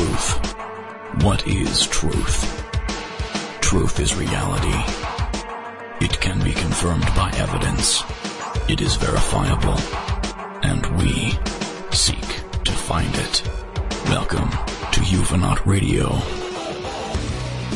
truth. 0.00 0.54
What 1.24 1.46
is 1.46 1.86
truth? 1.86 2.38
Truth 3.60 4.00
is 4.00 4.16
reality. 4.16 4.78
It 6.00 6.18
can 6.20 6.42
be 6.42 6.52
confirmed 6.52 7.04
by 7.14 7.30
evidence. 7.36 8.02
It 8.66 8.80
is 8.80 8.96
verifiable. 8.96 9.78
And 10.62 10.86
we 10.96 11.38
seek 11.94 12.26
to 12.64 12.72
find 12.72 13.14
it. 13.14 13.42
Welcome 14.06 14.48
to 14.92 15.00
Ufonaut 15.18 15.66
Radio. 15.66 16.06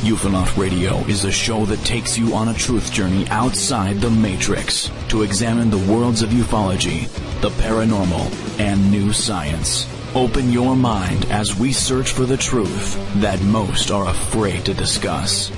Ufonaut 0.09 0.57
Radio 0.57 0.97
is 1.05 1.25
a 1.25 1.33
show 1.33 1.67
that 1.67 1.85
takes 1.85 2.17
you 2.17 2.35
on 2.35 2.49
a 2.49 2.55
truth 2.55 2.91
journey 2.91 3.29
outside 3.29 4.01
the 4.01 4.09
Matrix 4.09 4.91
to 5.09 5.25
examine 5.25 5.69
the 5.69 5.93
worlds 5.93 6.23
of 6.23 6.31
ufology, 6.31 7.07
the 7.43 7.51
paranormal, 7.51 8.59
and 8.59 8.91
new 8.91 9.13
science. 9.13 9.94
Open 10.15 10.53
your 10.53 10.77
mind 10.77 11.25
as 11.25 11.59
we 11.59 11.73
search 11.73 12.13
for 12.13 12.25
the 12.25 12.37
truth 12.37 12.97
that 13.17 13.43
most 13.43 13.91
are 13.91 14.09
afraid 14.09 14.65
to 14.65 14.73
discuss. 14.73 15.49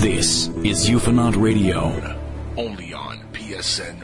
This 0.00 0.48
is 0.64 0.88
Ufonaut 0.88 1.36
Radio. 1.36 2.18
Only 2.56 2.94
on 2.94 3.18
PSN 3.34 4.01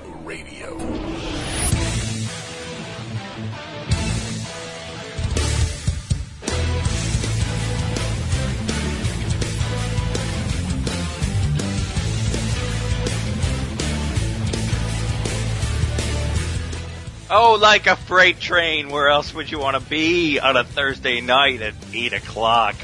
Oh, 17.31 17.59
like 17.61 17.87
a 17.87 17.95
freight 17.95 18.41
train. 18.41 18.89
Where 18.89 19.11
else 19.11 19.35
would 19.35 19.51
you 19.51 19.59
want 19.59 19.77
to 19.77 19.91
be 19.91 20.41
on 20.41 20.57
a 20.57 20.65
Thursday 20.65 21.21
night 21.21 21.61
at 21.61 21.75
8 21.93 22.15
o'clock? 22.15 22.75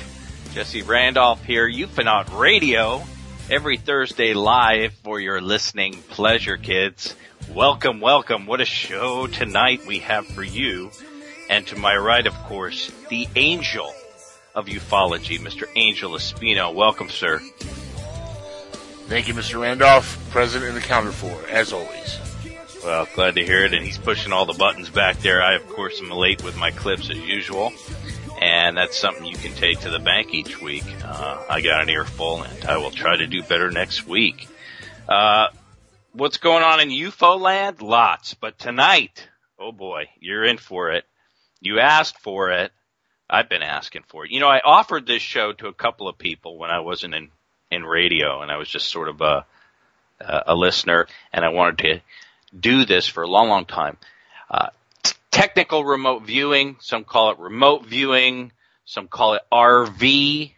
Jesse 0.52 0.82
Randolph 0.82 1.42
here, 1.42 1.66
Ufonaut 1.66 2.38
Radio, 2.38 3.02
every 3.50 3.78
Thursday 3.78 4.34
live 4.34 4.92
for 5.02 5.18
your 5.18 5.40
listening 5.40 5.94
pleasure, 6.10 6.58
kids. 6.58 7.16
Welcome, 7.54 8.02
welcome. 8.02 8.44
What 8.44 8.60
a 8.60 8.66
show 8.66 9.28
tonight 9.28 9.86
we 9.86 10.00
have 10.00 10.26
for 10.26 10.42
you. 10.42 10.90
And 11.48 11.66
to 11.68 11.76
my 11.76 11.96
right, 11.96 12.26
of 12.26 12.34
course, 12.34 12.92
the 13.08 13.26
angel 13.36 13.94
of 14.54 14.66
ufology, 14.66 15.38
Mr. 15.38 15.66
Angel 15.74 16.10
Espino. 16.10 16.74
Welcome, 16.74 17.08
sir. 17.08 17.38
Thank 19.08 19.26
you, 19.26 19.32
Mr. 19.32 19.62
Randolph, 19.62 20.18
present 20.30 20.64
and 20.66 20.76
accounted 20.76 21.14
for, 21.14 21.48
as 21.48 21.72
always. 21.72 22.23
Well, 22.84 23.08
glad 23.14 23.36
to 23.36 23.44
hear 23.44 23.64
it. 23.64 23.72
And 23.72 23.82
he's 23.82 23.96
pushing 23.96 24.30
all 24.30 24.44
the 24.44 24.52
buttons 24.52 24.90
back 24.90 25.18
there. 25.20 25.42
I, 25.42 25.54
of 25.54 25.66
course, 25.70 26.02
am 26.02 26.10
late 26.10 26.44
with 26.44 26.54
my 26.58 26.70
clips 26.70 27.08
as 27.08 27.18
usual. 27.18 27.72
And 28.38 28.76
that's 28.76 29.00
something 29.00 29.24
you 29.24 29.38
can 29.38 29.54
take 29.54 29.80
to 29.80 29.90
the 29.90 29.98
bank 29.98 30.34
each 30.34 30.60
week. 30.60 30.84
Uh, 31.02 31.42
I 31.48 31.62
got 31.62 31.82
an 31.82 31.88
earful 31.88 32.42
and 32.42 32.64
I 32.66 32.76
will 32.76 32.90
try 32.90 33.16
to 33.16 33.26
do 33.26 33.42
better 33.42 33.70
next 33.70 34.06
week. 34.06 34.48
Uh, 35.08 35.46
what's 36.12 36.36
going 36.36 36.62
on 36.62 36.80
in 36.80 36.90
UFO 36.90 37.40
land? 37.40 37.80
Lots. 37.80 38.34
But 38.34 38.58
tonight, 38.58 39.28
oh 39.58 39.72
boy, 39.72 40.10
you're 40.20 40.44
in 40.44 40.58
for 40.58 40.90
it. 40.90 41.04
You 41.62 41.80
asked 41.80 42.18
for 42.18 42.50
it. 42.50 42.70
I've 43.30 43.48
been 43.48 43.62
asking 43.62 44.02
for 44.08 44.26
it. 44.26 44.30
You 44.30 44.40
know, 44.40 44.48
I 44.48 44.60
offered 44.62 45.06
this 45.06 45.22
show 45.22 45.54
to 45.54 45.68
a 45.68 45.72
couple 45.72 46.06
of 46.06 46.18
people 46.18 46.58
when 46.58 46.70
I 46.70 46.80
wasn't 46.80 47.14
in, 47.14 47.30
in 47.70 47.82
radio 47.82 48.42
and 48.42 48.52
I 48.52 48.58
was 48.58 48.68
just 48.68 48.90
sort 48.90 49.08
of 49.08 49.22
a, 49.22 49.46
a 50.20 50.54
listener 50.54 51.06
and 51.32 51.46
I 51.46 51.48
wanted 51.48 51.78
to 51.78 52.00
do 52.58 52.84
this 52.84 53.06
for 53.06 53.22
a 53.22 53.28
long, 53.28 53.48
long 53.48 53.66
time. 53.66 53.96
Uh, 54.50 54.68
technical 55.30 55.84
remote 55.84 56.22
viewing. 56.22 56.76
Some 56.80 57.04
call 57.04 57.30
it 57.30 57.38
remote 57.38 57.86
viewing. 57.86 58.52
Some 58.84 59.08
call 59.08 59.34
it 59.34 59.42
RV. 59.52 60.52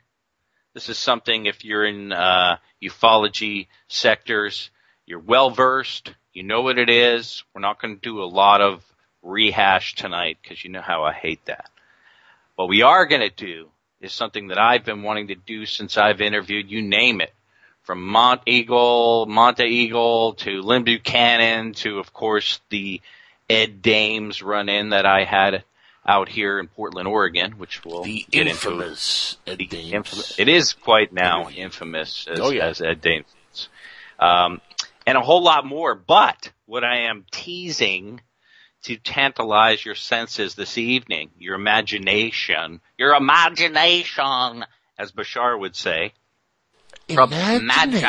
This 0.75 0.89
is 0.89 0.99
something 0.99 1.47
if 1.47 1.65
you're 1.65 1.87
in 1.87 2.13
uh, 2.13 2.59
ufology 2.83 3.69
sectors, 3.89 4.71
you're 5.07 5.19
well 5.19 5.51
versed. 5.51 6.13
You 6.33 6.43
know 6.43 6.61
what 6.61 6.79
it 6.79 6.91
is. 6.91 7.45
We're 7.55 7.63
not 7.63 7.81
going 7.81 7.95
to 7.95 8.01
do 8.01 8.23
a 8.23 8.25
lot 8.25 8.61
of 8.61 8.85
rehash 9.23 9.95
tonight 9.95 10.39
because 10.43 10.63
you 10.63 10.71
know 10.71 10.83
how 10.83 11.05
I 11.05 11.13
hate 11.13 11.45
that. 11.47 11.71
What 12.57 12.69
we 12.69 12.83
are 12.83 13.07
going 13.07 13.23
to 13.23 13.35
do 13.35 13.69
is 14.01 14.13
something 14.13 14.49
that 14.49 14.59
I've 14.59 14.85
been 14.85 15.03
wanting 15.03 15.29
to 15.29 15.35
do 15.35 15.65
since 15.65 15.97
I've 15.97 16.21
interviewed 16.21 16.71
you 16.71 16.83
name 16.83 17.21
it 17.21 17.33
from 17.87 18.03
Mont 18.03 18.43
Eagle, 18.47 19.27
Monte 19.27 19.65
Eagle 19.65 20.35
to 20.35 20.61
Lynn 20.61 20.83
Buchanan 20.83 21.73
to, 21.75 22.01
of 22.01 22.13
course, 22.13 22.61
the 22.69 23.01
Ed 23.49 23.81
Dames 23.81 24.43
run 24.43 24.69
in 24.69 24.91
that 24.91 25.07
I 25.07 25.23
had 25.25 25.63
out 26.05 26.29
here 26.29 26.59
in 26.59 26.67
Portland, 26.67 27.07
Oregon, 27.09 27.53
which 27.59 27.85
we'll 27.85 28.03
The 28.03 28.27
get 28.31 28.49
infamous 28.49 29.37
Ed 29.47 29.61
into. 29.61 29.77
Dames. 29.77 29.93
Infamous. 29.93 30.39
It 30.39 30.49
is 30.49 30.73
quite 30.73 31.13
now 31.13 31.49
infamous 31.49 32.27
as, 32.29 32.41
Oh, 32.41 32.51
yeah. 32.51 32.67
as 32.67 32.81
Ed 32.83 33.01
Dames. 33.01 33.27
Um, 34.19 34.61
and 35.07 35.17
a 35.17 35.21
whole 35.21 35.43
lot 35.43 35.65
more. 35.65 35.95
But 35.95 36.51
what 36.67 36.83
I 36.85 37.03
am 37.09 37.25
teasing 37.31 38.21
to 38.85 38.97
tantalize 38.97 39.85
your 39.85 39.95
senses 39.95 40.55
this 40.57 40.77
evening, 40.79 41.31
your 41.39 41.55
imagination, 41.55 42.81
your 42.99 43.15
imagination, 43.15 44.65
as 44.99 45.13
Bashar 45.13 45.59
would 45.59 45.77
say, 45.77 46.13
from 47.13 47.31
Magi. 47.31 48.01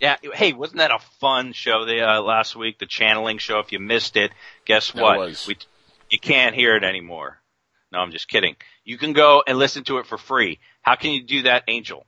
Yeah, 0.00 0.16
hey, 0.34 0.52
wasn't 0.52 0.78
that 0.78 0.90
a 0.90 0.98
fun 1.20 1.52
show 1.52 1.84
the, 1.86 2.02
uh, 2.02 2.20
last 2.20 2.56
week? 2.56 2.78
The 2.78 2.86
channeling 2.86 3.38
show. 3.38 3.60
If 3.60 3.72
you 3.72 3.78
missed 3.78 4.16
it, 4.16 4.32
guess 4.66 4.90
That 4.92 5.02
what? 5.02 5.18
was. 5.18 5.46
We, 5.46 5.56
you 6.10 6.18
can't 6.18 6.54
hear 6.54 6.76
it 6.76 6.84
anymore. 6.84 7.38
No, 7.92 8.00
I'm 8.00 8.10
just 8.10 8.28
kidding. 8.28 8.56
You 8.84 8.98
can 8.98 9.12
go 9.12 9.42
and 9.46 9.56
listen 9.56 9.84
to 9.84 9.98
it 9.98 10.06
for 10.06 10.18
free. 10.18 10.58
How 10.82 10.96
can 10.96 11.12
you 11.12 11.22
do 11.22 11.42
that, 11.42 11.62
Angel? 11.68 12.04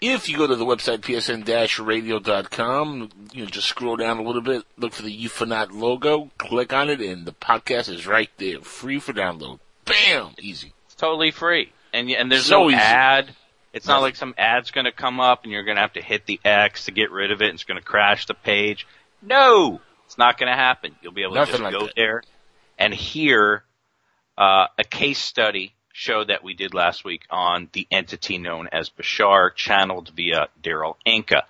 If 0.00 0.28
you 0.28 0.36
go 0.38 0.46
to 0.46 0.56
the 0.56 0.64
website 0.64 0.98
psn-radio.com, 1.00 3.08
you 3.32 3.42
know, 3.44 3.48
just 3.48 3.68
scroll 3.68 3.96
down 3.96 4.18
a 4.18 4.22
little 4.22 4.42
bit, 4.42 4.64
look 4.76 4.92
for 4.92 5.02
the 5.02 5.24
Ufonaut 5.24 5.70
logo, 5.72 6.30
click 6.38 6.72
on 6.72 6.88
it, 6.90 7.00
and 7.00 7.24
the 7.26 7.32
podcast 7.32 7.88
is 7.88 8.06
right 8.06 8.30
there, 8.38 8.60
free 8.60 8.98
for 8.98 9.12
download. 9.12 9.60
Bam! 9.84 10.34
Easy. 10.40 10.72
It's 10.86 10.94
totally 10.96 11.30
free, 11.30 11.72
and 11.92 12.10
and 12.10 12.32
there's 12.32 12.46
So 12.46 12.64
no 12.64 12.70
easy. 12.70 12.78
ad. 12.78 13.34
It's 13.72 13.86
not 13.86 14.02
like 14.02 14.16
some 14.16 14.34
ad's 14.36 14.70
going 14.70 14.84
to 14.84 14.92
come 14.92 15.18
up 15.18 15.44
and 15.44 15.52
you're 15.52 15.62
going 15.64 15.76
to 15.76 15.82
have 15.82 15.94
to 15.94 16.02
hit 16.02 16.26
the 16.26 16.38
X 16.44 16.84
to 16.86 16.92
get 16.92 17.10
rid 17.10 17.30
of 17.30 17.40
it. 17.40 17.46
and 17.46 17.54
It's 17.54 17.64
going 17.64 17.80
to 17.80 17.84
crash 17.84 18.26
the 18.26 18.34
page. 18.34 18.86
No, 19.22 19.80
it's 20.06 20.18
not 20.18 20.38
going 20.38 20.50
to 20.50 20.56
happen. 20.56 20.94
You'll 21.00 21.12
be 21.12 21.22
able 21.22 21.34
Nothing 21.34 21.52
to 21.56 21.60
just 21.60 21.62
like 21.64 21.72
go 21.72 21.86
that. 21.86 21.94
there 21.96 22.22
and 22.78 22.92
hear 22.92 23.64
uh, 24.36 24.66
a 24.78 24.84
case 24.84 25.18
study 25.18 25.74
show 25.92 26.24
that 26.24 26.42
we 26.42 26.54
did 26.54 26.74
last 26.74 27.04
week 27.04 27.22
on 27.30 27.68
the 27.72 27.86
entity 27.90 28.38
known 28.38 28.68
as 28.72 28.90
Bashar, 28.90 29.54
channeled 29.54 30.10
via 30.14 30.48
Darryl 30.62 30.96
Anka. 31.06 31.42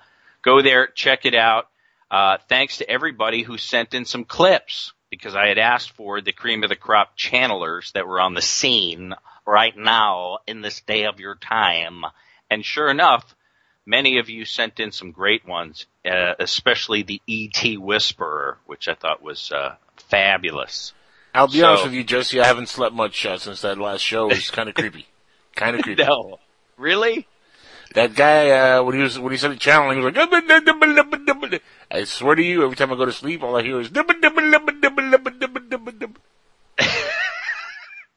Go 0.43 0.63
there, 0.63 0.87
check 0.89 1.25
it 1.25 1.35
out. 1.35 1.69
Uh, 2.11 2.39
thanks 2.49 2.79
to 2.79 2.89
everybody 2.91 3.43
who 3.43 3.57
sent 3.57 3.95
in 3.95 4.05
some 4.05 4.25
clips 4.25 4.93
because 5.13 5.35
I 5.37 5.47
had 5.49 5.59
asked 5.59 5.91
for 5.91 6.23
the 6.23 6.33
cream 6.33 6.63
of 6.63 6.71
the 6.71 6.75
crop 6.75 7.19
channelers 7.19 7.93
that 7.93 8.09
were 8.09 8.19
on 8.19 8.33
the 8.33 8.41
scene 8.41 9.13
right 9.47 9.77
now 9.77 10.39
in 10.47 10.63
this 10.63 10.81
day 10.81 11.05
of 11.05 11.21
your 11.21 11.35
time. 11.35 12.01
And 12.51 12.65
sure 12.65 12.89
enough, 12.91 13.37
many 13.85 14.17
of 14.19 14.31
you 14.31 14.47
sent 14.47 14.81
in 14.81 14.91
some 14.91 15.11
great 15.11 15.47
ones, 15.47 15.85
uh, 16.11 16.33
especially 16.39 17.03
the 17.03 17.21
ET 17.29 17.77
Whisperer, 17.79 18.57
which 18.65 18.89
I 18.89 18.95
thought 18.95 19.23
was 19.23 19.53
uh, 19.53 19.75
fabulous. 20.09 20.95
I'll 21.35 21.47
be 21.47 21.59
So- 21.59 21.67
honest 21.69 21.85
with 21.85 21.93
you, 21.93 22.05
Jesse, 22.05 22.41
I 22.41 22.47
haven't 22.47 22.71
slept 22.71 22.95
much 22.95 23.27
uh, 23.27 23.37
since 23.37 23.61
that 23.61 23.77
last 23.77 24.01
show. 24.01 24.31
It's 24.31 24.51
kind 24.51 24.71
of 24.71 24.75
creepy. 24.75 25.07
Kind 25.55 25.77
of 25.77 25.83
creepy. 25.83 26.03
No, 26.03 26.39
really? 26.79 27.27
That 27.95 28.15
guy, 28.15 28.51
uh, 28.51 28.83
when 28.85 28.95
he 28.95 29.03
was, 29.03 29.19
when 29.19 29.33
he 29.33 29.39
started 29.39 29.61
channeling, 29.61 29.99
he 29.99 30.05
was 30.05 30.15
like, 30.15 31.63
I 31.91 32.05
swear 32.05 32.35
to 32.35 32.43
you, 32.43 32.65
every 32.65 32.77
time 32.77 32.93
I 32.93 32.97
go 32.97 33.05
to 33.05 33.13
sleep, 33.13 33.43
all 33.43 33.57
I 33.57 33.63
hear 33.63 33.81
is, 33.81 33.91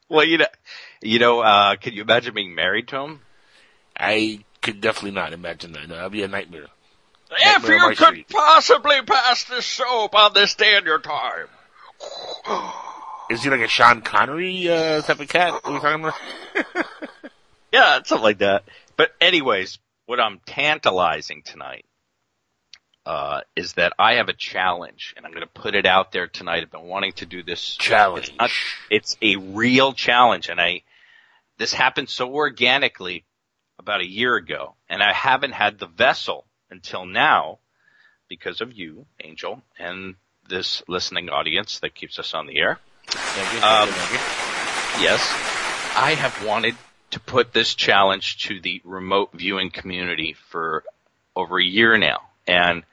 Well, 0.07 0.24
you 0.24 0.38
know, 0.38 0.45
you 1.01 1.19
know, 1.19 1.39
uh, 1.42 1.75
can 1.75 1.94
you 1.94 2.04
imagine 2.04 2.33
being 2.33 2.56
married 2.56 2.88
to 2.89 3.00
him? 3.01 3.22
I 3.98 4.45
could 4.62 4.80
definitely 4.80 5.12
not 5.12 5.33
imagine 5.33 5.74
that. 5.74 5.89
No, 5.89 5.95
that'd 5.95 6.12
be 6.12 6.24
a 6.24 6.27
nightmare. 6.27 6.68
If 7.31 7.63
Nightmare 7.63 7.80
on 7.83 7.89
you 7.92 7.98
could 7.98 8.06
street. 8.07 8.30
possibly 8.30 9.01
pass 9.01 9.44
this 9.45 9.66
soap 9.66 10.13
on 10.16 10.33
this 10.33 10.56
day 10.56 10.77
in 10.77 10.86
your 10.86 11.00
time. 11.00 11.48
Is 13.31 13.44
he 13.44 13.50
like 13.50 13.62
a 13.62 13.68
Sean 13.68 14.01
Connery, 14.01 14.69
uh, 14.69 15.01
type 15.01 15.19
of 15.19 15.27
cat? 15.27 15.60
Are 15.63 15.74
we 15.74 15.80
talking 15.80 16.04
about? 16.04 16.86
Yeah, 17.72 18.00
something 18.04 18.24
like 18.24 18.38
that. 18.38 18.63
But 18.97 19.12
anyways, 19.19 19.80
what 20.06 20.19
I'm 20.19 20.39
tantalizing 20.45 21.42
tonight, 21.44 21.86
uh, 23.06 23.42
is 23.56 23.74
that 23.74 23.94
I 24.00 24.15
have 24.15 24.30
a 24.30 24.33
challenge 24.33 25.13
and 25.15 25.25
I'm 25.25 25.31
going 25.31 25.44
to 25.44 25.62
put 25.62 25.75
it 25.75 25.86
out 25.86 26.12
there 26.12 26.25
tonight. 26.27 26.63
I've 26.63 26.71
been 26.71 26.88
wanting 26.88 27.13
to 27.13 27.25
do 27.27 27.44
this. 27.44 27.75
Challenge. 27.75 28.30
It's, 28.30 28.38
not- 28.38 28.50
it's 28.89 29.18
a 29.21 29.36
real 29.36 29.94
challenge 29.94 30.50
and 30.50 30.59
I, 30.59 30.81
this 31.57 31.71
happened 31.74 32.09
so 32.09 32.33
organically 32.33 33.24
about 33.77 34.01
a 34.01 34.07
year 34.07 34.36
ago 34.36 34.74
and 34.89 35.03
I 35.03 35.13
haven't 35.13 35.51
had 35.51 35.77
the 35.77 35.86
vessel 35.88 36.45
until 36.71 37.06
now 37.06 37.59
because 38.27 38.59
of 38.62 38.74
you, 38.74 39.06
Angel, 39.24 39.62
and 39.77 40.15
this 40.50 40.81
listening 40.88 41.30
audience 41.30 41.80
that 41.80 41.94
keeps 41.94 42.18
us 42.18 42.33
on 42.33 42.48
the 42.48 42.57
air. 42.57 42.80
Um. 43.62 43.89
Yes. 45.00 45.21
I 45.95 46.15
have 46.18 46.44
wanted 46.45 46.75
to 47.15 47.19
put 47.21 47.53
this 47.53 47.73
challenge 47.75 48.45
to 48.45 48.59
the 48.59 48.81
remote 48.83 49.29
viewing 49.33 49.71
community 49.71 50.35
for 50.50 50.83
over 51.33 51.57
a 51.57 51.63
year 51.63 51.97
now. 51.97 52.19
And 52.45 52.83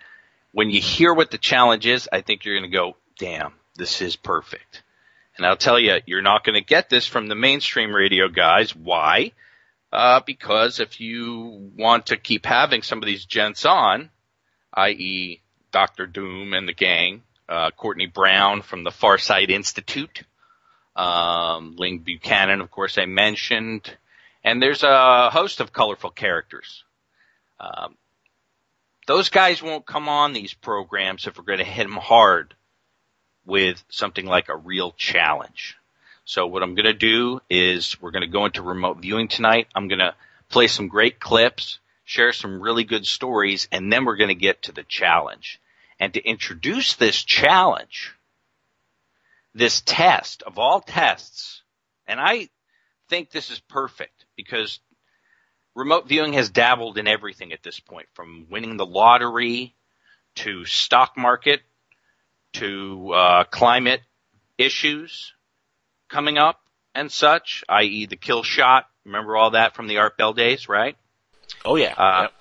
when 0.53 0.71
you 0.71 0.81
hear 0.81 1.13
what 1.13 1.33
the 1.33 1.39
challenge 1.39 1.89
is, 1.89 2.09
I 2.13 2.21
think 2.21 2.45
you're 2.45 2.57
going 2.57 2.71
to 2.71 2.77
go, 2.77 2.97
damn, 3.19 3.53
this 3.75 4.01
is 4.01 4.15
perfect. 4.15 4.85
And 5.37 5.45
I'll 5.45 5.57
tell 5.57 5.77
you, 5.77 5.99
you're 6.07 6.23
not 6.23 6.45
going 6.45 6.55
to 6.55 6.65
get 6.65 6.89
this 6.89 7.05
from 7.05 7.27
the 7.27 7.35
mainstream 7.35 7.93
radio 7.93 8.29
guys. 8.29 8.77
Why? 8.77 9.33
Uh, 9.93 10.21
because 10.25 10.79
if 10.79 11.01
you 11.01 11.73
want 11.77 12.07
to 12.07 12.17
keep 12.17 12.47
having 12.47 12.83
some 12.83 12.99
of 12.99 13.07
these 13.07 13.25
gents 13.25 13.65
on, 13.65 14.09
i.e. 14.75 15.41
Dr. 15.73 16.07
Doom 16.07 16.55
and 16.55 16.69
the 16.69 16.75
gang, 16.75 17.23
uh, 17.49 17.73
Courtney 17.73 18.07
Brown 18.07 18.63
from 18.63 18.85
the 18.85 18.91
Farsight 18.91 19.51
Institute, 19.51 20.23
um, 20.95 21.75
Lynn 21.77 21.99
Buchanan, 21.99 22.61
of 22.61 22.71
course, 22.71 22.99
I 22.99 23.07
mentioned, 23.07 23.97
and 24.45 24.63
there's 24.63 24.83
a 24.83 25.31
host 25.31 25.61
of 25.61 25.73
colorful 25.73 26.11
characters. 26.11 26.85
Um, 27.61 27.97
those 29.07 29.29
guys 29.29 29.63
won't 29.63 29.87
come 29.87 30.09
on 30.09 30.33
these 30.33 30.55
programs 30.55 31.27
if 31.27 31.39
we're 31.39 31.45
going 31.45 31.59
to 31.59 31.65
hit 31.65 31.85
them 31.85 31.97
hard 31.97 32.55
with 33.45 33.83
something 33.89 34.27
like 34.27 34.49
a 34.49 34.57
real 34.57 34.93
challenge. 34.93 35.77
So 36.25 36.47
what 36.47 36.63
I'm 36.63 36.75
going 36.75 36.87
to 36.87 36.93
do 36.93 37.41
is 37.51 38.01
we're 38.01 38.13
going 38.13 38.23
to 38.23 38.29
go 38.29 38.47
into 38.47 38.63
remote 38.63 38.99
viewing 38.99 39.29
tonight. 39.29 39.67
I'm 39.75 39.89
going 39.89 39.99
to 39.99 40.15
play 40.49 40.69
some 40.69 40.89
great 40.89 41.19
clips, 41.19 41.81
share 42.05 42.33
some 42.33 42.63
really 42.63 42.85
good 42.85 43.07
stories, 43.07 43.67
and 43.73 43.93
then 43.93 44.05
we're 44.05 44.17
going 44.17 44.29
to 44.29 44.35
get 44.35 44.63
to 44.63 44.73
the 44.73 44.85
challenge. 44.85 45.61
And 45.99 46.15
to 46.15 46.23
introduce 46.23 46.95
this 46.95 47.23
challenge, 47.23 48.13
this 49.55 49.83
test 49.85 50.43
of 50.43 50.59
all 50.59 50.81
tests, 50.81 51.63
and 52.07 52.21
I 52.21 52.49
think 53.09 53.31
this 53.31 53.51
is 53.51 53.61
perfect 53.61 54.22
because 54.37 54.81
remote 55.75 56.09
viewing 56.09 56.35
has 56.35 56.51
dabbled 56.51 56.99
in 56.99 57.07
everything 57.07 57.53
at 57.53 57.63
this 57.63 57.81
point, 57.81 58.07
from 58.15 58.47
winning 58.51 58.77
the 58.77 58.87
lottery 58.87 59.75
to 60.37 60.65
stock 60.65 61.17
market 61.17 61.61
to 62.55 63.13
uh, 63.13 63.45
climate 63.45 64.03
issues 64.59 65.33
coming 66.09 66.39
up 66.39 66.61
and 66.95 67.11
such, 67.11 67.65
i.e. 67.69 68.07
the 68.07 68.17
kill 68.17 68.43
shot. 68.43 68.87
Remember 69.05 69.37
all 69.37 69.51
that 69.53 69.75
from 69.75 69.89
the 69.89 69.99
Art 69.99 70.17
Bell 70.17 70.33
days, 70.33 70.69
right? 70.69 70.97
Oh 71.65 71.77
yeah. 71.77 71.95
Uh, 71.97 72.23
Yep. 72.23 72.33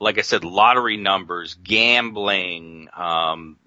like 0.00 0.18
I 0.18 0.22
said, 0.22 0.44
lottery 0.44 0.96
numbers, 0.96 1.54
gambling, 1.54 2.88
um, 2.96 3.58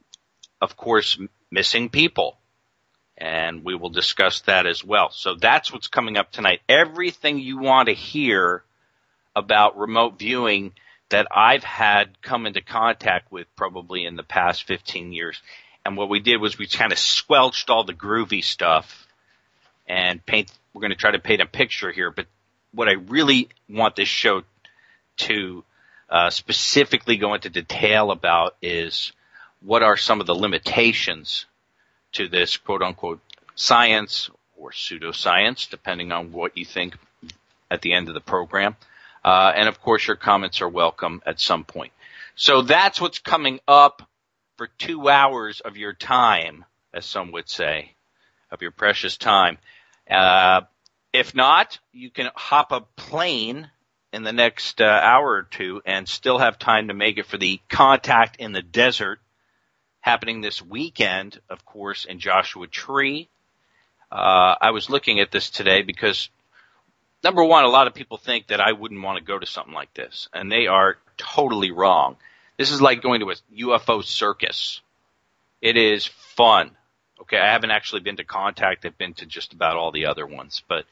of 0.61 0.75
course, 0.77 1.19
missing 1.51 1.89
people. 1.89 2.37
And 3.23 3.63
we 3.63 3.73
will 3.73 3.89
discuss 3.89 4.41
that 4.41 4.67
as 4.67 4.83
well. 4.83 5.09
So 5.11 5.35
that's 5.35 5.71
what's 5.71 5.87
coming 5.87 6.17
up 6.17 6.33
tonight. 6.33 6.59
Everything 6.67 7.39
you 7.39 7.57
want 7.57 7.87
to 7.87 7.95
hear 7.95 8.65
about 9.33 9.77
remote 9.77 10.19
viewing 10.19 10.73
that 11.07 11.27
I've 11.31 11.63
had 11.63 12.21
come 12.21 12.45
into 12.45 12.59
contact 12.61 13.31
with 13.31 13.47
probably 13.55 14.03
in 14.05 14.17
the 14.17 14.23
past 14.23 14.63
15 14.63 15.13
years. 15.13 15.41
And 15.85 15.95
what 15.95 16.09
we 16.09 16.19
did 16.19 16.41
was 16.41 16.57
we 16.57 16.67
kind 16.67 16.91
of 16.91 16.99
squelched 16.99 17.69
all 17.69 17.85
the 17.85 17.93
groovy 17.93 18.43
stuff 18.43 19.07
and 19.87 20.25
paint, 20.25 20.51
we're 20.73 20.81
going 20.81 20.91
to 20.91 20.97
try 20.97 21.11
to 21.11 21.19
paint 21.19 21.41
a 21.41 21.45
picture 21.45 21.93
here, 21.93 22.11
but 22.11 22.25
what 22.73 22.89
I 22.89 22.93
really 22.93 23.47
want 23.69 23.95
this 23.95 24.09
show 24.09 24.43
to 25.17 25.63
uh, 26.09 26.29
specifically 26.29 27.15
go 27.15 27.35
into 27.35 27.49
detail 27.49 28.11
about 28.11 28.57
is 28.61 29.13
what 29.61 29.81
are 29.81 29.95
some 29.95 30.19
of 30.19 30.27
the 30.27 30.35
limitations 30.35 31.45
to 32.13 32.27
this 32.27 32.57
quote 32.57 32.81
unquote 32.81 33.19
science 33.55 34.29
or 34.57 34.71
pseudoscience, 34.71 35.69
depending 35.69 36.11
on 36.11 36.31
what 36.31 36.57
you 36.57 36.65
think 36.65 36.97
at 37.69 37.81
the 37.81 37.93
end 37.93 38.07
of 38.07 38.13
the 38.13 38.21
program. 38.21 38.75
Uh, 39.23 39.51
and 39.55 39.67
of 39.67 39.81
course, 39.81 40.07
your 40.07 40.15
comments 40.15 40.61
are 40.61 40.69
welcome 40.69 41.21
at 41.25 41.39
some 41.39 41.63
point. 41.63 41.91
So 42.35 42.61
that's 42.61 42.99
what's 42.99 43.19
coming 43.19 43.59
up 43.67 44.07
for 44.57 44.67
two 44.77 45.09
hours 45.09 45.61
of 45.61 45.77
your 45.77 45.93
time, 45.93 46.65
as 46.93 47.05
some 47.05 47.31
would 47.31 47.49
say, 47.49 47.93
of 48.51 48.61
your 48.61 48.71
precious 48.71 49.17
time. 49.17 49.57
Uh, 50.09 50.61
if 51.11 51.35
not, 51.35 51.79
you 51.91 52.09
can 52.09 52.29
hop 52.35 52.71
a 52.71 52.81
plane 52.81 53.69
in 54.11 54.23
the 54.23 54.33
next 54.33 54.81
uh, 54.81 54.85
hour 54.85 55.31
or 55.31 55.43
two 55.43 55.81
and 55.85 56.07
still 56.07 56.37
have 56.37 56.59
time 56.59 56.87
to 56.87 56.93
make 56.93 57.17
it 57.17 57.25
for 57.25 57.37
the 57.37 57.59
contact 57.69 58.37
in 58.37 58.51
the 58.51 58.61
desert 58.61 59.19
happening 60.03 60.41
this 60.41 60.61
weekend, 60.61 61.39
of 61.49 61.65
course, 61.65 62.03
in 62.03 62.19
Joshua 62.19 62.67
Tree. 62.67 63.29
Uh, 64.11 64.53
I 64.59 64.71
was 64.71 64.89
looking 64.89 65.21
at 65.21 65.31
this 65.31 65.49
today 65.49 65.81
because 65.81 66.29
number 67.23 67.41
one, 67.41 67.63
a 67.63 67.69
lot 67.69 67.87
of 67.87 67.93
people 67.93 68.17
think 68.17 68.47
that 68.47 68.59
I 68.59 68.73
wouldn't 68.73 69.01
want 69.01 69.17
to 69.17 69.23
go 69.23 69.39
to 69.39 69.45
something 69.45 69.73
like 69.73 69.93
this, 69.93 70.27
and 70.33 70.51
they 70.51 70.67
are 70.67 70.97
totally 71.15 71.71
wrong. 71.71 72.17
This 72.57 72.69
is 72.69 72.81
like 72.81 73.01
going 73.01 73.21
to 73.21 73.31
a 73.31 73.35
UFO 73.59 74.03
circus. 74.03 74.81
It 75.61 75.77
is 75.77 76.05
fun. 76.05 76.71
Okay, 77.21 77.37
I 77.37 77.53
haven't 77.53 77.71
actually 77.71 78.01
been 78.01 78.17
to 78.17 78.25
Contact. 78.25 78.85
I've 78.85 78.97
been 78.97 79.13
to 79.15 79.25
just 79.25 79.53
about 79.53 79.77
all 79.77 79.93
the 79.93 80.07
other 80.07 80.27
ones, 80.27 80.63
but 80.67 80.83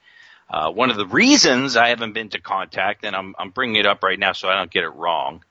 uh, 0.50 0.72
one 0.72 0.90
of 0.90 0.96
the 0.96 1.06
reasons 1.06 1.76
I 1.76 1.90
haven't 1.90 2.14
been 2.14 2.30
to 2.30 2.40
Contact, 2.40 3.04
and 3.04 3.14
I'm, 3.14 3.36
I'm 3.38 3.50
bringing 3.50 3.76
it 3.76 3.86
up 3.86 4.04
right 4.04 4.18
now 4.18 4.32
so 4.32 4.48
I 4.48 4.56
don't 4.56 4.72
get 4.72 4.86
it 4.86 4.96
wrong, 4.96 5.44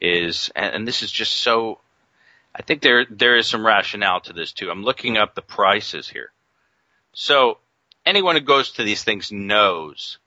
is, 0.00 0.50
and, 0.56 0.74
and 0.76 0.88
this 0.88 1.02
is 1.02 1.12
just 1.12 1.34
so. 1.34 1.78
I 2.54 2.62
think 2.62 2.82
there 2.82 3.06
there 3.08 3.36
is 3.36 3.46
some 3.46 3.64
rationale 3.66 4.20
to 4.22 4.32
this 4.32 4.52
too. 4.52 4.70
I'm 4.70 4.84
looking 4.84 5.16
up 5.16 5.34
the 5.34 5.42
prices 5.42 6.08
here. 6.08 6.30
So 7.14 7.58
anyone 8.04 8.36
who 8.36 8.42
goes 8.42 8.72
to 8.72 8.84
these 8.84 9.04
things 9.04 9.32
knows 9.32 10.18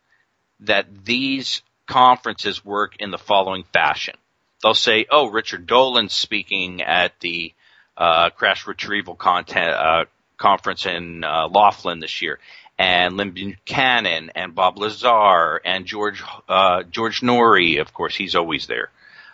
that 0.62 1.06
these 1.06 1.62
conferences 1.88 2.66
work 2.66 2.95
in 3.00 3.12
the 3.12 3.18
following 3.18 3.63
fashion. 3.74 4.16
They'll 4.63 4.74
say, 4.74 5.06
"Oh, 5.10 5.30
Richard 5.30 5.68
Dolan's 5.68 6.13
speaking 6.13 6.81
at 6.81 7.19
the 7.19 7.54
uh, 7.95 8.31
crash 8.31 8.66
retrieval 8.66 9.16
content 9.16 9.69
uh, 9.69 10.06
conference 10.38 10.86
in 10.86 11.24
uh, 11.24 11.48
Laughlin 11.48 12.00
this 12.00 12.22
year." 12.22 12.39
and 12.77 13.16
Lynn 13.16 13.31
Buchanan 13.31 14.31
and 14.36 14.54
Bob 14.54 14.77
Lazar 14.77 15.62
and 15.63 15.86
George 15.86 16.22
uh, 16.50 16.83
George 16.83 17.22
Noory, 17.22 17.80
of 17.80 17.94
course, 17.94 18.16
he's 18.16 18.36
always 18.36 18.68
there. 18.68 18.89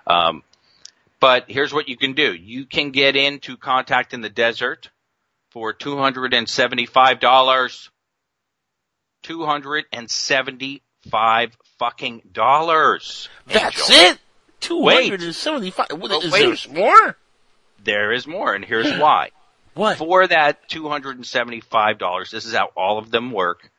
Um, 0.06 0.44
but 1.22 1.46
here's 1.48 1.74
what 1.74 1.88
you 1.88 1.96
can 1.96 2.12
do: 2.14 2.34
you 2.34 2.66
can 2.66 2.92
get 2.92 3.16
into 3.16 3.56
Contact 3.56 4.14
in 4.14 4.20
the 4.20 4.30
Desert 4.30 4.90
for 5.52 5.72
two 5.72 5.98
hundred 5.98 6.34
and 6.34 6.50
seventy-five 6.50 7.22
dollars. 7.22 7.90
Two 9.24 9.46
hundred 9.46 9.86
and 9.94 10.10
seventy-five 10.10 11.56
fucking 11.80 12.24
dollars. 12.32 13.30
That's 13.48 13.90
Angel. 13.90 14.12
it. 14.14 14.20
Two 14.60 14.88
hundred 14.90 15.22
and 15.22 15.36
seventy-five. 15.36 15.88
What, 15.92 16.12
Oh, 16.12 16.22
is 16.22 16.32
wait. 16.32 16.68
there 16.68 16.74
more? 16.76 17.18
There 17.84 18.12
is 18.12 18.28
more, 18.28 18.54
and 18.54 18.66
here's 18.66 18.92
why. 19.00 19.30
What? 19.74 19.98
for 19.98 20.28
that 20.28 20.68
$275, 20.70 22.30
this 22.30 22.46
is 22.46 22.54
how 22.54 22.72
all 22.76 22.98
of 22.98 23.10
them 23.10 23.32
work. 23.32 23.72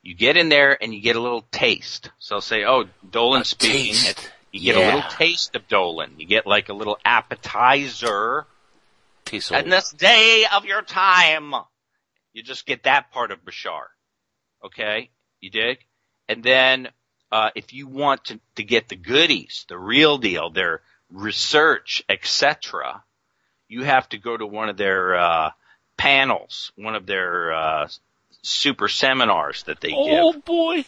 You 0.00 0.14
get 0.14 0.36
in 0.36 0.48
there 0.48 0.80
and 0.80 0.94
you 0.94 1.00
get 1.00 1.16
a 1.16 1.20
little 1.20 1.44
taste. 1.50 2.10
So 2.20 2.38
say, 2.38 2.64
oh, 2.64 2.84
Dolan 3.10 3.42
speaking. 3.42 3.94
taste. 3.94 4.31
You 4.52 4.60
get 4.60 4.76
Yeah. 4.76 4.84
a 4.84 4.86
little 4.94 5.10
taste 5.10 5.56
of 5.56 5.66
Dolan. 5.66 6.14
You 6.18 6.26
get 6.26 6.46
like 6.46 6.68
a 6.68 6.74
little 6.74 6.98
appetizer. 7.04 8.46
Tastes 9.24 9.50
And 9.50 9.72
this 9.72 9.90
day 9.90 10.44
of 10.52 10.66
your 10.66 10.82
time, 10.82 11.54
you 12.32 12.42
just 12.42 12.66
get 12.66 12.82
that 12.84 13.10
part 13.10 13.30
of 13.30 13.44
Bashar. 13.44 13.86
Okay? 14.62 15.10
You 15.40 15.50
dig? 15.50 15.78
And 16.28 16.42
then, 16.42 16.90
uh, 17.30 17.50
if 17.54 17.72
you 17.72 17.86
want 17.86 18.26
to, 18.26 18.40
to 18.56 18.62
get 18.62 18.88
the 18.88 18.96
goodies, 18.96 19.64
the 19.68 19.78
real 19.78 20.18
deal, 20.18 20.50
their 20.50 20.82
research, 21.10 22.02
etc., 22.08 23.02
you 23.68 23.84
have 23.84 24.08
to 24.10 24.18
go 24.18 24.36
to 24.36 24.46
one 24.46 24.68
of 24.68 24.76
their, 24.76 25.16
uh, 25.16 25.50
panels, 25.96 26.72
one 26.76 26.94
of 26.94 27.06
their, 27.06 27.54
uh, 27.54 27.88
super 28.42 28.88
seminars 28.88 29.62
that 29.64 29.80
they 29.80 29.90
give 29.90 29.98
Oh 29.98 30.32
boy. 30.34 30.84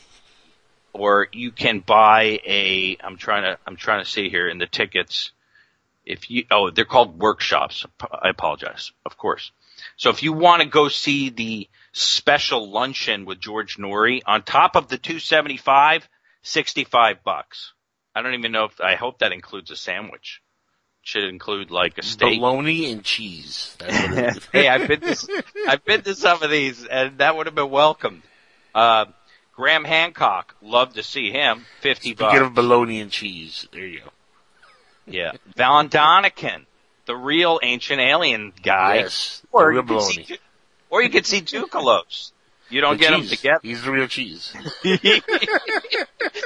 Or 0.94 1.28
you 1.32 1.50
can 1.50 1.80
buy 1.80 2.40
a 2.46 2.96
I'm 3.00 3.16
trying 3.16 3.42
to 3.42 3.58
I'm 3.66 3.76
trying 3.76 4.02
to 4.02 4.10
see 4.10 4.30
here 4.30 4.48
in 4.48 4.58
the 4.58 4.66
tickets. 4.66 5.32
If 6.06 6.30
you 6.30 6.46
oh 6.50 6.70
they're 6.70 6.84
called 6.84 7.18
workshops. 7.18 7.84
I 8.00 8.30
apologize. 8.30 8.92
Of 9.04 9.16
course. 9.18 9.50
So 9.96 10.10
if 10.10 10.22
you 10.22 10.32
want 10.32 10.62
to 10.62 10.68
go 10.68 10.88
see 10.88 11.30
the 11.30 11.68
special 11.92 12.70
luncheon 12.70 13.24
with 13.24 13.40
George 13.40 13.76
Noory 13.76 14.22
on 14.24 14.42
top 14.42 14.76
of 14.76 14.88
the 14.88 14.96
275 14.96 16.08
65 16.44 17.24
bucks. 17.24 17.72
I 18.14 18.22
don't 18.22 18.34
even 18.34 18.52
know 18.52 18.64
if 18.64 18.80
I 18.80 18.94
hope 18.94 19.18
that 19.18 19.32
includes 19.32 19.70
a 19.70 19.76
sandwich. 19.76 20.40
Should 21.02 21.24
include 21.24 21.70
like 21.70 21.98
a 21.98 22.02
steak. 22.02 22.38
Bologna 22.38 22.90
and 22.92 23.02
cheese. 23.04 23.76
Hey, 24.52 24.68
I've 24.68 24.88
been 24.88 25.00
to 25.00 25.44
I've 25.68 25.84
been 25.84 26.02
to 26.02 26.14
some 26.14 26.42
of 26.42 26.50
these, 26.50 26.84
and 26.86 27.18
that 27.18 27.36
would 27.36 27.46
have 27.46 27.54
been 27.54 27.70
welcomed. 27.70 28.22
Uh, 28.74 29.06
Graham 29.56 29.84
Hancock, 29.84 30.54
love 30.62 30.94
to 30.94 31.02
see 31.02 31.30
him. 31.30 31.64
Fifty 31.80 32.14
bucks. 32.14 32.32
Speaking 32.32 32.46
of 32.48 32.54
bologna 32.54 33.00
and 33.00 33.10
cheese, 33.10 33.66
there 33.72 33.86
you 33.86 34.00
go. 34.00 34.10
yeah, 35.06 35.32
Von 35.56 35.88
Däniken, 35.88 36.64
the 37.06 37.14
real 37.16 37.60
ancient 37.62 38.00
alien 38.00 38.52
guy. 38.62 38.96
yes. 38.96 39.42
Or 39.52 39.66
the 39.66 39.74
you 39.76 39.82
real 39.82 39.86
could 39.86 40.02
see, 40.02 40.14
bologna. 40.22 40.24
Tu- 40.36 40.42
or 40.90 41.02
you 41.02 41.10
could 41.10 41.26
see 41.26 41.40
Tsoukalos. 41.42 42.32
You 42.70 42.80
don't 42.80 42.94
The 42.96 43.04
get 43.04 43.10
them 43.10 43.20
cheese. 43.20 43.30
together. 43.30 43.60
He's 43.62 43.82
the 43.82 43.92
real 43.92 44.06
cheese. 44.08 44.52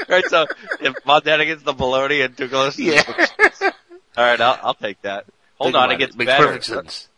right, 0.08 0.24
so 0.26 0.46
if 0.80 0.94
Montana 1.06 1.44
gets 1.46 1.62
the 1.62 1.72
bologna 1.72 2.22
and 2.22 2.38
is 2.38 2.78
Yeah. 2.78 3.02
the- 3.02 3.74
All 4.16 4.24
right, 4.24 4.40
I'll, 4.40 4.58
I'll 4.62 4.74
take 4.74 5.00
that. 5.02 5.26
Hold 5.58 5.72
Think 5.72 5.82
on, 5.82 5.90
it 5.92 5.98
gets 5.98 6.16
Makes 6.16 6.26
better. 6.30 6.46
perfect 6.46 6.64
sense. 6.64 7.08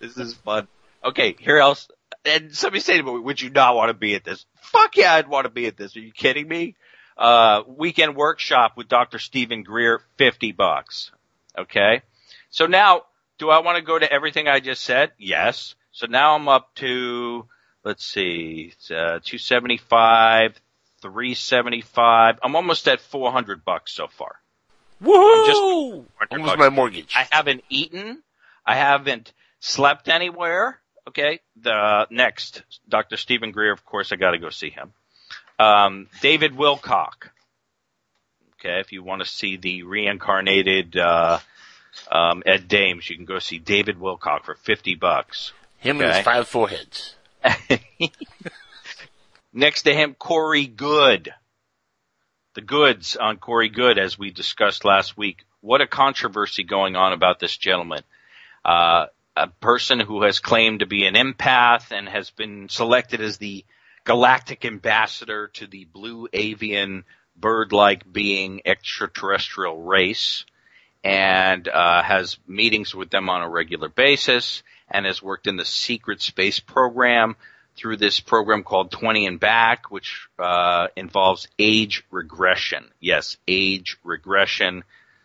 This 0.00 0.16
is 0.16 0.34
fun. 0.34 0.68
Okay, 1.04 1.34
here 1.38 1.58
else. 1.58 1.88
And 2.24 2.54
somebody 2.54 2.80
said 2.80 2.96
to 2.98 3.02
me, 3.02 3.18
would 3.18 3.40
you 3.40 3.50
not 3.50 3.76
want 3.76 3.90
to 3.90 3.94
be 3.94 4.14
at 4.14 4.24
this? 4.24 4.46
Fuck 4.62 4.96
yeah, 4.96 5.12
I'd 5.14 5.28
want 5.28 5.44
to 5.44 5.50
be 5.50 5.66
at 5.66 5.76
this. 5.76 5.94
Are 5.96 6.00
you 6.00 6.12
kidding 6.12 6.48
me? 6.48 6.74
Uh, 7.18 7.62
weekend 7.66 8.16
workshop 8.16 8.72
with 8.76 8.88
Dr. 8.88 9.18
Stephen 9.18 9.62
Greer, 9.62 10.00
50 10.16 10.52
bucks. 10.52 11.12
Okay. 11.56 12.02
So 12.50 12.66
now, 12.66 13.02
do 13.38 13.50
I 13.50 13.58
want 13.60 13.76
to 13.76 13.82
go 13.82 13.98
to 13.98 14.10
everything 14.10 14.48
I 14.48 14.60
just 14.60 14.82
said? 14.82 15.12
Yes. 15.18 15.74
So 15.92 16.06
now 16.06 16.34
I'm 16.34 16.48
up 16.48 16.74
to, 16.76 17.46
let's 17.84 18.04
see, 18.04 18.72
uh, 18.90 19.20
275, 19.22 20.58
375. 21.02 22.38
I'm 22.42 22.56
almost 22.56 22.88
at 22.88 23.00
400 23.00 23.64
bucks 23.64 23.92
so 23.92 24.08
far. 24.08 24.36
Woohoo! 25.02 25.46
just- 25.46 26.32
Almost 26.32 26.58
my 26.58 26.68
mortgage. 26.70 27.14
I 27.16 27.26
haven't 27.30 27.62
eaten. 27.68 28.22
I 28.66 28.76
haven't 28.76 29.32
slept 29.60 30.08
anywhere. 30.08 30.80
Okay. 31.08 31.40
The 31.56 32.06
next, 32.10 32.62
Dr. 32.88 33.16
Stephen 33.16 33.52
Greer, 33.52 33.72
of 33.72 33.84
course, 33.84 34.12
I 34.12 34.16
got 34.16 34.32
to 34.32 34.38
go 34.38 34.50
see 34.50 34.70
him. 34.70 34.92
Um, 35.58 36.08
David 36.20 36.52
Wilcock. 36.52 37.30
Okay. 38.58 38.80
If 38.80 38.92
you 38.92 39.02
want 39.02 39.22
to 39.22 39.28
see 39.28 39.56
the 39.56 39.82
reincarnated, 39.82 40.96
uh, 40.96 41.38
um, 42.10 42.42
Ed 42.46 42.68
Dames, 42.68 43.08
you 43.08 43.16
can 43.16 43.24
go 43.24 43.38
see 43.38 43.58
David 43.58 43.98
Wilcock 43.98 44.44
for 44.44 44.54
50 44.54 44.94
bucks. 44.94 45.52
Him 45.78 46.00
and 46.00 46.14
his 46.14 46.24
five 46.24 46.48
foreheads. 46.48 47.14
Next 49.52 49.82
to 49.82 49.94
him, 49.94 50.14
Corey 50.14 50.66
Goode. 50.66 51.34
The 52.54 52.62
goods 52.62 53.16
on 53.16 53.36
Corey 53.36 53.68
Goode, 53.68 53.98
as 53.98 54.18
we 54.18 54.30
discussed 54.30 54.84
last 54.84 55.16
week. 55.16 55.44
What 55.60 55.80
a 55.80 55.86
controversy 55.86 56.64
going 56.64 56.96
on 56.96 57.12
about 57.12 57.40
this 57.40 57.56
gentleman. 57.56 58.02
Uh, 58.64 59.06
a 59.36 59.48
person 59.48 60.00
who 60.00 60.22
has 60.22 60.38
claimed 60.38 60.80
to 60.80 60.86
be 60.86 61.06
an 61.06 61.14
empath 61.14 61.90
and 61.90 62.08
has 62.08 62.30
been 62.30 62.68
selected 62.68 63.20
as 63.20 63.38
the 63.38 63.64
galactic 64.04 64.64
ambassador 64.64 65.48
to 65.48 65.66
the 65.66 65.84
blue 65.86 66.28
avian 66.32 67.04
bird-like 67.36 68.10
being 68.12 68.62
extraterrestrial 68.64 69.82
race 69.82 70.44
and 71.02 71.68
uh, 71.68 72.02
has 72.02 72.38
meetings 72.46 72.94
with 72.94 73.10
them 73.10 73.28
on 73.28 73.42
a 73.42 73.48
regular 73.48 73.88
basis 73.88 74.62
and 74.90 75.06
has 75.06 75.22
worked 75.22 75.46
in 75.46 75.56
the 75.56 75.64
secret 75.64 76.22
space 76.22 76.60
program 76.60 77.36
through 77.76 77.96
this 77.96 78.20
program 78.20 78.62
called 78.62 78.90
20 78.90 79.26
and 79.26 79.40
Back, 79.40 79.90
which 79.90 80.28
uh, 80.38 80.88
involves 80.96 81.48
age 81.58 82.04
regression. 82.10 82.84
Yes, 83.00 83.36
age 83.48 83.98
regression. 84.04 84.84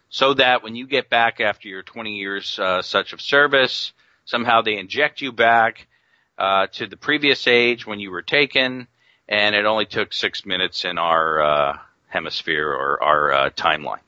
So 0.09 0.33
that 0.33 0.63
when 0.63 0.75
you 0.75 0.87
get 0.87 1.09
back 1.09 1.39
after 1.39 1.67
your 1.67 1.83
20 1.83 2.15
years 2.15 2.57
uh, 2.57 2.81
such 2.81 3.13
of 3.13 3.21
service, 3.21 3.93
somehow 4.29 4.61
they 4.61 4.77
inject 4.77 5.21
you 5.21 5.31
back 5.31 5.87
uh, 6.37 6.67
to 6.67 6.85
the 6.85 6.95
previous 6.95 7.47
age 7.47 7.87
when 7.87 7.99
you 7.99 8.11
were 8.11 8.21
taken, 8.21 8.87
and 9.27 9.55
it 9.55 9.65
only 9.65 9.87
took 9.87 10.13
six 10.13 10.45
minutes 10.45 10.85
in 10.85 10.99
our 10.99 11.41
uh, 11.41 11.77
hemisphere 12.07 12.67
or 12.67 13.01
our 13.03 13.33
uh, 13.33 13.49
timeline. 13.49 14.01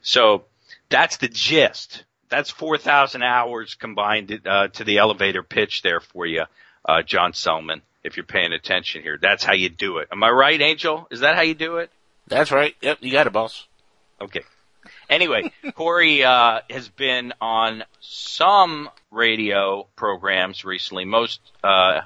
So 0.00 0.44
that's 0.88 1.18
the 1.18 1.28
gist. 1.28 2.04
That's 2.30 2.48
4,000 2.50 3.22
hours 3.22 3.74
combined 3.74 4.40
uh, 4.46 4.68
to 4.68 4.84
the 4.84 4.98
elevator 4.98 5.42
pitch 5.42 5.82
there 5.82 6.00
for 6.00 6.24
you, 6.24 6.44
uh, 6.88 7.02
John 7.02 7.34
Selman, 7.34 7.82
if 8.02 8.16
you're 8.16 8.24
paying 8.24 8.52
attention 8.52 9.02
here. 9.02 9.18
That's 9.20 9.44
how 9.44 9.52
you 9.52 9.68
do 9.68 9.98
it. 9.98 10.08
Am 10.10 10.22
I 10.22 10.30
right, 10.30 10.60
Angel? 10.60 11.06
Is 11.10 11.20
that 11.20 11.36
how 11.36 11.42
you 11.42 11.54
do 11.54 11.78
it? 11.78 11.90
That's 12.28 12.50
right. 12.50 12.74
Yep, 12.80 12.98
you 13.02 13.12
got 13.12 13.26
it, 13.26 13.32
boss. 13.32 13.66
Okay. 14.22 14.42
Anyway, 15.10 15.50
Corey 15.74 16.24
uh, 16.24 16.60
has 16.70 16.88
been 16.88 17.34
on 17.40 17.84
some 18.00 18.88
radio 19.10 19.86
programs 19.96 20.64
recently. 20.64 21.04
Most 21.04 21.40
uh, 21.64 22.02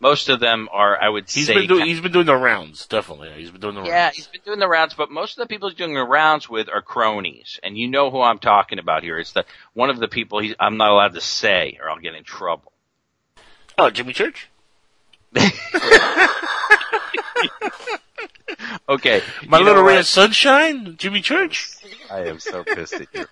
most 0.00 0.28
of 0.28 0.38
them 0.38 0.68
are, 0.70 0.96
I 1.02 1.08
would 1.08 1.28
He's 1.28 1.48
say, 1.48 1.54
been 1.54 1.66
doing. 1.66 1.86
He's 1.86 2.00
been 2.00 2.12
doing 2.12 2.26
the 2.26 2.36
rounds. 2.36 2.86
Definitely, 2.86 3.32
he's 3.36 3.50
been 3.50 3.60
doing 3.60 3.74
the 3.74 3.82
Yeah, 3.82 4.04
rounds. 4.04 4.16
he's 4.16 4.28
been 4.28 4.40
doing 4.44 4.60
the 4.60 4.68
rounds, 4.68 4.94
but 4.94 5.10
most 5.10 5.36
of 5.36 5.42
the 5.42 5.48
people 5.52 5.68
he's 5.68 5.76
doing 5.76 5.94
the 5.94 6.04
rounds 6.04 6.48
with 6.48 6.68
are 6.68 6.80
cronies, 6.80 7.58
and 7.64 7.76
you 7.76 7.88
know 7.88 8.08
who 8.12 8.20
I'm 8.22 8.38
talking 8.38 8.78
about 8.78 9.02
here. 9.02 9.18
It's 9.18 9.32
the 9.32 9.44
one 9.74 9.90
of 9.90 9.98
the 9.98 10.06
people 10.08 10.38
he, 10.38 10.54
I'm 10.60 10.76
not 10.76 10.92
allowed 10.92 11.14
to 11.14 11.20
say, 11.20 11.76
or 11.82 11.90
I'll 11.90 11.98
get 11.98 12.14
in 12.14 12.22
trouble. 12.22 12.70
Oh, 13.76 13.90
Jimmy 13.90 14.12
Church. 14.12 14.48
Okay, 18.88 19.22
My 19.46 19.58
you 19.58 19.64
little 19.64 19.82
ray 19.82 19.98
of 19.98 20.06
sunshine, 20.06 20.96
Jimmy 20.96 21.20
Church. 21.20 21.70
I 22.10 22.20
am 22.20 22.38
so 22.38 22.64
pissed 22.64 22.94
at 22.94 23.08
you. 23.14 23.26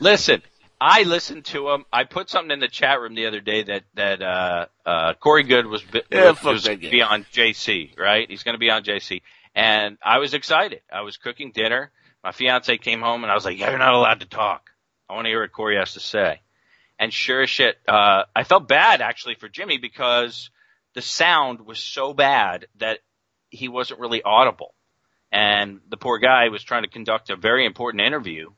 Listen, 0.00 0.42
I 0.80 1.04
listened 1.04 1.44
to 1.46 1.70
him. 1.70 1.84
I 1.92 2.04
put 2.04 2.28
something 2.28 2.50
in 2.50 2.58
the 2.58 2.68
chat 2.68 3.00
room 3.00 3.14
the 3.14 3.26
other 3.26 3.40
day 3.40 3.62
that 3.62 3.84
that 3.94 4.20
uh 4.20 4.66
uh 4.84 5.14
Corey 5.14 5.44
Goode 5.44 5.66
was 5.66 5.82
bi- 5.82 6.02
Yeah, 6.10 6.30
was, 6.30 6.42
was 6.42 6.64
gonna 6.64 6.78
be 6.78 7.02
on 7.02 7.24
JC, 7.32 7.96
right? 7.96 8.28
He's 8.28 8.42
going 8.42 8.54
to 8.54 8.58
be 8.58 8.70
on 8.70 8.82
JC, 8.82 9.22
and 9.54 9.96
I 10.04 10.18
was 10.18 10.34
excited. 10.34 10.80
I 10.92 11.02
was 11.02 11.16
cooking 11.18 11.52
dinner. 11.52 11.92
My 12.24 12.32
fiance 12.32 12.76
came 12.78 13.00
home, 13.00 13.22
and 13.22 13.30
I 13.30 13.34
was 13.34 13.44
like, 13.44 13.58
"You're 13.58 13.78
not 13.78 13.94
allowed 13.94 14.20
to 14.20 14.26
talk. 14.26 14.70
I 15.08 15.14
want 15.14 15.26
to 15.26 15.30
hear 15.30 15.42
what 15.42 15.52
Corey 15.52 15.76
has 15.76 15.94
to 15.94 16.00
say." 16.00 16.40
And 16.98 17.12
sure 17.12 17.42
as 17.42 17.50
shit, 17.50 17.76
uh, 17.88 18.24
I 18.34 18.44
felt 18.44 18.68
bad 18.68 19.00
actually 19.00 19.36
for 19.36 19.48
Jimmy 19.48 19.78
because 19.78 20.50
the 20.94 21.02
sound 21.02 21.64
was 21.64 21.78
so 21.78 22.12
bad 22.12 22.66
that 22.78 22.98
he 23.52 23.68
wasn't 23.68 24.00
really 24.00 24.22
audible. 24.22 24.74
And 25.30 25.80
the 25.88 25.96
poor 25.96 26.18
guy 26.18 26.48
was 26.48 26.62
trying 26.62 26.82
to 26.82 26.88
conduct 26.88 27.30
a 27.30 27.36
very 27.36 27.64
important 27.64 28.02
interview, 28.02 28.50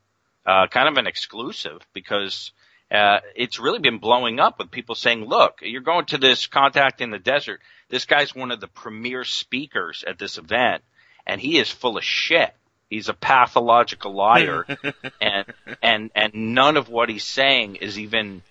uh, 0.47 0.67
kind 0.69 0.89
of 0.89 0.97
an 0.97 1.07
exclusive 1.07 1.87
because, 1.93 2.53
uh, 2.91 3.19
it's 3.35 3.59
really 3.59 3.79
been 3.79 3.99
blowing 3.99 4.41
up 4.41 4.59
with 4.59 4.71
people 4.71 4.95
saying, 4.95 5.25
look, 5.25 5.61
you're 5.63 5.81
going 5.81 6.07
to 6.07 6.19
this 6.19 6.47
contact 6.47 7.01
in 7.01 7.11
the 7.11 7.19
desert. 7.19 7.61
This 7.89 8.05
guy's 8.05 8.35
one 8.35 8.51
of 8.51 8.61
the 8.61 8.69
premier 8.69 9.25
speakers 9.25 10.05
at 10.07 10.19
this 10.19 10.39
event 10.39 10.83
and 11.27 11.41
he 11.41 11.59
is 11.59 11.71
full 11.71 11.97
of 11.97 12.05
shit. 12.05 12.55
He's 12.91 13.09
a 13.09 13.15
pathological 13.15 14.15
liar 14.15 14.67
and, 15.21 15.47
and, 15.83 16.11
and 16.15 16.35
none 16.35 16.77
of 16.77 16.89
what 16.89 17.09
he's 17.09 17.25
saying 17.25 17.77
is 17.77 17.99
even, 17.99 18.43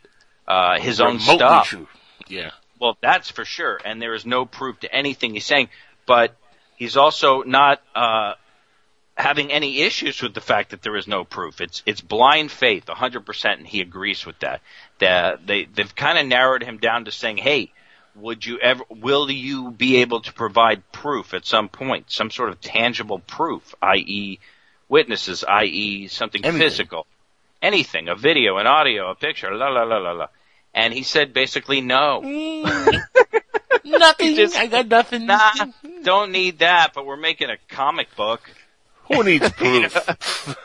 uh, 0.47 0.79
his 0.79 0.99
own 0.99 1.19
stuff. 1.19 1.67
true. 1.67 1.87
Yeah. 2.27 2.51
Well, 2.79 2.97
that's 3.01 3.29
for 3.29 3.45
sure, 3.45 3.79
and 3.85 4.01
there 4.01 4.13
is 4.13 4.25
no 4.25 4.45
proof 4.45 4.81
to 4.81 4.93
anything 4.93 5.33
he's 5.33 5.45
saying. 5.45 5.69
But 6.05 6.35
he's 6.75 6.97
also 6.97 7.43
not 7.43 7.81
uh, 7.95 8.33
having 9.15 9.51
any 9.51 9.81
issues 9.81 10.21
with 10.21 10.33
the 10.33 10.41
fact 10.41 10.71
that 10.71 10.81
there 10.81 10.95
is 10.95 11.07
no 11.07 11.23
proof. 11.23 11.61
It's 11.61 11.83
it's 11.85 12.01
blind 12.01 12.51
faith, 12.51 12.85
100%, 12.85 13.53
and 13.57 13.67
he 13.67 13.81
agrees 13.81 14.25
with 14.25 14.39
that. 14.39 14.61
The, 14.99 15.39
they 15.45 15.65
they've 15.65 15.95
kind 15.95 16.17
of 16.17 16.25
narrowed 16.25 16.63
him 16.63 16.77
down 16.77 17.05
to 17.05 17.11
saying, 17.11 17.37
"Hey, 17.37 17.71
would 18.15 18.45
you 18.45 18.59
ever? 18.59 18.83
Will 18.89 19.29
you 19.29 19.71
be 19.71 19.97
able 19.97 20.21
to 20.21 20.33
provide 20.33 20.91
proof 20.91 21.33
at 21.33 21.45
some 21.45 21.69
point, 21.69 22.11
some 22.11 22.31
sort 22.31 22.49
of 22.49 22.61
tangible 22.61 23.19
proof, 23.19 23.75
i.e., 23.81 24.39
witnesses, 24.89 25.43
i.e., 25.47 26.07
something 26.07 26.43
Anything. 26.43 26.61
physical, 26.61 27.05
anything, 27.61 28.09
a 28.09 28.15
video, 28.15 28.57
an 28.57 28.67
audio, 28.67 29.09
a 29.09 29.15
picture, 29.15 29.53
la 29.55 29.69
la 29.69 29.83
la 29.83 29.97
la 29.97 30.11
la." 30.11 30.27
And 30.73 30.91
he 30.91 31.03
said 31.03 31.33
basically 31.33 31.81
no. 31.81 32.21
nothing. 33.99 34.35
just- 34.35 34.55
I 34.55 34.67
got 34.67 34.87
nothing. 34.87 35.25
Nah, 35.25 35.51
don't 36.03 36.31
need 36.31 36.59
that, 36.59 36.93
but 36.93 37.05
we're 37.05 37.17
making 37.17 37.49
a 37.49 37.57
comic 37.69 38.15
book. 38.15 38.41
Who 39.11 39.23
needs 39.23 39.49
proof? 39.57 40.57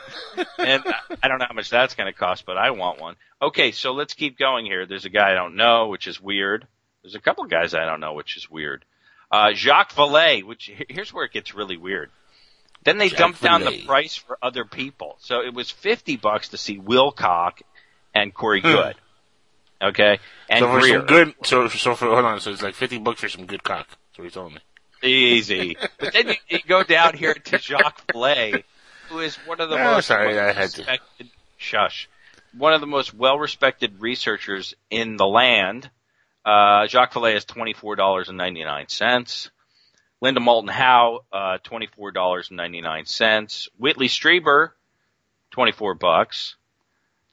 And 0.57 0.83
I 1.21 1.27
don't 1.27 1.39
know 1.39 1.45
how 1.47 1.53
much 1.53 1.69
that's 1.69 1.95
going 1.95 2.11
to 2.11 2.17
cost, 2.17 2.45
but 2.45 2.57
I 2.57 2.71
want 2.71 2.99
one. 3.01 3.15
Okay, 3.41 3.71
so 3.71 3.91
let's 3.93 4.13
keep 4.13 4.37
going 4.37 4.65
here. 4.65 4.85
There's 4.85 5.05
a 5.05 5.09
guy 5.09 5.31
I 5.31 5.33
don't 5.33 5.55
know, 5.55 5.87
which 5.87 6.07
is 6.07 6.21
weird. 6.21 6.65
There's 7.03 7.15
a 7.15 7.19
couple 7.19 7.43
guys 7.45 7.73
I 7.73 7.85
don't 7.85 7.99
know, 7.99 8.13
which 8.13 8.37
is 8.37 8.49
weird. 8.49 8.85
Uh, 9.31 9.53
Jacques 9.53 9.93
Vallée, 9.93 10.43
which 10.43 10.71
here's 10.89 11.13
where 11.13 11.25
it 11.25 11.31
gets 11.33 11.53
really 11.53 11.77
weird. 11.77 12.09
Then 12.83 12.97
they 12.97 13.09
Jacques 13.09 13.19
dumped 13.19 13.41
down 13.41 13.61
the 13.65 13.85
price 13.85 14.15
for 14.15 14.37
other 14.41 14.63
people. 14.65 15.17
So 15.19 15.41
it 15.41 15.53
was 15.53 15.69
50 15.69 16.15
bucks 16.17 16.49
to 16.49 16.57
see 16.57 16.77
Wilcock 16.79 17.61
and 18.15 18.33
Corey 18.33 18.61
Goode. 18.61 18.95
Okay? 19.81 20.19
And 20.49 20.59
so 20.59 20.71
for 20.71 20.79
Greer. 20.79 20.97
some 20.97 21.05
good, 21.05 21.33
so 21.43 21.67
so 21.69 21.95
for 21.95 22.07
hold 22.07 22.25
on, 22.25 22.39
so 22.39 22.51
it's 22.51 22.61
like 22.61 22.75
fifty 22.75 22.97
bucks 22.97 23.21
for 23.21 23.29
some 23.29 23.45
good 23.45 23.63
cock. 23.63 23.87
That's 23.87 24.17
what 24.17 24.25
he 24.25 24.31
told 24.31 24.53
me. 24.53 24.59
Easy. 25.01 25.77
But 25.99 26.13
then 26.13 26.27
you, 26.29 26.35
you 26.49 26.59
go 26.67 26.83
down 26.83 27.15
here 27.15 27.33
to 27.33 27.57
Jacques 27.57 28.05
Vallée, 28.07 28.63
who 29.09 29.19
is 29.19 29.35
one 29.37 29.61
of 29.61 29.69
the 29.69 29.77
most 29.77 30.07
sorry, 30.07 30.37
I 30.39 30.51
had 30.51 30.69
to. 30.71 30.81
respected, 30.81 31.29
shush, 31.57 32.09
one 32.57 32.73
of 32.73 32.81
the 32.81 32.87
most 32.87 33.13
well-respected 33.13 34.01
researchers 34.01 34.73
in 34.89 35.15
the 35.17 35.27
land. 35.27 35.89
Uh, 36.43 36.87
Jacques 36.87 37.13
Vallée 37.13 37.35
is 37.35 37.45
$24.99. 37.45 39.49
Linda 40.21 40.39
Moulton 40.39 40.69
Howe, 40.69 41.19
uh, 41.31 41.57
$24.99. 41.63 43.67
Whitley 43.77 44.07
Strieber, 44.07 44.71
24 45.51 45.93
bucks. 45.95 46.55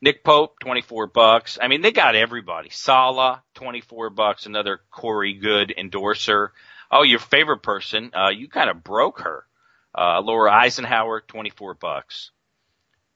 Nick 0.02 0.22
Pope, 0.24 0.58
24 0.60 1.06
bucks. 1.08 1.58
I 1.60 1.68
mean, 1.68 1.80
they 1.80 1.90
got 1.92 2.14
everybody. 2.14 2.68
Sala, 2.70 3.42
24 3.54 4.10
bucks. 4.10 4.46
Another 4.46 4.80
Corey 4.90 5.34
Goode 5.34 5.72
endorser. 5.76 6.52
Oh, 6.90 7.02
your 7.02 7.18
favorite 7.18 7.62
person, 7.62 8.12
uh, 8.14 8.28
you 8.28 8.48
kind 8.48 8.70
of 8.70 8.84
broke 8.84 9.20
her. 9.20 9.44
Uh, 9.96 10.20
Laura 10.20 10.52
Eisenhower, 10.52 11.22
24 11.26 11.74
bucks. 11.74 12.30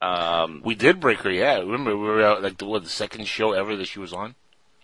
Um, 0.01 0.63
We 0.65 0.75
did 0.75 0.99
break 0.99 1.19
her, 1.21 1.31
yeah. 1.31 1.59
Remember, 1.59 1.97
we 1.97 2.07
were 2.07 2.25
out, 2.25 2.43
like, 2.43 2.57
the, 2.57 2.65
what, 2.65 2.83
the 2.83 2.89
second 2.89 3.27
show 3.29 3.53
ever 3.53 3.77
that 3.77 3.87
she 3.87 3.99
was 4.01 4.13
on? 4.13 4.35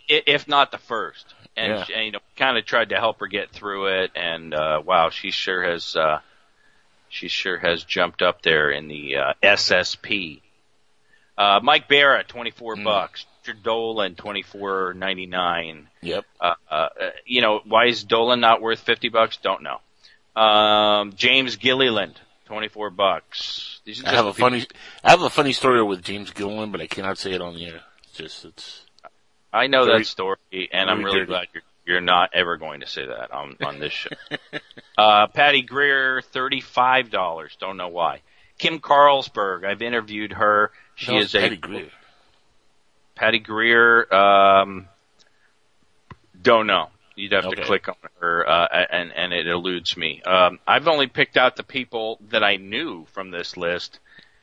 if 0.09 0.47
not 0.47 0.71
the 0.71 0.79
first. 0.79 1.35
And, 1.57 1.73
Yeah. 1.73 1.85
she- 1.85 1.95
and 1.95 2.05
you 2.05 2.13
know, 2.13 2.21
kind 2.37 2.57
of 2.57 2.65
tried 2.65 2.91
to 2.91 2.97
help 2.97 3.19
her 3.19 3.27
get 3.27 3.51
through 3.51 3.87
it. 4.05 4.13
And 4.15 4.55
uh, 4.55 4.81
wow, 4.85 5.11
she 5.11 5.33
sure 5.33 5.65
has. 5.65 5.97
Uh, 5.97 6.21
she 7.09 7.27
sure 7.27 7.57
has 7.59 7.83
jumped 7.83 8.23
up 8.23 8.43
there 8.43 8.71
in 8.71 8.87
the 8.87 9.17
uh, 9.17 9.33
SSP. 9.43 10.43
Uh, 11.39 11.61
Mike 11.63 11.89
Bara, 11.89 12.25
twenty 12.25 12.51
four 12.51 12.77
Mm. 12.77 12.85
bucks. 12.85 13.27
Richard 13.47 13.63
Dolan, 13.63 14.15
twenty 14.17 14.43
four 14.43 14.95
ninety 14.95 15.27
nine. 15.27 15.89
Yep. 16.03 16.25
Uh, 16.41 16.55
uh, 16.71 16.89
you 17.27 17.41
know, 17.43 17.61
why 17.65 17.87
is 17.87 18.03
Dolan 18.05 18.41
not 18.41 18.61
worth 18.61 18.81
fifty 18.81 19.09
bucks? 19.09 19.37
Don't 19.37 19.63
know. 19.63 19.81
Um, 20.41 21.13
James 21.15 21.57
Gilliland, 21.57 22.19
twenty 22.47 22.69
four 22.69 22.91
bucks. 22.91 23.81
I 24.05 24.11
have 24.15 24.27
a 24.27 24.33
people- 24.33 24.49
funny, 24.51 24.67
I 25.05 25.11
have 25.11 25.23
a 25.23 25.31
funny 25.31 25.53
story 25.53 25.83
with 25.83 26.03
James 26.03 26.31
Gilliland, 26.33 26.73
but 26.73 26.81
I 26.81 26.87
cannot 26.89 27.19
say 27.19 27.33
it 27.33 27.41
on 27.41 27.55
the 27.55 27.67
air. 27.67 27.81
It's 28.03 28.17
just, 28.19 28.45
it's, 28.45 28.83
I 29.53 29.69
know 29.69 29.85
Very- 29.85 29.99
that 29.99 30.07
story, 30.07 30.39
and 30.73 30.91
I'm 30.91 31.05
really 31.05 31.21
dirty. 31.21 31.27
glad 31.29 31.47
you're 31.55 31.63
you're 31.87 32.01
not 32.01 32.31
ever 32.35 32.57
going 32.57 32.81
to 32.81 32.87
say 32.89 33.07
that 33.07 33.31
on 33.31 33.57
on 33.63 33.79
this 33.79 33.93
show. 33.93 34.09
uh, 34.99 35.29
Patty 35.29 35.63
Greer, 35.63 36.21
thirty 36.21 36.61
five 36.61 37.11
dollars. 37.11 37.57
Don't 37.61 37.77
know 37.77 37.89
why. 37.89 38.23
Kim 38.59 38.79
Carlsberg, 38.79 39.65
I've 39.65 39.83
interviewed 39.83 40.33
her. 40.33 40.71
She 40.95 41.13
No, 41.13 41.19
is 41.19 41.35
a 41.35 41.41
Patty 41.41 41.57
Greer. 41.57 41.91
Patty 43.15 43.39
Greer. 43.39 44.13
Um, 44.15 44.89
don't 46.41 46.67
know. 46.67 46.89
You'd 47.15 47.33
have 47.33 47.49
to 47.49 47.57
click 47.63 47.89
on 47.89 47.95
her, 48.21 48.47
uh, 48.47 48.69
and 48.91 49.11
and 49.11 49.33
it 49.33 49.47
eludes 49.47 49.97
me. 49.97 50.21
Um, 50.23 50.59
I've 50.67 50.87
only 50.87 51.07
picked 51.07 51.39
out 51.39 51.57
the 51.57 51.63
people 51.63 52.19
that 52.29 52.45
I 52.45 52.57
knew 52.57 53.07
from 53.13 53.31
this 53.31 53.57
list. 53.57 54.01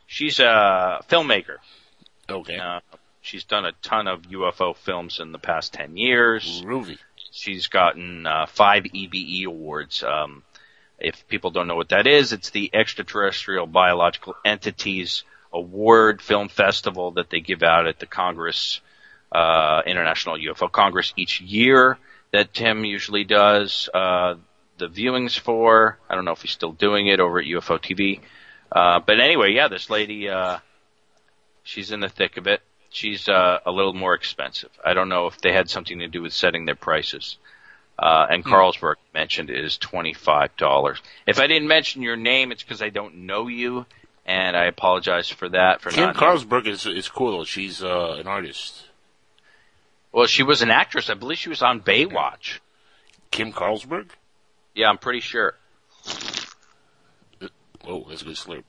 She's 0.08 0.40
a 0.40 1.04
filmmaker. 1.08 1.58
Okay. 2.28 2.58
Uh, 2.58 2.80
she's 3.22 3.44
done 3.44 3.66
a 3.66 3.74
ton 3.84 4.08
of 4.08 4.24
UFO 4.24 4.76
films 4.76 5.20
in 5.20 5.32
the 5.32 5.38
past 5.38 5.74
ten 5.74 5.98
years. 5.98 6.64
Groovy. 6.66 6.98
She's 7.32 7.68
gotten 7.68 8.26
uh, 8.26 8.48
five 8.48 8.86
EBE 8.86 9.46
awards. 9.46 10.04
Um, 10.04 10.44
if 11.04 11.28
people 11.28 11.52
don't 11.52 11.68
know 11.68 11.76
what 11.76 11.90
that 11.90 12.08
is, 12.08 12.32
it's 12.32 12.50
the 12.50 12.72
Extraterrestrial 12.74 13.68
Biological 13.68 14.36
Entities 14.46 15.24
Award 15.52 16.22
Film 16.22 16.48
Festival 16.48 17.12
that 17.12 17.30
they 17.30 17.42
give 17.42 17.62
out 17.62 17.86
at 17.86 18.00
the 18.00 18.06
Congress, 18.06 18.80
uh, 19.32 19.82
International 19.86 20.38
UFO 20.38 20.72
Congress 20.72 21.14
each 21.18 21.42
year 21.42 21.98
that 22.32 22.54
Tim 22.54 22.86
usually 22.86 23.26
does, 23.26 23.90
uh, 23.94 24.36
the 24.78 24.88
viewings 24.88 25.38
for. 25.38 26.00
I 26.10 26.16
don't 26.16 26.26
know 26.26 26.32
if 26.32 26.42
he's 26.42 26.52
still 26.52 26.72
doing 26.72 27.08
it 27.08 27.20
over 27.20 27.40
at 27.40 27.46
UFO 27.46 27.78
TV. 27.78 28.22
Uh, 28.72 29.00
but 29.06 29.20
anyway, 29.20 29.52
yeah, 29.52 29.68
this 29.68 29.90
lady, 29.90 30.30
uh, 30.30 30.58
she's 31.64 31.92
in 31.92 32.00
the 32.00 32.10
thick 32.10 32.38
of 32.38 32.48
it. 32.48 32.62
She's, 32.90 33.28
uh, 33.28 33.60
a 33.66 33.72
little 33.72 33.94
more 33.94 34.16
expensive. 34.16 34.72
I 34.84 34.94
don't 34.94 35.10
know 35.10 35.28
if 35.28 35.40
they 35.42 35.52
had 35.52 35.70
something 35.70 36.00
to 36.00 36.08
do 36.08 36.22
with 36.22 36.34
setting 36.34 36.66
their 36.66 36.76
prices. 36.76 37.38
Uh, 38.04 38.28
and 38.30 38.44
Carlsberg 38.44 38.96
mentioned 39.14 39.50
it 39.50 39.64
is 39.64 39.78
$25. 39.78 40.98
If 41.26 41.40
I 41.40 41.48
didn't 41.48 41.70
mention 41.70 42.02
your 42.02 42.18
name, 42.18 42.52
it's 42.52 42.62
because 42.62 42.82
I 42.82 42.90
don't 42.90 43.26
know 43.26 43.48
you, 43.48 43.86
and 44.26 44.58
I 44.58 44.66
apologize 44.66 45.30
for 45.30 45.48
that. 45.48 45.80
For 45.80 45.90
Kim 45.90 46.08
not 46.08 46.18
Carlsberg 46.18 46.68
is, 46.68 46.86
is 46.86 47.08
cool 47.08 47.32
though. 47.32 47.46
She's, 47.46 47.82
uh, 47.82 48.18
an 48.20 48.28
artist. 48.28 48.84
Well, 50.12 50.26
she 50.26 50.44
was 50.44 50.62
an 50.62 50.70
actress. 50.70 51.10
I 51.10 51.14
believe 51.14 51.38
she 51.38 51.48
was 51.48 51.62
on 51.62 51.80
Baywatch. 51.80 52.60
Kim 53.32 53.54
Carlsberg? 53.54 54.10
Yeah, 54.76 54.90
I'm 54.90 54.98
pretty 54.98 55.22
sure. 55.22 55.56
Oh, 57.88 58.06
that's 58.10 58.22
a 58.22 58.26
good 58.26 58.36
slurp. 58.36 58.64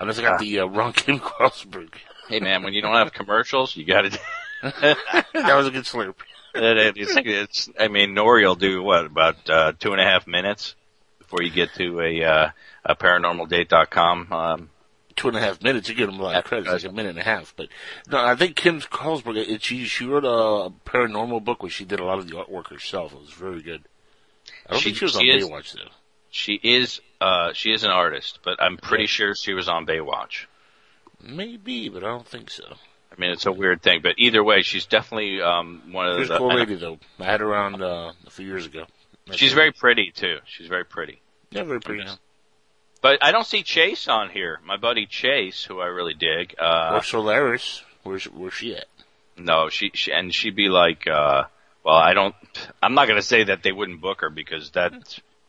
Unless 0.00 0.18
I 0.18 0.22
got 0.22 0.40
the 0.40 0.60
uh, 0.60 0.66
wrong 0.66 0.92
Kim 0.94 1.18
Carlsberg. 1.18 1.90
Hey 2.30 2.40
man, 2.40 2.62
when 2.62 2.72
you 2.72 2.80
don't 2.80 2.94
have 2.94 3.12
commercials, 3.12 3.76
you 3.76 3.84
gotta, 3.84 4.10
that 4.62 5.26
was 5.34 5.66
a 5.66 5.70
good 5.70 5.84
slurp. 5.84 6.14
it's, 6.54 7.16
it's, 7.16 7.70
I 7.78 7.88
mean, 7.88 8.14
Noory 8.14 8.42
will 8.44 8.54
do 8.54 8.82
what, 8.82 9.06
about, 9.06 9.48
uh, 9.50 9.72
two 9.78 9.92
and 9.92 10.00
a 10.00 10.04
half 10.04 10.26
minutes 10.26 10.74
before 11.18 11.42
you 11.42 11.50
get 11.50 11.74
to 11.74 12.00
a, 12.00 12.24
uh, 12.24 12.50
a 12.84 12.96
paranormaldate.com, 12.96 14.32
um, 14.32 14.70
Two 15.16 15.26
and 15.26 15.36
a 15.36 15.40
half 15.40 15.60
minutes, 15.64 15.88
you 15.88 15.96
get 15.96 16.08
him 16.08 16.20
a 16.20 16.22
lot 16.22 16.36
of 16.36 16.44
credit. 16.44 16.72
It's 16.72 16.84
like 16.84 16.92
a 16.92 16.94
minute 16.94 17.08
and 17.10 17.18
a 17.18 17.24
half. 17.24 17.52
But 17.56 17.66
no, 18.08 18.24
I 18.24 18.36
think 18.36 18.54
Kim 18.54 18.80
Carlsberg, 18.80 19.36
it, 19.36 19.64
she 19.64 19.84
she 19.84 20.06
wrote 20.06 20.24
a 20.24 20.70
paranormal 20.88 21.42
book 21.42 21.60
where 21.60 21.70
she 21.70 21.84
did 21.84 21.98
a 21.98 22.04
lot 22.04 22.20
of 22.20 22.28
the 22.28 22.36
artwork 22.36 22.68
herself. 22.68 23.12
It 23.12 23.20
was 23.22 23.30
very 23.30 23.60
good. 23.60 23.82
I 24.68 24.74
don't 24.74 24.78
She- 24.80 24.90
think 24.90 24.98
she 24.98 25.04
was 25.06 25.16
on 25.16 25.26
is- 25.26 25.44
Baywatch 25.44 25.72
though. 25.72 25.90
she 26.30 26.52
is, 26.62 27.00
uh, 27.20 27.52
she 27.52 27.72
is 27.72 27.82
an 27.82 27.90
artist, 27.90 28.38
but 28.44 28.62
I'm 28.62 28.76
pretty 28.76 29.06
sure 29.06 29.34
she 29.34 29.54
was 29.54 29.68
on 29.68 29.86
Baywatch. 29.86 30.46
Maybe, 31.20 31.88
but 31.88 32.04
I 32.04 32.06
don't 32.06 32.28
think 32.28 32.48
so. 32.48 32.76
I 33.16 33.20
mean, 33.20 33.30
it's 33.30 33.46
a 33.46 33.52
weird 33.52 33.82
thing, 33.82 34.00
but 34.02 34.14
either 34.18 34.42
way, 34.44 34.62
she's 34.62 34.86
definitely 34.86 35.40
um, 35.42 35.82
one 35.92 36.06
of 36.08 36.18
She's 36.18 36.28
the. 36.28 36.34
a 36.34 36.38
cool 36.38 36.54
lady 36.54 36.74
though. 36.76 36.98
I 37.18 37.24
had 37.24 37.40
her 37.40 37.54
on 37.54 37.82
uh, 37.82 38.12
a 38.26 38.30
few 38.30 38.46
years 38.46 38.66
ago. 38.66 38.84
She's 39.32 39.52
very 39.52 39.72
pretty 39.72 40.10
too. 40.14 40.38
She's 40.46 40.68
very 40.68 40.84
pretty. 40.84 41.20
yeah, 41.50 41.64
very 41.64 41.80
pretty. 41.80 42.02
just- 42.04 42.18
But 43.02 43.18
I 43.22 43.32
don't 43.32 43.46
see 43.46 43.62
Chase 43.62 44.08
on 44.08 44.30
here. 44.30 44.60
My 44.64 44.76
buddy 44.76 45.06
Chase, 45.06 45.64
who 45.64 45.80
I 45.80 45.86
really 45.86 46.14
dig. 46.14 46.54
Uh, 46.58 46.92
or 46.94 47.02
Solaris. 47.02 47.82
Where's 48.04 48.24
where's 48.24 48.54
she 48.54 48.74
at? 48.76 48.86
no, 49.36 49.68
she, 49.68 49.90
she 49.94 50.12
and 50.12 50.34
she'd 50.34 50.56
be 50.56 50.68
like, 50.68 51.06
uh, 51.06 51.44
well, 51.84 51.96
I 51.96 52.12
don't. 52.14 52.34
I'm 52.82 52.94
not 52.94 53.06
going 53.08 53.20
to 53.20 53.26
say 53.26 53.44
that 53.44 53.62
they 53.62 53.72
wouldn't 53.72 54.00
book 54.00 54.20
her 54.22 54.30
because 54.30 54.70
that 54.70 54.92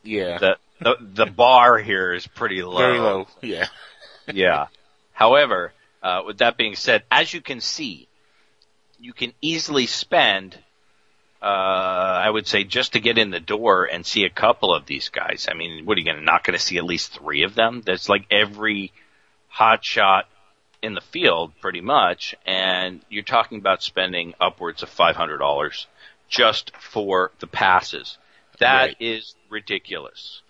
Yeah, 0.02 0.38
the 0.38 0.56
the, 0.80 0.96
the 1.00 1.26
bar 1.26 1.78
here 1.78 2.12
is 2.14 2.26
pretty 2.26 2.62
low. 2.62 2.78
very 2.78 2.98
low. 2.98 3.26
Yeah, 3.42 3.66
yeah. 4.32 4.66
However, 5.12 5.72
uh, 6.02 6.22
with 6.26 6.38
that 6.38 6.56
being 6.56 6.74
said, 6.76 7.02
as 7.10 7.32
you 7.32 7.40
can 7.40 7.60
see, 7.60 8.08
you 8.98 9.12
can 9.12 9.32
easily 9.40 9.86
spend, 9.86 10.58
uh, 11.42 11.44
I 11.46 12.28
would 12.28 12.46
say, 12.46 12.64
just 12.64 12.92
to 12.92 13.00
get 13.00 13.18
in 13.18 13.30
the 13.30 13.40
door 13.40 13.84
and 13.86 14.04
see 14.04 14.24
a 14.24 14.30
couple 14.30 14.74
of 14.74 14.86
these 14.86 15.08
guys. 15.08 15.46
I 15.50 15.54
mean, 15.54 15.86
what 15.86 15.96
are 15.96 16.00
you 16.00 16.04
going 16.06 16.18
to 16.18 16.22
not 16.24 16.44
going 16.44 16.58
to 16.58 16.64
see 16.64 16.76
at 16.78 16.84
least 16.84 17.12
three 17.14 17.42
of 17.44 17.54
them? 17.54 17.82
That's 17.84 18.08
like 18.08 18.26
every 18.30 18.92
hot 19.48 19.84
shot 19.84 20.26
in 20.82 20.94
the 20.94 21.00
field, 21.00 21.52
pretty 21.60 21.80
much. 21.80 22.34
And 22.46 23.00
you're 23.08 23.22
talking 23.22 23.58
about 23.58 23.82
spending 23.82 24.34
upwards 24.40 24.82
of 24.82 24.88
five 24.90 25.16
hundred 25.16 25.38
dollars 25.38 25.86
just 26.28 26.72
for 26.76 27.32
the 27.40 27.46
passes. 27.46 28.18
That 28.58 28.96
is 29.00 29.34
Right. 29.46 29.52
ridiculous. 29.62 30.42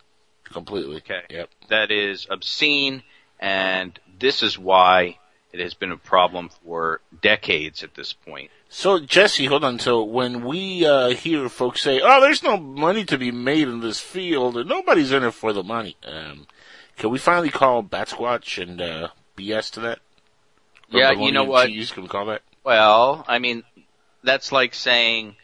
completely. 0.44 0.96
Okay. 0.96 1.22
Yep. 1.30 1.48
That 1.68 1.92
is 1.92 2.26
obscene, 2.28 3.04
and 3.38 3.96
this 4.18 4.42
is 4.42 4.58
why 4.58 5.18
it 5.52 5.60
has 5.60 5.74
been 5.74 5.92
a 5.92 5.96
problem 5.96 6.48
for 6.48 7.00
decades 7.20 7.82
at 7.82 7.94
this 7.94 8.12
point. 8.12 8.50
So 8.68 9.00
Jesse, 9.00 9.46
hold 9.46 9.64
on. 9.64 9.78
So 9.78 10.02
when 10.02 10.44
we 10.44 10.86
uh, 10.86 11.10
hear 11.10 11.48
folks 11.48 11.82
say, 11.82 12.00
"Oh, 12.02 12.20
there's 12.20 12.42
no 12.42 12.56
money 12.56 13.04
to 13.06 13.18
be 13.18 13.32
made 13.32 13.68
in 13.68 13.80
this 13.80 14.00
field, 14.00 14.56
and 14.56 14.68
nobody's 14.68 15.12
in 15.12 15.24
it 15.24 15.32
for 15.32 15.52
the 15.52 15.64
money," 15.64 15.96
um, 16.06 16.46
can 16.96 17.10
we 17.10 17.18
finally 17.18 17.50
call 17.50 17.82
Bat 17.82 18.10
Squatch 18.10 18.62
and 18.62 18.80
uh, 18.80 19.08
BS 19.36 19.72
to 19.72 19.80
that? 19.80 19.98
Or 20.92 21.00
Yeah, 21.00 21.12
you 21.12 21.32
know 21.32 21.44
what? 21.44 21.68
Cheese, 21.68 21.90
can 21.90 22.02
we 22.02 22.08
call 22.08 22.26
that? 22.26 22.42
Well, 22.62 23.24
I 23.26 23.38
mean, 23.38 23.62
that's 24.22 24.52
like 24.52 24.74
saying, 24.74 25.36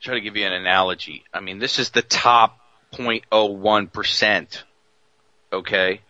try 0.00 0.14
to 0.14 0.20
give 0.20 0.36
you 0.36 0.46
an 0.46 0.52
analogy. 0.52 1.24
I 1.32 1.40
mean, 1.40 1.58
this 1.58 1.78
is 1.78 1.90
the 1.90 2.02
top 2.02 2.58
0.01%, 2.92 4.62
okay, 5.52 6.00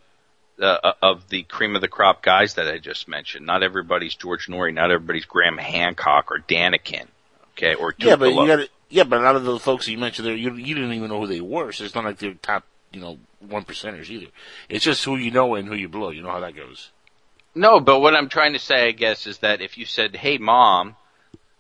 uh, 0.61 0.93
of 1.03 1.29
the 1.29 1.43
cream 1.45 1.75
of 1.75 1.81
the 1.81 1.89
crop 1.89 2.23
guys 2.23 2.55
that 2.55 2.69
I 2.69 2.79
just 2.79 3.09
mentioned. 3.09 3.47
Not 3.47 3.63
everybody's 3.63 4.15
George 4.15 4.47
Noory, 4.47 4.75
not 4.75 4.91
everybody's 4.91 5.25
Graham 5.25 5.59
Hancock 5.59 6.31
or 6.31 6.39
Däniken, 6.39 7.07
okay, 7.53 7.75
or 7.75 7.95
Yeah, 7.99 8.17
but 8.17 8.35
you 8.35 8.47
got 8.47 8.69
Yeah, 8.89 9.05
but 9.05 9.21
a 9.21 9.23
lot 9.23 9.37
of 9.37 9.45
the 9.45 9.59
folks 9.59 9.87
that 9.87 9.93
you 9.93 9.99
mentioned 9.99 10.27
there, 10.27 10.35
you 10.35 10.55
you 10.55 10.75
didn't 10.75 10.93
even 10.93 11.09
know 11.09 11.21
who 11.21 11.27
they 11.27 11.41
were. 11.41 11.73
So 11.73 11.85
it's 11.85 11.95
not 11.95 12.05
like 12.05 12.19
they're 12.19 12.35
top, 12.35 12.65
you 12.93 13.01
know, 13.01 13.19
one 13.41 13.65
percenters 13.65 14.11
either. 14.11 14.27
It's 14.69 14.85
just 14.85 15.05
who 15.05 15.17
you 15.17 15.31
know 15.31 15.55
and 15.55 15.69
who 15.69 15.75
you 15.75 15.89
blow. 15.89 16.11
You 16.11 16.23
know 16.23 16.31
how 16.31 16.41
that 16.41 16.57
goes. 16.57 16.91
No, 17.55 17.81
but 17.81 18.01
what 18.01 18.15
I'm 18.15 18.29
trying 18.29 18.53
to 18.53 18.59
say, 18.59 18.89
I 18.89 18.93
guess, 18.93 19.27
is 19.27 19.39
that 19.39 19.61
if 19.61 19.79
you 19.79 19.85
said, 19.85 20.15
"Hey, 20.15 20.39
mom, 20.39 20.97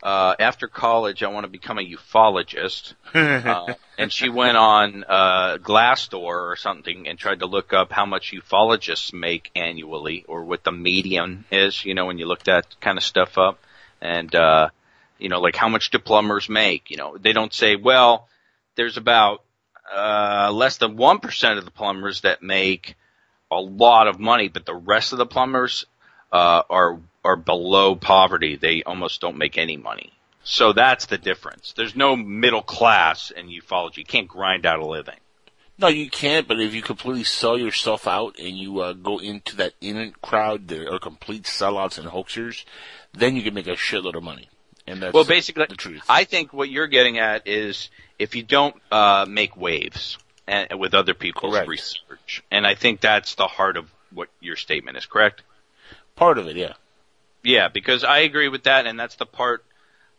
uh, 0.03 0.35
after 0.39 0.69
college, 0.69 1.23
I 1.23 1.29
want 1.29 1.45
to 1.45 1.51
become 1.51 1.79
a 1.79 1.83
ufologist," 1.83 2.95
uh, 3.15 3.75
and 3.99 4.13
she 4.13 4.29
went 4.29 4.57
on 4.57 5.05
uh, 5.09 5.59
Glassdoor 5.59 6.53
or 6.53 6.57
something 6.57 7.09
and 7.09 7.19
tried 7.19 7.41
to 7.41 7.47
look 7.47 7.73
up 7.73 7.91
how 7.91 8.07
much 8.07 8.33
ufologists 8.33 9.13
make 9.13 9.51
annually, 9.57 10.25
or 10.29 10.45
what 10.45 10.63
the 10.63 10.73
median 10.73 11.45
is, 11.51 11.85
you 11.85 11.95
know, 11.95 12.07
when 12.07 12.19
you 12.19 12.27
look 12.27 12.45
that 12.45 12.81
kind 12.81 12.97
of 12.97 13.05
stuff 13.05 13.39
up, 13.39 13.59
and 14.01 14.33
uh, 14.35 14.69
you 15.19 15.29
know, 15.29 15.41
like 15.41 15.57
how 15.57 15.69
much 15.69 15.91
do 15.91 15.99
plumbers 15.99 16.49
make? 16.49 16.91
You 16.91 16.97
know, 16.97 17.17
they 17.19 17.33
don't 17.33 17.53
say, 17.53 17.75
"Well, 17.75 18.29
there's 18.77 18.97
about 18.97 19.43
uh, 19.93 20.53
less 20.53 20.77
than 20.77 20.97
one 20.97 21.19
percent 21.19 21.59
of 21.59 21.65
the 21.65 21.73
plumbers 21.73 22.21
that 22.23 22.43
make." 22.43 22.95
a 23.51 23.59
lot 23.59 24.09
of 24.09 24.21
money, 24.21 24.49
but 24.49 24.67
the 24.67 24.75
rest 24.75 25.13
of 25.13 25.19
the 25.19 25.25
plumbers 25.25 25.87
uh, 26.33 26.63
are 26.69 27.01
are 27.29 27.37
below 27.37 27.95
poverty, 27.95 28.57
they 28.57 28.83
almost 28.85 29.21
don't 29.21 29.37
make 29.37 29.59
any 29.59 29.77
money. 29.77 30.13
So 30.45 30.73
that's 30.73 31.07
the 31.07 31.19
difference. 31.19 31.75
There's 31.77 31.95
no 31.95 32.17
middle 32.17 32.63
class 32.63 33.31
in 33.31 33.49
ufology. 33.49 33.99
You 33.99 34.05
can't 34.07 34.27
grind 34.29 34.65
out 34.65 34.79
a 34.79 34.87
living. 34.87 35.21
No, 35.77 35.89
you 35.89 36.09
can't. 36.09 36.49
But 36.49 36.59
if 36.59 36.73
you 36.73 36.81
completely 36.81 37.25
sell 37.25 37.59
yourself 37.59 38.09
out 38.09 38.39
and 38.39 38.57
you 38.57 38.81
uh, 38.81 38.95
go 38.95 39.19
into 39.19 39.57
that 39.57 39.75
in 39.83 40.15
crowd 40.23 40.69
that 40.69 40.91
are 40.91 40.99
complete 40.99 41.43
sellouts 41.43 41.99
and 41.99 42.09
hoaxers, 42.09 42.65
then 43.13 43.37
you 43.37 43.43
can 43.43 43.53
make 43.53 43.67
a 43.67 43.73
shitload 43.73 44.15
of 44.15 44.23
money. 44.23 44.49
And 44.87 45.03
that's 45.03 45.13
well, 45.13 45.25
basically, 45.25 45.67
the 45.69 45.77
truth. 45.77 46.03
I 46.09 46.25
think 46.25 46.55
what 46.55 46.71
you're 46.71 46.87
getting 46.87 47.19
at 47.19 47.47
is 47.47 47.91
if 48.19 48.35
you 48.35 48.43
don't 48.43 48.75
uh, 48.91 49.27
make 49.29 49.55
waves 49.55 50.17
and, 50.47 50.81
with 50.81 50.95
other 50.95 51.13
people's 51.13 51.53
Correct. 51.53 51.69
research, 51.69 52.43
and 52.51 52.67
I 52.67 52.75
think 52.75 53.03
that's 53.03 53.35
the 53.35 53.47
heart 53.47 53.77
of 53.77 53.91
what 54.11 54.29
your 54.41 54.57
statement 54.57 54.97
is. 54.97 55.05
Correct? 55.05 55.43
Part 56.17 56.39
of 56.39 56.49
it, 56.49 56.57
yeah. 56.57 56.73
Yeah, 57.43 57.69
because 57.69 58.05
I 58.05 58.19
agree 58.19 58.49
with 58.49 58.65
that, 58.65 58.87
and 58.87 58.99
that's 58.99 59.17
the 59.17 59.27
part 59.27 59.65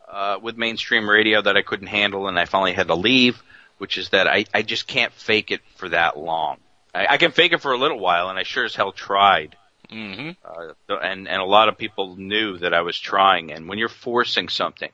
uh, 0.07 0.39
with 0.41 0.57
mainstream 0.57 1.09
radio 1.09 1.41
that 1.41 1.57
I 1.57 1.61
couldn't 1.61 1.87
handle, 1.87 2.27
and 2.27 2.39
I 2.39 2.45
finally 2.45 2.73
had 2.73 2.87
to 2.87 2.95
leave. 2.95 3.41
Which 3.77 3.97
is 3.97 4.09
that 4.09 4.27
I, 4.27 4.43
I 4.53 4.61
just 4.61 4.87
can't 4.87 5.13
fake 5.13 5.51
it 5.51 5.61
for 5.77 5.87
that 5.87 6.17
long. 6.17 6.57
I, 6.93 7.07
I 7.11 7.17
can 7.17 7.31
fake 7.31 7.53
it 7.53 7.61
for 7.61 7.71
a 7.71 7.77
little 7.77 7.99
while, 7.99 8.29
and 8.29 8.37
I 8.37 8.43
sure 8.43 8.65
as 8.65 8.75
hell 8.75 8.91
tried. 8.91 9.55
hmm 9.89 10.31
Uh, 10.43 10.73
and 11.01 11.29
and 11.29 11.41
a 11.41 11.45
lot 11.45 11.69
of 11.69 11.77
people 11.77 12.17
knew 12.17 12.57
that 12.57 12.73
I 12.73 12.81
was 12.81 12.99
trying. 12.99 13.53
And 13.53 13.69
when 13.69 13.77
you're 13.77 13.87
forcing 13.87 14.49
something, 14.49 14.91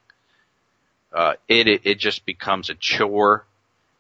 uh, 1.11 1.33
it, 1.47 1.67
it 1.67 1.81
it 1.85 1.99
just 1.99 2.25
becomes 2.25 2.69
a 2.69 2.75
chore, 2.75 3.45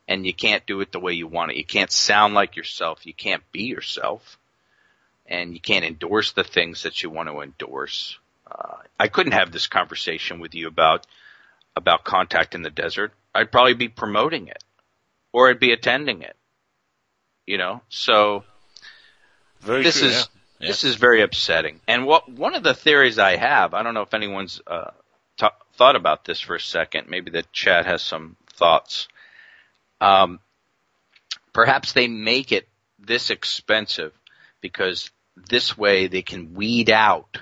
and 0.07 0.25
you 0.25 0.33
can't 0.33 0.65
do 0.67 0.81
it 0.81 0.91
the 0.91 0.99
way 0.99 1.13
you 1.13 1.27
want 1.27 1.51
it. 1.51 1.57
You 1.57 1.65
can't 1.65 1.91
sound 1.91 2.35
like 2.35 2.55
yourself. 2.55 3.05
You 3.05 3.13
can't 3.13 3.43
be 3.51 3.63
yourself, 3.63 4.37
and 5.27 5.53
you 5.53 5.59
can't 5.59 5.85
endorse 5.85 6.31
the 6.33 6.43
things 6.43 6.83
that 6.83 7.01
you 7.01 7.09
want 7.09 7.29
to 7.29 7.41
endorse. 7.41 8.17
Uh, 8.49 8.77
I 8.99 9.07
couldn't 9.07 9.33
have 9.33 9.51
this 9.51 9.67
conversation 9.67 10.39
with 10.39 10.55
you 10.55 10.67
about 10.67 11.05
about 11.75 12.03
contact 12.03 12.55
in 12.55 12.61
the 12.61 12.69
desert. 12.69 13.11
I'd 13.33 13.51
probably 13.51 13.73
be 13.73 13.89
promoting 13.89 14.47
it, 14.47 14.63
or 15.33 15.49
I'd 15.49 15.59
be 15.59 15.71
attending 15.71 16.21
it. 16.21 16.35
You 17.45 17.57
know, 17.57 17.81
so 17.89 18.43
Very 19.61 19.83
this 19.83 19.99
true, 19.99 20.07
is 20.07 20.13
yeah. 20.13 20.23
Yeah. 20.59 20.67
this 20.69 20.83
is 20.83 20.95
very 20.95 21.21
upsetting. 21.21 21.81
And 21.87 22.05
what 22.05 22.29
one 22.31 22.55
of 22.55 22.63
the 22.63 22.73
theories 22.73 23.19
I 23.19 23.35
have, 23.35 23.73
I 23.73 23.83
don't 23.83 23.93
know 23.93 24.01
if 24.03 24.13
anyone's 24.13 24.61
uh, 24.65 24.91
t- 25.37 25.47
thought 25.73 25.95
about 25.95 26.25
this 26.25 26.39
for 26.39 26.55
a 26.55 26.59
second. 26.59 27.09
Maybe 27.09 27.29
the 27.29 27.43
chat 27.51 27.85
has 27.85 28.01
some 28.01 28.37
thoughts. 28.53 29.07
Um, 29.99 30.39
perhaps 31.53 31.93
they 31.93 32.07
make 32.07 32.51
it 32.51 32.67
this 32.99 33.29
expensive 33.29 34.13
because 34.65 35.11
this 35.35 35.77
way 35.77 36.07
they 36.07 36.23
can 36.23 36.55
weed 36.55 36.89
out 36.89 37.37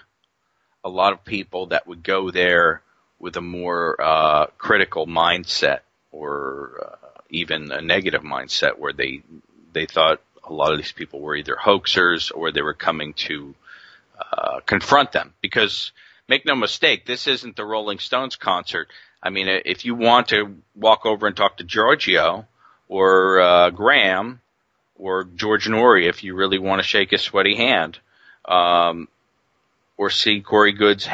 a 0.84 0.90
lot 0.90 1.14
of 1.14 1.24
people 1.24 1.68
that 1.68 1.88
would 1.88 2.04
go 2.04 2.32
there 2.32 2.82
with 3.18 3.38
a 3.38 3.42
more 3.42 3.96
uh, 4.02 4.48
critical 4.58 5.08
mindset 5.08 5.80
or 6.12 6.72
uh, 6.84 7.22
even 7.30 7.72
a 7.72 7.82
negative 7.82 8.24
mindset 8.24 8.78
where 8.78 8.92
they 8.92 9.22
they 9.72 9.86
thought 9.86 10.20
a 10.44 10.52
lot 10.52 10.74
of 10.74 10.78
these 10.78 10.92
people 10.92 11.22
were 11.22 11.38
either 11.38 11.56
hoaxers 11.56 12.30
or 12.36 12.52
they 12.52 12.62
were 12.62 12.74
coming 12.74 13.14
to 13.14 13.56
uh, 14.20 14.60
confront 14.66 15.14
them. 15.14 15.34
Because 15.40 15.94
make 16.28 16.46
no 16.46 16.56
mistake, 16.56 17.06
this 17.06 17.26
isn't 17.28 17.56
the 17.56 17.64
Rolling 17.64 18.00
Stones 18.00 18.36
concert. 18.36 18.90
I 19.22 19.30
mean, 19.30 19.48
if 19.48 19.86
you 19.86 19.96
want 19.96 20.28
to 20.28 20.58
walk 20.76 21.06
over 21.06 21.26
and 21.26 21.38
talk 21.38 21.56
to 21.58 21.64
Giorgio 21.64 22.46
or 22.90 23.40
uh, 23.40 23.70
Graham 23.70 24.42
or 25.04 25.26
George 25.26 25.68
Noory, 25.68 26.08
if 26.08 26.24
you 26.24 26.34
really 26.34 26.58
want 26.58 26.82
to 26.82 26.88
shake 26.88 27.12
his 27.12 27.22
sweaty 27.22 27.58
hand, 27.58 28.00
um, 28.46 29.10
or 29.98 30.10
see 30.10 30.39
Corey 30.39 30.72
Goode's 30.72 31.10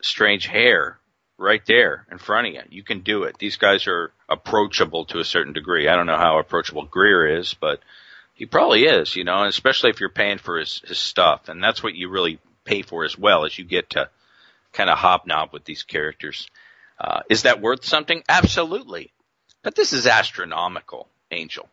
strange 0.00 0.46
hair 0.46 0.98
right 1.36 1.62
there 1.66 2.06
in 2.12 2.18
front 2.18 2.46
of 2.46 2.54
you. 2.54 2.60
You 2.70 2.84
can 2.84 3.00
do 3.00 3.24
it. 3.24 3.36
These 3.36 3.56
guys 3.56 3.88
are 3.88 4.12
approachable 4.28 5.06
to 5.06 5.18
a 5.18 5.24
certain 5.24 5.52
degree. 5.52 5.88
I 5.88 5.96
don't 5.96 6.06
know 6.06 6.16
how 6.16 6.38
approachable 6.38 6.84
Greer 6.84 7.38
is, 7.38 7.54
but 7.54 7.80
he 8.34 8.46
probably 8.46 8.84
is, 8.84 9.16
you 9.16 9.24
know, 9.24 9.40
and 9.40 9.48
especially 9.48 9.90
if 9.90 9.98
you're 9.98 10.10
paying 10.10 10.38
for 10.38 10.60
his, 10.60 10.82
his 10.86 10.98
stuff. 10.98 11.48
And 11.48 11.62
that's 11.62 11.82
what 11.82 11.96
you 11.96 12.10
really 12.10 12.38
pay 12.64 12.82
for 12.82 13.04
as 13.04 13.18
well 13.18 13.44
as 13.44 13.58
you 13.58 13.64
get 13.64 13.90
to 13.90 14.10
kind 14.72 14.88
of 14.88 14.96
hobnob 14.96 15.52
with 15.52 15.64
these 15.64 15.82
characters. 15.82 16.48
Uh, 17.00 17.22
is 17.28 17.42
that 17.42 17.60
worth 17.60 17.84
something? 17.84 18.22
Absolutely. 18.28 19.10
But 19.64 19.74
this 19.74 19.92
is 19.92 20.06
astronomical, 20.06 21.08
Angel. 21.32 21.68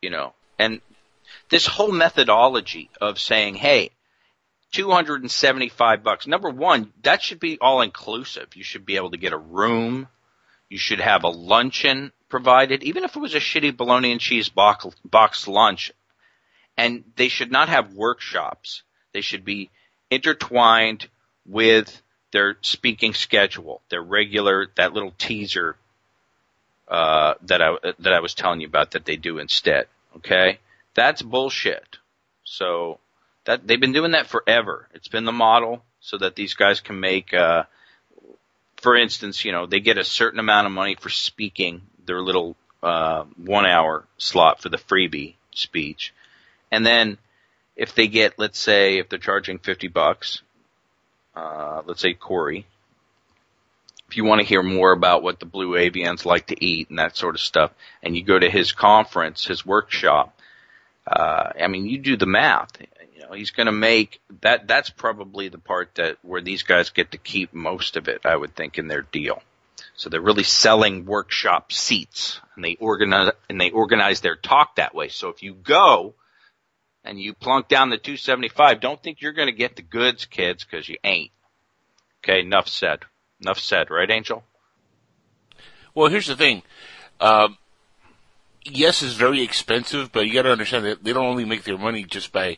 You 0.00 0.10
know, 0.10 0.32
and 0.58 0.80
this 1.48 1.66
whole 1.66 1.92
methodology 1.92 2.90
of 3.00 3.18
saying, 3.18 3.54
hey, 3.54 3.90
275 4.72 6.02
bucks. 6.02 6.26
Number 6.26 6.50
one, 6.50 6.92
that 7.02 7.22
should 7.22 7.38
be 7.38 7.58
all 7.60 7.80
inclusive. 7.80 8.56
You 8.56 8.64
should 8.64 8.84
be 8.84 8.96
able 8.96 9.12
to 9.12 9.16
get 9.16 9.32
a 9.32 9.38
room. 9.38 10.08
You 10.68 10.78
should 10.78 11.00
have 11.00 11.22
a 11.22 11.28
luncheon 11.28 12.12
provided, 12.28 12.82
even 12.82 13.04
if 13.04 13.14
it 13.14 13.20
was 13.20 13.34
a 13.34 13.40
shitty 13.40 13.76
bologna 13.76 14.10
and 14.10 14.20
cheese 14.20 14.48
box, 14.48 14.86
box 15.04 15.46
lunch. 15.46 15.92
And 16.76 17.04
they 17.14 17.28
should 17.28 17.52
not 17.52 17.68
have 17.68 17.92
workshops. 17.92 18.82
They 19.12 19.20
should 19.20 19.44
be 19.44 19.70
intertwined 20.10 21.08
with 21.46 22.02
their 22.32 22.56
speaking 22.62 23.14
schedule, 23.14 23.80
their 23.90 24.02
regular, 24.02 24.66
that 24.74 24.92
little 24.92 25.14
teaser, 25.16 25.76
uh, 26.88 27.34
that 27.42 27.62
I, 27.62 27.76
that 28.00 28.12
I 28.12 28.18
was 28.18 28.34
telling 28.34 28.60
you 28.60 28.66
about 28.66 28.90
that 28.92 29.04
they 29.04 29.16
do 29.16 29.38
instead. 29.38 29.86
Okay? 30.16 30.58
That's 30.94 31.22
bullshit. 31.22 31.98
So, 32.44 32.98
that 33.44 33.66
they've 33.66 33.80
been 33.80 33.92
doing 33.92 34.12
that 34.12 34.26
forever. 34.26 34.88
It's 34.94 35.08
been 35.08 35.24
the 35.24 35.32
model 35.32 35.82
so 36.00 36.18
that 36.18 36.34
these 36.34 36.54
guys 36.54 36.80
can 36.80 37.00
make 37.00 37.32
uh 37.32 37.64
for 38.76 38.96
instance, 38.96 39.44
you 39.44 39.52
know, 39.52 39.64
they 39.64 39.80
get 39.80 39.96
a 39.96 40.04
certain 40.04 40.38
amount 40.38 40.66
of 40.66 40.72
money 40.72 40.94
for 40.94 41.08
speaking 41.08 41.82
their 42.04 42.20
little 42.20 42.56
uh 42.82 43.24
1 43.36 43.66
hour 43.66 44.04
slot 44.18 44.60
for 44.60 44.68
the 44.68 44.76
freebie 44.76 45.34
speech. 45.52 46.12
And 46.70 46.84
then 46.84 47.18
if 47.76 47.94
they 47.94 48.08
get 48.08 48.38
let's 48.38 48.58
say 48.58 48.98
if 48.98 49.08
they're 49.08 49.18
charging 49.18 49.58
50 49.58 49.88
bucks 49.88 50.42
uh 51.34 51.82
let's 51.86 52.00
say 52.00 52.14
Corey 52.14 52.66
if 54.08 54.16
you 54.16 54.24
want 54.24 54.40
to 54.40 54.46
hear 54.46 54.62
more 54.62 54.92
about 54.92 55.22
what 55.22 55.40
the 55.40 55.46
blue 55.46 55.72
avians 55.72 56.24
like 56.24 56.48
to 56.48 56.64
eat 56.64 56.90
and 56.90 56.98
that 56.98 57.16
sort 57.16 57.34
of 57.34 57.40
stuff 57.40 57.72
and 58.02 58.16
you 58.16 58.22
go 58.22 58.38
to 58.38 58.50
his 58.50 58.72
conference, 58.72 59.46
his 59.46 59.64
workshop, 59.64 60.38
uh, 61.06 61.52
I 61.60 61.66
mean, 61.68 61.86
you 61.86 61.98
do 61.98 62.16
the 62.16 62.26
math. 62.26 62.70
You 63.14 63.22
know, 63.22 63.32
he's 63.32 63.50
going 63.50 63.66
to 63.66 63.72
make 63.72 64.20
that. 64.40 64.66
That's 64.66 64.90
probably 64.90 65.48
the 65.48 65.58
part 65.58 65.94
that 65.96 66.18
where 66.22 66.40
these 66.40 66.62
guys 66.62 66.90
get 66.90 67.12
to 67.12 67.18
keep 67.18 67.52
most 67.52 67.96
of 67.96 68.08
it. 68.08 68.24
I 68.24 68.36
would 68.36 68.54
think 68.54 68.78
in 68.78 68.88
their 68.88 69.02
deal. 69.02 69.42
So 69.96 70.10
they're 70.10 70.20
really 70.20 70.44
selling 70.44 71.04
workshop 71.04 71.72
seats, 71.72 72.40
and 72.56 72.64
they 72.64 72.76
organize 72.76 73.32
and 73.48 73.60
they 73.60 73.70
organize 73.70 74.20
their 74.20 74.36
talk 74.36 74.76
that 74.76 74.94
way. 74.94 75.08
So 75.08 75.28
if 75.28 75.42
you 75.42 75.54
go 75.54 76.14
and 77.04 77.20
you 77.20 77.34
plunk 77.34 77.68
down 77.68 77.90
the 77.90 77.98
275, 77.98 78.80
don't 78.80 79.02
think 79.02 79.20
you're 79.20 79.32
going 79.32 79.48
to 79.48 79.52
get 79.52 79.76
the 79.76 79.82
goods, 79.82 80.24
kids, 80.24 80.64
because 80.64 80.88
you 80.88 80.96
ain't. 81.04 81.30
Okay, 82.24 82.40
enough 82.40 82.68
said. 82.68 83.00
Enough 83.44 83.58
said, 83.58 83.90
right, 83.90 84.10
Angel? 84.10 84.42
Well, 85.94 86.08
here's 86.08 86.26
the 86.26 86.36
thing. 86.36 86.62
Um, 87.20 87.58
yes, 88.64 89.02
it's 89.02 89.14
very 89.14 89.42
expensive, 89.42 90.10
but 90.12 90.26
you 90.26 90.32
got 90.32 90.42
to 90.42 90.52
understand 90.52 90.84
that 90.86 91.04
they 91.04 91.12
don't 91.12 91.26
only 91.26 91.44
make 91.44 91.64
their 91.64 91.78
money 91.78 92.04
just 92.04 92.32
by 92.32 92.56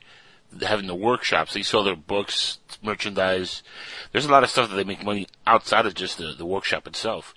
having 0.62 0.86
the 0.86 0.94
workshops. 0.94 1.52
They 1.52 1.62
sell 1.62 1.84
their 1.84 1.96
books, 1.96 2.58
merchandise. 2.82 3.62
There's 4.12 4.26
a 4.26 4.30
lot 4.30 4.44
of 4.44 4.50
stuff 4.50 4.70
that 4.70 4.76
they 4.76 4.84
make 4.84 5.04
money 5.04 5.26
outside 5.46 5.86
of 5.86 5.94
just 5.94 6.18
the, 6.18 6.34
the 6.36 6.46
workshop 6.46 6.86
itself. 6.86 7.34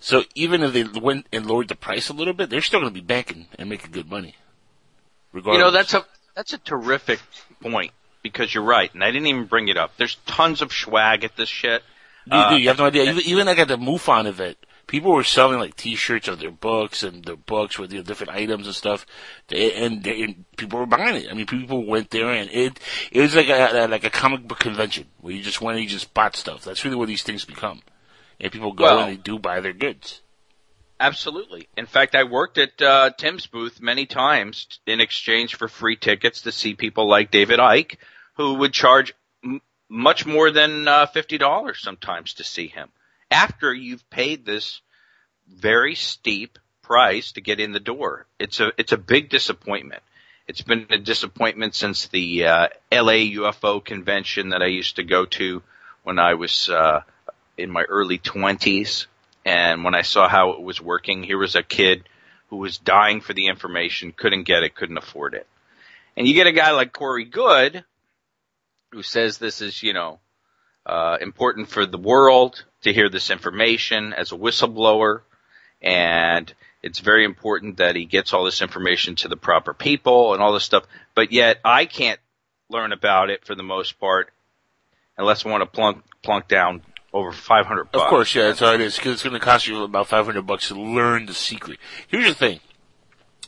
So 0.00 0.22
even 0.34 0.62
if 0.62 0.72
they 0.72 0.84
went 0.84 1.26
and 1.32 1.46
lowered 1.46 1.68
the 1.68 1.74
price 1.74 2.08
a 2.08 2.14
little 2.14 2.34
bit, 2.34 2.50
they're 2.50 2.62
still 2.62 2.80
going 2.80 2.92
to 2.92 3.00
be 3.00 3.04
banking 3.04 3.48
and 3.58 3.68
making 3.68 3.90
good 3.90 4.08
money. 4.08 4.36
Regardless. 5.32 5.58
You 5.58 5.64
know, 5.64 5.70
that's 5.72 5.94
a 5.94 6.06
that's 6.36 6.52
a 6.52 6.58
terrific 6.58 7.20
point 7.60 7.92
because 8.22 8.54
you're 8.54 8.64
right, 8.64 8.92
and 8.94 9.02
I 9.02 9.10
didn't 9.10 9.26
even 9.26 9.46
bring 9.46 9.68
it 9.68 9.76
up. 9.76 9.96
There's 9.96 10.16
tons 10.26 10.62
of 10.62 10.72
swag 10.72 11.24
at 11.24 11.36
this 11.36 11.48
shit. 11.48 11.82
You, 12.26 12.32
Uh, 12.32 12.50
do, 12.50 12.56
you 12.56 12.68
have 12.68 12.78
no 12.78 12.86
idea. 12.86 13.04
Even, 13.04 13.22
even 13.24 13.46
like 13.46 13.58
at 13.58 13.68
the 13.68 13.76
MUFON 13.76 14.26
event, 14.26 14.56
people 14.86 15.12
were 15.12 15.24
selling 15.24 15.58
like 15.58 15.76
T-shirts 15.76 16.28
of 16.28 16.40
their 16.40 16.50
books 16.50 17.02
and 17.02 17.24
their 17.24 17.36
books 17.36 17.78
with 17.78 17.92
you 17.92 17.98
know, 17.98 18.04
different 18.04 18.32
items 18.32 18.66
and 18.66 18.74
stuff, 18.74 19.06
they, 19.48 19.72
and, 19.74 20.02
they, 20.02 20.22
and 20.22 20.44
people 20.56 20.78
were 20.78 20.86
buying 20.86 21.16
it. 21.16 21.30
I 21.30 21.34
mean, 21.34 21.46
people 21.46 21.84
went 21.86 22.10
there 22.10 22.30
and 22.30 22.50
it 22.50 22.80
it 23.10 23.20
was 23.20 23.34
like 23.34 23.48
a, 23.48 23.86
like 23.88 24.04
a 24.04 24.10
comic 24.10 24.46
book 24.48 24.58
convention 24.58 25.06
where 25.20 25.34
you 25.34 25.42
just 25.42 25.60
went 25.60 25.76
and 25.78 25.84
you 25.84 25.90
just 25.90 26.14
bought 26.14 26.36
stuff. 26.36 26.64
That's 26.64 26.84
really 26.84 26.96
what 26.96 27.08
these 27.08 27.22
things 27.22 27.44
become. 27.44 27.82
And 28.40 28.50
people 28.52 28.72
go 28.72 28.84
Well- 28.84 29.00
and 29.00 29.12
they 29.12 29.20
do 29.20 29.38
buy 29.38 29.60
their 29.60 29.72
goods. 29.72 30.20
Absolutely. 31.00 31.68
In 31.76 31.86
fact, 31.86 32.14
I 32.14 32.22
worked 32.22 32.56
at 32.56 32.80
uh, 32.80 33.10
Tim's 33.18 33.46
booth 33.46 33.80
many 33.80 34.06
times 34.06 34.78
in 34.86 35.00
exchange 35.00 35.56
for 35.56 35.66
free 35.66 35.96
tickets 35.96 36.42
to 36.42 36.52
see 36.52 36.74
people 36.74 37.08
like 37.08 37.32
David 37.32 37.58
Icke, 37.58 37.96
who 38.36 38.54
would 38.54 38.72
charge 38.72 39.12
much 39.88 40.26
more 40.26 40.50
than 40.50 40.88
uh, 40.88 41.06
fifty 41.06 41.38
dollars 41.38 41.80
sometimes 41.80 42.34
to 42.34 42.44
see 42.44 42.66
him. 42.66 42.88
After 43.30 43.72
you've 43.72 44.08
paid 44.10 44.44
this 44.44 44.80
very 45.48 45.94
steep 45.94 46.58
price 46.82 47.32
to 47.32 47.40
get 47.40 47.60
in 47.60 47.72
the 47.72 47.80
door, 47.80 48.26
it's 48.38 48.60
a 48.60 48.72
it's 48.78 48.92
a 48.92 48.98
big 48.98 49.28
disappointment. 49.28 50.02
It's 50.46 50.60
been 50.60 50.86
a 50.90 50.98
disappointment 50.98 51.74
since 51.74 52.08
the 52.08 52.46
uh, 52.46 52.68
LA 52.92 53.24
UFO 53.38 53.82
convention 53.82 54.50
that 54.50 54.60
I 54.60 54.66
used 54.66 54.96
to 54.96 55.02
go 55.02 55.24
to 55.24 55.62
when 56.02 56.18
I 56.18 56.34
was 56.34 56.68
uh, 56.68 57.00
in 57.56 57.70
my 57.70 57.82
early 57.82 58.18
20s. 58.18 59.06
And 59.46 59.84
when 59.84 59.94
I 59.94 60.02
saw 60.02 60.28
how 60.28 60.50
it 60.50 60.60
was 60.60 60.80
working, 60.80 61.22
here 61.22 61.38
was 61.38 61.54
a 61.54 61.62
kid 61.62 62.08
who 62.48 62.56
was 62.56 62.78
dying 62.78 63.20
for 63.20 63.32
the 63.32 63.46
information, 63.46 64.12
couldn't 64.12 64.44
get 64.44 64.62
it, 64.62 64.74
couldn't 64.74 64.98
afford 64.98 65.34
it. 65.34 65.46
And 66.16 66.28
you 66.28 66.34
get 66.34 66.46
a 66.46 66.52
guy 66.52 66.70
like 66.70 66.92
Corey 66.92 67.24
Goode, 67.24 67.84
who 68.94 69.02
says 69.02 69.38
this 69.38 69.60
is, 69.60 69.82
you 69.82 69.92
know, 69.92 70.20
uh, 70.86 71.18
important 71.20 71.68
for 71.68 71.84
the 71.84 71.98
world 71.98 72.64
to 72.82 72.92
hear 72.92 73.08
this 73.08 73.30
information 73.30 74.12
as 74.12 74.30
a 74.32 74.36
whistleblower, 74.36 75.22
and 75.82 76.52
it's 76.82 77.00
very 77.00 77.24
important 77.24 77.78
that 77.78 77.96
he 77.96 78.04
gets 78.04 78.32
all 78.32 78.44
this 78.44 78.62
information 78.62 79.16
to 79.16 79.28
the 79.28 79.36
proper 79.36 79.74
people 79.74 80.32
and 80.32 80.42
all 80.42 80.52
this 80.52 80.64
stuff. 80.64 80.84
But 81.14 81.32
yet, 81.32 81.58
I 81.64 81.86
can't 81.86 82.20
learn 82.70 82.92
about 82.92 83.30
it 83.30 83.44
for 83.44 83.54
the 83.54 83.62
most 83.62 83.98
part 83.98 84.32
unless 85.18 85.44
I 85.44 85.50
want 85.50 85.62
to 85.62 85.66
plunk 85.66 86.04
plunk 86.22 86.48
down 86.48 86.82
over 87.12 87.32
500 87.32 87.90
bucks. 87.90 88.02
Of 88.02 88.08
course, 88.08 88.34
yeah, 88.34 88.44
that's 88.44 88.60
how 88.60 88.74
it 88.74 88.80
is, 88.80 88.96
because 88.96 89.14
it's 89.14 89.22
going 89.22 89.34
to 89.34 89.40
cost 89.40 89.66
you 89.66 89.82
about 89.82 90.08
500 90.08 90.42
bucks 90.42 90.68
to 90.68 90.74
learn 90.74 91.26
the 91.26 91.34
secret. 91.34 91.78
Here's 92.08 92.26
the 92.26 92.34
thing. 92.34 92.60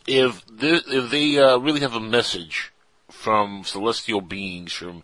If, 0.07 0.47
this, 0.47 0.85
if 0.87 1.11
they 1.11 1.39
uh, 1.39 1.59
really 1.59 1.81
have 1.81 1.95
a 1.95 2.01
message 2.01 2.73
from 3.11 3.65
celestial 3.65 4.21
beings, 4.21 4.73
from 4.73 5.03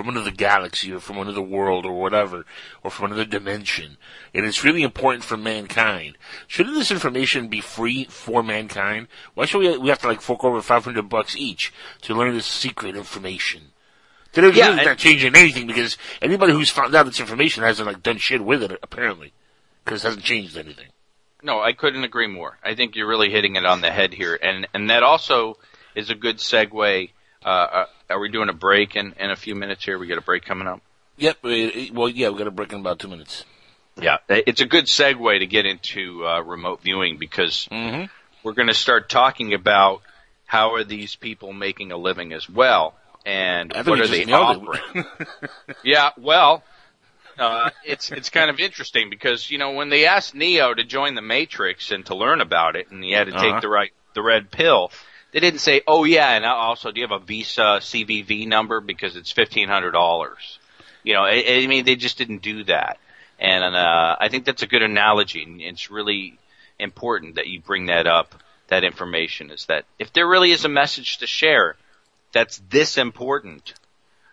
from 0.00 0.16
another 0.16 0.30
galaxy 0.30 0.90
or 0.90 0.98
from 0.98 1.18
another 1.18 1.42
world 1.42 1.84
or 1.84 1.92
whatever, 1.92 2.46
or 2.82 2.90
from 2.90 3.06
another 3.06 3.26
dimension, 3.26 3.98
and 4.32 4.46
it's 4.46 4.64
really 4.64 4.82
important 4.82 5.22
for 5.22 5.36
mankind. 5.36 6.16
Shouldn't 6.46 6.74
this 6.74 6.90
information 6.90 7.48
be 7.48 7.60
free 7.60 8.06
for 8.06 8.42
mankind? 8.42 9.08
Why 9.34 9.44
should 9.44 9.58
we, 9.58 9.76
we 9.76 9.90
have 9.90 9.98
to 9.98 10.06
like 10.08 10.22
fork 10.22 10.42
over 10.42 10.62
500 10.62 11.02
bucks 11.10 11.36
each 11.36 11.70
to 12.00 12.14
learn 12.14 12.32
this 12.32 12.46
secret 12.46 12.96
information? 12.96 13.72
They're 14.32 14.50
Yeah, 14.50 14.70
really 14.70 14.84
not 14.86 14.96
changing 14.96 15.36
anything 15.36 15.66
because 15.66 15.98
anybody 16.22 16.54
who's 16.54 16.70
found 16.70 16.94
out 16.94 17.04
this 17.04 17.20
information 17.20 17.62
hasn't 17.62 17.86
like 17.86 18.02
done 18.02 18.16
shit 18.16 18.42
with 18.42 18.62
it 18.62 18.78
apparently, 18.82 19.34
because 19.84 20.02
it 20.02 20.06
hasn't 20.08 20.24
changed 20.24 20.56
anything. 20.56 20.88
No, 21.42 21.60
I 21.60 21.74
couldn't 21.74 22.04
agree 22.04 22.26
more. 22.26 22.56
I 22.64 22.74
think 22.74 22.96
you're 22.96 23.06
really 23.08 23.30
hitting 23.30 23.56
it 23.56 23.66
on 23.66 23.82
the 23.82 23.90
head 23.90 24.14
here, 24.14 24.38
and 24.40 24.66
and 24.72 24.88
that 24.88 25.02
also 25.02 25.58
is 25.94 26.08
a 26.08 26.14
good 26.14 26.38
segue. 26.38 27.10
Uh, 27.44 27.48
uh, 27.48 27.86
are 28.10 28.18
we 28.20 28.28
doing 28.28 28.48
a 28.48 28.52
break 28.54 28.96
in, 28.96 29.14
in 29.18 29.30
a 29.30 29.36
few 29.36 29.54
minutes 29.54 29.84
here? 29.84 29.98
We 29.98 30.06
got 30.06 30.18
a 30.18 30.22
break 30.22 30.44
coming 30.44 30.66
up. 30.68 30.80
Yep. 31.18 31.38
Well, 31.92 32.08
yeah, 32.08 32.28
we 32.30 32.38
got 32.38 32.46
a 32.46 32.50
break 32.50 32.72
in 32.72 32.80
about 32.80 32.98
two 32.98 33.08
minutes. 33.08 33.44
Yeah, 34.00 34.18
it's 34.28 34.60
a 34.62 34.66
good 34.66 34.86
segue 34.86 35.38
to 35.40 35.46
get 35.46 35.66
into 35.66 36.26
uh, 36.26 36.40
remote 36.40 36.80
viewing 36.82 37.18
because 37.18 37.68
Mm-hmm. 37.70 38.06
we're 38.42 38.52
going 38.54 38.68
to 38.68 38.74
start 38.74 39.08
talking 39.10 39.52
about 39.52 40.00
how 40.46 40.74
are 40.74 40.84
these 40.84 41.14
people 41.16 41.52
making 41.52 41.92
a 41.92 41.96
living 41.98 42.32
as 42.32 42.48
well, 42.48 42.94
and 43.26 43.72
what 43.74 44.00
are 44.00 44.06
they 44.08 44.24
offering. 44.32 45.04
yeah, 45.84 46.10
well, 46.16 46.62
uh, 47.38 47.70
it's 47.84 48.10
it's 48.10 48.30
kind 48.30 48.48
of 48.48 48.58
interesting 48.58 49.10
because 49.10 49.50
you 49.50 49.58
know 49.58 49.72
when 49.72 49.90
they 49.90 50.06
asked 50.06 50.34
Neo 50.34 50.72
to 50.72 50.84
join 50.84 51.14
the 51.14 51.22
Matrix 51.22 51.90
and 51.90 52.06
to 52.06 52.14
learn 52.14 52.40
about 52.40 52.76
it, 52.76 52.90
and 52.90 53.04
he 53.04 53.12
had 53.12 53.26
to 53.26 53.32
take 53.32 53.42
Uh-huh. 53.42 53.60
the 53.60 53.68
right 53.68 53.90
the 54.14 54.22
red 54.22 54.50
pill. 54.50 54.90
They 55.32 55.40
didn't 55.40 55.60
say, 55.60 55.82
"Oh 55.86 56.04
yeah, 56.04 56.30
and 56.32 56.44
also 56.44 56.90
do 56.90 57.00
you 57.00 57.06
have 57.06 57.22
a 57.22 57.24
Visa 57.24 57.78
CVV 57.80 58.46
number 58.46 58.80
because 58.80 59.16
it's 59.16 59.30
fifteen 59.30 59.68
hundred 59.68 59.92
dollars." 59.92 60.58
You 61.02 61.14
know, 61.14 61.22
I, 61.22 61.44
I 61.46 61.66
mean, 61.66 61.84
they 61.84 61.96
just 61.96 62.18
didn't 62.18 62.42
do 62.42 62.64
that, 62.64 62.98
and 63.38 63.74
uh, 63.76 64.16
I 64.20 64.28
think 64.28 64.44
that's 64.44 64.62
a 64.62 64.66
good 64.66 64.82
analogy. 64.82 65.42
And 65.42 65.60
it's 65.60 65.90
really 65.90 66.38
important 66.78 67.36
that 67.36 67.46
you 67.46 67.60
bring 67.60 67.86
that 67.86 68.06
up. 68.06 68.34
That 68.68 68.84
information 68.84 69.50
is 69.50 69.66
that 69.66 69.84
if 69.98 70.12
there 70.12 70.28
really 70.28 70.52
is 70.52 70.64
a 70.64 70.68
message 70.68 71.18
to 71.18 71.26
share, 71.26 71.76
that's 72.32 72.60
this 72.70 72.98
important. 72.98 73.74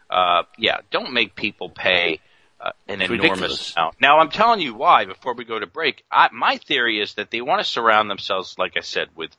Uh, 0.09 0.43
yeah, 0.57 0.77
don't 0.91 1.11
make 1.11 1.35
people 1.35 1.69
pay 1.69 2.19
uh, 2.61 2.71
an 2.87 3.01
It's 3.01 3.09
enormous 3.11 3.31
ridiculous. 3.31 3.75
amount. 3.75 3.95
Now, 3.99 4.19
I'm 4.19 4.29
telling 4.29 4.61
you 4.61 4.73
why. 4.73 5.05
Before 5.05 5.33
we 5.33 5.43
go 5.43 5.57
to 5.59 5.65
break, 5.67 6.03
I, 6.11 6.29
my 6.31 6.57
theory 6.57 6.99
is 7.01 7.15
that 7.15 7.31
they 7.31 7.41
want 7.41 7.61
to 7.61 7.65
surround 7.65 8.09
themselves, 8.09 8.55
like 8.57 8.77
I 8.77 8.81
said, 8.81 9.09
with 9.15 9.31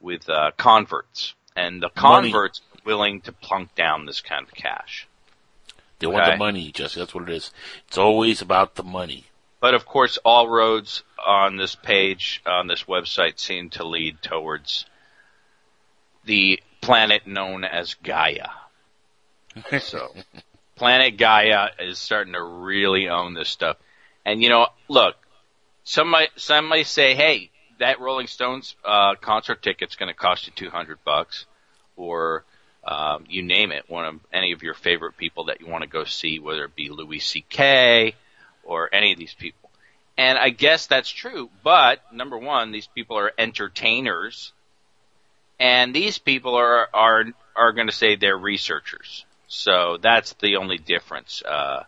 with 0.00 0.28
uh, 0.28 0.52
converts, 0.56 1.34
and 1.56 1.82
the 1.82 1.90
Money. 2.00 2.30
converts 2.30 2.60
are 2.74 2.80
willing 2.84 3.20
to 3.22 3.32
plunk 3.32 3.74
down 3.74 4.06
this 4.06 4.20
kind 4.20 4.46
of 4.46 4.54
cash. 4.54 5.06
They 6.00 6.06
want 6.06 6.24
the 6.24 6.36
money, 6.38 6.72
Jesse. 6.72 6.98
That's 6.98 7.14
what 7.14 7.28
it 7.28 7.34
is. 7.34 7.52
It's 7.86 7.98
always 7.98 8.40
about 8.40 8.74
the 8.74 8.82
money. 8.82 9.26
But 9.60 9.74
of 9.74 9.84
course, 9.84 10.16
all 10.24 10.48
roads 10.48 11.02
on 11.24 11.56
this 11.56 11.74
page, 11.74 12.42
on 12.46 12.66
this 12.66 12.84
website, 12.84 13.38
seem 13.38 13.68
to 13.70 13.86
lead 13.86 14.22
towards 14.22 14.86
the 16.24 16.60
planet 16.80 17.26
known 17.26 17.64
as 17.64 17.94
Gaia. 17.94 18.48
So, 19.80 20.14
planet 20.76 21.18
Gaia 21.18 21.70
is 21.78 21.98
starting 21.98 22.32
to 22.34 22.42
really 22.42 23.08
own 23.08 23.34
this 23.34 23.48
stuff. 23.50 23.76
And 24.24 24.42
you 24.42 24.48
know, 24.48 24.68
look, 24.88 25.16
some 25.84 26.08
might, 26.08 26.30
some 26.36 26.68
might 26.68 26.86
say, 26.86 27.14
hey, 27.14 27.50
that 27.80 28.00
Rolling 28.00 28.28
Stones, 28.28 28.76
uh, 28.84 29.16
concert 29.16 29.62
ticket's 29.62 29.96
gonna 29.96 30.14
cost 30.14 30.46
you 30.46 30.52
200 30.54 31.02
bucks. 31.04 31.46
Or, 31.96 32.44
um, 32.84 33.24
you 33.28 33.42
name 33.42 33.72
it, 33.72 33.84
one 33.90 34.06
of 34.06 34.20
any 34.32 34.52
of 34.52 34.62
your 34.62 34.74
favorite 34.74 35.16
people 35.18 35.44
that 35.44 35.60
you 35.60 35.66
want 35.66 35.82
to 35.82 35.88
go 35.88 36.04
see, 36.04 36.38
whether 36.38 36.64
it 36.64 36.74
be 36.74 36.88
Louis 36.88 37.18
C.K., 37.18 38.14
or 38.64 38.88
any 38.94 39.12
of 39.12 39.18
these 39.18 39.34
people. 39.34 39.70
And 40.16 40.38
I 40.38 40.50
guess 40.50 40.86
that's 40.86 41.10
true, 41.10 41.50
but 41.62 42.00
number 42.12 42.38
one, 42.38 42.72
these 42.72 42.86
people 42.86 43.18
are 43.18 43.32
entertainers, 43.38 44.52
and 45.58 45.94
these 45.94 46.18
people 46.18 46.54
are 46.56 46.88
are 46.92 47.24
are 47.56 47.72
going 47.72 47.86
to 47.86 47.92
say 47.92 48.16
they're 48.16 48.36
researchers. 48.36 49.24
So 49.48 49.98
that's 50.00 50.34
the 50.34 50.56
only 50.56 50.78
difference. 50.78 51.42
Uh, 51.42 51.84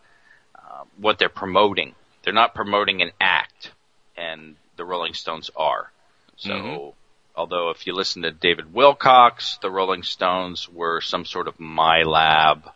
uh, 0.55 0.85
what 0.99 1.19
they're 1.19 1.29
promoting, 1.29 1.95
they're 2.23 2.33
not 2.33 2.55
promoting 2.55 3.03
an 3.03 3.11
act, 3.21 3.71
and 4.17 4.57
the 4.77 4.85
Rolling 4.85 5.15
Stones 5.15 5.51
are. 5.57 5.91
So, 6.37 6.51
Mhm. 6.51 6.95
although 7.37 7.71
if 7.71 7.87
you 7.87 7.95
listen 7.95 8.23
to 8.23 8.31
David 8.31 8.73
Wilcock, 8.73 9.61
the 9.61 9.71
Rolling 9.71 10.03
Stones 10.03 10.69
were 10.69 11.01
some 11.01 11.25
sort 11.25 11.49
of 11.49 11.59
My 11.61 12.03
Lab 12.03 12.71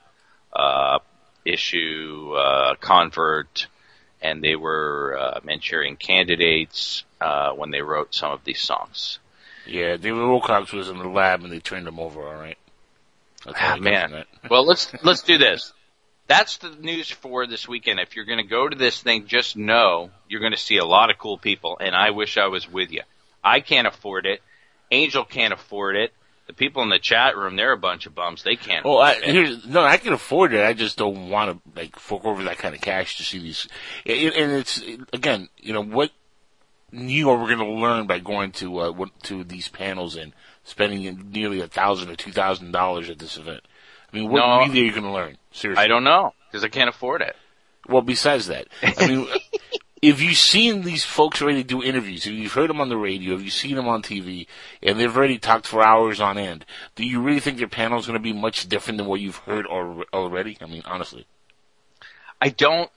uh, 0.52 1.00
issue, 1.44 2.32
uh, 2.34 2.74
convert, 2.76 3.66
and 4.22 4.42
they 4.42 4.56
were 4.56 5.16
uh, 5.18 5.40
Manchurian 5.44 5.96
candidates 5.96 7.04
uh, 7.20 7.50
when 7.50 7.70
they 7.70 7.82
wrote 7.82 8.14
some 8.14 8.32
of 8.32 8.42
these 8.44 8.60
songs. 8.62 9.18
Yeah, 9.66 9.96
David 9.96 10.20
Wilcock 10.22 10.72
was 10.72 10.88
in 10.88 10.98
the 10.98 11.08
lab 11.08 11.42
and 11.44 11.52
they 11.52 11.60
turned 11.60 11.86
him 11.88 11.98
over. 11.98 12.26
All 12.26 12.34
right. 12.34 12.56
That's 13.44 13.58
Ah, 13.60 13.76
man. 13.76 14.24
Well, 14.48 14.64
let's 14.64 14.92
let's 15.04 15.22
do 15.22 15.38
this. 15.38 15.72
That's 16.28 16.56
the 16.56 16.70
news 16.70 17.10
for 17.10 17.46
this 17.46 17.68
weekend. 17.68 18.00
If 18.00 18.16
you're 18.16 18.24
going 18.24 18.42
to 18.42 18.44
go 18.44 18.68
to 18.68 18.76
this 18.76 19.00
thing, 19.00 19.26
just 19.26 19.56
know 19.56 20.10
you're 20.28 20.40
going 20.40 20.52
to 20.52 20.58
see 20.58 20.78
a 20.78 20.84
lot 20.84 21.10
of 21.10 21.18
cool 21.18 21.38
people, 21.38 21.78
and 21.80 21.94
I 21.94 22.10
wish 22.10 22.36
I 22.36 22.48
was 22.48 22.70
with 22.70 22.90
you. 22.90 23.02
I 23.44 23.60
can't 23.60 23.86
afford 23.86 24.26
it. 24.26 24.42
Angel 24.90 25.24
can't 25.24 25.52
afford 25.52 25.96
it. 25.96 26.12
The 26.48 26.52
people 26.52 26.82
in 26.82 26.90
the 26.90 26.98
chat 26.98 27.36
room, 27.36 27.56
they're 27.56 27.72
a 27.72 27.78
bunch 27.78 28.06
of 28.06 28.14
bums. 28.14 28.42
They 28.42 28.56
can't. 28.56 28.86
Oh, 28.86 28.98
I, 28.98 29.12
afford 29.12 29.28
it. 29.28 29.34
here's, 29.34 29.66
no, 29.66 29.82
I 29.82 29.96
can 29.96 30.12
afford 30.12 30.52
it. 30.52 30.64
I 30.64 30.74
just 30.74 30.96
don't 30.96 31.28
want 31.28 31.50
to 31.64 31.80
like 31.80 31.96
fork 31.96 32.24
over 32.24 32.44
that 32.44 32.58
kind 32.58 32.74
of 32.74 32.80
cash 32.80 33.16
to 33.16 33.24
see 33.24 33.38
these. 33.38 33.68
And 34.04 34.32
and 34.34 34.52
it's 34.52 34.80
again, 35.12 35.48
you 35.58 35.72
know, 35.72 35.82
what 35.82 36.12
you 36.92 37.30
are 37.30 37.36
we 37.36 37.54
going 37.54 37.58
to 37.58 37.80
learn 37.80 38.06
by 38.06 38.20
going 38.20 38.52
to 38.52 38.78
uh, 38.78 39.06
to 39.24 39.42
these 39.42 39.68
panels 39.68 40.14
and 40.14 40.32
spending 40.62 41.30
nearly 41.32 41.60
a 41.60 41.66
thousand 41.66 42.10
or 42.10 42.16
two 42.16 42.32
thousand 42.32 42.70
dollars 42.70 43.10
at 43.10 43.18
this 43.18 43.36
event. 43.36 43.62
I 44.12 44.16
mean, 44.16 44.30
what 44.30 44.38
No. 44.38 44.58
really 44.60 44.80
are 44.80 44.84
you 44.84 44.90
going 44.92 45.02
to 45.04 45.10
learn? 45.12 45.36
Seriously, 45.52 45.82
I 45.84 45.88
don't 45.88 46.04
know 46.04 46.32
because 46.50 46.64
I 46.64 46.68
can't 46.68 46.88
afford 46.88 47.22
it. 47.22 47.36
Well, 47.88 48.02
besides 48.02 48.46
that, 48.48 48.66
I 48.82 49.06
mean, 49.06 49.28
if 50.02 50.20
you've 50.20 50.36
seen 50.36 50.82
these 50.82 51.04
folks 51.04 51.40
already 51.40 51.62
do 51.62 51.82
interviews, 51.82 52.26
if 52.26 52.32
you've 52.32 52.52
heard 52.52 52.68
them 52.70 52.80
on 52.80 52.88
the 52.88 52.96
radio, 52.96 53.34
if 53.34 53.42
you've 53.42 53.52
seen 53.52 53.76
them 53.76 53.88
on 53.88 54.02
TV, 54.02 54.46
and 54.82 54.98
they've 54.98 55.16
already 55.16 55.38
talked 55.38 55.66
for 55.66 55.82
hours 55.82 56.20
on 56.20 56.36
end, 56.38 56.64
do 56.94 57.04
you 57.04 57.20
really 57.20 57.40
think 57.40 57.58
their 57.58 57.68
panel 57.68 57.98
is 57.98 58.06
going 58.06 58.18
to 58.18 58.22
be 58.22 58.32
much 58.32 58.68
different 58.68 58.98
than 58.98 59.06
what 59.06 59.20
you've 59.20 59.36
heard 59.38 59.66
al- 59.66 60.04
already? 60.12 60.58
I 60.60 60.66
mean, 60.66 60.82
honestly. 60.84 61.26
I 62.40 62.50
don't, 62.50 62.90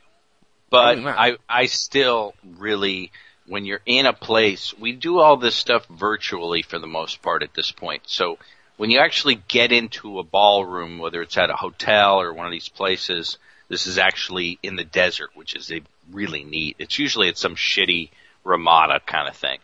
but 0.69 0.97
I 0.99 1.37
I 1.47 1.65
still 1.67 2.33
really 2.57 3.11
when 3.47 3.65
you're 3.65 3.81
in 3.85 4.05
a 4.05 4.13
place, 4.13 4.77
we 4.77 4.91
do 4.91 5.19
all 5.19 5.37
this 5.37 5.55
stuff 5.55 5.85
virtually 5.87 6.61
for 6.61 6.77
the 6.77 6.87
most 6.87 7.21
part 7.21 7.41
at 7.41 7.53
this 7.55 7.71
point. 7.71 8.03
So 8.05 8.37
when 8.79 8.91
you 8.91 8.99
actually 8.99 9.35
get 9.49 9.73
into 9.73 10.19
a 10.19 10.23
ballroom, 10.23 10.99
whether 10.99 11.21
it's 11.21 11.37
at 11.37 11.49
a 11.49 11.55
hotel 11.57 12.21
or 12.21 12.33
one 12.33 12.45
of 12.45 12.51
these 12.53 12.69
places, 12.69 13.37
this 13.67 13.87
is 13.87 13.97
actually 13.97 14.57
in 14.63 14.77
the 14.77 14.85
desert, 14.85 15.31
which 15.33 15.53
is 15.53 15.69
a 15.69 15.81
really 16.13 16.45
neat. 16.45 16.77
It's 16.79 16.97
usually 16.97 17.27
at 17.27 17.37
some 17.37 17.57
shitty 17.57 18.09
Ramada 18.45 19.01
kind 19.05 19.27
of 19.27 19.35
thing. 19.35 19.59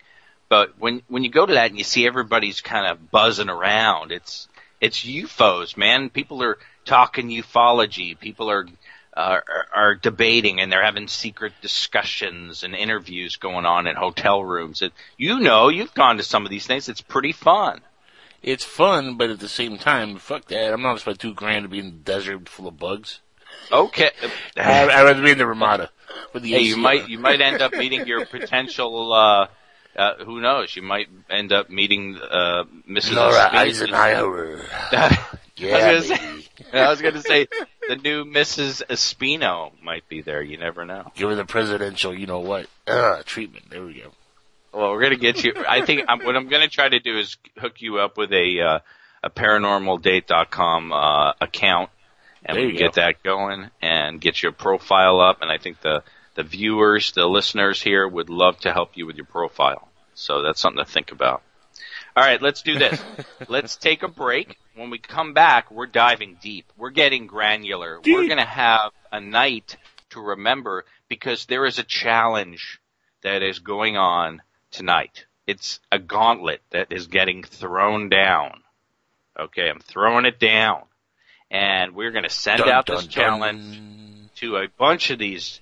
But 0.50 0.78
when 0.80 1.02
when 1.08 1.24
you 1.24 1.30
go 1.30 1.46
to 1.46 1.54
that 1.54 1.70
and 1.70 1.78
you 1.78 1.86
see 1.86 2.06
everybody's 2.06 2.60
kind 2.60 2.88
of 2.88 3.10
buzzing 3.10 3.48
around, 3.48 4.12
it's 4.12 4.50
it's 4.82 5.06
UFOs, 5.06 5.78
man. 5.78 6.10
People 6.10 6.44
are 6.44 6.58
talking 6.84 7.30
ufology. 7.30 8.20
People 8.20 8.52
are 8.52 8.68
uh, 9.16 9.40
are, 9.48 9.68
are 9.74 9.96
debating 9.96 10.60
and 10.60 10.70
they're 10.70 10.84
having 10.84 11.08
secret 11.08 11.54
discussions 11.62 12.66
and 12.66 12.76
interviews 12.76 13.38
going 13.38 13.66
on 13.66 13.88
in 13.88 13.96
hotel 13.96 14.44
rooms. 14.44 14.82
It, 14.82 14.92
you 15.16 15.40
know, 15.40 15.70
you've 15.70 15.94
gone 15.94 16.18
to 16.18 16.24
some 16.24 16.44
of 16.44 16.50
these 16.50 16.68
things. 16.68 16.90
It's 16.90 17.00
pretty 17.00 17.32
fun. 17.32 17.80
It's 18.46 18.64
fun, 18.64 19.16
but 19.18 19.30
at 19.30 19.40
the 19.40 19.50
same 19.50 19.78
time, 19.78 20.18
fuck 20.18 20.46
that. 20.46 20.72
I'm 20.74 20.82
not 20.82 20.90
gonna 20.90 21.00
spend 21.00 21.20
two 21.20 21.34
grand 21.34 21.64
to 21.64 21.70
be 21.70 21.80
in 21.80 21.86
the 21.86 21.92
desert 21.92 22.48
full 22.48 22.68
of 22.68 22.78
bugs. 22.80 23.20
Okay. 23.72 24.12
I'd, 24.56 24.90
I'd 24.90 25.04
rather 25.06 25.22
be 25.24 25.32
in 25.32 25.38
the 25.38 25.46
Ramada. 25.48 25.90
With 26.34 26.44
the 26.44 26.52
Hey, 26.52 26.58
AC 26.58 26.68
you 26.70 26.76
on. 26.76 26.82
might 26.82 27.10
you 27.10 27.20
might 27.20 27.42
end 27.42 27.62
up 27.62 27.74
meeting 27.74 28.06
your 28.08 28.26
potential. 28.26 29.12
Uh, 29.12 29.48
uh, 29.98 30.16
who 30.26 30.42
knows? 30.42 30.76
You 30.76 30.82
might 30.82 31.08
end 31.30 31.52
up 31.54 31.70
meeting 31.70 32.18
uh, 32.18 32.66
Mrs. 32.90 33.16
Laura 33.16 33.50
Eisenhower. 33.52 34.62
Yeah, 35.58 35.94
was 35.94 36.10
gonna 36.10 36.20
say, 36.20 36.42
I 36.74 36.90
was 36.90 37.02
going 37.02 37.14
to 37.14 37.22
say 37.22 37.48
the 37.88 37.96
new 37.96 38.26
Mrs. 38.26 38.84
Espino 38.88 39.72
might 39.82 40.06
be 40.10 40.22
there. 40.22 40.42
You 40.42 40.58
never 40.58 40.84
know. 40.84 41.14
Give 41.16 41.30
her 41.30 41.36
the 41.36 41.46
presidential, 41.46 42.14
you 42.14 42.28
know 42.28 42.40
what, 42.40 42.68
uh, 42.88 43.22
treatment. 43.26 43.70
There 43.70 43.86
we 43.86 43.94
go. 43.94 44.12
Well, 44.76 44.92
we're 44.92 45.00
going 45.00 45.14
to 45.14 45.20
get 45.20 45.42
you. 45.42 45.54
I 45.66 45.86
think 45.86 46.02
I'm, 46.10 46.20
what 46.26 46.36
I'm 46.36 46.50
going 46.50 46.62
to 46.62 46.68
try 46.68 46.90
to 46.90 47.00
do 47.00 47.18
is 47.18 47.38
hook 47.58 47.82
you 47.82 48.00
up 48.00 48.18
with 48.18 48.34
a 48.34 48.60
uh, 48.60 48.80
a 49.24 49.30
paranormaldate.com 49.30 50.92
uh, 50.92 51.32
account, 51.40 51.92
and 52.44 52.58
There 52.58 52.66
we 52.66 52.72
can 52.74 52.80
get 52.80 52.96
go. 52.96 53.02
that 53.02 53.24
going 53.24 53.70
and 53.82 54.20
get 54.20 54.44
your 54.44 54.52
profile 54.52 55.22
up. 55.22 55.42
And 55.42 55.50
I 55.50 55.60
think 55.60 55.80
the 55.80 56.04
the 56.36 56.44
viewers, 56.44 57.14
the 57.14 57.26
listeners 57.26 57.82
here, 57.82 58.06
would 58.06 58.30
love 58.30 58.60
to 58.60 58.74
help 58.74 58.98
you 58.98 59.06
with 59.06 59.16
your 59.16 59.26
profile. 59.26 59.88
So 60.14 60.42
that's 60.42 60.60
something 60.60 60.84
to 60.84 60.92
think 60.92 61.14
about. 61.14 61.42
All 62.18 62.24
right, 62.24 62.42
let's 62.42 62.62
do 62.62 62.78
this. 62.78 63.02
let's 63.48 63.78
take 63.78 64.04
a 64.04 64.10
break. 64.10 64.58
When 64.76 64.90
we 64.90 64.98
come 64.98 65.34
back, 65.34 65.72
we're 65.72 65.88
diving 65.88 66.38
deep. 66.42 66.66
We're 66.76 66.90
getting 66.90 67.28
granular. 67.28 68.02
We're 68.06 68.28
going 68.28 68.38
to 68.38 68.44
have 68.44 68.92
a 69.10 69.22
night 69.22 69.78
to 70.10 70.20
remember 70.20 70.84
because 71.08 71.46
there 71.46 71.66
is 71.66 71.80
a 71.80 71.84
challenge 71.84 72.82
that 73.24 73.42
is 73.42 73.60
going 73.60 73.96
on 73.96 74.42
tonight. 74.76 75.26
It's 75.48 75.80
a 75.92 76.00
gauntlet 76.00 76.62
that 76.72 76.92
is 76.92 77.08
getting 77.08 77.44
thrown 77.44 78.10
down. 78.10 78.62
Okay, 79.40 79.70
I'm 79.70 79.80
throwing 79.80 80.26
it 80.26 80.40
down. 80.40 80.84
And 81.52 81.94
we're 81.96 82.12
going 82.12 82.24
to 82.24 82.30
send 82.30 82.60
Dun, 82.60 82.70
out 82.70 82.86
dun, 82.86 82.96
this 82.98 83.06
dun. 83.06 83.12
challenge 83.12 83.80
to 84.38 84.58
a 84.58 84.68
bunch 84.78 85.12
of 85.12 85.20
these 85.20 85.62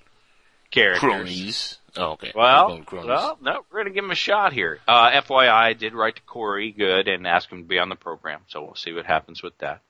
characters. 0.70 1.00
Cronies. 1.00 1.78
Oh, 1.96 2.12
okay. 2.12 2.32
Well, 2.34 2.82
well, 2.92 3.38
no, 3.40 3.64
we're 3.70 3.80
gonna 3.84 3.94
give 3.94 4.04
him 4.04 4.10
a 4.10 4.16
shot 4.16 4.52
here. 4.52 4.80
Uh, 4.88 5.12
FYI, 5.12 5.48
I 5.48 5.72
did 5.74 5.94
write 5.94 6.16
to 6.16 6.22
Corey 6.22 6.72
Goode 6.72 7.06
and 7.06 7.24
ask 7.24 7.48
him 7.48 7.62
to 7.62 7.68
be 7.68 7.78
on 7.78 7.88
the 7.88 7.94
program, 7.94 8.40
so 8.48 8.64
we'll 8.64 8.74
see 8.74 8.92
what 8.92 9.06
happens 9.06 9.44
with 9.44 9.56
that. 9.58 9.80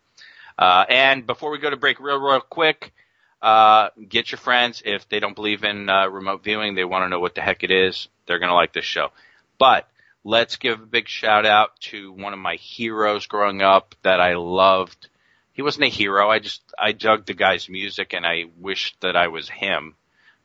Uh, 0.59 0.85
and 0.91 1.27
before 1.27 1.51
we 1.51 1.57
go 1.59 1.71
to 1.71 1.79
break, 1.79 1.99
real, 2.01 2.21
real 2.21 2.41
quick, 2.41 2.93
uh, 3.43 3.91
get 4.09 4.33
your 4.33 4.39
friends 4.39 4.83
if 4.85 5.09
they 5.09 5.21
don't 5.21 5.35
believe 5.35 5.65
in 5.65 5.89
uh, 5.89 6.07
remote 6.07 6.43
viewing, 6.43 6.75
they 6.75 6.85
want 6.85 7.05
to 7.05 7.09
know 7.09 7.21
what 7.21 7.35
the 7.35 7.41
heck 7.41 7.63
it 7.63 7.71
is. 7.71 8.09
They're 8.27 8.39
gonna 8.39 8.55
like 8.55 8.73
this 8.73 8.85
show. 8.85 9.11
But 9.59 9.89
let's 10.25 10.57
give 10.57 10.81
a 10.81 10.87
big 10.87 11.09
shout 11.09 11.47
out 11.47 11.79
to 11.81 12.13
one 12.13 12.33
of 12.33 12.39
my 12.39 12.57
heroes 12.57 13.27
growing 13.27 13.63
up 13.63 13.95
that 14.03 14.21
I 14.21 14.35
loved. 14.35 15.09
He 15.53 15.63
wasn't 15.63 15.85
a 15.85 15.89
hero. 15.89 16.31
I 16.31 16.39
just 16.39 16.63
I 16.79 16.93
dug 16.93 17.27
the 17.27 17.35
guy's 17.35 17.69
music 17.69 18.15
and 18.15 18.27
I 18.27 18.45
wished 18.59 19.01
that 19.03 19.17
I 19.17 19.29
was 19.29 19.49
him 19.49 19.95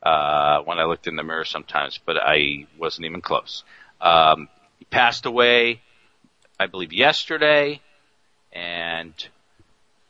uh, 0.03 0.61
when 0.61 0.79
I 0.79 0.83
looked 0.83 1.07
in 1.07 1.15
the 1.15 1.23
mirror 1.23 1.45
sometimes, 1.45 1.99
but 2.05 2.17
I 2.17 2.67
wasn't 2.77 3.05
even 3.05 3.21
close. 3.21 3.63
Um, 4.01 4.47
he 4.77 4.85
passed 4.85 5.25
away, 5.25 5.81
I 6.59 6.67
believe, 6.67 6.93
yesterday, 6.93 7.81
and 8.53 9.13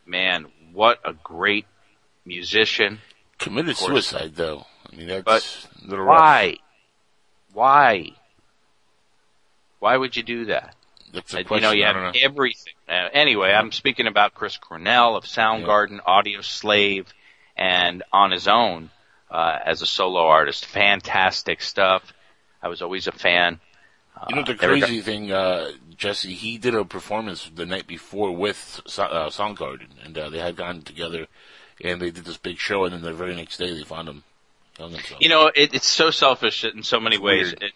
man, 0.05 0.47
what 0.73 0.99
a 1.05 1.13
great 1.13 1.65
musician. 2.29 2.99
Committed 3.39 3.75
suicide, 3.77 4.35
though. 4.35 4.65
I 4.91 4.95
mean, 4.95 5.07
that's 5.07 5.23
But 5.25 5.67
a 5.83 5.87
little 5.89 6.05
rough. 6.05 6.19
Why? 6.19 6.57
Why? 7.53 8.11
Why 9.79 9.97
would 9.97 10.15
you 10.15 10.23
do 10.23 10.45
that? 10.45 10.75
That's 11.13 11.33
a 11.33 11.39
Uh, 11.39 11.43
question. 11.43 11.63
you 11.63 11.69
know, 11.69 11.75
you 11.75 11.85
have 11.85 11.95
know. 12.15 12.19
everything. 12.21 12.73
Uh, 12.87 13.09
anyway, 13.13 13.51
I'm 13.53 13.71
speaking 13.71 14.07
about 14.07 14.33
Chris 14.35 14.57
Cornell 14.57 15.15
of 15.15 15.23
Soundgarden, 15.25 15.99
Audioslave, 16.03 17.07
and 17.57 18.03
on 18.13 18.31
his 18.31 18.47
own 18.47 18.91
uh, 19.31 19.57
as 19.65 19.81
a 19.81 19.85
solo 19.85 20.25
artist. 20.27 20.65
Fantastic 20.65 21.61
stuff. 21.61 22.13
I 22.61 22.67
was 22.67 22.81
always 22.81 23.07
a 23.07 23.11
fan. 23.11 23.59
Uh, 24.17 24.25
You 24.29 24.35
know 24.35 24.43
the 24.43 24.53
got- 24.55 24.67
crazy 24.69 25.01
thing, 25.01 25.31
uh, 25.31 25.71
Jesse? 25.95 26.33
He 26.33 26.57
did 26.57 26.75
a 26.75 26.83
performance 26.83 27.49
the 27.53 27.65
night 27.65 27.87
before 27.87 28.31
with 28.35 28.81
So- 28.85 29.03
uh, 29.03 29.29
Soundgarden, 29.29 29.89
and 30.03 30.17
uh, 30.17 30.29
they 30.29 30.39
had 30.39 30.55
gotten 30.57 30.81
together, 30.81 31.27
and 31.83 32.01
they 32.01 32.11
did 32.11 32.25
this 32.25 32.37
big 32.37 32.57
show, 32.57 32.85
and 32.85 32.93
then 32.93 33.01
the 33.01 33.13
very 33.13 33.35
next 33.35 33.57
day 33.57 33.73
they 33.73 33.83
found 33.83 34.07
him. 34.09 34.23
You 35.19 35.27
know, 35.27 35.47
it, 35.53 35.73
it's 35.73 35.87
so 35.87 36.09
selfish 36.09 36.63
in 36.63 36.83
so 36.83 36.99
many 37.01 37.15
It's 37.17 37.23
ways. 37.23 37.53
It, 37.53 37.73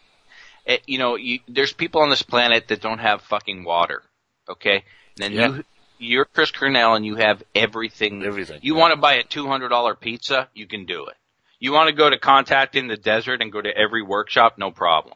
it, 0.65 0.81
you 0.87 0.97
know, 0.97 1.15
you, 1.15 1.39
there's 1.49 1.73
people 1.73 2.01
on 2.01 2.09
this 2.09 2.21
planet 2.21 2.69
that 2.69 2.81
don't 2.81 2.99
have 2.99 3.21
fucking 3.23 3.63
water. 3.65 4.03
Okay, 4.47 4.75
and 4.75 4.83
then 5.17 5.31
Yeah. 5.33 5.47
you, 5.47 5.63
you're 5.99 6.25
Chris 6.25 6.51
Cornell, 6.51 6.95
and 6.95 7.05
you 7.05 7.15
have 7.15 7.43
everything. 7.53 8.23
Everything, 8.23 8.59
You 8.61 8.75
yeah. 8.75 8.79
want 8.79 8.93
to 8.93 8.99
buy 8.99 9.15
a 9.15 9.23
two 9.23 9.47
hundred 9.47 9.69
dollar 9.69 9.95
pizza? 9.95 10.47
You 10.53 10.65
can 10.67 10.85
do 10.85 11.07
it. 11.07 11.15
You 11.59 11.71
want 11.73 11.87
to 11.89 11.95
go 11.95 12.09
to 12.09 12.17
contact 12.17 12.75
in 12.75 12.87
the 12.87 12.97
desert 12.97 13.41
and 13.41 13.51
go 13.51 13.61
to 13.61 13.75
every 13.77 14.01
workshop? 14.01 14.57
No 14.57 14.71
problem. 14.71 15.15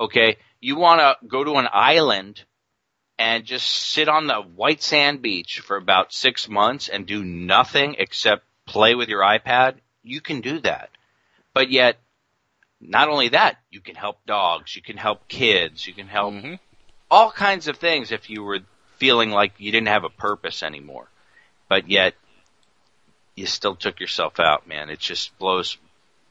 Okay, 0.00 0.36
you 0.60 0.76
want 0.76 1.00
to 1.00 1.26
go 1.26 1.44
to 1.44 1.54
an 1.54 1.68
island 1.72 2.42
and 3.18 3.44
just 3.44 3.66
sit 3.66 4.08
on 4.08 4.26
the 4.26 4.40
white 4.40 4.82
sand 4.82 5.22
beach 5.22 5.60
for 5.60 5.76
about 5.76 6.12
six 6.12 6.48
months 6.48 6.88
and 6.88 7.06
do 7.06 7.24
nothing 7.24 7.96
except 7.98 8.44
play 8.66 8.94
with 8.94 9.08
your 9.08 9.22
iPad? 9.22 9.76
You 10.02 10.20
can 10.20 10.40
do 10.40 10.60
that. 10.60 10.90
But 11.52 11.70
yet, 11.70 11.98
not 12.80 13.08
only 13.08 13.28
that, 13.28 13.58
you 13.70 13.80
can 13.80 13.94
help 13.94 14.24
dogs, 14.26 14.74
you 14.74 14.82
can 14.82 14.96
help 14.96 15.28
kids, 15.28 15.86
you 15.86 15.94
can 15.94 16.08
help 16.08 16.34
Mhm. 16.34 16.58
all 17.10 17.30
kinds 17.30 17.68
of 17.68 17.78
things 17.78 18.12
if 18.12 18.28
you 18.28 18.42
were 18.42 18.60
feeling 18.96 19.30
like 19.30 19.54
you 19.58 19.70
didn't 19.72 19.88
have 19.88 20.04
a 20.04 20.10
purpose 20.10 20.62
anymore. 20.62 21.08
But 21.68 21.88
yet, 21.88 22.14
you 23.36 23.46
still 23.46 23.76
took 23.76 24.00
yourself 24.00 24.38
out, 24.38 24.66
man. 24.66 24.90
It 24.90 25.00
just 25.00 25.36
blows, 25.38 25.76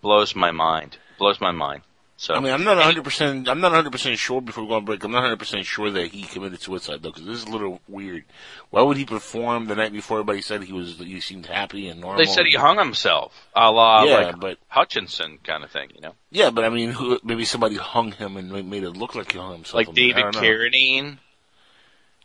blows 0.02 0.36
my 0.36 0.52
mind. 0.52 0.98
Blows 1.18 1.42
my 1.42 1.52
mind. 1.52 1.84
So, 2.24 2.34
I 2.34 2.40
mean, 2.40 2.54
I'm 2.54 2.64
not 2.64 2.78
100. 2.78 3.04
percent 3.04 3.50
I'm 3.50 3.60
not 3.60 3.74
100 3.74 3.92
percent 3.92 4.18
sure. 4.18 4.40
Before 4.40 4.64
we 4.64 4.70
go 4.70 4.76
on 4.76 4.86
break, 4.86 5.04
I'm 5.04 5.12
not 5.12 5.24
100 5.24 5.40
percent 5.40 5.66
sure 5.66 5.92
that 5.92 6.08
he 6.14 6.22
committed 6.24 6.62
suicide 6.62 7.04
though, 7.04 7.10
because 7.10 7.26
this 7.26 7.40
is 7.40 7.44
a 7.44 7.52
little 7.52 7.82
weird. 7.86 8.24
Why 8.70 8.82
would 8.82 8.96
he 8.96 9.04
perform 9.04 9.66
the 9.66 9.76
night 9.76 9.92
before? 9.92 10.20
Everybody 10.20 10.42
said 10.42 10.64
he 10.64 10.72
was. 10.72 11.00
He 11.00 11.20
seemed 11.20 11.48
happy 11.48 11.90
and 11.90 12.00
normal. 12.00 12.24
they 12.24 12.32
said 12.32 12.46
he 12.46 12.56
hung 12.56 12.78
himself, 12.78 13.34
a 13.54 13.70
la 13.70 14.06
Yeah, 14.06 14.16
like 14.16 14.40
but 14.40 14.58
Hutchence 14.70 15.20
kind 15.44 15.66
of 15.66 15.72
thing, 15.72 15.90
you 15.96 16.00
know, 16.00 16.14
yeah, 16.32 16.50
but 16.50 16.64
I 16.64 16.70
mean, 16.70 16.92
who, 16.92 17.20
maybe 17.26 17.44
somebody 17.44 17.76
hung 17.76 18.14
him 18.14 18.38
and 18.38 18.70
made 18.70 18.84
it 18.84 18.92
look 18.92 19.16
like 19.16 19.34
he 19.34 19.38
hung 19.38 19.56
himself. 19.56 19.76
like 19.76 19.90
I 19.90 19.92
mean, 19.92 20.16
David. 20.16 20.34
Carradine. 20.36 21.18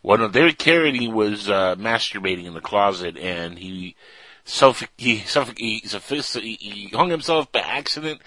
Well, 0.04 0.18
no, 0.18 0.28
David 0.28 0.60
Carradine 0.60 1.12
was 1.12 1.50
uh, 1.50 1.74
masturbating 1.74 2.44
in 2.44 2.54
the 2.54 2.60
closet, 2.60 3.16
and 3.16 3.58
he 3.58 3.96
self 4.44 4.86
he 4.96 5.18
sophistic- 5.18 6.44
he, 6.44 6.54
he 6.60 6.88
hung 6.90 7.10
himself 7.10 7.50
by 7.50 7.58
accident 7.62 8.20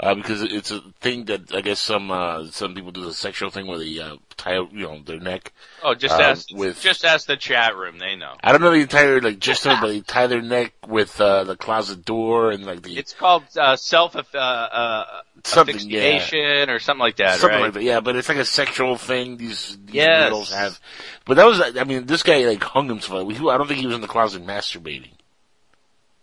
uh, 0.00 0.14
because 0.14 0.42
it's 0.42 0.70
a 0.72 0.80
thing 1.00 1.24
that 1.26 1.54
I 1.54 1.60
guess 1.60 1.78
some 1.80 2.10
uh, 2.10 2.46
some 2.50 2.74
people 2.74 2.90
do 2.90 3.04
the 3.04 3.14
sexual 3.14 3.50
thing 3.50 3.66
where 3.66 3.78
they 3.78 3.98
uh, 4.00 4.16
tie 4.36 4.54
you 4.54 4.68
know 4.72 5.00
their 5.04 5.20
neck. 5.20 5.52
Oh, 5.82 5.94
just 5.94 6.14
Uh, 6.14 6.22
ask, 6.22 6.48
with- 6.52 6.80
just 6.80 7.04
ask 7.04 7.26
the 7.26 7.36
chat 7.36 7.76
room. 7.76 7.98
They 7.98 8.16
know. 8.16 8.34
I 8.42 8.52
don't 8.52 8.60
know 8.60 8.70
the 8.72 8.78
entire 8.78 9.20
like 9.20 9.38
just 9.38 9.64
but 9.64 9.86
they 9.86 10.00
tie 10.00 10.26
their 10.26 10.42
neck 10.42 10.72
with 10.88 11.20
uh, 11.20 11.44
the 11.44 11.56
closet 11.56 12.04
door 12.04 12.50
and 12.50 12.64
like 12.66 12.82
the 12.82 12.98
It's 12.98 13.12
called 13.12 13.44
uh, 13.56 13.76
self 13.76 14.16
uh, 14.16 14.38
uh, 14.38 15.04
something 15.44 15.78
yeah. 15.78 16.68
or 16.68 16.78
something 16.80 17.00
like 17.00 17.16
that, 17.16 17.38
Something 17.38 17.56
right? 17.58 17.64
like 17.66 17.74
that, 17.74 17.82
yeah, 17.82 18.00
but 18.00 18.16
it's 18.16 18.28
like 18.28 18.38
a 18.38 18.44
sexual 18.44 18.96
thing. 18.96 19.36
These, 19.36 19.78
these 19.84 19.94
Yes. 19.94 20.52
have, 20.52 20.80
but 21.24 21.36
that 21.36 21.46
was, 21.46 21.60
I 21.60 21.84
mean, 21.84 22.06
this 22.06 22.22
guy 22.22 22.44
like 22.44 22.62
hung 22.62 22.88
himself. 22.88 23.28
I 23.28 23.56
don't 23.58 23.68
think 23.68 23.80
he 23.80 23.86
was 23.86 23.94
in 23.94 24.00
the 24.00 24.08
closet 24.08 24.44
masturbating. 24.44 25.12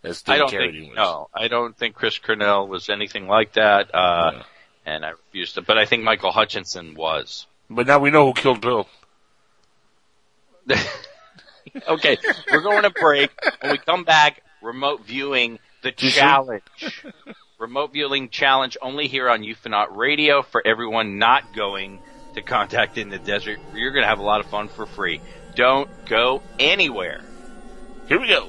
That's 0.02 0.22
I 0.26 0.36
don't 0.38 0.50
Carradine 0.50 0.72
think 0.72 0.88
was. 0.90 0.96
no, 0.96 1.28
I 1.32 1.48
don't 1.48 1.76
think 1.76 1.94
Chris 1.94 2.18
Cornell 2.18 2.66
was 2.68 2.88
anything 2.90 3.28
like 3.28 3.52
that, 3.54 3.94
uh, 3.94 4.30
Yeah. 4.34 4.42
and 4.84 5.04
I 5.04 5.10
refused 5.10 5.54
to. 5.54 5.62
But 5.62 5.78
I 5.78 5.84
think 5.86 6.02
Michael 6.02 6.32
Hutchence 6.32 6.76
was. 6.96 7.46
But 7.70 7.86
now 7.86 8.00
we 8.00 8.10
know 8.10 8.26
who 8.26 8.32
killed 8.34 8.60
Bill. 8.60 8.88
okay, 11.88 12.16
we're 12.50 12.60
going 12.60 12.82
to 12.82 12.90
break. 12.90 13.30
When 13.60 13.72
we 13.72 13.78
come 13.78 14.04
back, 14.04 14.42
remote 14.60 15.04
viewing 15.04 15.58
the 15.82 15.92
challenge. 15.92 16.62
remote 17.58 17.92
viewing 17.92 18.28
challenge 18.28 18.76
only 18.82 19.06
here 19.08 19.28
on 19.28 19.42
Ufonaut 19.42 19.96
Radio 19.96 20.42
for 20.42 20.62
everyone 20.66 21.18
not 21.18 21.54
going 21.54 22.00
to 22.34 22.42
contact 22.42 22.98
in 22.98 23.08
the 23.08 23.18
desert. 23.18 23.58
You're 23.74 23.92
going 23.92 24.02
to 24.02 24.08
have 24.08 24.18
a 24.18 24.22
lot 24.24 24.40
of 24.40 24.46
fun 24.46 24.68
for 24.68 24.86
free. 24.86 25.20
Don't 25.54 25.88
go 26.06 26.42
anywhere. 26.58 27.20
Here 28.08 28.20
we 28.20 28.28
go. 28.28 28.48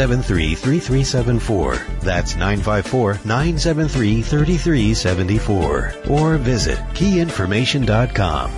973 0.01 0.55
3374. 0.55 1.75
That's 2.01 2.35
954 2.35 3.19
973 3.23 4.23
3374. 4.23 5.93
Or 6.09 6.37
visit 6.37 6.79
keyinformation.com. 6.95 8.51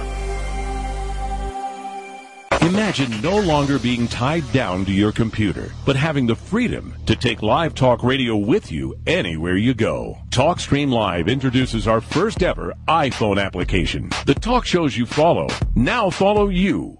Imagine 2.61 3.21
no 3.21 3.39
longer 3.39 3.77
being 3.77 4.07
tied 4.07 4.49
down 4.53 4.85
to 4.85 4.91
your 4.93 5.11
computer, 5.11 5.69
but 5.85 5.97
having 5.97 6.25
the 6.25 6.35
freedom 6.35 6.95
to 7.07 7.15
take 7.15 7.43
live 7.43 7.75
talk 7.75 8.03
radio 8.03 8.37
with 8.37 8.71
you 8.71 8.95
anywhere 9.05 9.57
you 9.57 9.73
go. 9.73 10.17
TalkStream 10.29 10.89
Live 10.89 11.27
introduces 11.27 11.89
our 11.89 11.99
first 11.99 12.41
ever 12.41 12.73
iPhone 12.87 13.43
application. 13.43 14.09
The 14.25 14.35
talk 14.35 14.65
shows 14.65 14.95
you 14.95 15.05
follow 15.05 15.49
now 15.75 16.09
follow 16.09 16.47
you. 16.47 16.99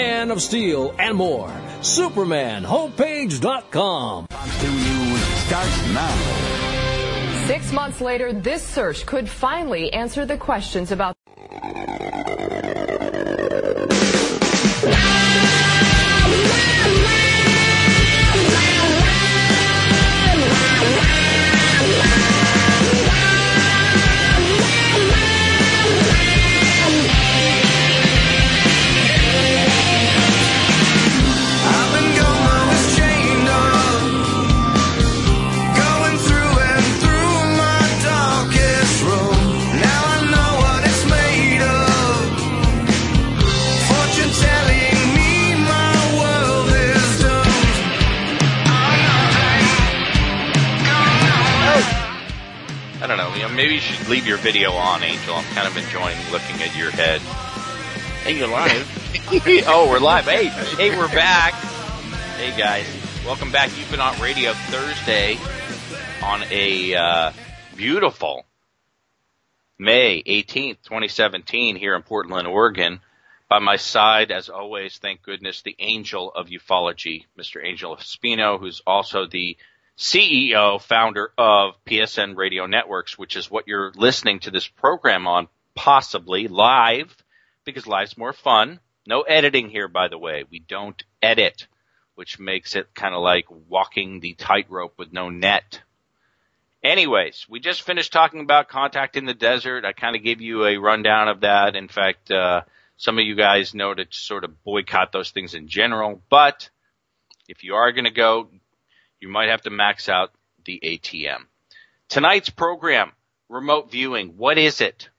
of 0.01 0.41
Steel 0.41 0.95
and 0.97 1.15
more. 1.15 1.49
SupermanHomepage.com. 1.81 4.27
News 4.61 5.21
starts 5.21 5.93
now. 5.93 7.45
Six 7.47 7.71
months 7.71 8.01
later, 8.01 8.33
this 8.33 8.63
search 8.63 9.05
could 9.05 9.29
finally 9.29 9.93
answer 9.93 10.25
the 10.25 10.37
questions 10.37 10.91
about. 10.91 11.15
Maybe 53.55 53.75
you 53.75 53.79
should 53.79 54.07
leave 54.07 54.25
your 54.25 54.37
video 54.37 54.71
on, 54.71 55.03
Angel. 55.03 55.35
I'm 55.35 55.43
kind 55.55 55.67
of 55.67 55.75
enjoying 55.77 56.17
looking 56.31 56.61
at 56.61 56.75
your 56.75 56.91
head. 56.91 57.21
Hey, 58.23 58.37
you're 58.37 58.47
live. 58.47 58.87
oh, 59.67 59.89
we're 59.89 59.99
live. 59.99 60.25
Hey, 60.25 60.47
hey, 60.47 60.97
we're 60.97 61.07
back. 61.07 61.53
Hey, 61.53 62.57
guys. 62.57 62.85
Welcome 63.25 63.51
back. 63.51 63.69
You've 63.77 63.91
been 63.91 63.99
on 63.99 64.19
Radio 64.19 64.53
Thursday 64.53 65.37
on 66.23 66.43
a 66.49 66.95
uh, 66.95 67.31
beautiful 67.75 68.45
May 69.77 70.21
18th, 70.23 70.83
2017 70.83 71.75
here 71.75 71.95
in 71.95 72.03
Portland, 72.03 72.47
Oregon. 72.47 72.99
By 73.49 73.59
my 73.59 73.75
side, 73.75 74.31
as 74.31 74.47
always, 74.47 74.97
thank 74.97 75.23
goodness, 75.23 75.61
the 75.61 75.75
angel 75.79 76.31
of 76.31 76.47
ufology, 76.47 77.25
Mr. 77.37 77.65
Angel 77.65 77.97
Espino, 77.97 78.59
who's 78.59 78.81
also 78.87 79.25
the 79.25 79.57
CEO, 79.97 80.81
founder 80.81 81.31
of 81.37 81.75
PSN 81.85 82.35
Radio 82.35 82.65
Networks, 82.65 83.17
which 83.17 83.35
is 83.35 83.51
what 83.51 83.67
you're 83.67 83.91
listening 83.95 84.39
to 84.39 84.51
this 84.51 84.67
program 84.67 85.27
on, 85.27 85.47
possibly 85.75 86.47
live, 86.47 87.15
because 87.65 87.87
live's 87.87 88.17
more 88.17 88.33
fun. 88.33 88.79
No 89.05 89.21
editing 89.21 89.69
here, 89.69 89.87
by 89.87 90.07
the 90.07 90.17
way. 90.17 90.45
We 90.49 90.59
don't 90.59 91.01
edit, 91.21 91.67
which 92.15 92.39
makes 92.39 92.75
it 92.75 92.93
kind 92.93 93.13
of 93.13 93.21
like 93.21 93.45
walking 93.49 94.19
the 94.19 94.33
tightrope 94.33 94.97
with 94.97 95.13
no 95.13 95.29
net. 95.29 95.81
Anyways, 96.83 97.45
we 97.47 97.59
just 97.59 97.83
finished 97.83 98.11
talking 98.11 98.41
about 98.41 98.69
contact 98.69 99.15
in 99.15 99.25
the 99.25 99.35
desert. 99.35 99.85
I 99.85 99.93
kind 99.93 100.15
of 100.15 100.23
gave 100.23 100.41
you 100.41 100.65
a 100.65 100.77
rundown 100.77 101.27
of 101.27 101.41
that. 101.41 101.75
In 101.75 101.87
fact, 101.87 102.31
uh, 102.31 102.61
some 102.97 103.19
of 103.19 103.25
you 103.25 103.35
guys 103.35 103.75
know 103.75 103.93
to 103.93 104.05
sort 104.09 104.43
of 104.43 104.63
boycott 104.63 105.11
those 105.11 105.29
things 105.29 105.53
in 105.53 105.67
general, 105.67 106.21
but 106.29 106.69
if 107.47 107.63
you 107.63 107.75
are 107.75 107.91
going 107.91 108.05
to 108.05 108.11
go, 108.11 108.49
you 109.21 109.29
might 109.29 109.49
have 109.49 109.61
to 109.61 109.69
max 109.69 110.09
out 110.09 110.33
the 110.65 110.79
ATM. 110.83 111.45
Tonight's 112.09 112.49
program, 112.49 113.11
remote 113.47 113.91
viewing, 113.91 114.35
what 114.35 114.57
is 114.57 114.81
it? 114.81 115.09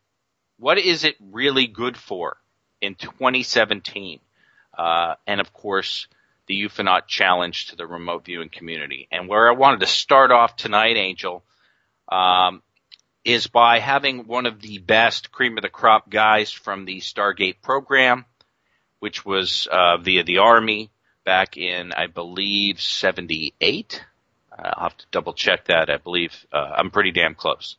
What 0.59 0.79
is 0.79 1.05
it 1.05 1.17
really 1.21 1.67
good 1.67 1.97
for 1.97 2.37
in 2.81 2.97
2017? 2.97 4.21
Uh, 4.77 5.15
and 5.27 5.41
of 5.41 5.53
course, 5.53 6.09
the 6.47 6.63
Ufonaut 6.63 7.07
challenge 7.07 7.69
to 7.69 7.77
the 7.77 7.87
remote 7.87 8.25
viewing 8.25 8.49
community. 8.49 9.09
And 9.11 9.29
where 9.29 9.49
I 9.49 9.53
wanted 9.53 9.81
to 9.81 9.87
start 9.87 10.31
off 10.31 10.57
tonight, 10.57 10.97
Angel, 10.97 11.43
um, 12.11 12.63
is 13.25 13.47
by 13.47 13.79
having 13.79 14.27
one 14.27 14.47
of 14.47 14.61
the 14.61 14.79
best 14.79 15.31
cream 15.31 15.57
of 15.57 15.63
the 15.63 15.69
crop 15.69 16.11
guys 16.11 16.51
from 16.51 16.85
the 16.85 17.01
Stargate 17.01 17.63
program, 17.63 18.25
which 18.99 19.25
was 19.25 19.69
uh, 19.71 19.99
via 19.99 20.25
the 20.25 20.39
Army 20.39 20.91
back 21.25 21.57
in, 21.57 21.93
I 21.93 22.07
believe, 22.07 22.81
78. 22.81 24.05
I'll 24.57 24.83
have 24.85 24.97
to 24.97 25.07
double 25.11 25.33
check 25.33 25.67
that. 25.67 25.91
I 25.91 25.97
believe 25.97 26.47
uh, 26.53 26.73
I'm 26.77 26.91
pretty 26.91 27.11
damn 27.11 27.35
close. 27.35 27.77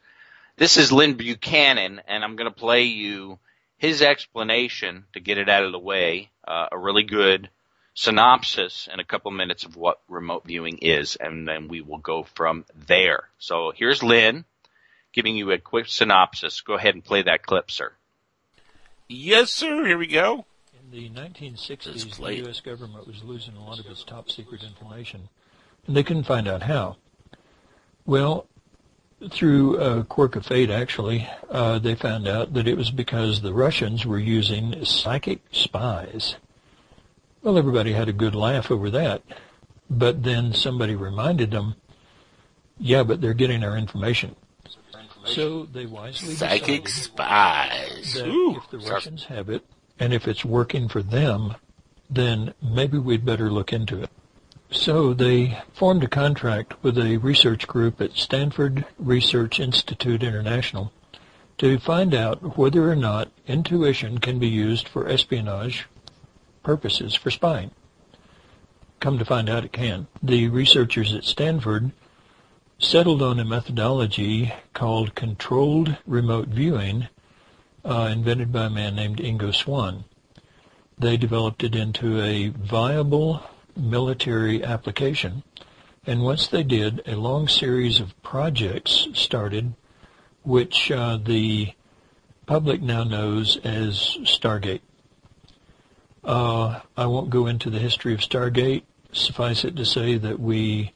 This 0.57 0.77
is 0.77 0.91
Lynn 0.91 1.15
Buchanan, 1.15 2.01
and 2.07 2.23
I'm 2.23 2.35
going 2.35 2.49
to 2.49 2.55
play 2.55 2.83
you 2.83 3.39
his 3.77 4.01
explanation 4.01 5.05
to 5.13 5.19
get 5.19 5.37
it 5.37 5.49
out 5.49 5.63
of 5.63 5.71
the 5.71 5.79
way, 5.79 6.29
uh, 6.47 6.67
a 6.71 6.77
really 6.77 7.03
good 7.03 7.49
synopsis 7.95 8.87
in 8.91 8.99
a 8.99 9.03
couple 9.03 9.31
minutes 9.31 9.65
of 9.65 9.75
what 9.75 10.01
remote 10.07 10.45
viewing 10.45 10.79
is, 10.79 11.15
and 11.15 11.47
then 11.47 11.67
we 11.67 11.81
will 11.81 11.97
go 11.97 12.23
from 12.23 12.65
there. 12.87 13.29
So 13.39 13.71
here's 13.75 14.01
Lynn 14.01 14.45
giving 15.11 15.35
you 15.35 15.51
a 15.51 15.59
quick 15.59 15.87
synopsis. 15.87 16.61
Go 16.61 16.73
ahead 16.73 16.95
and 16.95 17.03
play 17.03 17.21
that 17.21 17.45
clip, 17.45 17.69
sir. 17.71 17.91
Yes, 19.07 19.51
sir. 19.51 19.85
Here 19.85 19.97
we 19.97 20.07
go. 20.07 20.45
The 20.93 21.09
1960s, 21.09 22.17
the. 22.17 22.35
U.S. 22.45 22.59
government 22.59 23.07
was 23.07 23.23
losing 23.23 23.55
a 23.55 23.63
lot 23.63 23.79
of 23.79 23.87
its 23.87 24.03
top 24.03 24.29
secret 24.29 24.63
information, 24.63 25.27
and 25.87 25.97
they 25.97 26.03
couldn't 26.03 26.25
find 26.25 26.47
out 26.47 26.61
how. 26.61 26.97
Well, 28.05 28.45
through 29.31 29.77
a 29.77 30.03
quirk 30.03 30.35
of 30.35 30.45
fate, 30.45 30.69
actually, 30.69 31.27
uh, 31.49 31.79
they 31.79 31.95
found 31.95 32.27
out 32.27 32.53
that 32.53 32.67
it 32.67 32.77
was 32.77 32.91
because 32.91 33.41
the 33.41 33.53
Russians 33.53 34.05
were 34.05 34.19
using 34.19 34.85
psychic 34.85 35.41
spies. 35.51 36.35
Well, 37.41 37.57
everybody 37.57 37.93
had 37.93 38.07
a 38.07 38.13
good 38.13 38.35
laugh 38.35 38.69
over 38.69 38.91
that, 38.91 39.23
but 39.89 40.21
then 40.21 40.53
somebody 40.53 40.95
reminded 40.95 41.49
them, 41.49 41.75
yeah, 42.77 43.01
but 43.01 43.19
they're 43.19 43.33
getting 43.33 43.63
our 43.63 43.77
information. 43.77 44.35
So 45.25 45.65
they 45.65 45.85
wisely 45.87 46.35
Psychic 46.35 46.83
decided 46.83 46.89
spies. 46.89 48.17
Ooh, 48.17 48.57
if 48.57 48.69
the. 48.69 48.77
Russians 48.77 49.23
have 49.25 49.49
it, 49.49 49.65
and 49.99 50.13
if 50.13 50.27
it's 50.27 50.45
working 50.45 50.87
for 50.87 51.01
them, 51.01 51.55
then 52.09 52.53
maybe 52.61 52.97
we'd 52.97 53.25
better 53.25 53.49
look 53.49 53.73
into 53.73 54.01
it. 54.01 54.09
So 54.71 55.13
they 55.13 55.59
formed 55.73 56.03
a 56.03 56.07
contract 56.07 56.73
with 56.83 56.97
a 56.97 57.17
research 57.17 57.67
group 57.67 58.01
at 58.01 58.13
Stanford 58.13 58.85
Research 58.97 59.59
Institute 59.59 60.23
International 60.23 60.91
to 61.59 61.77
find 61.77 62.13
out 62.15 62.57
whether 62.57 62.89
or 62.89 62.95
not 62.95 63.31
intuition 63.47 64.17
can 64.17 64.39
be 64.39 64.47
used 64.47 64.87
for 64.87 65.07
espionage 65.07 65.85
purposes 66.63 67.13
for 67.13 67.29
spying. 67.29 67.71
Come 68.99 69.19
to 69.19 69.25
find 69.25 69.49
out 69.49 69.65
it 69.65 69.73
can. 69.73 70.07
The 70.23 70.47
researchers 70.47 71.13
at 71.13 71.23
Stanford 71.23 71.91
settled 72.79 73.21
on 73.21 73.39
a 73.39 73.45
methodology 73.45 74.53
called 74.73 75.13
controlled 75.13 75.97
remote 76.07 76.47
viewing 76.47 77.07
uh, 77.85 78.09
invented 78.11 78.51
by 78.51 78.65
a 78.65 78.69
man 78.69 78.95
named 78.95 79.17
Ingo 79.17 79.53
Swann. 79.53 80.05
They 80.97 81.17
developed 81.17 81.63
it 81.63 81.75
into 81.75 82.21
a 82.21 82.49
viable 82.49 83.43
military 83.75 84.63
application, 84.63 85.43
and 86.05 86.21
once 86.21 86.47
they 86.47 86.63
did, 86.63 87.01
a 87.07 87.15
long 87.15 87.47
series 87.47 87.99
of 87.99 88.21
projects 88.21 89.07
started, 89.13 89.73
which 90.43 90.91
uh, 90.91 91.17
the 91.17 91.73
public 92.45 92.81
now 92.81 93.03
knows 93.03 93.57
as 93.63 94.17
Stargate. 94.23 94.81
Uh, 96.23 96.79
I 96.95 97.05
won't 97.05 97.29
go 97.29 97.47
into 97.47 97.69
the 97.69 97.79
history 97.79 98.13
of 98.13 98.19
Stargate. 98.19 98.83
Suffice 99.11 99.63
it 99.63 99.75
to 99.75 99.85
say 99.85 100.17
that 100.17 100.39
we 100.39 100.93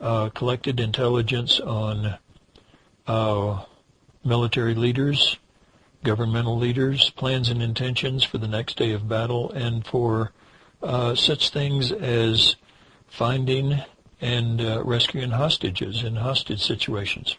uh, 0.00 0.30
collected 0.30 0.80
intelligence 0.80 1.60
on 1.60 2.18
uh, 3.06 3.64
military 4.24 4.74
leaders, 4.74 5.38
governmental 6.04 6.56
leaders, 6.56 7.10
plans 7.10 7.48
and 7.48 7.62
intentions 7.62 8.22
for 8.22 8.38
the 8.38 8.48
next 8.48 8.76
day 8.76 8.92
of 8.92 9.08
battle, 9.08 9.50
and 9.50 9.84
for 9.86 10.32
uh, 10.82 11.14
such 11.14 11.50
things 11.50 11.90
as 11.90 12.56
finding 13.08 13.82
and 14.20 14.60
uh, 14.60 14.82
rescuing 14.84 15.30
hostages 15.30 16.04
in 16.04 16.16
hostage 16.16 16.62
situations. 16.62 17.36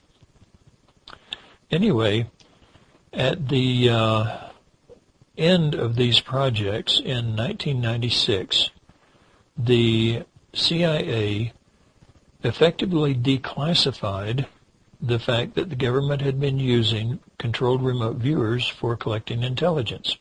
Anyway, 1.72 2.30
at 3.14 3.50
the 3.50 3.90
uh, 3.90 4.50
end 5.38 5.74
of 5.74 5.96
these 5.96 6.20
projects 6.20 7.00
in 7.00 7.36
1996, 7.36 8.70
the 9.58 10.24
CIA 10.54 11.54
effectively 12.44 13.16
declassified 13.16 14.46
the 15.02 15.20
fact 15.20 15.56
that 15.56 15.70
the 15.70 15.76
government 15.76 16.22
had 16.22 16.40
been 16.40 16.60
using 16.60 17.20
controlled 17.38 17.84
remote 17.84 18.18
viewers 18.18 18.68
for 18.68 18.96
collecting 18.96 19.44
intelligence. 19.44 20.18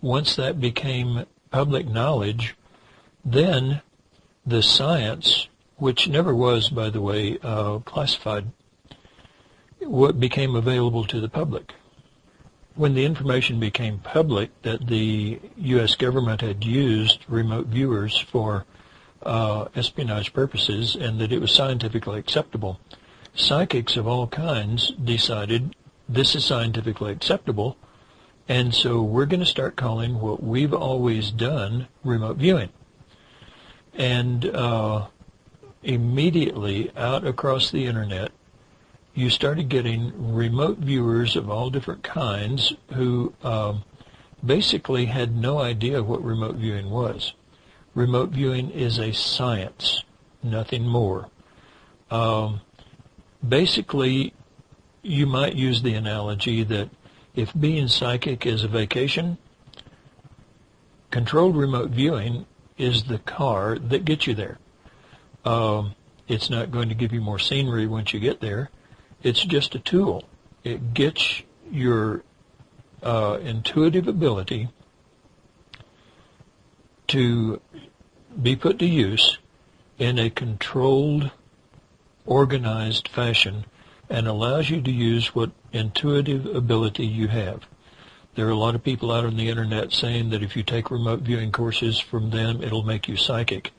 Once 0.00 0.36
that 0.36 0.60
became 0.60 1.24
public 1.50 1.86
knowledge, 1.86 2.54
then 3.24 3.82
the 4.44 4.62
science, 4.62 5.48
which 5.76 6.08
never 6.08 6.34
was, 6.34 6.70
by 6.70 6.90
the 6.90 7.00
way, 7.00 7.38
uh, 7.42 7.78
classified, 7.80 8.52
what 9.80 10.20
became 10.20 10.54
available 10.54 11.04
to 11.04 11.20
the 11.20 11.28
public. 11.28 11.74
When 12.74 12.94
the 12.94 13.04
information 13.04 13.58
became 13.58 13.98
public 13.98 14.50
that 14.62 14.86
the 14.86 15.40
U.S. 15.56 15.94
government 15.94 16.42
had 16.42 16.64
used 16.64 17.24
remote 17.26 17.66
viewers 17.66 18.18
for 18.18 18.66
uh, 19.22 19.66
espionage 19.74 20.32
purposes 20.32 20.94
and 20.94 21.18
that 21.20 21.32
it 21.32 21.40
was 21.40 21.52
scientifically 21.52 22.18
acceptable, 22.18 22.78
psychics 23.36 23.96
of 23.96 24.08
all 24.08 24.26
kinds 24.26 24.92
decided 24.92 25.76
this 26.08 26.34
is 26.34 26.44
scientifically 26.44 27.12
acceptable, 27.12 27.76
and 28.48 28.74
so 28.74 29.02
we're 29.02 29.26
going 29.26 29.40
to 29.40 29.46
start 29.46 29.76
calling 29.76 30.20
what 30.20 30.42
we've 30.42 30.74
always 30.74 31.30
done 31.30 31.88
remote 32.02 32.36
viewing. 32.38 32.70
And 33.94 34.44
uh, 34.46 35.08
immediately 35.82 36.90
out 36.96 37.26
across 37.26 37.70
the 37.70 37.86
internet, 37.86 38.32
you 39.14 39.30
started 39.30 39.68
getting 39.68 40.34
remote 40.34 40.78
viewers 40.78 41.36
of 41.36 41.48
all 41.48 41.70
different 41.70 42.02
kinds 42.02 42.74
who 42.94 43.32
um, 43.42 43.84
basically 44.44 45.06
had 45.06 45.36
no 45.36 45.58
idea 45.58 46.02
what 46.02 46.22
remote 46.22 46.56
viewing 46.56 46.90
was. 46.90 47.32
Remote 47.94 48.30
viewing 48.30 48.70
is 48.70 48.98
a 48.98 49.12
science, 49.12 50.04
nothing 50.42 50.86
more. 50.86 51.30
Um, 52.10 52.60
basically, 53.46 54.34
you 55.02 55.26
might 55.26 55.54
use 55.54 55.82
the 55.82 55.94
analogy 55.94 56.62
that 56.64 56.90
if 57.34 57.52
being 57.58 57.88
psychic 57.88 58.46
is 58.46 58.64
a 58.64 58.68
vacation, 58.68 59.38
controlled 61.10 61.56
remote 61.56 61.90
viewing 61.90 62.46
is 62.78 63.04
the 63.04 63.18
car 63.18 63.78
that 63.78 64.04
gets 64.04 64.26
you 64.26 64.34
there. 64.34 64.58
Um, 65.44 65.94
it's 66.28 66.50
not 66.50 66.70
going 66.70 66.88
to 66.88 66.94
give 66.94 67.12
you 67.12 67.20
more 67.20 67.38
scenery 67.38 67.86
once 67.86 68.12
you 68.12 68.20
get 68.20 68.40
there. 68.40 68.70
It's 69.22 69.44
just 69.44 69.74
a 69.74 69.78
tool. 69.78 70.24
It 70.64 70.94
gets 70.94 71.42
your 71.70 72.24
uh, 73.02 73.38
intuitive 73.42 74.08
ability 74.08 74.68
to 77.08 77.60
be 78.42 78.56
put 78.56 78.78
to 78.80 78.86
use 78.86 79.38
in 79.98 80.18
a 80.18 80.28
controlled, 80.28 81.30
organized 82.26 83.08
fashion 83.08 83.64
and 84.10 84.26
allows 84.26 84.70
you 84.70 84.80
to 84.82 84.90
use 84.90 85.34
what 85.34 85.50
intuitive 85.72 86.46
ability 86.46 87.06
you 87.06 87.28
have. 87.28 87.62
There 88.34 88.46
are 88.46 88.50
a 88.50 88.56
lot 88.56 88.74
of 88.74 88.84
people 88.84 89.10
out 89.10 89.24
on 89.24 89.36
the 89.36 89.48
internet 89.48 89.92
saying 89.92 90.30
that 90.30 90.42
if 90.42 90.56
you 90.56 90.62
take 90.62 90.90
remote 90.90 91.20
viewing 91.20 91.52
courses 91.52 91.98
from 91.98 92.30
them, 92.30 92.62
it'll 92.62 92.82
make 92.82 93.08
you 93.08 93.16
psychic. 93.16 93.72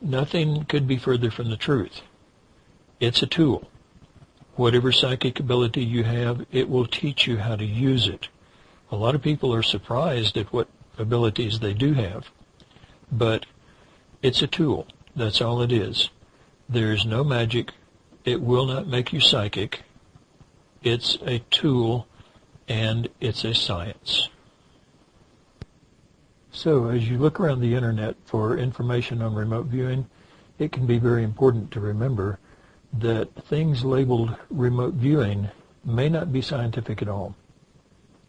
Nothing 0.00 0.64
could 0.64 0.86
be 0.86 0.96
further 0.96 1.30
from 1.30 1.50
the 1.50 1.56
truth. 1.56 2.00
It's 3.00 3.22
a 3.22 3.26
tool. 3.26 3.70
Whatever 4.56 4.92
psychic 4.92 5.38
ability 5.38 5.84
you 5.84 6.04
have, 6.04 6.46
it 6.50 6.68
will 6.68 6.86
teach 6.86 7.26
you 7.26 7.36
how 7.38 7.56
to 7.56 7.64
use 7.64 8.08
it. 8.08 8.28
A 8.90 8.96
lot 8.96 9.14
of 9.14 9.22
people 9.22 9.54
are 9.54 9.62
surprised 9.62 10.36
at 10.36 10.52
what 10.52 10.68
abilities 10.98 11.60
they 11.60 11.74
do 11.74 11.92
have, 11.94 12.30
but 13.12 13.46
it's 14.22 14.42
a 14.42 14.46
tool. 14.46 14.86
That's 15.14 15.40
all 15.40 15.62
it 15.62 15.72
is. 15.72 16.10
There's 16.72 17.04
no 17.04 17.24
magic. 17.24 17.72
It 18.24 18.40
will 18.40 18.64
not 18.64 18.86
make 18.86 19.12
you 19.12 19.18
psychic. 19.18 19.82
It's 20.84 21.18
a 21.26 21.40
tool 21.50 22.06
and 22.68 23.08
it's 23.20 23.44
a 23.44 23.56
science. 23.56 24.28
So 26.52 26.86
as 26.90 27.08
you 27.08 27.18
look 27.18 27.40
around 27.40 27.58
the 27.58 27.74
internet 27.74 28.14
for 28.24 28.56
information 28.56 29.20
on 29.20 29.34
remote 29.34 29.66
viewing, 29.66 30.06
it 30.60 30.70
can 30.70 30.86
be 30.86 30.98
very 30.98 31.24
important 31.24 31.72
to 31.72 31.80
remember 31.80 32.38
that 32.92 33.34
things 33.34 33.84
labeled 33.84 34.36
remote 34.48 34.94
viewing 34.94 35.48
may 35.84 36.08
not 36.08 36.32
be 36.32 36.40
scientific 36.40 37.02
at 37.02 37.08
all. 37.08 37.34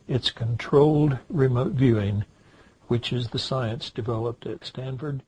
It's 0.08 0.32
controlled 0.32 1.20
remote 1.30 1.74
viewing, 1.74 2.26
which 2.88 3.14
is 3.14 3.28
the 3.28 3.38
science 3.38 3.92
developed 3.92 4.48
at 4.48 4.66
Stanford 4.66 5.22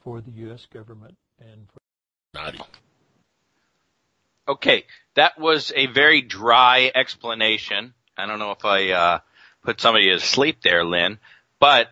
for 0.00 0.20
the 0.20 0.30
U.S. 0.30 0.68
government 0.72 1.16
and 1.40 1.66
for 1.72 1.80
Naughty. 2.36 2.60
Okay, 4.48 4.84
that 5.14 5.38
was 5.38 5.72
a 5.74 5.86
very 5.86 6.20
dry 6.20 6.90
explanation. 6.94 7.94
I 8.16 8.26
don't 8.26 8.38
know 8.38 8.52
if 8.52 8.64
I 8.64 8.90
uh, 8.90 9.18
put 9.64 9.80
somebody 9.80 10.10
to 10.10 10.20
sleep 10.20 10.58
there, 10.62 10.84
Lynn, 10.84 11.18
but 11.58 11.88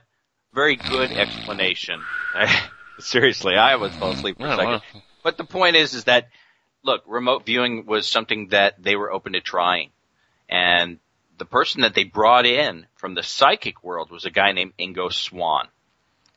very 0.52 0.76
good 0.76 1.10
explanation. 1.10 2.00
Seriously, 2.98 3.56
I 3.56 3.76
was 3.76 3.92
fall 3.96 4.12
asleep 4.12 4.38
for 4.38 4.46
a 4.46 4.56
second. 4.56 4.82
But 5.22 5.36
the 5.38 5.44
point 5.44 5.76
is, 5.76 5.94
is 5.94 6.04
that 6.04 6.28
look, 6.84 7.02
remote 7.06 7.46
viewing 7.46 7.86
was 7.86 8.06
something 8.06 8.48
that 8.48 8.80
they 8.82 8.94
were 8.94 9.10
open 9.10 9.32
to 9.32 9.40
trying, 9.40 9.90
and 10.48 10.98
the 11.38 11.46
person 11.46 11.80
that 11.80 11.94
they 11.94 12.04
brought 12.04 12.46
in 12.46 12.86
from 12.96 13.14
the 13.14 13.22
psychic 13.22 13.82
world 13.82 14.10
was 14.10 14.26
a 14.26 14.30
guy 14.30 14.52
named 14.52 14.74
Ingo 14.78 15.12
Swann. 15.12 15.66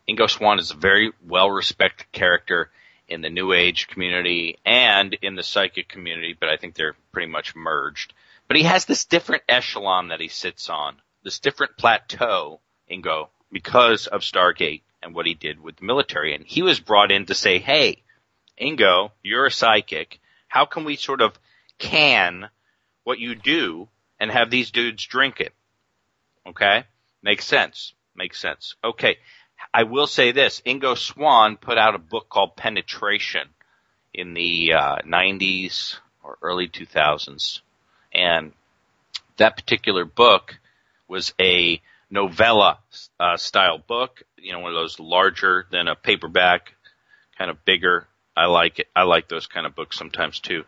Ingo 0.09 0.29
Swann 0.29 0.59
is 0.59 0.71
a 0.71 0.75
very 0.77 1.11
well 1.27 1.51
respected 1.51 2.11
character 2.11 2.71
in 3.07 3.21
the 3.21 3.29
New 3.29 3.53
Age 3.53 3.87
community 3.87 4.57
and 4.65 5.13
in 5.21 5.35
the 5.35 5.43
psychic 5.43 5.87
community, 5.87 6.35
but 6.37 6.49
I 6.49 6.57
think 6.57 6.75
they're 6.75 6.95
pretty 7.11 7.31
much 7.31 7.55
merged. 7.55 8.13
But 8.47 8.57
he 8.57 8.63
has 8.63 8.85
this 8.85 9.05
different 9.05 9.43
echelon 9.47 10.09
that 10.09 10.19
he 10.19 10.27
sits 10.27 10.69
on, 10.69 10.95
this 11.23 11.39
different 11.39 11.77
plateau, 11.77 12.59
Ingo, 12.89 13.27
because 13.51 14.07
of 14.07 14.21
Stargate 14.21 14.81
and 15.01 15.13
what 15.13 15.25
he 15.25 15.33
did 15.33 15.61
with 15.61 15.77
the 15.77 15.85
military. 15.85 16.35
And 16.35 16.45
he 16.45 16.61
was 16.61 16.79
brought 16.79 17.11
in 17.11 17.25
to 17.25 17.35
say, 17.35 17.59
hey, 17.59 18.03
Ingo, 18.59 19.11
you're 19.23 19.45
a 19.45 19.51
psychic. 19.51 20.19
How 20.47 20.65
can 20.65 20.85
we 20.85 20.95
sort 20.95 21.21
of 21.21 21.37
can 21.77 22.49
what 23.03 23.19
you 23.19 23.35
do 23.35 23.87
and 24.19 24.31
have 24.31 24.49
these 24.49 24.71
dudes 24.71 25.05
drink 25.05 25.39
it? 25.39 25.53
Okay? 26.45 26.85
Makes 27.21 27.45
sense. 27.45 27.93
Makes 28.15 28.39
sense. 28.39 28.75
Okay. 28.83 29.17
I 29.73 29.83
will 29.83 30.07
say 30.07 30.31
this. 30.31 30.61
Ingo 30.65 30.97
Swann 30.97 31.57
put 31.57 31.77
out 31.77 31.95
a 31.95 31.99
book 31.99 32.29
called 32.29 32.55
Penetration 32.55 33.47
in 34.13 34.33
the 34.33 34.73
uh, 34.73 34.97
90s 35.05 35.97
or 36.23 36.37
early 36.41 36.67
2000s. 36.67 37.61
And 38.13 38.53
that 39.37 39.55
particular 39.55 40.05
book 40.05 40.57
was 41.07 41.33
a 41.39 41.81
novella 42.09 42.79
uh, 43.19 43.37
style 43.37 43.77
book, 43.77 44.23
you 44.37 44.51
know, 44.51 44.59
one 44.59 44.71
of 44.71 44.75
those 44.75 44.99
larger 44.99 45.65
than 45.71 45.87
a 45.87 45.95
paperback, 45.95 46.73
kind 47.37 47.51
of 47.51 47.63
bigger. 47.65 48.07
I 48.35 48.45
like 48.45 48.79
it. 48.79 48.87
I 48.95 49.03
like 49.03 49.27
those 49.27 49.47
kind 49.47 49.65
of 49.65 49.75
books 49.75 49.97
sometimes 49.97 50.39
too. 50.39 50.63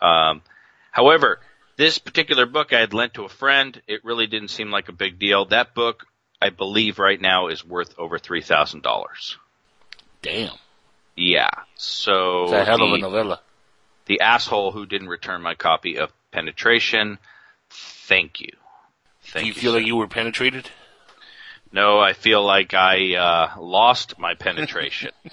Um, 0.00 0.42
however, 0.90 1.40
this 1.76 1.98
particular 1.98 2.46
book 2.46 2.72
I 2.72 2.80
had 2.80 2.94
lent 2.94 3.14
to 3.14 3.24
a 3.24 3.28
friend. 3.28 3.80
It 3.86 4.04
really 4.04 4.26
didn't 4.26 4.48
seem 4.48 4.70
like 4.70 4.88
a 4.88 4.92
big 4.92 5.18
deal. 5.18 5.46
That 5.46 5.74
book, 5.74 6.06
I 6.44 6.50
believe, 6.50 6.98
right 6.98 7.20
now 7.20 7.48
is 7.48 7.64
worth 7.64 7.94
over 7.98 8.18
three 8.18 8.42
thousand 8.42 8.82
dollars. 8.82 9.38
Damn. 10.20 10.52
Yeah. 11.16 11.48
So 11.76 12.44
It's 12.44 12.52
a 12.52 12.64
hell 12.64 12.82
of 12.82 12.90
the- 12.90 12.96
a 12.96 12.98
novella. 12.98 13.40
the 14.06 14.20
asshole 14.20 14.72
who 14.72 14.84
didn't 14.84 15.08
return 15.08 15.40
my 15.42 15.54
copy 15.54 15.96
of 15.98 16.12
Penetration. 16.32 17.18
Thank 17.70 18.40
you. 18.40 18.50
Thank 19.22 19.44
Do 19.44 19.48
you 19.48 19.54
feel 19.54 19.72
sir. 19.72 19.78
like 19.78 19.86
you 19.86 19.96
were 19.96 20.08
penetrated? 20.08 20.68
No, 21.72 21.98
I 21.98 22.12
feel 22.12 22.44
like 22.44 22.74
I 22.74 23.14
uh, 23.14 23.60
lost 23.60 24.18
my 24.18 24.34
penetration. 24.34 25.12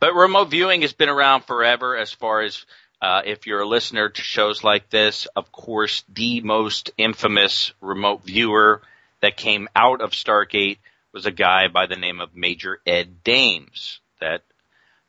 but 0.00 0.14
remote 0.14 0.50
viewing 0.50 0.82
has 0.82 0.92
been 0.92 1.08
around 1.08 1.44
forever 1.44 1.96
as 1.96 2.12
far 2.12 2.42
as 2.42 2.64
uh, 3.00 3.22
if 3.24 3.46
you're 3.46 3.60
a 3.60 3.68
listener 3.68 4.08
to 4.08 4.22
shows 4.22 4.64
like 4.64 4.90
this, 4.90 5.26
of 5.36 5.52
course, 5.52 6.02
the 6.12 6.40
most 6.40 6.90
infamous 6.98 7.72
remote 7.80 8.24
viewer 8.24 8.82
that 9.24 9.38
came 9.38 9.70
out 9.74 10.02
of 10.02 10.10
Stargate 10.10 10.76
was 11.10 11.24
a 11.24 11.30
guy 11.30 11.68
by 11.68 11.86
the 11.86 11.96
name 11.96 12.20
of 12.20 12.36
Major 12.36 12.78
Ed 12.86 13.24
Dames 13.24 14.00
that 14.20 14.42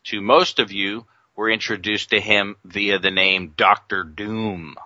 to 0.06 0.22
most 0.22 0.60
of 0.60 0.72
you 0.72 1.06
were 1.36 1.50
introduced 1.50 2.12
to 2.12 2.22
him 2.22 2.56
via 2.64 2.98
the 2.98 3.12
name 3.12 3.54
Dr. 3.58 4.06
Doom 4.06 4.78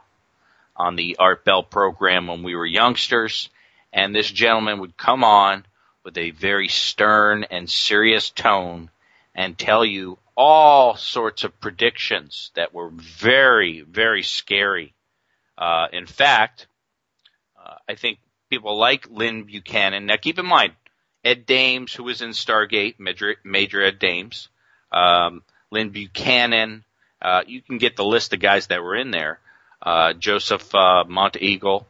on 0.76 0.96
the 0.96 1.18
Art 1.20 1.46
Bell 1.46 1.62
program 1.62 2.26
when 2.26 2.42
we 2.42 2.56
were 2.56 2.66
youngsters. 2.66 3.50
And 3.94 4.16
this 4.16 4.32
gentleman 4.32 4.80
would 4.80 4.98
come 4.98 5.24
on 5.24 5.64
with 6.04 6.18
a 6.18 6.32
very 6.32 6.68
stern 6.68 7.44
and 7.52 7.70
serious 7.70 8.32
tone 8.32 8.90
and 9.36 9.56
tell 9.56 9.86
you 9.86 10.18
all 10.36 10.96
sorts 10.96 11.44
of 11.44 11.62
predictions 11.62 12.50
that 12.56 12.74
were 12.74 12.90
very, 12.90 13.82
very 13.82 14.24
scary. 14.24 14.96
Uh, 15.56 15.86
in 15.94 16.08
fact, 16.08 16.66
uh, 17.64 17.76
I 17.88 17.94
think 17.94 18.18
people 18.50 18.78
like 18.78 19.10
Lynn 19.10 19.44
Buchanan. 19.44 20.06
Now 20.06 20.18
keep 20.18 20.40
in 20.40 20.46
mind, 20.46 20.74
Ed 21.24 21.46
Dames, 21.46 21.94
who 21.94 22.04
was 22.04 22.22
in 22.22 22.30
Stargate, 22.30 23.00
Major, 23.00 23.36
Major 23.44 23.84
Ed 23.84 24.00
Dames, 24.00 24.50
um, 24.92 25.44
Lynn 25.72 25.90
Buchanan, 25.90 26.84
uh, 27.22 27.42
you 27.46 27.62
can 27.62 27.78
get 27.78 27.96
the 27.96 28.06
list 28.06 28.34
of 28.34 28.40
guys 28.40 28.68
that 28.68 28.82
were 28.82 28.96
in 28.96 29.12
there. 29.12 29.40
Uh, 29.82 30.14
Joseph, 30.14 30.74
uh, 30.74 31.04
McMoneagle. 31.08 31.86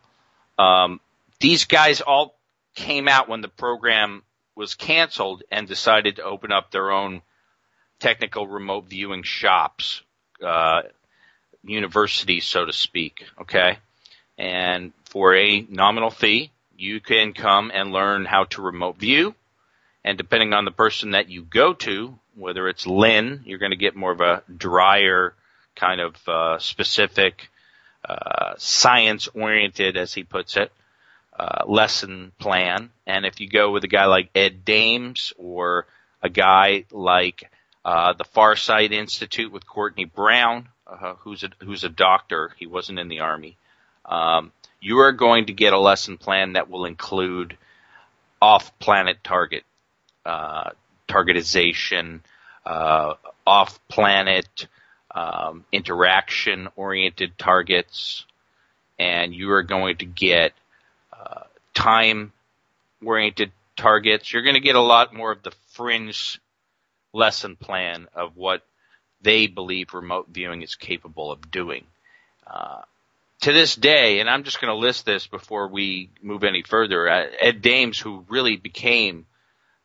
Um, 0.57 0.99
these 1.39 1.66
guys 1.66 2.01
all 2.01 2.36
came 2.76 3.07
out 3.07 3.30
when 3.30 3.41
the 3.41 3.47
program 3.47 4.24
was 4.55 4.76
canceled 4.76 5.43
and 5.51 5.68
decided 5.68 6.18
to 6.18 6.24
open 6.24 6.51
up 6.51 6.72
their 6.72 6.91
own 6.91 7.22
technical 7.99 8.47
remote 8.47 8.86
viewing 8.86 9.24
shops, 9.24 10.01
uh, 10.45 10.82
universities, 11.64 12.45
so 12.45 12.66
to 12.66 12.74
speak. 12.74 13.26
Okay. 13.41 13.78
And 14.38 14.93
for 15.10 15.36
a 15.36 15.66
nominal 15.70 16.12
fee, 16.12 16.51
you 16.78 16.99
can 16.99 17.34
come 17.34 17.72
and 17.74 17.91
learn 17.91 18.26
how 18.26 18.45
to 18.45 18.62
remote 18.62 18.97
view. 18.97 19.36
And 20.03 20.18
depending 20.18 20.53
on 20.53 20.66
the 20.66 20.72
person 20.72 21.12
that 21.12 21.30
you 21.30 21.43
go 21.43 21.74
to, 21.74 22.18
whether 22.36 22.70
it's 22.70 22.88
Lynn, 22.88 23.41
you're 23.45 23.60
going 23.60 23.72
to 23.72 23.78
get 23.78 23.95
more 23.95 24.12
of 24.12 24.22
a 24.22 24.43
drier 24.55 25.34
kind 25.76 25.99
of 25.99 26.16
uh, 26.28 26.60
specific, 26.60 27.49
uh, 28.07 28.53
science 28.57 29.28
oriented, 29.34 29.97
as 29.97 30.14
he 30.14 30.24
puts 30.24 30.55
it, 30.55 30.72
uh, 31.38 31.64
lesson 31.68 32.32
plan. 32.39 32.91
And 33.05 33.26
if 33.26 33.39
you 33.39 33.49
go 33.49 33.72
with 33.72 33.84
a 33.84 33.89
guy 33.89 34.05
like 34.05 34.30
Ed 34.36 34.64
Dames 34.64 35.34
or 35.38 35.86
a 36.22 36.30
guy 36.30 36.86
like 36.91 37.49
uh, 37.84 38.14
the 38.14 38.26
Farsight 38.26 38.91
Institute 38.91 39.51
with 39.51 39.68
Courtney 39.68 40.05
Brown, 40.05 40.70
uh, 40.88 41.16
who's 41.20 41.43
a 41.43 41.49
who's 41.60 41.84
a 41.84 41.89
doctor, 41.89 42.53
he 42.57 42.68
wasn't 42.68 42.99
in 42.99 43.07
the 43.07 43.20
army. 43.20 43.57
Um, 44.05 44.51
you 44.82 44.99
are 44.99 45.11
going 45.11 45.45
to 45.47 45.53
get 45.53 45.73
a 45.73 45.80
lesson 45.80 46.17
plan 46.17 46.53
that 46.53 46.69
will 46.69 46.86
include 46.86 47.57
off-planet 48.41 49.17
target 49.23 49.63
uh, 50.25 50.71
targetization, 51.07 52.21
uh, 52.65 53.13
off-planet 53.45 54.67
um, 55.13 55.65
interaction-oriented 55.71 57.38
targets, 57.38 58.25
and 58.97 59.34
you 59.34 59.51
are 59.51 59.63
going 59.63 59.97
to 59.97 60.05
get 60.05 60.53
uh, 61.11 61.43
time-oriented 61.73 63.51
targets. 63.75 64.32
You're 64.32 64.43
going 64.43 64.55
to 64.55 64.61
get 64.61 64.75
a 64.75 64.82
lot 64.82 65.13
more 65.13 65.32
of 65.32 65.41
the 65.41 65.53
fringe 65.71 66.39
lesson 67.11 67.55
plan 67.55 68.07
of 68.13 68.38
what 68.38 68.61
they 69.21 69.47
believe 69.47 69.93
remote 69.93 70.27
viewing 70.30 70.61
is 70.61 70.75
capable 70.75 71.32
of 71.32 71.49
doing. 71.51 71.86
To 73.41 73.53
this 73.53 73.75
day, 73.75 74.19
and 74.19 74.29
I'm 74.29 74.43
just 74.43 74.59
going 74.59 74.73
to 74.73 74.79
list 74.79 75.05
this 75.05 75.27
before 75.27 75.69
we 75.69 76.09
move 76.21 76.43
any 76.43 76.61
further, 76.61 77.07
uh, 77.07 77.25
Ed 77.39 77.61
Dames, 77.61 77.97
who 77.97 78.25
really 78.27 78.57
became 78.57 79.25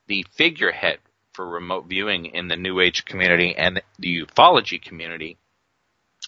the 0.09 0.27
figurehead 0.33 0.99
for 1.33 1.47
remote 1.49 1.87
viewing 1.87 2.27
in 2.27 2.49
the 2.49 2.57
New 2.57 2.81
Age 2.81 3.05
community 3.05 3.55
and 3.57 3.81
the 3.99 4.27
ufology 4.27 4.83
community. 4.83 5.37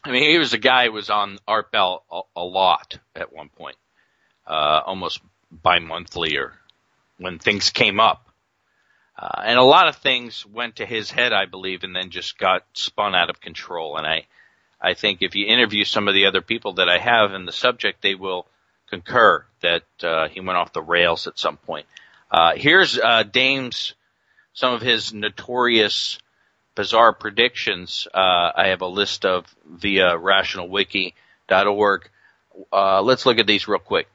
I 0.05 0.13
mean, 0.13 0.23
he 0.23 0.39
was 0.39 0.53
a 0.53 0.59
guy 0.59 0.87
who 0.87 0.93
was 0.93 1.11
on 1.11 1.39
Art 1.49 1.73
Bell 1.73 2.05
a, 2.13 2.21
a 2.37 2.45
lot 2.45 2.99
at 3.15 3.33
one 3.33 3.49
point, 3.49 3.77
uh, 4.47 4.83
almost 4.87 5.21
bi-monthly 5.51 6.37
or 6.37 6.53
when 7.19 7.39
things 7.39 7.71
came 7.71 7.99
up. 7.99 8.29
Uh, 9.19 9.43
and 9.45 9.59
a 9.59 9.65
lot 9.65 9.89
of 9.89 9.97
things 9.97 10.45
went 10.47 10.77
to 10.77 10.87
his 10.87 11.11
head, 11.11 11.33
I 11.33 11.47
believe, 11.47 11.83
and 11.83 11.97
then 11.97 12.11
just 12.11 12.39
got 12.39 12.65
spun 12.75 13.15
out 13.15 13.31
of 13.31 13.41
control. 13.41 13.97
And 13.97 14.07
I, 14.07 14.27
I 14.81 14.95
think 14.95 15.23
if 15.23 15.35
you 15.35 15.47
interview 15.47 15.85
some 15.85 16.09
of 16.09 16.15
the 16.15 16.27
other 16.27 16.43
people 16.43 16.75
that 16.75 16.89
I 16.89 16.99
have 16.99 17.33
in 17.33 17.47
the 17.47 17.53
subject, 17.53 18.03
they 18.03 18.15
will 18.15 18.47
concur 18.91 19.45
that 19.63 19.83
uh, 20.03 20.29
he 20.29 20.41
went 20.41 20.59
off 20.59 20.73
the 20.73 20.83
rails 20.83 21.27
at 21.27 21.39
some 21.39 21.57
point. 21.57 21.87
Uh, 22.31 22.53
here's 22.57 22.99
uh, 22.99 23.23
Dame's 23.23 23.95
some 24.53 24.73
of 24.73 24.81
his 24.81 25.13
notorious 25.13 26.19
bizarre 26.75 27.13
predictions. 27.13 28.07
Uh, 28.13 28.53
I 28.55 28.69
have 28.69 28.83
a 28.83 28.87
list 28.87 29.25
of 29.25 29.47
via 29.65 30.17
rationalwiki.org. 30.17 32.11
Uh, 32.73 33.03
let's 33.03 33.27
look 33.27 33.39
at 33.39 33.47
these 33.47 33.69
real 33.69 33.79
quick. 33.79 34.09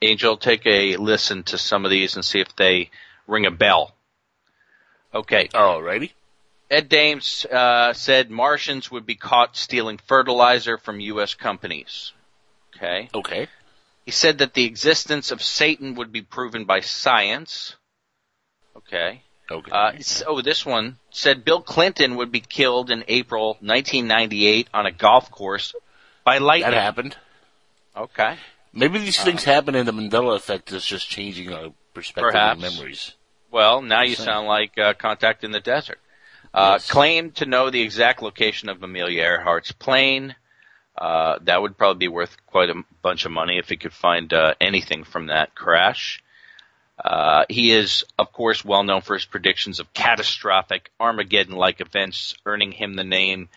Angel, 0.00 0.36
take 0.36 0.64
a 0.66 0.96
listen 0.96 1.42
to 1.44 1.58
some 1.58 1.84
of 1.84 1.90
these 1.90 2.14
and 2.14 2.24
see 2.24 2.40
if 2.40 2.54
they 2.56 2.90
ring 3.26 3.46
a 3.46 3.50
bell. 3.50 3.94
Okay. 5.12 5.48
Alrighty. 5.48 6.12
Ed 6.70 6.88
Dames 6.88 7.46
uh, 7.46 7.92
said 7.94 8.30
Martians 8.30 8.90
would 8.90 9.06
be 9.06 9.14
caught 9.14 9.56
stealing 9.56 9.98
fertilizer 9.98 10.76
from 10.76 11.00
U.S. 11.00 11.34
companies. 11.34 12.12
Okay. 12.76 13.08
Okay. 13.14 13.48
He 14.04 14.10
said 14.10 14.38
that 14.38 14.54
the 14.54 14.64
existence 14.64 15.30
of 15.30 15.42
Satan 15.42 15.94
would 15.96 16.12
be 16.12 16.22
proven 16.22 16.64
by 16.64 16.80
science. 16.80 17.76
Okay. 18.76 19.22
Okay. 19.50 19.70
Uh, 19.70 19.92
oh, 20.26 20.42
this 20.42 20.66
one 20.66 20.98
said 21.10 21.44
Bill 21.44 21.62
Clinton 21.62 22.16
would 22.16 22.30
be 22.30 22.40
killed 22.40 22.90
in 22.90 23.04
April 23.08 23.56
1998 23.60 24.68
on 24.74 24.86
a 24.86 24.92
golf 24.92 25.30
course 25.30 25.74
by 26.22 26.38
lightning. 26.38 26.70
that 26.70 26.82
happened. 26.82 27.16
Okay. 27.96 28.36
Maybe 28.74 28.98
these 28.98 29.22
things 29.22 29.44
happen 29.44 29.74
and 29.74 29.88
the 29.88 29.92
Mandela 29.92 30.36
effect 30.36 30.70
is 30.72 30.84
just 30.84 31.08
changing 31.08 31.52
our 31.52 31.72
perspective 31.94 32.32
Perhaps. 32.32 32.62
and 32.62 32.74
memories. 32.74 33.14
Well, 33.50 33.80
now 33.80 34.02
you 34.02 34.14
sound 34.14 34.46
like 34.46 34.76
uh, 34.76 34.92
Contact 34.92 35.42
in 35.42 35.50
the 35.50 35.60
Desert. 35.60 35.98
Uh, 36.52 36.74
Yes. 36.74 36.90
Claimed 36.90 37.36
to 37.36 37.46
know 37.46 37.70
the 37.70 37.82
exact 37.82 38.22
location 38.22 38.68
of 38.68 38.82
Amelia 38.82 39.22
Earhart's 39.24 39.72
plane. 39.72 40.34
Uh, 40.96 41.38
that 41.42 41.62
would 41.62 41.78
probably 41.78 41.98
be 41.98 42.08
worth 42.08 42.36
quite 42.46 42.70
a 42.70 42.82
bunch 43.02 43.24
of 43.24 43.30
money 43.30 43.58
if 43.58 43.68
he 43.68 43.76
could 43.76 43.92
find 43.92 44.32
uh, 44.32 44.54
anything 44.60 45.04
from 45.04 45.26
that 45.26 45.54
crash. 45.54 46.22
Uh, 47.02 47.44
he 47.48 47.70
is, 47.70 48.04
of 48.18 48.32
course, 48.32 48.64
well 48.64 48.82
known 48.82 49.00
for 49.02 49.14
his 49.14 49.24
predictions 49.24 49.78
of 49.78 49.92
catastrophic 49.94 50.90
Armageddon-like 50.98 51.80
events, 51.80 52.34
earning 52.44 52.72
him 52.72 52.94
the 52.94 53.04
name 53.04 53.48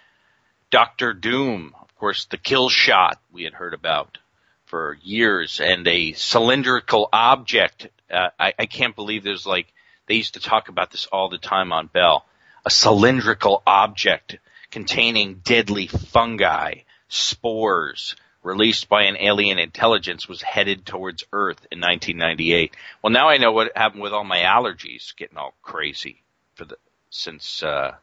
Doctor 0.70 1.14
Doom. 1.14 1.74
Of 1.82 1.96
course, 1.98 2.26
the 2.26 2.38
kill 2.38 2.70
shot 2.70 3.20
we 3.32 3.44
had 3.44 3.54
heard 3.54 3.74
about 3.74 4.20
for 4.66 4.98
years, 5.02 5.60
and 5.60 5.88
a 5.88 6.14
cylindrical 6.14 7.10
object. 7.12 7.88
Uh, 8.10 8.30
I, 8.40 8.54
I 8.60 8.66
can't 8.68 8.96
believe 8.96 9.24
there's 9.24 9.46
like 9.46 9.74
they 10.06 10.16
used 10.16 10.36
to 10.36 10.40
talk 10.40 10.70
about 10.70 10.92
this 10.92 11.08
all 11.08 11.30
the 11.30 11.40
time 11.40 11.74
on 11.74 11.88
Bell. 11.88 12.26
A 12.66 12.70
cylindrical 12.70 13.64
object 13.66 14.38
containing 14.70 15.36
deadly 15.44 15.88
fungi, 15.88 16.82
spores, 17.08 18.16
released 18.44 18.90
by 18.90 19.04
an 19.04 19.18
alien 19.18 19.60
intelligence 19.60 20.28
was 20.28 20.42
headed 20.42 20.86
towards 20.86 21.24
Earth 21.32 21.66
in 21.72 21.80
1998. 21.80 22.76
Well, 23.02 23.12
now 23.12 23.30
I 23.30 23.38
know 23.38 23.52
what 23.52 23.76
happened 23.76 24.02
with 24.02 24.14
all 24.14 24.24
my 24.24 24.40
allergies 24.40 25.16
getting 25.16 25.38
all 25.38 25.54
crazy 25.62 26.22
for 26.56 26.66
the 26.66 26.78
since 27.10 27.62
uh, 27.62 27.96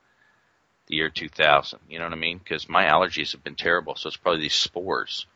the 0.86 0.96
year 0.96 1.08
2000. 1.08 1.78
You 1.88 1.98
know 1.98 2.04
what 2.04 2.12
I 2.12 2.16
mean? 2.16 2.38
Because 2.38 2.68
my 2.68 2.84
allergies 2.84 3.32
have 3.32 3.42
been 3.42 3.54
terrible, 3.54 3.96
so 3.96 4.08
it's 4.08 4.16
probably 4.16 4.42
these 4.42 4.54
spores. 4.54 5.26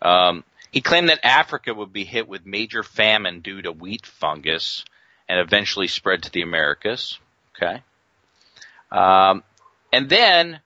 Um, 0.00 0.44
he 0.70 0.80
claimed 0.80 1.10
that 1.10 1.24
Africa 1.24 1.74
would 1.74 1.92
be 1.92 2.04
hit 2.04 2.26
with 2.26 2.46
major 2.46 2.82
famine 2.82 3.40
due 3.40 3.62
to 3.62 3.72
wheat 3.72 4.06
fungus 4.06 4.84
and 5.28 5.38
eventually 5.38 5.86
spread 5.86 6.22
to 6.22 6.32
the 6.32 6.42
Americas. 6.42 7.18
Okay. 7.54 7.82
Um, 8.92 9.42
and 9.90 10.08
then 10.08 10.60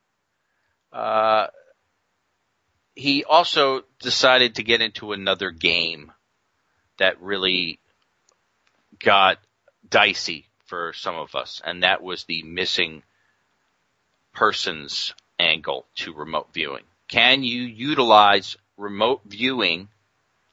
uh, 0.92 1.46
he 2.96 3.24
also 3.24 3.82
decided 4.00 4.56
to 4.56 4.64
get 4.64 4.82
into 4.82 5.12
another 5.12 5.50
game 5.52 6.12
that 6.98 7.22
really 7.22 7.78
got 8.98 9.38
dicey 9.88 10.46
for 10.64 10.92
some 10.92 11.14
of 11.14 11.36
us, 11.36 11.62
and 11.64 11.84
that 11.84 12.02
was 12.02 12.24
the 12.24 12.42
missing 12.42 13.04
persons 14.34 15.14
angle 15.38 15.86
to 15.94 16.12
remote 16.12 16.48
viewing. 16.52 16.82
Can 17.08 17.44
you 17.44 17.62
utilize 17.62 18.56
remote 18.76 19.20
viewing, 19.24 19.88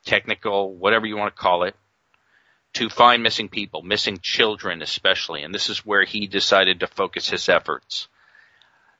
technical, 0.05 0.75
whatever 0.75 1.07
you 1.07 1.17
want 1.17 1.35
to 1.35 1.41
call 1.41 1.63
it, 1.63 1.75
to 2.73 2.89
find 2.89 3.23
missing 3.23 3.49
people, 3.49 3.81
missing 3.81 4.19
children 4.21 4.81
especially, 4.81 5.43
and 5.43 5.53
this 5.53 5.69
is 5.69 5.85
where 5.85 6.03
he 6.03 6.27
decided 6.27 6.79
to 6.79 6.87
focus 6.87 7.29
his 7.29 7.47
efforts. 7.47 8.07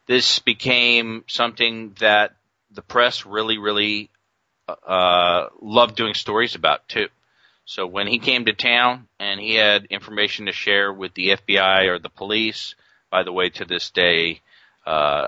This 0.06 0.40
became 0.40 1.24
something 1.28 1.96
that 2.00 2.36
the 2.72 2.82
press 2.82 3.26
really, 3.26 3.58
really 3.58 4.10
uh, 4.68 5.48
loved 5.62 5.96
doing 5.96 6.14
stories 6.14 6.56
about 6.56 6.88
too. 6.88 7.08
So 7.66 7.88
when 7.88 8.08
he 8.08 8.20
came 8.20 8.46
to 8.46 8.54
town 8.54 9.08
and 9.20 9.40
he 9.40 9.56
had 9.56 9.86
information 9.86 10.48
to 10.48 10.52
share 10.52 10.92
with 10.92 11.14
the 11.14 11.30
FBI 11.30 11.88
or 11.88 12.00
the 12.00 12.10
police, 12.10 12.76
by 13.10 13.24
the 13.24 13.32
way, 13.32 13.50
to 13.52 13.66
this 13.66 13.90
day, 13.92 14.42
uh, 14.86 15.28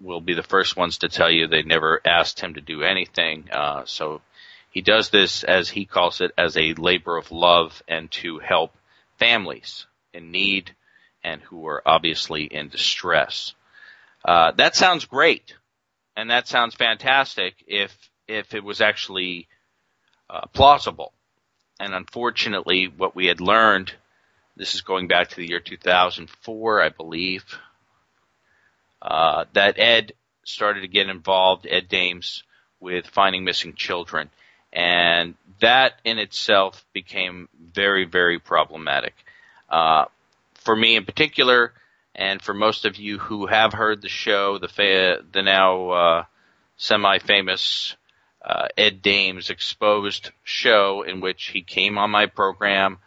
will 0.00 0.20
be 0.20 0.34
the 0.34 0.42
first 0.42 0.76
ones 0.76 0.98
to 0.98 1.08
tell 1.08 1.30
you 1.30 1.46
they 1.46 1.62
never 1.62 2.00
asked 2.06 2.40
him 2.40 2.54
to 2.54 2.60
do 2.60 2.82
anything. 2.82 3.48
Uh, 3.50 3.84
so 3.84 4.22
he 4.70 4.82
does 4.82 5.10
this 5.10 5.44
as 5.44 5.68
he 5.68 5.84
calls 5.84 6.20
it 6.20 6.32
as 6.38 6.56
a 6.56 6.74
labor 6.74 7.16
of 7.16 7.32
love 7.32 7.82
and 7.88 8.10
to 8.12 8.38
help 8.38 8.74
families 9.18 9.86
in 10.14 10.30
need 10.30 10.74
and 11.22 11.42
who 11.42 11.66
are 11.66 11.82
obviously 11.84 12.44
in 12.44 12.68
distress. 12.68 13.54
Uh, 14.24 14.52
that 14.52 14.76
sounds 14.76 15.04
great, 15.04 15.54
and 16.16 16.30
that 16.30 16.48
sounds 16.48 16.74
fantastic 16.74 17.54
if 17.66 17.96
if 18.28 18.54
it 18.54 18.62
was 18.62 18.80
actually 18.80 19.48
uh, 20.28 20.46
plausible. 20.52 21.12
And 21.80 21.94
unfortunately, 21.94 22.86
what 22.86 23.16
we 23.16 23.26
had 23.26 23.40
learned, 23.40 23.92
this 24.56 24.74
is 24.74 24.82
going 24.82 25.08
back 25.08 25.30
to 25.30 25.36
the 25.36 25.48
year 25.48 25.60
2004, 25.60 26.82
I 26.82 26.90
believe, 26.90 27.44
uh, 29.02 29.46
that 29.54 29.78
Ed 29.78 30.12
started 30.44 30.82
to 30.82 30.88
get 30.88 31.08
involved, 31.08 31.66
Ed 31.68 31.88
Dames, 31.88 32.44
with 32.78 33.06
finding 33.06 33.44
missing 33.44 33.74
children. 33.74 34.30
And 34.72 35.34
that 35.60 35.94
in 36.04 36.18
itself 36.18 36.84
became 36.92 37.48
very, 37.72 38.04
very 38.04 38.38
problematic. 38.38 39.14
Uh, 39.68 40.06
for 40.54 40.76
me 40.76 40.96
in 40.96 41.04
particular, 41.04 41.72
and 42.14 42.40
for 42.40 42.54
most 42.54 42.84
of 42.84 42.96
you 42.96 43.18
who 43.18 43.46
have 43.46 43.72
heard 43.72 44.02
the 44.02 44.08
show, 44.08 44.58
the, 44.58 44.68
fa- 44.68 45.22
the 45.32 45.42
now 45.42 45.90
uh, 45.90 46.24
semi-famous 46.76 47.96
uh, 48.44 48.68
Ed 48.76 49.02
Dames 49.02 49.50
exposed 49.50 50.30
show 50.44 51.02
in 51.02 51.20
which 51.20 51.46
he 51.46 51.62
came 51.62 51.98
on 51.98 52.10
my 52.10 52.26
program 52.26 52.98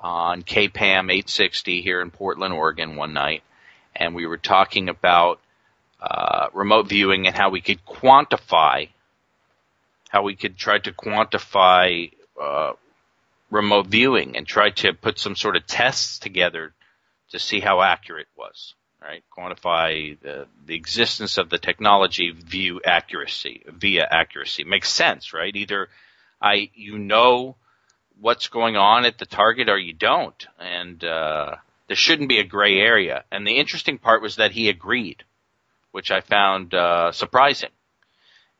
on 0.00 0.42
KPAM 0.42 1.04
860 1.04 1.80
here 1.80 2.00
in 2.00 2.10
Portland, 2.10 2.52
Oregon 2.52 2.96
one 2.96 3.12
night 3.12 3.42
and 3.96 4.14
we 4.14 4.26
were 4.26 4.38
talking 4.38 4.88
about 4.88 5.40
uh, 6.00 6.48
remote 6.52 6.88
viewing 6.88 7.26
and 7.26 7.36
how 7.36 7.50
we 7.50 7.60
could 7.60 7.84
quantify, 7.84 8.88
how 10.14 10.22
we 10.22 10.36
could 10.36 10.56
try 10.56 10.78
to 10.78 10.92
quantify 10.92 12.08
uh, 12.40 12.72
remote 13.50 13.88
viewing 13.88 14.36
and 14.36 14.46
try 14.46 14.70
to 14.70 14.92
put 14.92 15.18
some 15.18 15.34
sort 15.34 15.56
of 15.56 15.66
tests 15.66 16.20
together 16.20 16.72
to 17.30 17.38
see 17.40 17.58
how 17.58 17.82
accurate 17.82 18.28
it 18.28 18.38
was. 18.40 18.74
Right, 19.02 19.24
quantify 19.36 20.18
the, 20.20 20.46
the 20.64 20.76
existence 20.76 21.36
of 21.36 21.50
the 21.50 21.58
technology, 21.58 22.30
view 22.30 22.80
accuracy 22.86 23.64
via 23.66 24.06
accuracy 24.08 24.64
makes 24.64 24.88
sense, 24.88 25.34
right? 25.34 25.54
Either 25.54 25.88
I 26.40 26.70
you 26.74 26.96
know 26.96 27.56
what's 28.18 28.48
going 28.48 28.76
on 28.76 29.04
at 29.04 29.18
the 29.18 29.26
target 29.26 29.68
or 29.68 29.76
you 29.76 29.92
don't, 29.92 30.46
and 30.60 31.04
uh, 31.04 31.56
there 31.88 31.96
shouldn't 31.96 32.30
be 32.30 32.38
a 32.38 32.44
gray 32.44 32.78
area. 32.78 33.24
And 33.30 33.44
the 33.46 33.58
interesting 33.58 33.98
part 33.98 34.22
was 34.22 34.36
that 34.36 34.52
he 34.52 34.70
agreed, 34.70 35.24
which 35.90 36.10
I 36.10 36.20
found 36.20 36.72
uh, 36.72 37.12
surprising. 37.12 37.70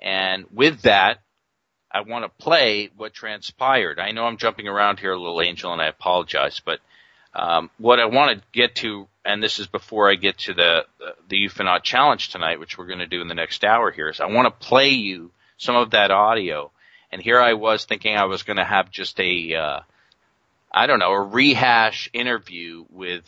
And 0.02 0.44
with 0.52 0.82
that, 0.82 1.24
I 1.95 2.01
want 2.01 2.24
to 2.24 2.45
play 2.45 2.90
what 2.97 3.14
transpired. 3.14 4.01
I 4.01 4.11
know 4.11 4.26
I'm 4.26 4.36
jumping 4.36 4.66
around 4.66 4.99
here 4.99 5.12
a 5.12 5.18
little, 5.18 5.40
Angel, 5.40 5.72
and 5.72 5.80
I 5.80 5.86
apologize, 5.86 6.61
but 6.64 6.80
um, 7.34 7.70
what 7.78 8.01
I 8.01 8.07
want 8.07 8.36
to 8.36 8.45
get 8.53 8.74
to, 8.76 9.07
and 9.24 9.40
this 9.40 9.61
is 9.61 9.68
before 9.68 10.11
I 10.11 10.16
get 10.16 10.38
to 10.38 10.55
the 10.55 10.86
the, 10.99 11.14
the 11.28 11.47
Ufonaut 11.47 11.84
challenge 11.84 12.30
tonight, 12.30 12.59
which 12.59 12.76
we're 12.76 12.86
going 12.86 12.99
to 12.99 13.07
do 13.07 13.22
in 13.22 13.28
the 13.28 13.34
next 13.34 13.64
hour 13.64 13.92
here, 13.92 14.09
is 14.09 14.20
I 14.20 14.26
want 14.26 14.47
to 14.47 14.66
play 14.66 14.90
you 14.90 15.30
some 15.57 15.76
of 15.76 15.92
that 15.92 16.11
audio. 16.11 16.72
And 17.12 17.22
here 17.22 17.40
I 17.40 17.53
was 17.53 17.84
thinking 17.84 18.16
I 18.16 18.24
was 18.24 18.42
going 18.42 18.57
to 18.57 18.64
have 18.64 18.90
just 18.90 19.20
a 19.20 19.55
uh, 19.55 19.80
I 20.72 20.88
don't 20.88 20.99
know, 20.99 21.12
a 21.12 21.22
rehash 21.22 22.11
interview 22.12 22.84
with 22.90 23.24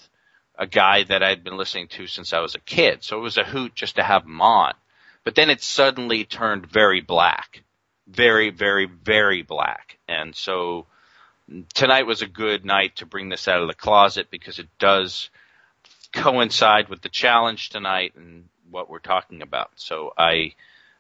a 0.58 0.66
guy 0.66 1.04
that 1.04 1.22
I'd 1.22 1.44
been 1.44 1.56
listening 1.56 1.86
to 1.88 2.08
since 2.08 2.32
I 2.32 2.40
was 2.40 2.56
a 2.56 2.60
kid. 2.60 3.04
So 3.04 3.18
it 3.18 3.22
was 3.22 3.38
a 3.38 3.44
hoot 3.44 3.76
just 3.76 3.96
to 3.96 4.02
have 4.02 4.24
him 4.24 4.40
on. 4.40 4.74
But 5.22 5.36
then 5.36 5.50
it 5.50 5.62
suddenly 5.62 6.24
turned 6.24 6.66
very 6.66 7.00
black. 7.00 7.62
Very, 8.06 8.50
very, 8.50 8.86
very 8.86 9.42
black. 9.42 9.98
And 10.08 10.34
so 10.34 10.86
tonight 11.74 12.06
was 12.06 12.22
a 12.22 12.26
good 12.26 12.64
night 12.64 12.96
to 12.96 13.06
bring 13.06 13.28
this 13.28 13.48
out 13.48 13.62
of 13.62 13.68
the 13.68 13.74
closet 13.74 14.28
because 14.30 14.58
it 14.58 14.68
does 14.78 15.30
coincide 16.12 16.88
with 16.88 17.02
the 17.02 17.08
challenge 17.08 17.68
tonight 17.70 18.14
and 18.16 18.48
what 18.70 18.88
we're 18.88 18.98
talking 18.98 19.42
about. 19.42 19.70
So 19.76 20.12
I 20.16 20.54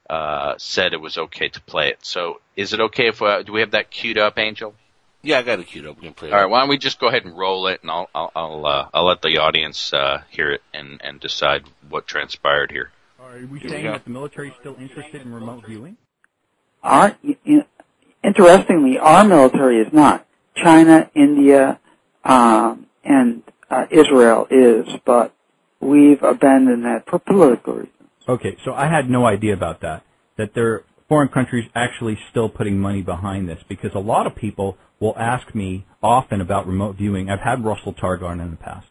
uh, 0.08 0.54
said 0.58 0.92
it 0.92 1.00
was 1.00 1.18
okay 1.18 1.48
to 1.48 1.60
play 1.62 1.88
it. 1.88 2.04
So 2.04 2.40
is 2.54 2.72
it 2.72 2.80
okay 2.80 3.08
if 3.08 3.22
uh, 3.22 3.42
do 3.42 3.52
we 3.52 3.60
have 3.60 3.72
that 3.72 3.90
queued 3.90 4.18
up, 4.18 4.38
Angel? 4.38 4.74
Yeah, 5.22 5.38
I 5.38 5.42
got 5.42 5.58
it 5.58 5.66
queued 5.66 5.86
up. 5.86 5.96
We 5.96 6.02
can 6.02 6.14
play. 6.14 6.28
it. 6.28 6.32
All 6.32 6.40
right, 6.40 6.48
why 6.48 6.60
don't 6.60 6.68
we 6.68 6.78
just 6.78 7.00
go 7.00 7.08
ahead 7.08 7.24
and 7.24 7.36
roll 7.36 7.66
it, 7.66 7.82
and 7.82 7.90
I'll 7.90 8.08
I'll 8.14 8.30
I'll, 8.36 8.66
uh, 8.66 8.88
I'll 8.94 9.06
let 9.06 9.22
the 9.22 9.38
audience 9.38 9.92
uh, 9.92 10.22
hear 10.30 10.52
it 10.52 10.62
and 10.72 11.00
and 11.02 11.18
decide 11.18 11.64
what 11.88 12.06
transpired 12.06 12.70
here. 12.70 12.92
Are 13.20 13.44
we 13.46 13.58
saying 13.68 13.86
that 13.86 14.04
the 14.04 14.10
military 14.10 14.50
is 14.50 14.54
still 14.60 14.76
interested 14.78 15.22
in 15.22 15.34
remote 15.34 15.66
viewing? 15.66 15.96
Our, 16.86 17.18
interestingly, 18.22 18.98
our 18.98 19.24
military 19.24 19.80
is 19.80 19.92
not. 19.92 20.24
China, 20.54 21.10
India, 21.14 21.80
um, 22.24 22.86
and 23.04 23.42
uh, 23.68 23.86
Israel 23.90 24.46
is, 24.50 24.86
but 25.04 25.34
we've 25.80 26.22
abandoned 26.22 26.84
that 26.84 27.04
for 27.10 27.18
political 27.18 27.74
reasons. 27.74 27.92
Okay, 28.28 28.56
so 28.64 28.72
I 28.72 28.86
had 28.88 29.10
no 29.10 29.26
idea 29.26 29.52
about 29.52 29.80
that. 29.80 30.04
That 30.38 30.54
there 30.54 30.74
are 30.74 30.84
foreign 31.08 31.28
countries 31.28 31.68
actually 31.74 32.18
still 32.30 32.48
putting 32.48 32.78
money 32.78 33.02
behind 33.02 33.48
this 33.48 33.58
because 33.68 33.90
a 33.94 34.00
lot 34.00 34.28
of 34.28 34.36
people 34.36 34.78
will 35.00 35.16
ask 35.18 35.54
me 35.54 35.86
often 36.02 36.40
about 36.40 36.68
remote 36.68 36.96
viewing. 36.96 37.28
I've 37.28 37.40
had 37.40 37.64
Russell 37.64 37.94
Targ 37.94 38.22
on 38.22 38.40
in 38.40 38.52
the 38.52 38.56
past. 38.56 38.86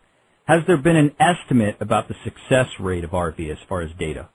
Has 0.45 0.63
there 0.67 0.77
been 0.77 0.97
an 0.97 1.15
estimate 1.17 1.77
about 1.79 2.09
the 2.09 2.15
success 2.25 2.67
rate 2.77 3.05
of 3.05 3.11
RV 3.11 3.49
as 3.49 3.57
far 3.69 3.81
as 3.81 3.91
data? 3.97 4.27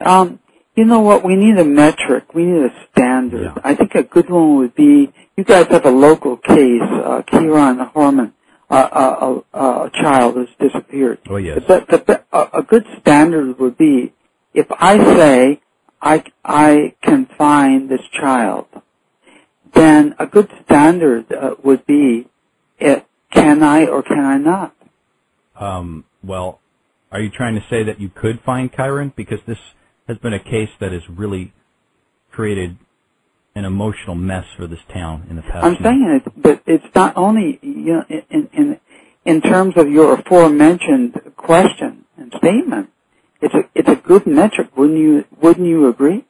Um, 0.00 0.38
you 0.74 0.84
know 0.84 1.00
what? 1.00 1.24
We 1.24 1.36
need 1.36 1.58
a 1.58 1.64
metric. 1.64 2.34
We 2.34 2.44
need 2.44 2.70
a 2.70 2.86
standard. 2.92 3.42
Yeah. 3.42 3.62
I 3.64 3.74
think 3.74 3.94
a 3.94 4.02
good 4.02 4.30
one 4.30 4.56
would 4.56 4.74
be 4.74 5.12
you 5.36 5.44
guys 5.44 5.66
have 5.68 5.84
a 5.84 5.90
local 5.90 6.36
case, 6.36 6.82
uh, 6.82 7.22
Kyron 7.26 7.92
Horman, 7.92 8.32
uh, 8.68 9.42
a, 9.52 9.58
a, 9.58 9.86
a 9.86 9.90
child 9.90 10.34
who's 10.34 10.48
disappeared. 10.58 11.18
Oh 11.28 11.36
yes. 11.36 11.62
The, 11.66 11.84
the, 11.88 12.24
a, 12.32 12.60
a 12.60 12.62
good 12.62 12.86
standard 13.00 13.58
would 13.58 13.76
be 13.76 14.12
if 14.54 14.66
I 14.70 14.98
say 15.16 15.60
I, 16.02 16.24
I 16.44 16.94
can 17.02 17.26
find 17.26 17.88
this 17.88 18.02
child, 18.12 18.66
then 19.74 20.14
a 20.18 20.26
good 20.26 20.50
standard 20.64 21.32
uh, 21.32 21.54
would 21.62 21.86
be 21.86 22.28
it, 22.78 23.06
can 23.30 23.62
I 23.62 23.86
or 23.86 24.02
can 24.02 24.20
I 24.20 24.38
not? 24.38 24.74
Um, 25.56 26.04
well, 26.24 26.60
are 27.12 27.20
you 27.20 27.30
trying 27.30 27.54
to 27.54 27.64
say 27.68 27.82
that 27.84 28.00
you 28.00 28.08
could 28.08 28.40
find 28.40 28.72
Kyron? 28.72 29.14
Because 29.14 29.40
this 29.46 29.58
has 30.10 30.18
been 30.18 30.34
a 30.34 30.42
case 30.42 30.70
that 30.80 30.92
has 30.92 31.02
really 31.08 31.52
created 32.32 32.76
an 33.54 33.64
emotional 33.64 34.14
mess 34.16 34.44
for 34.56 34.66
this 34.66 34.80
town 34.92 35.26
in 35.30 35.36
the 35.36 35.42
past. 35.42 35.64
I'm 35.64 35.76
saying 35.82 36.20
it, 36.24 36.32
but 36.36 36.62
it's 36.66 36.94
not 36.94 37.16
only 37.16 37.58
you 37.62 37.92
know 37.94 38.04
in 38.08 38.48
in 38.52 38.80
in 39.24 39.40
terms 39.40 39.74
of 39.76 39.88
your 39.88 40.14
aforementioned 40.18 41.20
question 41.36 42.04
and 42.16 42.32
statement. 42.36 42.90
It's 43.40 43.54
a 43.54 43.62
it's 43.74 43.88
a 43.88 43.96
good 43.96 44.26
metric, 44.26 44.76
wouldn't 44.76 44.98
you 44.98 45.24
wouldn't 45.40 45.66
you 45.66 45.88
agree? 45.88 46.24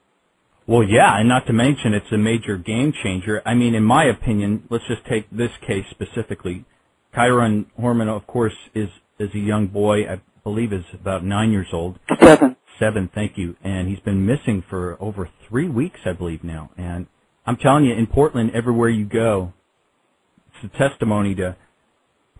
Well, 0.66 0.84
yeah, 0.84 1.18
and 1.18 1.28
not 1.28 1.46
to 1.46 1.52
mention 1.52 1.94
it's 1.94 2.12
a 2.12 2.18
major 2.18 2.56
game 2.56 2.92
changer. 3.02 3.42
I 3.44 3.54
mean, 3.54 3.74
in 3.74 3.82
my 3.82 4.04
opinion, 4.04 4.64
let's 4.70 4.84
just 4.86 5.04
take 5.04 5.28
this 5.30 5.50
case 5.66 5.84
specifically. 5.90 6.64
Kyron 7.14 7.66
Horman, 7.78 8.08
of 8.08 8.26
course, 8.26 8.54
is 8.74 8.88
is 9.18 9.30
a 9.34 9.38
young 9.38 9.66
boy. 9.66 10.08
I 10.08 10.20
believe 10.44 10.72
is 10.72 10.84
about 10.94 11.24
nine 11.24 11.50
years 11.50 11.68
old. 11.72 11.98
Seven. 12.20 12.56
Seven, 12.80 13.10
thank 13.14 13.36
you. 13.36 13.56
And 13.62 13.88
he's 13.88 14.00
been 14.00 14.26
missing 14.26 14.64
for 14.68 14.96
over 15.00 15.28
three 15.48 15.68
weeks, 15.68 16.00
I 16.06 16.12
believe 16.12 16.42
now. 16.42 16.70
And 16.76 17.06
I'm 17.46 17.56
telling 17.56 17.84
you, 17.84 17.94
in 17.94 18.06
Portland, 18.06 18.52
everywhere 18.54 18.88
you 18.88 19.04
go, 19.04 19.52
it's 20.62 20.74
a 20.74 20.78
testimony 20.78 21.34
to 21.36 21.56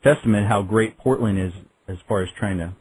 testament 0.03 0.49
how 0.49 0.63
great 0.63 0.97
Portland 0.99 1.39
is 1.39 1.53
as 1.87 1.99
far 2.09 2.23
as 2.23 2.31
trying 2.39 2.59
to 2.59 2.73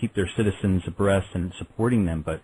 keep 0.00 0.14
their 0.14 0.28
citizens 0.36 0.82
abreast 0.86 1.28
and 1.34 1.52
supporting 1.58 2.06
them. 2.06 2.22
But 2.22 2.40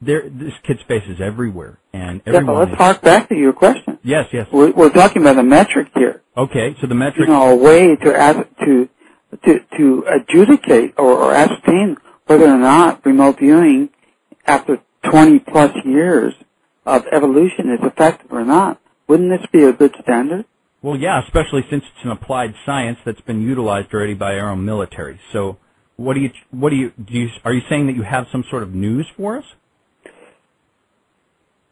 there, 0.00 0.28
this 0.28 0.52
kid's 0.66 0.82
face 0.86 1.04
is 1.08 1.20
everywhere, 1.20 1.78
and 1.92 2.18
Yeah, 2.26 2.32
but 2.32 2.34
everyone. 2.36 2.58
let's 2.58 2.72
is, 2.72 2.78
hark 2.78 3.00
back 3.00 3.28
to 3.30 3.34
your 3.34 3.54
question. 3.54 3.98
yes, 4.02 4.26
yes. 4.32 4.46
We're, 4.52 4.72
we're 4.72 4.90
talking 4.90 5.22
about 5.22 5.38
a 5.38 5.42
metric 5.42 5.88
here. 5.94 6.22
Okay, 6.36 6.76
so 6.82 6.86
the 6.86 6.94
metric. 6.94 7.28
You 7.28 7.34
know, 7.34 7.52
a 7.52 7.56
way 7.56 7.96
to 7.96 8.14
as, 8.14 8.36
to 8.64 8.88
to 9.42 9.60
to 9.78 10.04
adjudicate 10.06 10.94
or, 10.98 11.12
or 11.12 11.34
ascertain 11.34 11.96
whether 12.26 12.46
or 12.46 12.58
not 12.58 13.04
remote 13.04 13.38
viewing 13.38 13.90
after 14.46 14.80
20 15.04 15.38
plus 15.40 15.72
years 15.84 16.34
of 16.84 17.06
evolution 17.12 17.70
is 17.70 17.80
effective 17.82 18.32
or 18.32 18.44
not. 18.44 18.80
Wouldn't 19.08 19.30
this 19.30 19.48
be 19.52 19.64
a 19.64 19.72
good 19.72 19.94
standard? 20.02 20.44
Well, 20.82 20.96
yeah, 20.96 21.22
especially 21.24 21.64
since 21.70 21.84
it's 21.84 22.04
an 22.04 22.10
applied 22.10 22.54
science 22.64 22.98
that's 23.04 23.20
been 23.20 23.42
utilized 23.42 23.92
already 23.92 24.14
by 24.14 24.38
our 24.38 24.50
own 24.50 24.64
military. 24.64 25.20
So, 25.32 25.58
what 25.96 26.14
do 26.14 26.20
you, 26.20 26.30
what 26.50 26.70
do 26.70 26.76
you, 26.76 26.92
do 27.02 27.14
you, 27.14 27.28
are 27.44 27.52
you 27.52 27.62
saying 27.68 27.86
that 27.86 27.96
you 27.96 28.02
have 28.02 28.26
some 28.30 28.44
sort 28.50 28.62
of 28.62 28.74
news 28.74 29.06
for 29.16 29.38
us? 29.38 29.44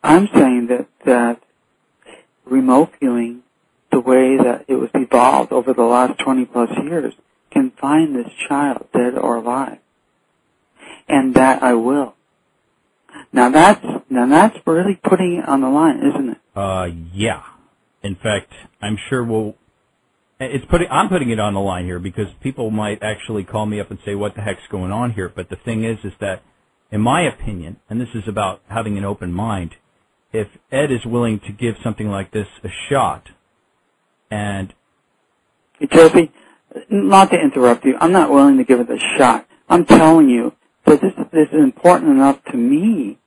I'm 0.03 0.29
saying 0.35 0.69
that 0.69 0.89
that 1.05 1.43
remote 2.45 2.93
viewing, 3.01 3.43
the 3.91 4.01
way 4.01 4.37
that 4.37 4.65
it 4.69 4.77
was 4.77 4.91
evolved 4.95 5.53
over 5.53 5.73
the 5.73 5.83
last 5.83 6.19
20 6.21 6.47
plus 6.47 6.71
years, 6.83 7.15
can 7.51 7.71
find 7.71 8.17
this 8.17 8.31
child 8.49 8.89
dead 8.93 9.17
or 9.17 9.37
alive, 9.37 9.79
and 11.09 11.35
that 11.35 11.63
I 11.63 11.75
will. 11.75 12.15
Now 13.33 13.51
that's 13.51 13.85
now 14.11 14.27
that's 14.27 14.57
really 14.67 14.99
putting 15.03 15.37
it 15.37 15.49
on 15.49 15.61
the 15.61 15.69
line, 15.69 15.99
isn't 15.99 16.31
it? 16.31 16.39
Uh, 16.55 16.87
yeah. 17.13 17.43
In 18.03 18.17
fact, 18.17 18.53
I'm 18.83 18.99
sure 19.09 19.25
we'll. 19.25 19.57
It's 20.41 20.65
putting. 20.67 20.89
I'm 20.91 21.09
putting 21.09 21.31
it 21.31 21.41
on 21.41 21.55
the 21.55 21.61
line 21.61 21.85
here 21.85 21.99
because 21.99 22.27
people 22.43 22.71
might 22.71 23.03
actually 23.03 23.45
call 23.45 23.67
me 23.67 23.81
up 23.81 23.91
and 23.91 23.99
say, 24.05 24.15
"What 24.15 24.35
the 24.35 24.43
heck's 24.43 24.67
going 24.71 24.93
on 24.93 25.13
here?" 25.13 25.33
But 25.35 25.49
the 25.49 25.57
thing 25.57 25.85
is, 25.85 25.99
is 26.05 26.13
that, 26.21 26.43
in 26.91 27.01
my 27.01 27.23
opinion, 27.23 27.79
and 27.89 28.01
this 28.01 28.09
is 28.15 28.25
about 28.29 28.61
having 28.69 28.99
an 28.99 29.05
open 29.05 29.33
mind, 29.33 29.77
if 30.33 30.49
Ed 30.71 30.91
is 30.91 31.07
willing 31.07 31.41
to 31.41 31.53
give 31.53 31.77
something 31.83 32.09
like 32.09 32.31
this 32.33 32.49
a 32.63 32.69
shot, 32.91 33.29
and 34.31 34.75
Josie, 35.91 36.31
not 36.91 37.31
to 37.31 37.41
interrupt 37.41 37.85
you, 37.85 37.97
I'm 37.99 38.13
not 38.13 38.31
willing 38.31 38.59
to 38.59 38.65
give 38.65 38.81
it 38.81 38.91
a 38.91 38.99
shot. 39.17 39.47
I'm 39.69 39.87
telling 39.87 40.29
you 40.29 40.53
that 40.87 41.01
this 41.01 41.13
this 41.33 41.49
is 41.53 41.63
important 41.63 42.11
enough 42.13 42.43
to 42.53 42.57
me. 42.57 43.19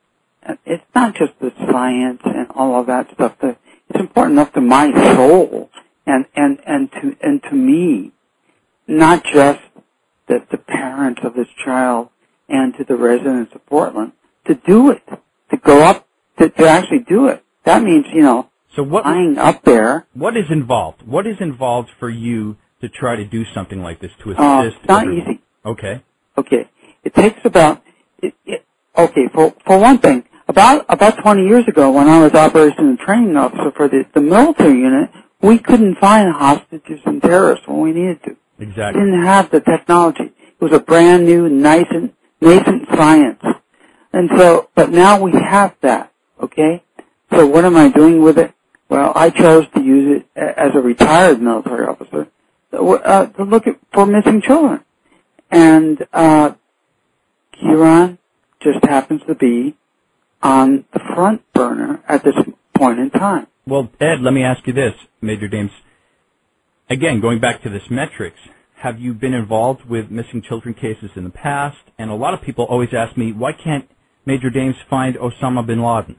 It's 0.64 0.84
not 0.94 1.14
just 1.14 1.32
the 1.40 1.52
science 1.70 2.20
and 2.24 2.46
all 2.54 2.80
of 2.80 2.86
that 2.86 3.10
stuff. 3.14 3.34
That 3.42 3.58
it's 3.88 4.00
important 4.00 4.34
enough 4.38 4.52
to 4.54 4.60
my 4.60 4.90
soul 5.14 5.70
and 6.06 6.26
and 6.34 6.58
and 6.66 6.90
to 6.92 7.16
and 7.22 7.42
to 7.44 7.52
me, 7.54 8.12
not 8.86 9.24
just 9.24 9.60
the 10.26 10.42
the 10.50 10.58
parents 10.58 11.20
of 11.24 11.34
this 11.34 11.48
child 11.64 12.08
and 12.48 12.74
to 12.78 12.84
the 12.84 12.96
residents 12.96 13.54
of 13.54 13.64
Portland 13.66 14.12
to 14.46 14.54
do 14.54 14.90
it, 14.90 15.02
to 15.50 15.56
go 15.58 15.82
up 15.82 16.06
to, 16.38 16.48
to 16.48 16.66
actually 16.66 17.00
do 17.00 17.26
it. 17.28 17.44
That 17.64 17.82
means 17.82 18.06
you 18.12 18.22
know 18.22 18.48
so 18.74 18.82
what 18.82 19.04
lying 19.04 19.36
up 19.38 19.64
there. 19.64 20.06
what 20.14 20.36
is 20.36 20.44
involved? 20.50 21.02
What 21.06 21.26
is 21.26 21.36
involved 21.40 21.90
for 21.98 22.08
you 22.08 22.56
to 22.80 22.88
try 22.88 23.16
to 23.16 23.24
do 23.24 23.44
something 23.54 23.82
like 23.82 24.00
this 24.00 24.12
to 24.22 24.34
Oh, 24.38 24.60
assist? 24.66 24.78
it's 24.80 24.88
not 24.88 25.02
everyone? 25.02 25.22
easy. 25.30 25.40
Okay. 25.66 26.02
Okay. 26.38 26.68
It 27.08 27.14
takes 27.14 27.40
about, 27.46 27.82
it, 28.22 28.34
it, 28.44 28.66
okay, 28.94 29.28
for, 29.32 29.54
for 29.64 29.78
one 29.78 29.96
thing, 29.96 30.24
about, 30.46 30.84
about 30.90 31.16
20 31.22 31.46
years 31.46 31.66
ago 31.66 31.90
when 31.90 32.06
I 32.06 32.20
was 32.20 32.34
operations 32.34 32.78
and 32.80 32.98
training 32.98 33.34
officer 33.34 33.70
for 33.74 33.88
the, 33.88 34.04
the 34.12 34.20
military 34.20 34.78
unit, 34.78 35.08
we 35.40 35.58
couldn't 35.58 35.94
find 35.94 36.30
hostages 36.30 37.00
and 37.06 37.22
terrorists 37.22 37.66
when 37.66 37.80
we 37.80 37.92
needed 37.92 38.22
to. 38.24 38.36
Exactly. 38.58 39.00
Didn't 39.00 39.22
have 39.22 39.50
the 39.50 39.62
technology. 39.62 40.24
It 40.24 40.60
was 40.60 40.72
a 40.74 40.80
brand 40.80 41.24
new, 41.24 41.48
nascent, 41.48 42.14
nascent 42.42 42.86
science. 42.94 43.42
And 44.12 44.28
so, 44.36 44.68
but 44.74 44.90
now 44.90 45.18
we 45.18 45.32
have 45.32 45.76
that, 45.80 46.12
okay? 46.42 46.82
So 47.32 47.46
what 47.46 47.64
am 47.64 47.78
I 47.78 47.88
doing 47.88 48.20
with 48.20 48.36
it? 48.36 48.52
Well, 48.90 49.14
I 49.14 49.30
chose 49.30 49.64
to 49.76 49.82
use 49.82 50.24
it 50.36 50.38
as 50.38 50.72
a 50.74 50.80
retired 50.80 51.40
military 51.40 51.86
officer 51.86 52.28
uh, 52.70 53.26
to 53.28 53.44
look 53.44 53.66
at 53.66 53.78
for 53.94 54.04
missing 54.04 54.42
children. 54.42 54.84
And 55.50 56.06
uh, 56.12 56.52
Kyron 57.62 58.18
just 58.60 58.84
happens 58.84 59.22
to 59.26 59.34
be 59.34 59.76
on 60.42 60.84
the 60.92 61.00
front 61.14 61.42
burner 61.52 62.02
at 62.08 62.24
this 62.24 62.34
point 62.74 62.98
in 62.98 63.10
time. 63.10 63.46
Well, 63.66 63.90
Ed, 64.00 64.20
let 64.20 64.32
me 64.32 64.42
ask 64.42 64.66
you 64.66 64.72
this, 64.72 64.94
Major 65.20 65.48
Dames. 65.48 65.70
Again, 66.88 67.20
going 67.20 67.40
back 67.40 67.62
to 67.62 67.70
this 67.70 67.82
metrics, 67.90 68.38
have 68.76 68.98
you 68.98 69.12
been 69.12 69.34
involved 69.34 69.84
with 69.84 70.10
missing 70.10 70.40
children 70.40 70.74
cases 70.74 71.10
in 71.16 71.24
the 71.24 71.30
past? 71.30 71.76
And 71.98 72.10
a 72.10 72.14
lot 72.14 72.32
of 72.32 72.40
people 72.40 72.64
always 72.64 72.90
ask 72.96 73.16
me, 73.16 73.32
why 73.32 73.52
can't 73.52 73.90
Major 74.24 74.50
Dames 74.50 74.76
find 74.88 75.16
Osama 75.16 75.66
bin 75.66 75.82
Laden? 75.82 76.16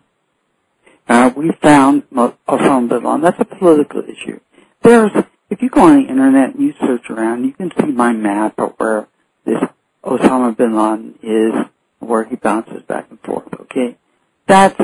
Uh, 1.07 1.31
we 1.35 1.51
found 1.61 2.07
Osama 2.11 2.89
bin 2.89 3.03
Laden. 3.03 3.21
That's 3.21 3.39
a 3.39 3.45
political 3.45 4.03
issue. 4.03 4.39
There's, 4.83 5.11
if 5.49 5.61
you 5.61 5.69
go 5.69 5.81
on 5.83 6.03
the 6.03 6.09
internet 6.09 6.53
and 6.53 6.63
you 6.63 6.73
search 6.79 7.09
around, 7.09 7.45
you 7.45 7.53
can 7.53 7.71
see 7.79 7.91
my 7.91 8.11
map 8.11 8.59
of 8.59 8.73
where 8.77 9.07
this 9.45 9.63
Osama 10.03 10.55
bin 10.55 10.75
Laden 10.75 11.19
is, 11.21 11.65
where 11.99 12.23
he 12.23 12.35
bounces 12.35 12.81
back 12.83 13.07
and 13.09 13.19
forth. 13.19 13.47
Okay, 13.61 13.97
that's 14.47 14.77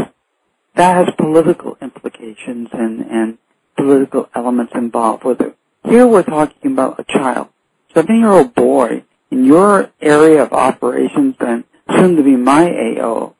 that 0.75 1.05
has 1.05 1.15
political 1.17 1.77
implications 1.81 2.69
and 2.73 3.05
and 3.09 3.37
political 3.77 4.29
elements 4.35 4.73
involved 4.75 5.23
with 5.23 5.41
it. 5.41 5.55
Here 5.83 6.07
we're 6.07 6.23
talking 6.23 6.71
about 6.71 6.99
a 6.99 7.03
child, 7.03 7.49
seven-year-old 7.93 8.55
boy 8.55 9.03
in 9.31 9.45
your 9.45 9.91
area 10.01 10.43
of 10.43 10.53
operations 10.53 11.35
and 11.39 11.63
soon 11.95 12.15
to 12.15 12.23
be 12.23 12.35
my 12.35 12.69
AO, 12.69 13.35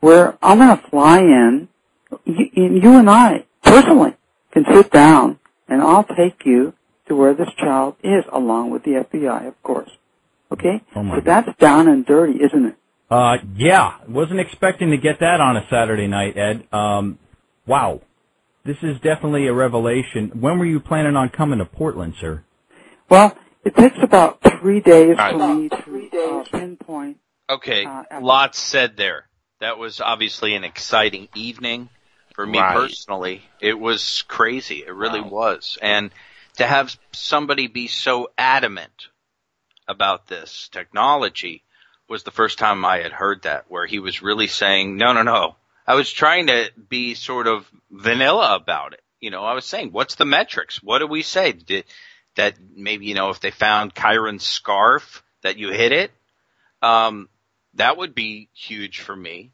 where 0.00 0.38
I'm 0.42 0.58
going 0.58 0.76
to 0.76 0.88
fly 0.88 1.18
in 1.18 1.68
you, 2.24 2.48
you 2.54 2.98
and 2.98 3.10
I 3.10 3.44
personally 3.62 4.14
can 4.52 4.64
sit 4.72 4.90
down 4.90 5.38
and 5.68 5.82
I'll 5.82 6.04
take 6.04 6.44
you 6.44 6.74
to 7.08 7.16
where 7.16 7.34
this 7.34 7.52
child 7.56 7.96
is 8.02 8.24
along 8.32 8.70
with 8.70 8.84
the 8.84 8.92
FBI, 8.92 9.46
of 9.46 9.62
course. 9.62 9.90
Okay? 10.54 10.82
Oh 10.94 11.02
my 11.02 11.16
so 11.16 11.20
that's 11.20 11.56
down 11.58 11.88
and 11.88 12.06
dirty, 12.06 12.42
isn't 12.42 12.64
it? 12.66 12.76
Uh, 13.10 13.38
yeah, 13.56 13.98
wasn't 14.08 14.40
expecting 14.40 14.90
to 14.90 14.96
get 14.96 15.20
that 15.20 15.40
on 15.40 15.56
a 15.56 15.66
Saturday 15.68 16.06
night, 16.06 16.36
Ed. 16.36 16.66
Um, 16.72 17.18
wow. 17.66 18.00
This 18.64 18.78
is 18.82 18.98
definitely 19.00 19.46
a 19.46 19.52
revelation. 19.52 20.30
When 20.40 20.58
were 20.58 20.64
you 20.64 20.80
planning 20.80 21.16
on 21.16 21.28
coming 21.28 21.58
to 21.58 21.66
Portland, 21.66 22.14
sir? 22.20 22.44
Well, 23.10 23.36
it 23.64 23.76
takes 23.76 23.98
about 24.00 24.40
three 24.60 24.80
days 24.80 25.16
for 25.18 25.54
me 25.54 25.68
to 25.68 26.10
uh, 26.12 26.44
pinpoint. 26.44 27.18
Okay, 27.50 27.84
Uh, 27.84 28.04
lots 28.22 28.58
said 28.58 28.96
there. 28.96 29.28
That 29.60 29.76
was 29.76 30.00
obviously 30.00 30.54
an 30.54 30.64
exciting 30.64 31.28
evening 31.34 31.90
for 32.34 32.46
me 32.46 32.58
Right. 32.58 32.74
personally. 32.74 33.42
It 33.60 33.78
was 33.78 34.24
crazy. 34.28 34.82
It 34.86 34.94
really 34.94 35.20
was. 35.20 35.78
And 35.82 36.10
to 36.56 36.66
have 36.66 36.96
somebody 37.12 37.66
be 37.66 37.86
so 37.86 38.30
adamant 38.38 39.08
about 39.88 40.26
this 40.26 40.68
technology 40.72 41.62
was 42.08 42.22
the 42.22 42.30
first 42.30 42.58
time 42.58 42.84
I 42.84 42.98
had 42.98 43.12
heard 43.12 43.42
that 43.42 43.64
where 43.68 43.86
he 43.86 43.98
was 43.98 44.22
really 44.22 44.46
saying, 44.46 44.96
no, 44.96 45.12
no, 45.12 45.22
no. 45.22 45.56
I 45.86 45.94
was 45.94 46.10
trying 46.10 46.48
to 46.48 46.70
be 46.88 47.14
sort 47.14 47.46
of 47.46 47.70
vanilla 47.90 48.54
about 48.54 48.92
it. 48.94 49.02
You 49.20 49.30
know, 49.30 49.44
I 49.44 49.54
was 49.54 49.64
saying, 49.64 49.90
what's 49.92 50.16
the 50.16 50.24
metrics? 50.24 50.82
What 50.82 50.98
do 50.98 51.06
we 51.06 51.22
say? 51.22 51.52
Did, 51.52 51.84
that 52.36 52.54
maybe, 52.74 53.06
you 53.06 53.14
know, 53.14 53.30
if 53.30 53.40
they 53.40 53.50
found 53.50 53.94
Kyron's 53.94 54.44
scarf, 54.44 55.22
that 55.42 55.56
you 55.56 55.70
hit 55.70 55.92
it? 55.92 56.10
Um, 56.82 57.28
that 57.74 57.96
would 57.96 58.14
be 58.14 58.48
huge 58.54 59.00
for 59.00 59.14
me. 59.14 59.50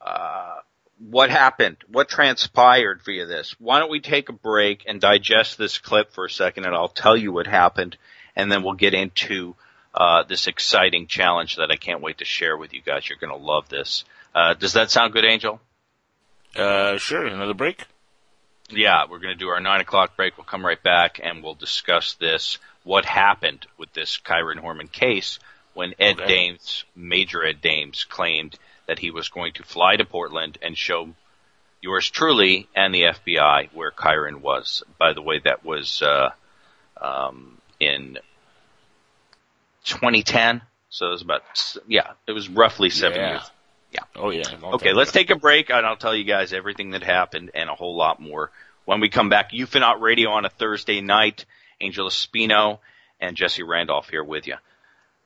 Uh, 0.00 0.56
what 0.98 1.30
happened? 1.30 1.76
What 1.88 2.08
transpired 2.08 3.02
via 3.04 3.26
this? 3.26 3.54
Why 3.58 3.78
don't 3.78 3.90
we 3.90 4.00
take 4.00 4.28
a 4.28 4.32
break 4.32 4.84
and 4.86 5.00
digest 5.00 5.58
this 5.58 5.78
clip 5.78 6.12
for 6.12 6.24
a 6.24 6.30
second 6.30 6.64
and 6.64 6.74
I'll 6.74 6.88
tell 6.88 7.16
you 7.16 7.32
what 7.32 7.46
happened 7.46 7.96
and 8.36 8.52
then 8.52 8.62
we'll 8.62 8.74
get 8.74 8.94
into 8.94 9.56
uh, 9.94 10.22
this 10.24 10.46
exciting 10.46 11.06
challenge 11.06 11.56
that 11.56 11.70
I 11.70 11.76
can't 11.76 12.02
wait 12.02 12.18
to 12.18 12.24
share 12.24 12.56
with 12.56 12.74
you 12.74 12.82
guys. 12.82 13.08
You're 13.08 13.18
going 13.18 13.36
to 13.38 13.44
love 13.44 13.68
this. 13.68 14.04
Uh, 14.34 14.54
does 14.54 14.74
that 14.74 14.90
sound 14.90 15.14
good, 15.14 15.24
Angel? 15.24 15.60
Uh, 16.54 16.98
sure. 16.98 17.26
Another 17.26 17.54
break. 17.54 17.84
Yeah, 18.68 19.04
we're 19.08 19.18
going 19.20 19.34
to 19.34 19.38
do 19.38 19.48
our 19.48 19.60
nine 19.60 19.80
o'clock 19.80 20.16
break. 20.16 20.36
We'll 20.36 20.44
come 20.44 20.66
right 20.66 20.82
back 20.82 21.20
and 21.22 21.42
we'll 21.42 21.54
discuss 21.54 22.14
this. 22.14 22.58
What 22.84 23.04
happened 23.04 23.66
with 23.78 23.92
this 23.92 24.18
Kyron 24.18 24.60
Horman 24.60 24.90
case 24.90 25.38
when 25.74 25.94
Ed 25.98 26.20
Okay. 26.20 26.26
Dames, 26.26 26.84
Major 26.94 27.44
Ed 27.44 27.60
Dames, 27.60 28.04
claimed 28.04 28.58
that 28.86 28.98
he 28.98 29.10
was 29.10 29.28
going 29.28 29.52
to 29.54 29.62
fly 29.62 29.96
to 29.96 30.04
Portland 30.04 30.58
and 30.62 30.76
show 30.76 31.10
yours 31.80 32.08
truly 32.10 32.68
and 32.74 32.94
the 32.94 33.02
FBI 33.02 33.70
where 33.72 33.90
Kyron 33.90 34.40
was. 34.40 34.82
By 34.98 35.12
the 35.12 35.22
way, 35.22 35.40
that 35.40 35.64
was 35.64 36.02
uh, 36.02 36.30
um, 37.00 37.58
in 37.80 38.18
2010. 39.84 40.62
So 40.88 41.06
it 41.06 41.10
was 41.10 41.22
about 41.22 41.42
yeah, 41.86 42.12
it 42.26 42.32
was 42.32 42.48
roughly 42.48 42.90
seven 42.90 43.18
Yeah. 43.18 43.30
years. 43.32 43.50
Yeah. 43.92 44.00
Oh 44.16 44.30
yeah. 44.30 44.44
Okay, 44.74 44.92
let's 44.92 45.12
take 45.12 45.30
a 45.30 45.36
break 45.36 45.70
and 45.70 45.86
I'll 45.86 45.96
tell 45.96 46.14
you 46.14 46.24
guys 46.24 46.52
everything 46.52 46.90
that 46.90 47.02
happened 47.02 47.50
and 47.54 47.68
a 47.70 47.74
whole 47.74 47.96
lot 47.96 48.20
more. 48.20 48.50
When 48.84 49.00
we 49.00 49.08
come 49.08 49.28
back, 49.28 49.52
Ufonaut 49.52 50.00
Radio 50.00 50.30
on 50.30 50.44
a 50.44 50.48
Thursday 50.48 51.00
night, 51.00 51.44
Angel 51.80 52.08
Espino 52.08 52.78
and 53.20 53.36
Jesse 53.36 53.62
Randolph 53.62 54.08
here 54.08 54.22
with 54.24 54.46
you. 54.46 54.54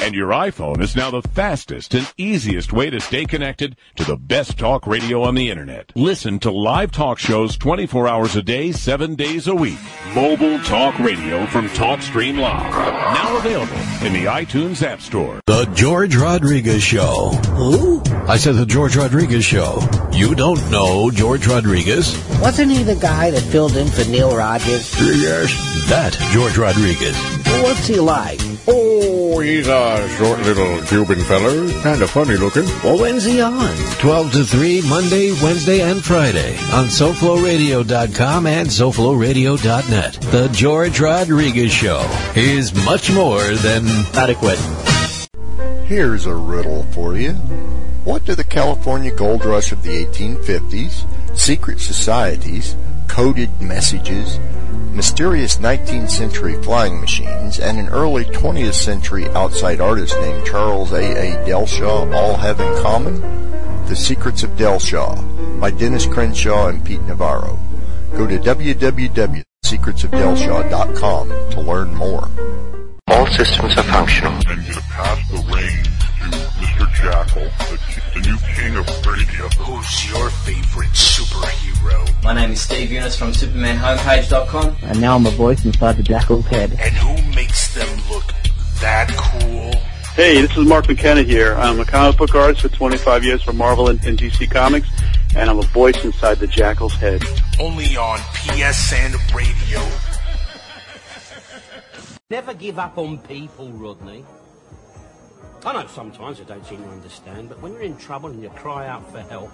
And 0.00 0.14
your 0.14 0.30
iPhone 0.30 0.80
is 0.82 0.96
now 0.96 1.10
the 1.10 1.22
fastest 1.22 1.94
and 1.94 2.12
easiest 2.16 2.72
way 2.72 2.90
to 2.90 3.00
stay 3.00 3.24
connected 3.24 3.76
to 3.96 4.04
the 4.04 4.16
best 4.16 4.58
talk 4.58 4.86
radio 4.86 5.22
on 5.22 5.34
the 5.34 5.48
internet. 5.50 5.92
Listen 5.94 6.38
to 6.40 6.50
live 6.50 6.90
talk 6.92 7.18
shows 7.18 7.56
24 7.56 8.08
hours 8.08 8.36
a 8.36 8.42
day, 8.42 8.72
7 8.72 9.14
days 9.14 9.46
a 9.46 9.54
week. 9.54 9.78
Mobile 10.14 10.58
talk 10.60 10.98
radio 10.98 11.46
from 11.46 11.68
TalkStream 11.68 12.38
Live. 12.38 12.70
Now 12.70 13.36
available 13.36 13.76
in 14.06 14.12
the 14.12 14.26
iTunes 14.26 14.82
App 14.82 15.00
Store. 15.00 15.40
The 15.46 15.64
George 15.74 16.16
Rodriguez 16.16 16.82
Show. 16.82 17.30
Who? 17.54 18.02
I 18.26 18.36
said 18.36 18.56
the 18.56 18.66
George 18.66 18.96
Rodriguez 18.96 19.44
Show. 19.44 19.80
You 20.12 20.34
don't 20.34 20.70
know 20.70 21.10
George 21.10 21.46
Rodriguez? 21.46 22.16
Wasn't 22.40 22.70
he 22.70 22.82
the 22.82 22.96
guy 22.96 23.30
that 23.30 23.40
filled 23.40 23.76
in 23.76 23.88
for 23.88 24.04
Neil 24.10 24.36
Rogers? 24.36 24.94
Yes. 25.00 25.88
That 25.88 26.12
George 26.32 26.58
Rodriguez. 26.58 27.43
What's 27.62 27.86
he 27.86 28.00
like? 28.00 28.40
Oh, 28.66 29.40
he's 29.40 29.68
a 29.68 30.08
short 30.16 30.40
little 30.40 30.80
Cuban 30.82 31.20
feller. 31.20 31.70
Kind 31.82 32.02
of 32.02 32.10
funny 32.10 32.36
looking. 32.36 32.64
Well, 32.82 32.98
when's 32.98 33.24
he 33.24 33.40
on? 33.40 33.74
12 33.98 34.32
to 34.32 34.44
3, 34.44 34.82
Monday, 34.88 35.32
Wednesday, 35.42 35.80
and 35.80 36.02
Friday 36.02 36.56
on 36.72 36.86
SoFloRadio.com 36.86 38.46
and 38.46 38.68
SoFloRadio.net. 38.68 40.12
The 40.30 40.48
George 40.52 41.00
Rodriguez 41.00 41.72
Show 41.72 42.00
is 42.34 42.74
much 42.84 43.12
more 43.12 43.42
than 43.42 43.86
adequate. 44.14 44.58
Here's 45.86 46.26
a 46.26 46.34
riddle 46.34 46.84
for 46.92 47.16
you. 47.16 47.32
What 48.04 48.24
do 48.24 48.34
the 48.34 48.44
California 48.44 49.10
gold 49.10 49.44
rush 49.44 49.72
of 49.72 49.82
the 49.82 50.04
1850s, 50.04 51.04
secret 51.38 51.80
societies, 51.80 52.76
coded 53.08 53.60
messages, 53.60 54.38
mysterious 54.94 55.56
19th 55.56 56.10
century 56.10 56.54
flying 56.62 57.00
machines, 57.00 57.58
and 57.58 57.78
an 57.78 57.88
early 57.88 58.24
20th 58.24 58.74
century 58.74 59.28
outside 59.30 59.80
artist 59.80 60.16
named 60.20 60.46
Charles 60.46 60.92
A. 60.92 61.02
A. 61.02 61.34
Dellschau 61.44 62.14
all 62.14 62.36
have 62.36 62.60
in 62.60 62.82
common? 62.82 63.20
The 63.86 63.96
Secrets 63.96 64.42
of 64.42 64.50
Dellschau 64.50 65.60
by 65.60 65.70
Dennis 65.70 66.06
Crenshaw 66.06 66.68
and 66.68 66.84
Pete 66.84 67.02
Navarro. 67.02 67.58
Go 68.12 68.26
to 68.26 68.38
www.secretsofdellschau.com 68.38 71.28
to 71.50 71.60
learn 71.60 71.94
more. 71.94 72.30
All 73.08 73.26
systems 73.26 73.76
are 73.76 73.82
functional. 73.82 74.32
And 76.24 76.32
to 76.32 76.38
pass 76.38 76.54
the 76.54 76.64
reins 76.64 76.78
to 76.78 76.84
Mr. 76.84 76.94
Jackal, 76.94 77.42
the, 77.42 77.76
the 78.14 78.20
new 78.26 78.38
king 78.54 78.76
of 78.76 79.06
radio. 79.06 79.48
Who's 79.62 80.10
your 80.10 80.30
favorite 80.30 80.90
superhero? 80.90 82.22
My 82.22 82.34
name 82.34 82.52
is 82.52 82.62
Steve 82.62 82.90
Younis 82.90 83.16
from 83.16 83.32
SupermanHomepage.com. 83.32 84.76
And 84.82 85.00
now 85.00 85.16
I'm 85.16 85.26
a 85.26 85.30
voice 85.30 85.64
inside 85.64 85.96
the 85.96 86.02
Jackal's 86.02 86.46
head. 86.46 86.72
And 86.80 86.94
who 86.94 87.34
makes 87.34 87.74
them 87.74 87.88
look 88.10 88.24
that 88.80 89.10
cool? 89.16 89.72
Hey, 90.14 90.40
this 90.40 90.56
is 90.56 90.66
Mark 90.66 90.88
McKenna 90.88 91.22
here. 91.22 91.54
I'm 91.54 91.80
a 91.80 91.84
comic 91.84 92.16
book 92.16 92.34
artist 92.34 92.62
for 92.62 92.68
25 92.68 93.24
years 93.24 93.42
for 93.42 93.52
Marvel 93.52 93.88
and, 93.88 94.02
and 94.04 94.16
DC 94.16 94.50
Comics, 94.50 94.88
and 95.36 95.50
I'm 95.50 95.58
a 95.58 95.62
voice 95.62 96.04
inside 96.04 96.38
the 96.38 96.46
Jackal's 96.46 96.94
head. 96.94 97.22
Only 97.60 97.96
on 97.96 98.18
PSN 98.18 99.34
Radio. 99.34 99.80
Never 102.30 102.54
give 102.54 102.78
up 102.78 102.96
on 102.96 103.18
people, 103.18 103.72
Rodney. 103.72 104.24
I 105.66 105.72
know 105.72 105.86
sometimes 105.86 106.40
I 106.40 106.44
don't 106.44 106.64
seem 106.66 106.82
to 106.82 106.88
understand, 106.90 107.48
but 107.48 107.60
when 107.62 107.72
you're 107.72 107.82
in 107.82 107.96
trouble 107.96 108.28
and 108.30 108.42
you 108.42 108.50
cry 108.50 108.86
out 108.86 109.10
for 109.10 109.20
help, 109.20 109.50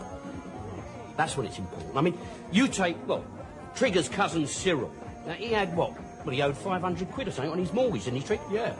that's 1.16 1.36
when 1.36 1.46
it's 1.46 1.58
important. 1.58 1.96
I 1.96 2.00
mean, 2.00 2.18
you 2.50 2.66
take, 2.66 2.96
well, 3.06 3.24
Trigger's 3.74 4.08
cousin 4.08 4.46
Cyril. 4.46 4.90
Now, 5.26 5.34
he 5.34 5.52
had 5.52 5.76
what? 5.76 5.92
Well, 6.24 6.34
he 6.34 6.42
owed 6.42 6.56
500 6.56 7.10
quid 7.12 7.28
or 7.28 7.30
something 7.30 7.52
on 7.52 7.58
his 7.58 7.72
mortgage, 7.72 8.04
didn't 8.04 8.20
he, 8.20 8.26
Trig? 8.26 8.40
Yeah. 8.50 8.74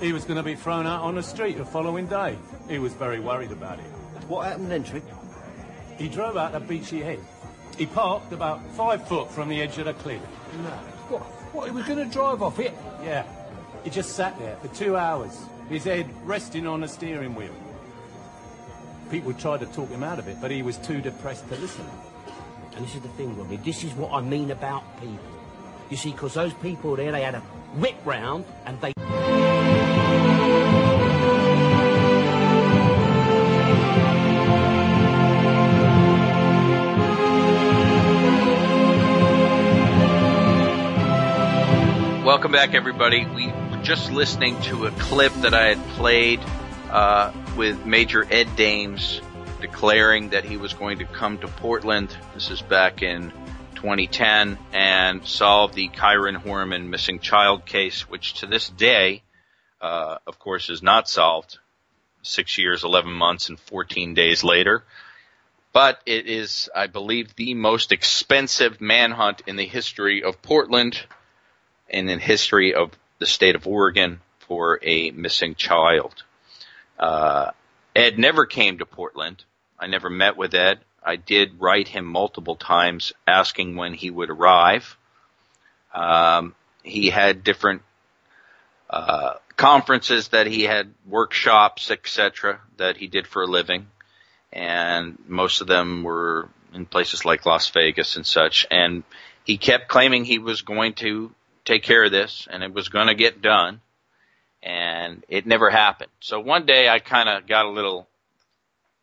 He 0.00 0.12
was 0.12 0.24
going 0.24 0.36
to 0.36 0.42
be 0.42 0.54
thrown 0.54 0.86
out 0.86 1.02
on 1.02 1.16
the 1.16 1.22
street 1.22 1.58
the 1.58 1.64
following 1.64 2.06
day. 2.06 2.38
He 2.68 2.78
was 2.78 2.92
very 2.92 3.18
worried 3.18 3.50
about 3.50 3.80
it. 3.80 3.86
What 4.28 4.46
happened 4.46 4.70
then, 4.70 4.84
Trig? 4.84 5.02
He 5.96 6.08
drove 6.08 6.36
out 6.36 6.52
to 6.52 6.60
Beachy 6.60 7.00
Head. 7.00 7.18
He 7.76 7.86
parked 7.86 8.32
about 8.32 8.64
five 8.72 9.06
foot 9.08 9.30
from 9.30 9.48
the 9.48 9.60
edge 9.60 9.78
of 9.78 9.86
the 9.86 9.94
cliff. 9.94 10.20
No. 10.62 10.70
What? 11.10 11.22
What, 11.52 11.68
he 11.68 11.74
was 11.74 11.86
going 11.86 11.98
to 11.98 12.12
drive 12.12 12.42
off 12.42 12.58
it? 12.60 12.74
Yeah. 13.02 13.24
He 13.82 13.90
just 13.90 14.14
sat 14.14 14.38
there 14.38 14.56
for 14.56 14.68
two 14.68 14.96
hours, 14.96 15.36
his 15.68 15.84
head 15.84 16.08
resting 16.24 16.66
on 16.66 16.82
a 16.82 16.88
steering 16.88 17.34
wheel. 17.34 17.54
People 19.10 19.32
tried 19.34 19.60
to 19.60 19.66
talk 19.66 19.88
him 19.90 20.02
out 20.02 20.18
of 20.18 20.28
it, 20.28 20.38
but 20.40 20.50
he 20.50 20.62
was 20.62 20.78
too 20.78 21.00
depressed 21.00 21.48
to 21.48 21.56
listen. 21.56 21.86
And 22.76 22.84
this 22.84 22.94
is 22.94 23.00
the 23.02 23.08
thing, 23.08 23.36
Rodney, 23.36 23.56
this 23.58 23.84
is 23.84 23.92
what 23.94 24.12
I 24.12 24.20
mean 24.20 24.50
about 24.50 24.82
people. 25.00 25.18
You 25.90 25.96
see, 25.96 26.12
because 26.12 26.34
those 26.34 26.52
people 26.54 26.96
there, 26.96 27.12
they 27.12 27.22
had 27.22 27.34
a 27.34 27.40
whip 27.80 27.96
round 28.04 28.44
and 28.66 28.80
they... 28.80 28.92
Welcome 42.24 42.52
back, 42.52 42.74
everybody. 42.74 43.24
We 43.24 43.46
were 43.46 43.57
just 43.88 44.12
listening 44.12 44.60
to 44.60 44.84
a 44.84 44.90
clip 44.90 45.32
that 45.36 45.54
I 45.54 45.68
had 45.68 45.82
played 45.96 46.40
uh, 46.90 47.32
with 47.56 47.86
Major 47.86 48.26
Ed 48.30 48.54
Dames 48.54 49.22
declaring 49.62 50.28
that 50.28 50.44
he 50.44 50.58
was 50.58 50.74
going 50.74 50.98
to 50.98 51.06
come 51.06 51.38
to 51.38 51.48
Portland. 51.48 52.14
This 52.34 52.50
is 52.50 52.60
back 52.60 53.00
in 53.00 53.32
2010 53.76 54.58
and 54.74 55.26
solve 55.26 55.74
the 55.74 55.88
Kyron 55.88 56.36
Horman 56.36 56.90
missing 56.90 57.18
child 57.18 57.64
case, 57.64 58.02
which 58.02 58.34
to 58.40 58.46
this 58.46 58.68
day, 58.68 59.22
uh, 59.80 60.18
of 60.26 60.38
course, 60.38 60.68
is 60.68 60.82
not 60.82 61.08
solved. 61.08 61.56
Six 62.20 62.58
years, 62.58 62.84
11 62.84 63.10
months, 63.10 63.48
and 63.48 63.58
14 63.58 64.12
days 64.12 64.44
later. 64.44 64.84
But 65.72 65.98
it 66.04 66.26
is, 66.26 66.68
I 66.76 66.88
believe, 66.88 67.34
the 67.36 67.54
most 67.54 67.90
expensive 67.92 68.82
manhunt 68.82 69.40
in 69.46 69.56
the 69.56 69.66
history 69.66 70.22
of 70.22 70.42
Portland 70.42 71.00
and 71.88 72.10
in 72.10 72.18
history 72.18 72.74
of 72.74 72.90
the 73.18 73.26
state 73.26 73.54
of 73.54 73.66
Oregon 73.66 74.20
for 74.40 74.78
a 74.82 75.10
missing 75.10 75.54
child. 75.54 76.22
Uh, 76.98 77.50
Ed 77.94 78.18
never 78.18 78.46
came 78.46 78.78
to 78.78 78.86
Portland. 78.86 79.44
I 79.78 79.86
never 79.86 80.10
met 80.10 80.36
with 80.36 80.54
Ed. 80.54 80.80
I 81.04 81.16
did 81.16 81.60
write 81.60 81.88
him 81.88 82.04
multiple 82.04 82.56
times 82.56 83.12
asking 83.26 83.76
when 83.76 83.94
he 83.94 84.10
would 84.10 84.30
arrive. 84.30 84.96
Um, 85.94 86.54
he 86.82 87.10
had 87.10 87.44
different 87.44 87.82
uh, 88.90 89.34
conferences 89.56 90.28
that 90.28 90.46
he 90.46 90.64
had, 90.64 90.92
workshops, 91.06 91.90
etc., 91.90 92.60
that 92.76 92.96
he 92.96 93.06
did 93.06 93.26
for 93.26 93.42
a 93.42 93.46
living, 93.46 93.88
and 94.52 95.18
most 95.26 95.60
of 95.60 95.66
them 95.66 96.02
were 96.02 96.48
in 96.74 96.86
places 96.86 97.24
like 97.24 97.46
Las 97.46 97.68
Vegas 97.70 98.16
and 98.16 98.26
such. 98.26 98.66
And 98.70 99.02
he 99.44 99.56
kept 99.56 99.88
claiming 99.88 100.24
he 100.24 100.38
was 100.38 100.62
going 100.62 100.94
to 100.94 101.32
take 101.68 101.82
care 101.82 102.04
of 102.04 102.10
this 102.10 102.48
and 102.50 102.62
it 102.62 102.72
was 102.72 102.88
going 102.88 103.08
to 103.08 103.14
get 103.14 103.42
done 103.42 103.80
and 104.62 105.24
it 105.28 105.46
never 105.46 105.68
happened. 105.68 106.10
So 106.20 106.40
one 106.40 106.64
day 106.64 106.88
I 106.88 106.98
kind 106.98 107.28
of 107.28 107.46
got 107.46 107.66
a 107.66 107.70
little 107.70 108.08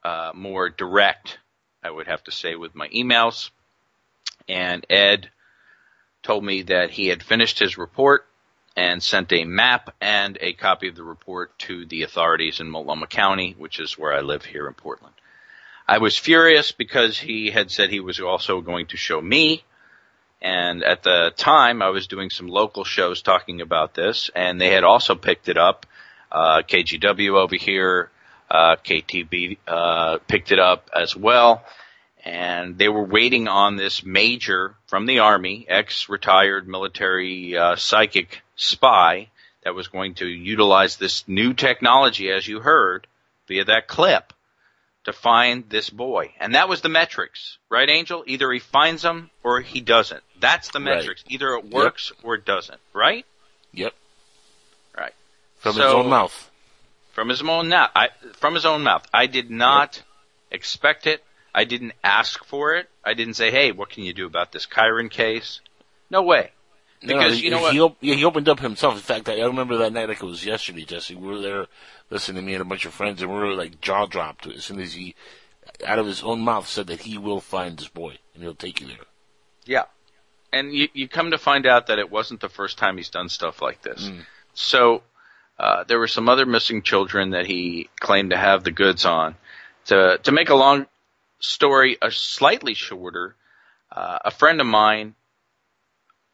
uh, 0.04 0.32
more 0.34 0.70
direct, 0.70 1.38
I 1.84 1.92
would 1.92 2.08
have 2.08 2.24
to 2.24 2.32
say, 2.32 2.56
with 2.56 2.74
my 2.76 2.88
emails. 2.90 3.52
And 4.50 4.86
Ed 4.90 5.30
told 6.24 6.44
me 6.44 6.64
that 6.64 6.90
he 6.90 7.08
had 7.08 7.22
finished 7.22 7.60
his 7.60 7.78
report 7.78 8.26
and 8.76 9.02
sent 9.02 9.32
a 9.32 9.46
map 9.46 9.94
and 10.02 10.38
a 10.42 10.54
copy 10.54 10.90
of 10.90 10.96
the 10.96 11.04
report 11.04 11.58
to 11.60 11.86
the 11.86 12.02
authorities 12.02 12.60
in 12.60 12.70
Multnomah 12.70 13.08
County, 13.08 13.56
which 13.58 13.80
is 13.80 13.98
where 13.98 14.12
I 14.12 14.22
live 14.22 14.44
here 14.44 14.68
in 14.68 14.74
Portland. 14.74 15.14
I 15.88 16.00
was 16.00 16.18
furious 16.18 16.72
because 16.72 17.18
he 17.18 17.52
had 17.52 17.70
said 17.70 17.90
he 17.90 18.00
was 18.00 18.20
also 18.20 18.62
going 18.62 18.88
to 18.88 18.98
show 18.98 19.22
me 19.22 19.64
And 20.46 20.84
at 20.84 21.02
the 21.02 21.34
time, 21.36 21.82
I 21.82 21.90
was 21.90 22.06
doing 22.06 22.30
some 22.30 22.48
local 22.48 22.84
shows 22.84 23.24
talking 23.24 23.62
about 23.62 23.96
this, 23.96 24.30
and 24.36 24.62
they 24.62 24.70
had 24.70 24.84
also 24.84 25.16
picked 25.16 25.50
it 25.50 25.58
up. 25.58 25.88
Uh, 26.32 26.62
KGW 26.62 27.32
over 27.32 27.56
here, 27.56 28.12
uh, 28.52 28.76
KTB 28.76 29.58
uh, 29.68 30.20
picked 30.28 30.52
it 30.52 30.60
up 30.60 30.92
as 30.96 31.16
well, 31.16 31.66
and 32.24 32.78
they 32.78 32.90
were 32.90 33.04
waiting 33.04 33.48
on 33.48 33.76
this 33.76 34.06
major 34.06 34.76
from 34.86 35.08
the 35.08 35.18
army, 35.18 35.66
ex-retired 35.68 36.68
military 36.68 37.58
uh, 37.58 37.76
psychic 37.76 38.44
spy 38.56 39.30
that 39.64 39.74
was 39.74 39.88
going 39.88 40.14
to 40.14 40.28
utilize 40.28 40.98
this 40.98 41.28
new 41.28 41.56
technology, 41.56 42.30
as 42.30 42.48
you 42.48 42.60
heard 42.60 43.08
via 43.48 43.66
that 43.66 43.88
clip, 43.88 44.32
to 45.06 45.14
find 45.14 45.68
this 45.70 45.90
boy. 45.90 46.34
And 46.40 46.54
that 46.54 46.70
was 46.70 46.82
the 46.82 46.90
metrics, 46.90 47.58
right, 47.68 47.90
Angel? 47.90 48.24
Either 48.28 48.52
he 48.52 48.60
finds 48.60 49.04
him 49.04 49.32
or 49.44 49.62
he 49.62 49.82
doesn't. 49.82 50.22
That's 50.40 50.70
the 50.70 50.80
Right. 50.80 50.98
metrics. 50.98 51.24
Either 51.28 51.56
it 51.56 51.66
works 51.66 52.12
or 52.24 52.36
it 52.36 52.46
doesn't, 52.46 52.80
right? 52.94 53.26
Yep. 53.74 53.94
Right. 54.98 55.14
From 55.58 55.76
his 55.76 55.84
own 55.86 56.10
mouth. 56.10 56.52
From 57.14 57.30
his 57.30 57.42
own 57.42 57.70
mouth. 57.70 57.92
I, 57.96 58.10
from 58.34 58.54
his 58.54 58.66
own 58.66 58.84
mouth. 58.84 59.08
I 59.14 59.28
did 59.28 59.50
not 59.50 60.02
expect 60.52 61.08
it. 61.08 61.24
I 61.54 61.64
didn't 61.64 61.94
ask 62.04 62.44
for 62.44 62.76
it. 62.76 62.90
I 63.04 63.14
didn't 63.14 63.36
say, 63.36 63.50
"Hey, 63.52 63.72
what 63.72 63.90
can 63.90 64.04
you 64.04 64.14
do 64.14 64.26
about 64.26 64.52
this 64.52 64.66
Kyron 64.66 65.10
case?" 65.10 65.62
No 66.10 66.22
way. 66.22 66.52
Because 67.00 67.38
No, 67.38 67.44
you 67.44 67.50
know 67.52 67.58
he, 67.58 67.64
what? 67.64 67.74
He, 67.74 67.80
op- 67.82 67.98
yeah, 68.02 68.16
he 68.16 68.26
opened 68.26 68.50
up 68.50 68.60
himself. 68.60 68.96
In 68.96 69.02
fact, 69.02 69.30
I 69.30 69.40
I 69.40 69.46
remember 69.46 69.78
that 69.78 69.94
night 69.94 70.10
like 70.10 70.22
it 70.22 70.26
was 70.26 70.46
yesterday, 70.46 70.84
Jesse. 70.84 71.16
We 71.16 71.28
were 71.28 71.40
there 71.40 71.68
listening 72.10 72.42
to 72.42 72.46
me 72.46 72.54
and 72.54 72.62
a 72.62 72.66
bunch 72.66 72.86
of 72.86 72.94
friends, 72.94 73.22
and 73.22 73.32
we 73.32 73.38
were 73.38 73.54
like 73.54 73.80
jaw 73.80 74.06
dropped 74.06 74.48
as 74.48 74.66
soon 74.66 74.80
as 74.82 74.94
he, 74.94 75.16
out 75.86 76.00
of 76.00 76.06
his 76.08 76.24
own 76.24 76.42
mouth, 76.42 76.68
said 76.68 76.88
that 76.88 77.02
he 77.04 77.18
will 77.18 77.40
find 77.42 77.78
this 77.78 77.88
boy 77.88 78.18
and 78.34 78.44
he'll 78.44 78.54
take 78.56 78.82
you 78.82 78.88
there. 78.88 78.98
Yeah. 79.66 79.84
And 80.56 80.74
you, 80.74 80.88
you 80.94 81.10
come 81.10 81.32
to 81.32 81.38
find 81.38 81.66
out 81.66 81.88
that 81.88 82.00
it 82.00 82.10
wasn't 82.10 82.40
the 82.40 82.48
first 82.48 82.78
time 82.78 82.96
he's 82.96 83.10
done 83.10 83.28
stuff 83.28 83.62
like 83.62 83.82
this. 83.82 84.08
Mm. 84.08 84.26
So, 84.54 85.04
uh, 85.60 85.84
there 85.84 86.00
were 86.00 86.08
some 86.08 86.30
other 86.30 86.46
missing 86.46 86.82
children 86.82 87.32
that 87.32 87.46
he 87.46 87.90
claimed 88.00 88.30
to 88.30 88.38
have 88.38 88.64
the 88.64 88.72
goods 88.72 89.04
on. 89.04 89.36
To, 89.88 90.18
to 90.24 90.32
make 90.32 90.50
a 90.50 90.56
long 90.56 90.88
story 91.40 91.98
a 92.02 92.10
slightly 92.10 92.74
shorter, 92.74 93.36
uh, 93.92 94.20
a 94.24 94.32
friend 94.32 94.62
of 94.62 94.68
mine 94.68 95.16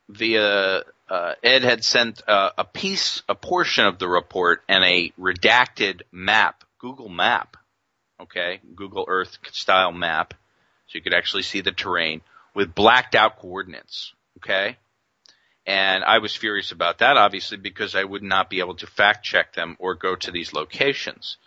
via, 0.07 0.83
uh, 1.09 1.33
Ed 1.41 1.63
had 1.63 1.83
sent 1.83 2.21
uh, 2.27 2.51
a 2.59 2.63
piece, 2.63 3.23
a 3.27 3.33
portion 3.33 3.87
of 3.87 3.97
the 3.97 4.07
report 4.07 4.61
and 4.69 4.83
a 4.83 5.11
redacted 5.19 6.01
map, 6.11 6.63
Google 6.77 7.09
map, 7.09 7.57
okay, 8.21 8.59
Google 8.75 9.05
Earth 9.07 9.39
style 9.51 9.91
map, 9.91 10.35
so 10.85 10.97
you 10.97 11.01
could 11.01 11.15
actually 11.15 11.43
see 11.43 11.61
the 11.61 11.71
terrain 11.71 12.21
with 12.53 12.75
blacked 12.75 13.15
out 13.15 13.37
coordinates, 13.37 14.13
okay? 14.37 14.77
And 15.65 16.03
I 16.03 16.17
was 16.17 16.35
furious 16.35 16.71
about 16.71 16.99
that, 16.99 17.17
obviously, 17.17 17.57
because 17.57 17.95
I 17.95 18.03
would 18.03 18.23
not 18.23 18.49
be 18.49 18.59
able 18.59 18.75
to 18.75 18.87
fact 18.87 19.23
check 19.23 19.53
them 19.53 19.77
or 19.79 19.95
go 19.95 20.15
to 20.15 20.31
these 20.31 20.53
locations. 20.53 21.37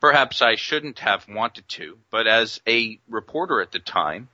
Perhaps 0.00 0.42
I 0.42 0.56
shouldn't 0.56 0.98
have 0.98 1.26
wanted 1.28 1.66
to, 1.70 1.98
but 2.10 2.26
as 2.26 2.60
a 2.66 2.98
reporter 3.08 3.62
at 3.62 3.72
the 3.72 3.78
time, 3.78 4.28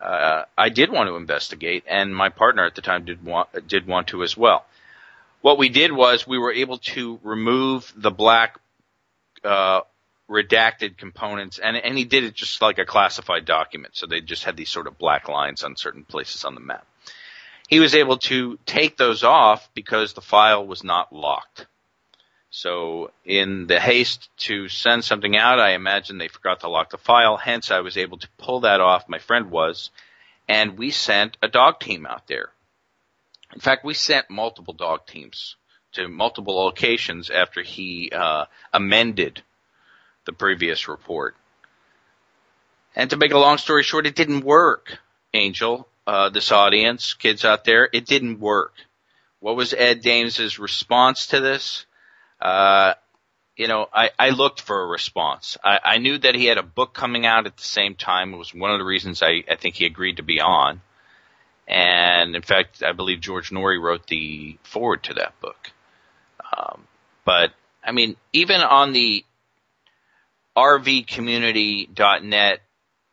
uh, 0.00 0.44
I 0.56 0.70
did 0.70 0.90
want 0.90 1.08
to 1.08 1.16
investigate, 1.16 1.84
and 1.86 2.14
my 2.14 2.30
partner 2.30 2.64
at 2.64 2.74
the 2.74 2.82
time 2.82 3.04
did 3.04 3.22
want 3.22 3.68
did 3.68 3.86
want 3.86 4.08
to 4.08 4.22
as 4.22 4.36
well. 4.36 4.64
What 5.40 5.58
we 5.58 5.68
did 5.68 5.92
was 5.92 6.26
we 6.26 6.38
were 6.38 6.52
able 6.52 6.78
to 6.78 7.20
remove 7.22 7.92
the 7.96 8.10
black 8.10 8.58
uh, 9.44 9.80
redacted 10.28 10.96
components, 10.96 11.58
and 11.58 11.76
and 11.76 11.96
he 11.96 12.04
did 12.04 12.24
it 12.24 12.34
just 12.34 12.60
like 12.60 12.78
a 12.78 12.84
classified 12.84 13.44
document, 13.44 13.96
so 13.96 14.06
they 14.06 14.20
just 14.20 14.44
had 14.44 14.56
these 14.56 14.70
sort 14.70 14.86
of 14.86 14.98
black 14.98 15.28
lines 15.28 15.64
on 15.64 15.76
certain 15.76 16.04
places 16.04 16.44
on 16.44 16.54
the 16.54 16.60
map. 16.60 16.86
He 17.68 17.80
was 17.80 17.94
able 17.94 18.18
to 18.18 18.58
take 18.64 18.96
those 18.96 19.24
off 19.24 19.68
because 19.74 20.12
the 20.12 20.20
file 20.20 20.66
was 20.66 20.84
not 20.84 21.12
locked. 21.12 21.66
So 22.50 23.10
in 23.26 23.66
the 23.66 23.78
haste 23.78 24.30
to 24.38 24.68
send 24.68 25.04
something 25.04 25.36
out, 25.36 25.60
I 25.60 25.72
imagine 25.72 26.16
they 26.16 26.28
forgot 26.28 26.60
to 26.60 26.68
lock 26.68 26.90
the 26.90 26.98
file. 26.98 27.36
Hence, 27.36 27.70
I 27.70 27.80
was 27.80 27.98
able 27.98 28.16
to 28.18 28.28
pull 28.38 28.60
that 28.60 28.80
off. 28.80 29.08
My 29.08 29.18
friend 29.18 29.50
was, 29.50 29.90
and 30.48 30.78
we 30.78 30.90
sent 30.90 31.36
a 31.42 31.48
dog 31.48 31.78
team 31.78 32.06
out 32.06 32.26
there. 32.26 32.50
In 33.54 33.60
fact, 33.60 33.84
we 33.84 33.92
sent 33.92 34.30
multiple 34.30 34.74
dog 34.74 35.06
teams 35.06 35.56
to 35.92 36.08
multiple 36.08 36.56
locations 36.56 37.28
after 37.28 37.62
he 37.62 38.10
uh, 38.14 38.46
amended 38.72 39.42
the 40.28 40.32
previous 40.34 40.88
report. 40.88 41.34
And 42.94 43.08
to 43.08 43.16
make 43.16 43.32
a 43.32 43.38
long 43.38 43.56
story 43.56 43.82
short, 43.82 44.06
it 44.06 44.14
didn't 44.14 44.44
work, 44.44 44.98
Angel. 45.32 45.88
Uh, 46.06 46.28
this 46.28 46.52
audience, 46.52 47.14
kids 47.14 47.46
out 47.46 47.64
there, 47.64 47.88
it 47.90 48.04
didn't 48.04 48.38
work. 48.38 48.74
What 49.40 49.56
was 49.56 49.72
Ed 49.72 50.02
Dames's 50.02 50.58
response 50.58 51.28
to 51.28 51.40
this? 51.40 51.86
Uh, 52.42 52.92
you 53.56 53.68
know, 53.68 53.88
I, 53.90 54.10
I 54.18 54.30
looked 54.30 54.60
for 54.60 54.82
a 54.82 54.86
response. 54.86 55.56
I, 55.64 55.80
I 55.82 55.98
knew 55.98 56.18
that 56.18 56.34
he 56.34 56.44
had 56.44 56.58
a 56.58 56.62
book 56.62 56.92
coming 56.92 57.24
out 57.24 57.46
at 57.46 57.56
the 57.56 57.62
same 57.62 57.94
time. 57.94 58.34
It 58.34 58.36
was 58.36 58.54
one 58.54 58.70
of 58.70 58.78
the 58.78 58.84
reasons 58.84 59.22
I, 59.22 59.44
I 59.50 59.56
think 59.56 59.76
he 59.76 59.86
agreed 59.86 60.18
to 60.18 60.22
be 60.22 60.42
on. 60.42 60.82
And 61.66 62.36
in 62.36 62.42
fact, 62.42 62.82
I 62.82 62.92
believe 62.92 63.20
George 63.20 63.48
Noory 63.48 63.80
wrote 63.82 64.06
the 64.06 64.58
forward 64.62 65.04
to 65.04 65.14
that 65.14 65.40
book. 65.40 65.70
Um, 66.54 66.86
but 67.24 67.52
I 67.82 67.92
mean, 67.92 68.16
even 68.34 68.60
on 68.60 68.92
the 68.92 69.24
rvcommunity.net 70.58 72.60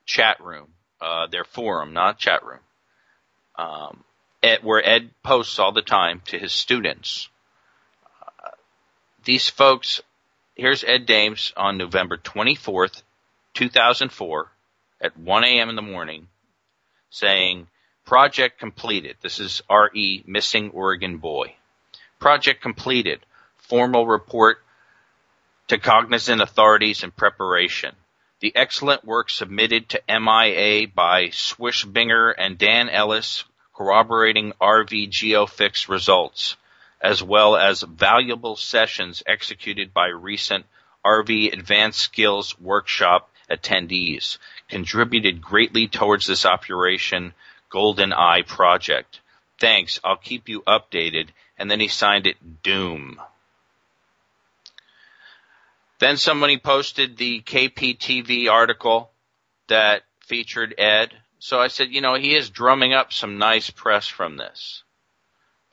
chat 0.06 0.44
room, 0.44 0.68
uh, 1.00 1.28
their 1.28 1.44
forum, 1.44 1.94
not 1.94 2.18
chat 2.18 2.44
room, 2.44 2.62
um, 3.56 4.04
Ed, 4.42 4.64
where 4.64 4.84
Ed 4.84 5.12
posts 5.22 5.60
all 5.60 5.72
the 5.72 5.84
time 5.84 6.24
to 6.28 6.40
his 6.40 6.52
students. 6.52 7.30
Uh, 8.24 8.50
these 9.24 9.48
folks, 9.48 10.02
here's 10.56 10.84
Ed 10.84 11.06
Dames 11.06 11.54
on 11.56 11.78
November 11.78 12.18
24th, 12.18 13.04
2004 13.54 14.52
at 15.02 15.18
1 15.18 15.44
a.m. 15.44 15.70
in 15.70 15.76
the 15.76 15.84
morning 15.84 16.28
saying, 17.12 17.68
project 18.06 18.60
completed. 18.60 19.18
This 19.22 19.40
is 19.40 19.62
RE 19.70 20.24
Missing 20.26 20.72
Oregon 20.72 21.18
Boy. 21.18 21.54
Project 22.20 22.62
completed. 22.62 23.20
Formal 23.58 24.08
report 24.08 24.65
to 25.68 25.78
cognizant 25.78 26.42
authorities 26.42 27.04
in 27.04 27.12
preparation. 27.12 27.96
The 28.40 28.56
excellent 28.56 29.04
work 29.04 29.30
submitted 29.30 29.90
to 29.90 30.04
MIA 30.08 30.88
by 30.88 31.30
Swishbinger 31.30 32.34
and 32.38 32.58
Dan 32.58 32.90
Ellis 32.90 33.44
corroborating 33.76 34.54
RV 34.62 35.10
GeoFix 35.10 35.90
results, 35.90 36.56
as 37.02 37.22
well 37.24 37.56
as 37.56 37.82
valuable 37.82 38.56
sessions 38.56 39.24
executed 39.26 39.94
by 39.94 40.08
recent 40.08 40.66
RV 41.04 41.54
Advanced 41.54 42.00
Skills 42.00 42.58
Workshop 42.60 43.30
attendees, 43.50 44.38
contributed 44.70 45.42
greatly 45.42 45.88
towards 45.88 46.26
this 46.26 46.46
operation 46.46 47.34
Golden 47.70 48.14
Eye 48.14 48.42
project. 48.42 49.20
Thanks, 49.60 50.00
I'll 50.04 50.18
keep 50.18 50.50
you 50.50 50.62
updated. 50.62 51.30
And 51.58 51.70
then 51.70 51.80
he 51.80 51.88
signed 51.88 52.28
it 52.28 52.64
Doom. 52.64 53.22
Then 56.00 56.18
somebody 56.18 56.58
posted 56.58 57.18
the 57.18 57.42
KPTV 57.42 58.50
article 58.50 59.12
that 59.68 60.04
featured 60.22 60.76
Ed. 60.78 61.14
So 61.40 61.60
I 61.60 61.68
said, 61.68 61.92
you 61.92 62.02
know, 62.02 62.16
he 62.16 62.36
is 62.36 62.50
drumming 62.50 62.94
up 62.94 63.14
some 63.14 63.38
nice 63.38 63.70
press 63.70 64.08
from 64.08 64.38
this. 64.38 64.84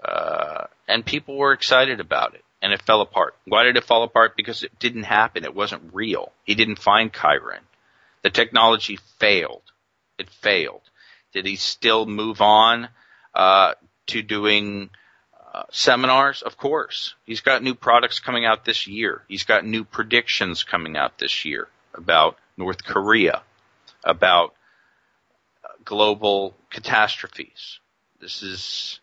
Uh, 0.05 0.67
and 0.89 1.05
people 1.05 1.37
were 1.37 1.53
excited 1.53 2.01
about 2.01 2.35
it. 2.35 2.45
And 2.61 2.73
it 2.73 2.83
fell 2.83 3.01
apart. 3.01 3.35
Why 3.45 3.65
did 3.65 3.77
it 3.77 3.85
fall 3.85 4.05
apart? 4.05 4.37
Because 4.37 4.63
it 4.63 4.79
didn't 4.79 5.03
happen. 5.03 5.45
It 5.45 5.55
wasn't 5.55 5.93
real. 5.93 6.31
He 6.45 6.55
didn't 6.55 6.79
find 6.79 7.13
Kyron. 7.13 7.59
The 8.23 8.31
technology 8.31 8.99
failed. 9.19 9.63
It 10.17 10.31
failed. 10.31 10.83
Did 11.33 11.45
he 11.45 11.57
still 11.57 12.07
move 12.07 12.41
on 12.41 12.89
uh, 13.35 13.75
to 14.09 14.23
doing 14.23 14.91
uh, 15.53 15.65
seminars? 15.71 16.43
Of 16.43 16.57
course. 16.57 17.15
He's 17.27 17.41
got 17.41 17.63
new 17.63 17.75
products 17.75 18.21
coming 18.21 18.45
out 18.45 18.65
this 18.65 18.87
year. 18.87 19.23
He's 19.29 19.45
got 19.45 19.65
new 19.65 19.85
predictions 19.85 20.65
coming 20.65 20.97
out 20.97 21.19
this 21.19 21.45
year 21.45 21.69
about 21.95 22.39
North 22.57 22.85
Korea, 22.85 23.43
about 24.03 24.55
uh, 25.63 25.69
global 25.85 26.57
catastrophes. 26.71 27.81
This 28.21 28.43
is 28.43 29.01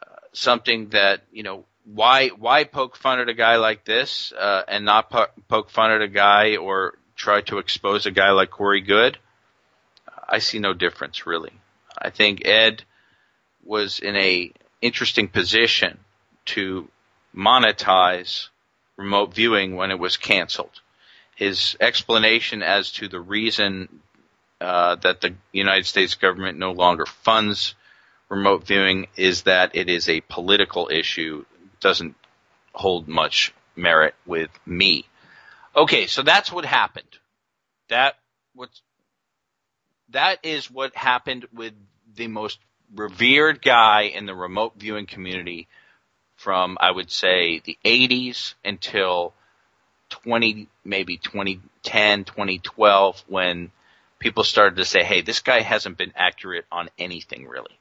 uh, 0.00 0.16
something 0.32 0.90
that 0.90 1.22
you 1.32 1.42
know. 1.42 1.64
Why 1.86 2.28
why 2.28 2.64
poke 2.64 2.96
fun 2.96 3.20
at 3.20 3.28
a 3.28 3.34
guy 3.34 3.56
like 3.56 3.84
this 3.84 4.32
uh, 4.32 4.62
and 4.66 4.86
not 4.86 5.10
po- 5.10 5.26
poke 5.48 5.68
fun 5.68 5.90
at 5.90 6.00
a 6.00 6.08
guy 6.08 6.56
or 6.56 6.94
try 7.14 7.42
to 7.42 7.58
expose 7.58 8.06
a 8.06 8.10
guy 8.10 8.30
like 8.30 8.50
Corey 8.50 8.80
Goode? 8.80 9.18
I 10.26 10.38
see 10.38 10.60
no 10.60 10.72
difference 10.72 11.26
really. 11.26 11.52
I 11.98 12.08
think 12.08 12.46
Ed 12.46 12.84
was 13.62 13.98
in 13.98 14.16
a 14.16 14.50
interesting 14.84 15.28
position 15.28 15.98
to 16.44 16.88
monetize 17.34 18.48
remote 18.96 19.34
viewing 19.34 19.76
when 19.76 19.90
it 19.90 19.98
was 19.98 20.18
canceled. 20.18 20.80
His 21.36 21.76
explanation 21.80 22.62
as 22.62 22.92
to 22.92 23.08
the 23.08 23.18
reason 23.18 24.00
uh, 24.60 24.96
that 24.96 25.22
the 25.22 25.34
United 25.52 25.86
States 25.86 26.14
government 26.14 26.58
no 26.58 26.72
longer 26.72 27.06
funds 27.06 27.74
remote 28.28 28.66
viewing 28.66 29.06
is 29.16 29.42
that 29.42 29.74
it 29.74 29.88
is 29.88 30.08
a 30.08 30.20
political 30.20 30.90
issue. 30.92 31.44
Doesn't 31.80 32.14
hold 32.72 33.08
much 33.08 33.54
merit 33.74 34.14
with 34.26 34.50
me. 34.66 35.06
Okay, 35.74 36.06
so 36.06 36.22
that's 36.22 36.52
what 36.52 36.64
happened. 36.64 37.08
That 37.88 38.16
what's 38.54 38.82
that 40.10 40.38
is 40.44 40.70
what 40.70 40.94
happened 40.94 41.46
with 41.52 41.72
the 42.14 42.28
most 42.28 42.58
revered 42.94 43.62
guy 43.62 44.02
in 44.02 44.26
the 44.26 44.34
remote 44.34 44.74
viewing 44.76 45.06
community 45.06 45.68
from 46.36 46.76
I 46.80 46.90
would 46.90 47.10
say 47.10 47.60
the 47.64 47.78
80s 47.84 48.54
until 48.64 49.32
20 50.10 50.68
maybe 50.84 51.16
2010 51.16 52.24
2012 52.24 53.24
when 53.26 53.70
people 54.18 54.44
started 54.44 54.76
to 54.76 54.84
say 54.84 55.02
hey 55.02 55.22
this 55.22 55.40
guy 55.40 55.60
hasn't 55.60 55.96
been 55.96 56.12
accurate 56.14 56.66
on 56.70 56.88
anything 56.98 57.46
really 57.46 57.78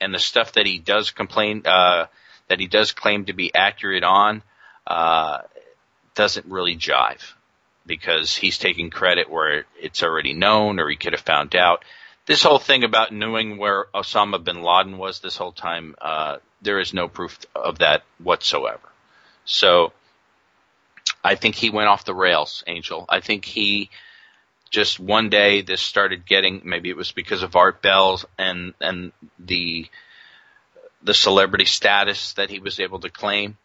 and 0.00 0.14
the 0.14 0.18
stuff 0.18 0.52
that 0.52 0.66
he 0.66 0.78
does 0.78 1.10
complain 1.10 1.62
uh, 1.66 2.06
that 2.48 2.60
he 2.60 2.66
does 2.66 2.92
claim 2.92 3.26
to 3.26 3.32
be 3.32 3.54
accurate 3.54 4.04
on 4.04 4.42
uh, 4.86 5.38
doesn't 6.14 6.46
really 6.46 6.76
jive 6.76 7.34
because 7.86 8.36
he's 8.36 8.58
taking 8.58 8.90
credit 8.90 9.30
where 9.30 9.64
it's 9.80 10.02
already 10.02 10.34
known 10.34 10.78
or 10.78 10.88
he 10.88 10.96
could 10.96 11.14
have 11.14 11.22
found 11.22 11.56
out. 11.56 11.84
This 12.28 12.42
whole 12.42 12.58
thing 12.58 12.84
about 12.84 13.10
knowing 13.10 13.56
where 13.56 13.86
Osama 13.94 14.44
bin 14.44 14.62
Laden 14.62 14.98
was 14.98 15.20
this 15.20 15.38
whole 15.38 15.50
time, 15.50 15.94
uh, 15.98 16.36
there 16.60 16.78
is 16.78 16.92
no 16.92 17.08
proof 17.08 17.38
of 17.54 17.78
that 17.78 18.02
whatsoever. 18.18 18.86
So 19.46 19.94
I 21.24 21.36
think 21.36 21.54
he 21.54 21.70
went 21.70 21.88
off 21.88 22.04
the 22.04 22.14
rails, 22.14 22.62
Angel. 22.66 23.06
I 23.08 23.20
think 23.20 23.46
he 23.46 23.88
just 24.68 25.00
one 25.00 25.30
day 25.30 25.62
this 25.62 25.80
started 25.80 26.26
getting 26.26 26.60
maybe 26.64 26.90
it 26.90 26.98
was 26.98 27.12
because 27.12 27.42
of 27.42 27.56
Art 27.56 27.80
Bell's 27.80 28.26
and 28.36 28.74
and 28.78 29.12
the 29.38 29.86
the 31.02 31.14
celebrity 31.14 31.64
status 31.64 32.34
that 32.34 32.50
he 32.50 32.58
was 32.58 32.78
able 32.78 33.00
to 33.00 33.08
claim. 33.08 33.56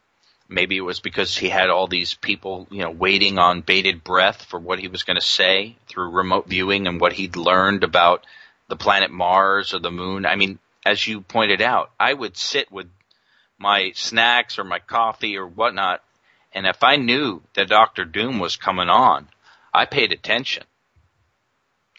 Maybe 0.48 0.78
it 0.78 0.88
was 0.88 1.02
because 1.02 1.36
he 1.36 1.50
had 1.50 1.70
all 1.70 1.88
these 1.88 2.14
people, 2.14 2.66
you 2.72 2.84
know, 2.84 2.92
waiting 2.92 3.40
on 3.40 3.60
bated 3.60 4.06
breath 4.06 4.46
for 4.46 4.58
what 4.58 4.80
he 4.80 4.88
was 4.88 5.04
going 5.04 5.20
to 5.20 5.26
say 5.26 5.76
through 5.90 6.12
remote 6.12 6.48
viewing 6.48 6.88
and 6.88 7.02
what 7.02 7.12
he'd 7.12 7.36
learned 7.36 7.84
about 7.84 8.26
the 8.68 8.76
planet 8.76 9.12
Mars 9.12 9.74
or 9.74 9.80
the 9.80 9.92
moon. 9.92 10.26
I 10.26 10.36
mean, 10.36 10.60
as 10.86 11.06
you 11.06 11.22
pointed 11.22 11.62
out, 11.62 11.92
I 12.00 12.14
would 12.14 12.38
sit 12.38 12.72
with 12.72 12.88
my 13.58 13.92
snacks 13.94 14.60
or 14.60 14.64
my 14.64 14.80
coffee 14.80 15.38
or 15.38 15.48
whatnot, 15.48 16.04
and 16.54 16.66
if 16.66 16.84
I 16.84 16.98
knew 16.98 17.42
that 17.56 17.70
Doctor 17.70 18.06
Doom 18.06 18.40
was 18.40 18.58
coming 18.58 18.90
on, 18.90 19.28
I 19.74 19.86
paid 19.86 20.12
attention. 20.12 20.64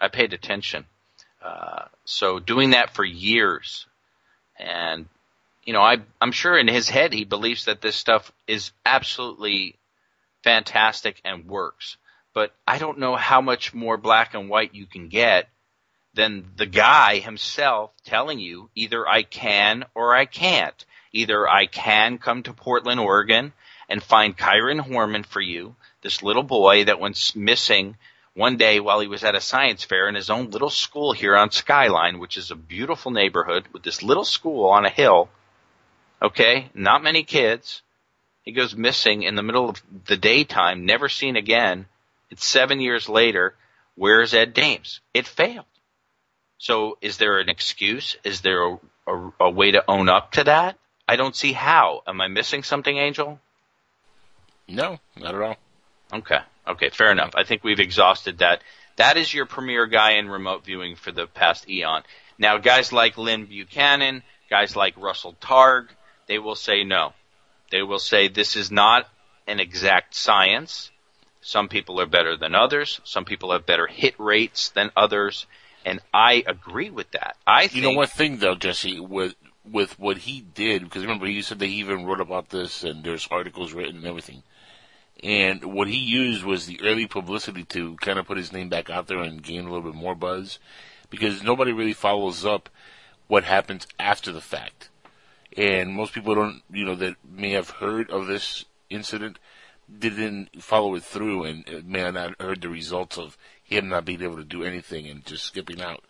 I 0.01 0.09
paid 0.09 0.33
attention. 0.33 0.85
Uh, 1.43 1.87
so 2.05 2.39
doing 2.39 2.71
that 2.71 2.95
for 2.95 3.05
years, 3.05 3.87
and 4.59 5.07
you 5.65 5.73
know, 5.73 5.81
I, 5.81 5.99
I'm 6.21 6.33
sure 6.33 6.59
in 6.59 6.69
his 6.69 6.89
head 6.89 7.13
he 7.13 7.25
believes 7.25 7.65
that 7.65 7.81
this 7.81 7.97
stuff 7.97 8.31
is 8.47 8.73
absolutely 8.85 9.77
fantastic 10.43 11.21
and 11.25 11.47
works. 11.47 11.97
But 12.35 12.53
I 12.67 12.79
don't 12.79 12.99
know 12.99 13.17
how 13.17 13.41
much 13.41 13.73
more 13.73 13.97
black 13.97 14.35
and 14.35 14.49
white 14.49 14.75
you 14.75 14.87
can 14.87 15.09
get 15.09 15.49
than 16.15 16.51
the 16.57 16.67
guy 16.67 17.19
himself 17.19 17.91
telling 18.05 18.39
you 18.39 18.71
either 18.75 19.09
I 19.09 19.23
can 19.23 19.85
or 19.95 20.15
I 20.15 20.27
can't. 20.27 20.85
Either 21.13 21.49
I 21.49 21.67
can 21.67 22.19
come 22.19 22.43
to 22.45 22.53
Portland, 22.53 23.01
Oregon 23.01 23.53
and 23.89 24.03
find 24.03 24.37
Kyron 24.37 24.81
Horman 24.81 25.27
for 25.27 25.41
you, 25.41 25.77
this 26.03 26.23
little 26.23 26.43
boy 26.43 26.85
that 26.85 26.99
went 26.99 27.37
missing 27.37 27.97
one 28.35 28.57
day 28.57 28.81
while 28.81 29.01
he 29.01 29.07
was 29.07 29.23
at 29.23 29.35
a 29.35 29.41
science 29.41 29.85
fair 29.85 30.09
in 30.09 30.15
his 30.15 30.31
own 30.31 30.51
little 30.51 30.71
school 30.71 31.13
here 31.13 31.37
on 31.37 31.51
Skyline, 31.51 32.19
which 32.19 32.37
is 32.37 32.51
a 32.51 32.57
beautiful 32.57 33.11
neighborhood 33.11 33.67
with 33.73 33.83
this 33.83 34.03
little 34.03 34.25
school 34.25 34.67
on 34.67 34.85
a 34.85 34.91
hill 34.91 35.29
Okay, 36.25 36.71
not 36.73 37.03
many 37.03 37.23
kids. 37.23 37.83
He 38.45 38.53
goes 38.53 38.75
missing 38.75 39.25
in 39.25 39.35
the 39.35 39.43
middle 39.43 39.69
of 39.69 39.83
the 40.07 40.17
daytime, 40.17 40.87
never 40.87 41.11
seen 41.11 41.37
again. 41.37 41.85
It's 42.31 42.47
seven 42.47 42.81
years 42.81 43.11
later. 43.11 43.55
Where's 43.95 44.33
Ed 44.33 44.55
Dames? 44.55 45.01
It 45.13 45.27
failed. 45.27 45.67
So 46.59 46.99
is 47.01 47.19
there 47.19 47.39
an 47.39 47.49
excuse? 47.49 48.17
Is 48.25 48.41
there 48.41 48.67
a, 48.67 48.79
a, 49.07 49.33
a 49.41 49.51
way 49.51 49.73
to 49.73 49.85
own 49.89 50.09
up 50.09 50.33
to 50.33 50.45
that? 50.45 50.79
I 51.07 51.17
don't 51.17 51.37
see 51.37 51.53
how. 51.53 52.03
Am 52.07 52.21
I 52.21 52.29
missing 52.29 52.63
something, 52.63 52.97
Angel? 52.97 53.39
No, 54.69 54.99
not 55.17 55.35
at 55.35 55.43
all. 55.43 55.57
Okay. 56.13 56.39
Okay, 56.67 56.91
fair 56.91 57.13
enough. 57.13 57.33
I 57.35 57.45
think 57.45 57.63
we've 57.63 57.81
exhausted 57.81 58.39
that. 58.39 58.63
That 58.97 59.17
is 59.17 59.35
your 59.35 59.45
premier 59.47 59.87
guy 59.87 60.13
in 60.13 60.29
remote 60.29 60.65
viewing 60.65 60.97
for 60.97 61.13
the 61.13 61.27
past 61.27 61.69
eon. 61.69 62.03
Now, 62.39 62.59
guys 62.59 62.93
like 62.93 63.19
Lynn 63.19 63.47
Buchanan, 63.47 64.23
guys 64.49 64.77
like 64.77 64.97
Russell 64.97 65.35
Targ, 65.41 65.89
they 66.27 66.39
will 66.39 66.55
say 66.55 66.85
no. 66.85 67.13
They 67.71 67.83
will 67.83 67.99
say 67.99 68.29
this 68.29 68.57
is 68.57 68.71
not 68.71 69.09
an 69.47 69.61
exact 69.61 70.15
science. 70.15 70.91
Some 71.43 71.69
people 71.69 72.01
are 72.01 72.07
better 72.07 72.37
than 72.37 72.55
others. 72.55 73.01
Some 73.05 73.25
people 73.25 73.53
have 73.53 73.67
better 73.67 73.87
hit 73.87 74.15
rates 74.19 74.71
than 74.71 74.91
others. 74.97 75.47
And 75.85 76.01
I 76.13 76.43
agree 76.47 76.91
with 76.91 77.11
that. 77.13 77.37
I 77.47 77.63
you 77.63 77.69
think, 77.69 77.83
know 77.83 77.93
one 77.93 78.07
thing 78.07 78.39
though, 78.39 78.55
Jesse, 78.55 79.01
with 79.01 79.35
with 79.65 79.99
what 79.99 80.19
he 80.19 80.41
did, 80.41 80.85
because 80.85 81.03
remember 81.03 81.29
you 81.29 81.43
said 81.43 81.59
they 81.59 81.67
even 81.69 82.05
wrote 82.05 82.21
about 82.21 82.51
this 82.51 82.85
and 82.85 83.03
there's 83.03 83.29
articles 83.31 83.73
written 83.73 83.97
and 83.97 84.07
everything. 84.07 84.43
And 85.23 85.65
what 85.73 85.89
he 85.89 85.97
used 85.97 86.45
was 86.45 86.67
the 86.67 86.81
early 86.83 87.07
publicity 87.07 87.65
to 87.65 87.97
kind 87.97 88.19
of 88.19 88.27
put 88.27 88.37
his 88.37 88.53
name 88.53 88.69
back 88.69 88.91
out 88.91 89.07
there 89.07 89.21
and 89.21 89.43
gain 89.43 89.61
a 89.61 89.73
little 89.73 89.91
bit 89.91 89.95
more 89.95 90.15
buzz, 90.15 90.59
because 91.09 91.43
nobody 91.43 91.73
really 91.73 91.95
follows 91.95 92.45
up 92.45 92.69
what 93.27 93.45
happens 93.45 93.87
after 93.99 94.33
the 94.33 94.43
fact 94.43 94.91
and 95.57 95.95
most 95.95 96.13
people 96.13 96.35
don't, 96.35 96.63
you 96.71 96.85
know, 96.85 96.97
that 96.97 97.17
may 97.29 97.51
have 97.51 97.71
heard 97.71 98.11
of 98.11 98.27
this 98.27 98.65
incident 98.91 99.39
didn't 99.99 100.63
follow 100.63 100.95
it 100.95 101.03
through 101.05 101.45
and 101.45 101.69
uh, 101.69 101.81
may 101.85 102.01
have 102.01 102.15
not 102.15 102.41
heard 102.41 102.61
the 102.61 102.69
results 102.69 103.19
of 103.19 103.37
him 103.75 103.89
not 103.89 104.05
being 104.05 104.23
able 104.23 104.37
to 104.37 104.45
do 104.45 104.65
anything 104.65 105.07
and 105.07 105.25
just 105.25 105.45
skipping 105.45 105.81
out. 105.81 106.03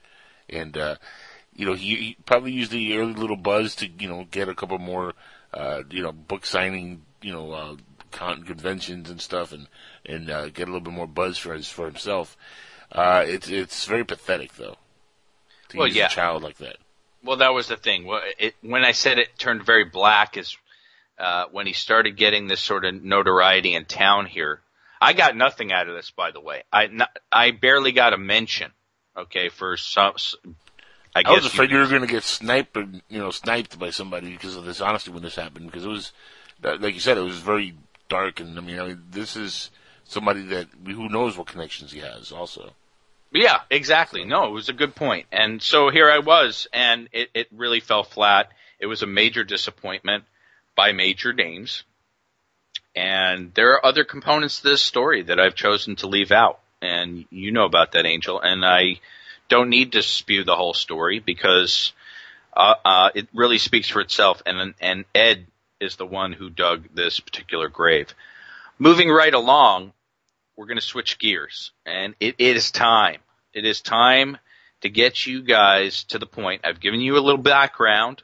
And, 0.48 0.76
uh, 0.76 0.96
you 1.54 1.66
know, 1.66 1.74
he, 1.74 1.96
he 1.96 2.16
probably 2.26 2.52
used 2.52 2.70
the 2.70 2.96
early 2.96 3.14
little 3.14 3.36
buzz 3.36 3.74
to, 3.76 3.88
you 3.88 4.08
know, 4.08 4.26
get 4.30 4.48
a 4.48 4.54
couple 4.54 4.78
more, 4.78 5.14
uh, 5.52 5.82
you 5.90 6.02
know, 6.02 6.12
book 6.12 6.46
signing, 6.46 7.02
you 7.22 7.32
know, 7.32 7.52
uh, 7.52 7.76
con- 8.10 8.42
conventions 8.42 9.10
and 9.10 9.20
stuff 9.20 9.52
and, 9.52 9.68
and, 10.04 10.30
uh, 10.30 10.48
get 10.48 10.68
a 10.68 10.72
little 10.72 10.80
bit 10.80 10.92
more 10.92 11.06
buzz 11.06 11.38
for 11.38 11.54
his, 11.54 11.68
for 11.68 11.86
himself. 11.86 12.36
Uh, 12.92 13.24
it's, 13.26 13.48
it's 13.48 13.86
very 13.86 14.04
pathetic 14.04 14.54
though. 14.54 14.76
To 15.70 15.78
Well, 15.78 15.86
use 15.88 15.96
yeah. 15.96 16.06
a 16.06 16.10
child 16.10 16.42
like 16.42 16.58
that. 16.58 16.76
Well, 17.22 17.38
that 17.38 17.54
was 17.54 17.68
the 17.68 17.76
thing. 17.76 18.04
Well, 18.04 18.20
It, 18.38 18.54
when 18.60 18.84
I 18.84 18.92
said 18.92 19.18
it 19.18 19.38
turned 19.38 19.64
very 19.64 19.84
black 19.84 20.36
is 20.36 20.56
uh, 21.18 21.46
when 21.50 21.66
he 21.66 21.72
started 21.72 22.16
getting 22.16 22.48
this 22.48 22.60
sort 22.60 22.84
of 22.84 23.02
notoriety 23.02 23.74
in 23.74 23.84
town 23.86 24.26
here. 24.26 24.60
I 25.04 25.12
got 25.12 25.36
nothing 25.36 25.70
out 25.70 25.86
of 25.86 25.94
this, 25.94 26.10
by 26.10 26.30
the 26.30 26.40
way. 26.40 26.62
I 26.72 26.86
not, 26.86 27.10
I 27.30 27.50
barely 27.50 27.92
got 27.92 28.14
a 28.14 28.18
mention. 28.18 28.70
Okay, 29.14 29.50
for 29.50 29.76
some. 29.76 30.14
I 31.14 31.22
I, 31.26 31.32
was 31.32 31.44
afraid 31.44 31.70
you, 31.70 31.76
were 31.76 31.86
going 31.86 32.00
to 32.00 32.08
get 32.08 32.24
sniped, 32.24 32.74
or, 32.74 32.86
you 33.08 33.18
know, 33.18 33.30
sniped 33.30 33.78
by 33.78 33.90
somebody 33.90 34.32
because 34.32 34.56
of 34.56 34.64
this 34.64 34.80
honesty 34.80 35.10
when 35.10 35.22
this 35.22 35.36
happened. 35.36 35.66
Because 35.66 35.84
it 35.84 35.88
was, 35.88 36.12
uh, 36.64 36.78
like 36.80 36.94
you 36.94 37.00
said, 37.00 37.18
it 37.18 37.22
was 37.22 37.38
very 37.38 37.74
dark, 38.08 38.40
and 38.40 38.56
I 38.58 38.62
mean, 38.62 38.80
I 38.80 38.88
mean, 38.88 39.02
this 39.10 39.36
is 39.36 39.70
somebody 40.04 40.42
that 40.46 40.68
who 40.86 41.10
knows 41.10 41.36
what 41.36 41.48
connections 41.48 41.92
he 41.92 42.00
has. 42.00 42.32
Also, 42.32 42.72
Yeah, 43.30 43.60
exactly. 43.70 44.24
No, 44.24 44.46
it 44.46 44.52
was 44.52 44.70
a 44.70 44.72
good 44.72 44.94
point. 44.94 45.26
And 45.30 45.60
so 45.60 45.90
here 45.90 46.10
I 46.10 46.20
was, 46.20 46.66
and 46.72 47.10
it, 47.12 47.28
it 47.34 47.48
really 47.52 47.80
fell 47.80 48.04
flat. 48.04 48.50
It 48.80 48.86
was 48.86 49.02
a 49.02 49.06
major 49.06 49.44
disappointment 49.44 50.24
by 50.74 50.92
major 50.92 51.34
names. 51.34 51.84
And 52.96 53.52
there 53.54 53.72
are 53.72 53.84
other 53.84 54.04
components 54.04 54.60
to 54.60 54.68
this 54.68 54.82
story 54.82 55.22
that 55.22 55.40
I've 55.40 55.54
chosen 55.54 55.96
to 55.96 56.06
leave 56.06 56.32
out. 56.32 56.60
And 56.80 57.24
you 57.30 57.50
know 57.50 57.64
about 57.64 57.92
that, 57.92 58.06
Angel. 58.06 58.40
And 58.40 58.64
I 58.64 59.00
don't 59.48 59.68
need 59.68 59.92
to 59.92 60.02
spew 60.02 60.44
the 60.44 60.56
whole 60.56 60.74
story 60.74 61.18
because 61.18 61.92
uh, 62.56 62.74
uh, 62.84 63.10
it 63.14 63.28
really 63.34 63.58
speaks 63.58 63.88
for 63.88 64.00
itself. 64.00 64.42
And, 64.46 64.74
and 64.80 65.04
Ed 65.14 65.46
is 65.80 65.96
the 65.96 66.06
one 66.06 66.32
who 66.32 66.50
dug 66.50 66.88
this 66.94 67.20
particular 67.20 67.68
grave. 67.68 68.14
Moving 68.78 69.10
right 69.10 69.34
along, 69.34 69.92
we're 70.56 70.66
going 70.66 70.78
to 70.78 70.82
switch 70.82 71.18
gears, 71.18 71.72
and 71.84 72.14
it 72.20 72.36
is 72.38 72.70
time. 72.70 73.20
It 73.52 73.64
is 73.64 73.80
time 73.80 74.38
to 74.80 74.88
get 74.88 75.26
you 75.26 75.42
guys 75.42 76.04
to 76.04 76.18
the 76.18 76.26
point. 76.26 76.62
I've 76.64 76.80
given 76.80 77.00
you 77.00 77.16
a 77.16 77.20
little 77.20 77.40
background, 77.42 78.22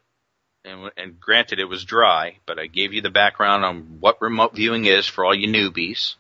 and, 0.65 0.91
and 0.97 1.21
granted 1.21 1.59
it 1.59 1.69
was 1.69 1.85
dry, 1.85 2.37
but 2.47 2.59
I 2.59 2.67
gave 2.67 2.93
you 2.93 3.01
the 3.01 3.11
background 3.11 3.65
on 3.65 3.99
what 4.01 4.21
remote 4.21 4.55
viewing 4.55 4.85
is 4.85 5.07
for 5.07 5.25
all 5.25 5.35
you 5.35 5.49
newbies. 5.49 6.15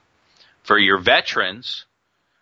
For 0.63 0.79
your 0.79 0.99
veterans, 0.99 1.85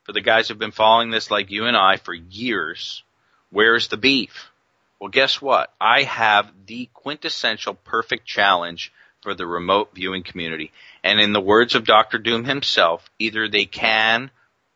for 0.05 0.13
the 0.13 0.21
guys 0.21 0.49
who've 0.49 0.59
been 0.59 0.71
following 0.71 1.11
this 1.11 1.31
like 1.31 1.51
you 1.51 1.67
and 1.67 1.77
I 1.77 1.97
for 1.97 2.15
years, 2.15 3.03
where's 3.51 3.89
the 3.89 3.97
beef? 3.97 4.51
Well, 4.99 5.11
guess 5.11 5.41
what? 5.41 5.73
I 5.81 6.03
have 6.03 6.51
the 6.67 6.89
quintessential 6.93 7.75
perfect 7.75 8.27
challenge 8.27 8.93
for 9.23 9.35
the 9.35 9.47
remote 9.47 9.91
viewing 9.95 10.25
community. 10.25 10.73
And 11.05 11.21
in 11.21 11.33
the 11.33 11.41
words 11.41 11.75
of 11.75 11.85
Dr. 11.85 12.19
Doom 12.19 12.45
himself, 12.45 13.09
either 13.19 13.49
they 13.49 13.67
can 13.67 14.31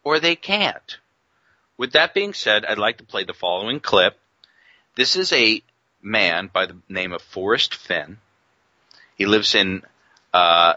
or 0.05 0.21
they 0.21 0.37
can't. 0.37 0.99
With 1.77 1.93
that 1.93 2.15
being 2.15 2.35
said, 2.35 2.65
I'd 2.65 2.79
like 2.79 2.99
to 2.99 3.05
play 3.05 3.25
the 3.25 3.35
following 3.35 3.81
clip. 3.81 4.19
This 4.95 5.17
is 5.17 5.33
a 5.33 5.63
man 6.03 6.51
by 6.53 6.67
the 6.67 6.77
name 6.89 7.13
of 7.13 7.23
Forrest 7.23 7.75
Fenn. 7.75 8.19
He 9.17 9.27
lives 9.27 9.55
in 9.55 9.83
uh, 10.33 10.75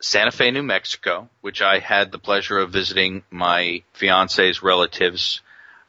Santa 0.00 0.30
Fe, 0.30 0.50
New 0.50 0.62
Mexico, 0.62 1.28
which 1.40 1.62
I 1.62 1.78
had 1.78 2.10
the 2.10 2.18
pleasure 2.18 2.58
of 2.58 2.70
visiting 2.70 3.22
my 3.30 3.82
fiance's 3.92 4.62
relatives 4.62 5.40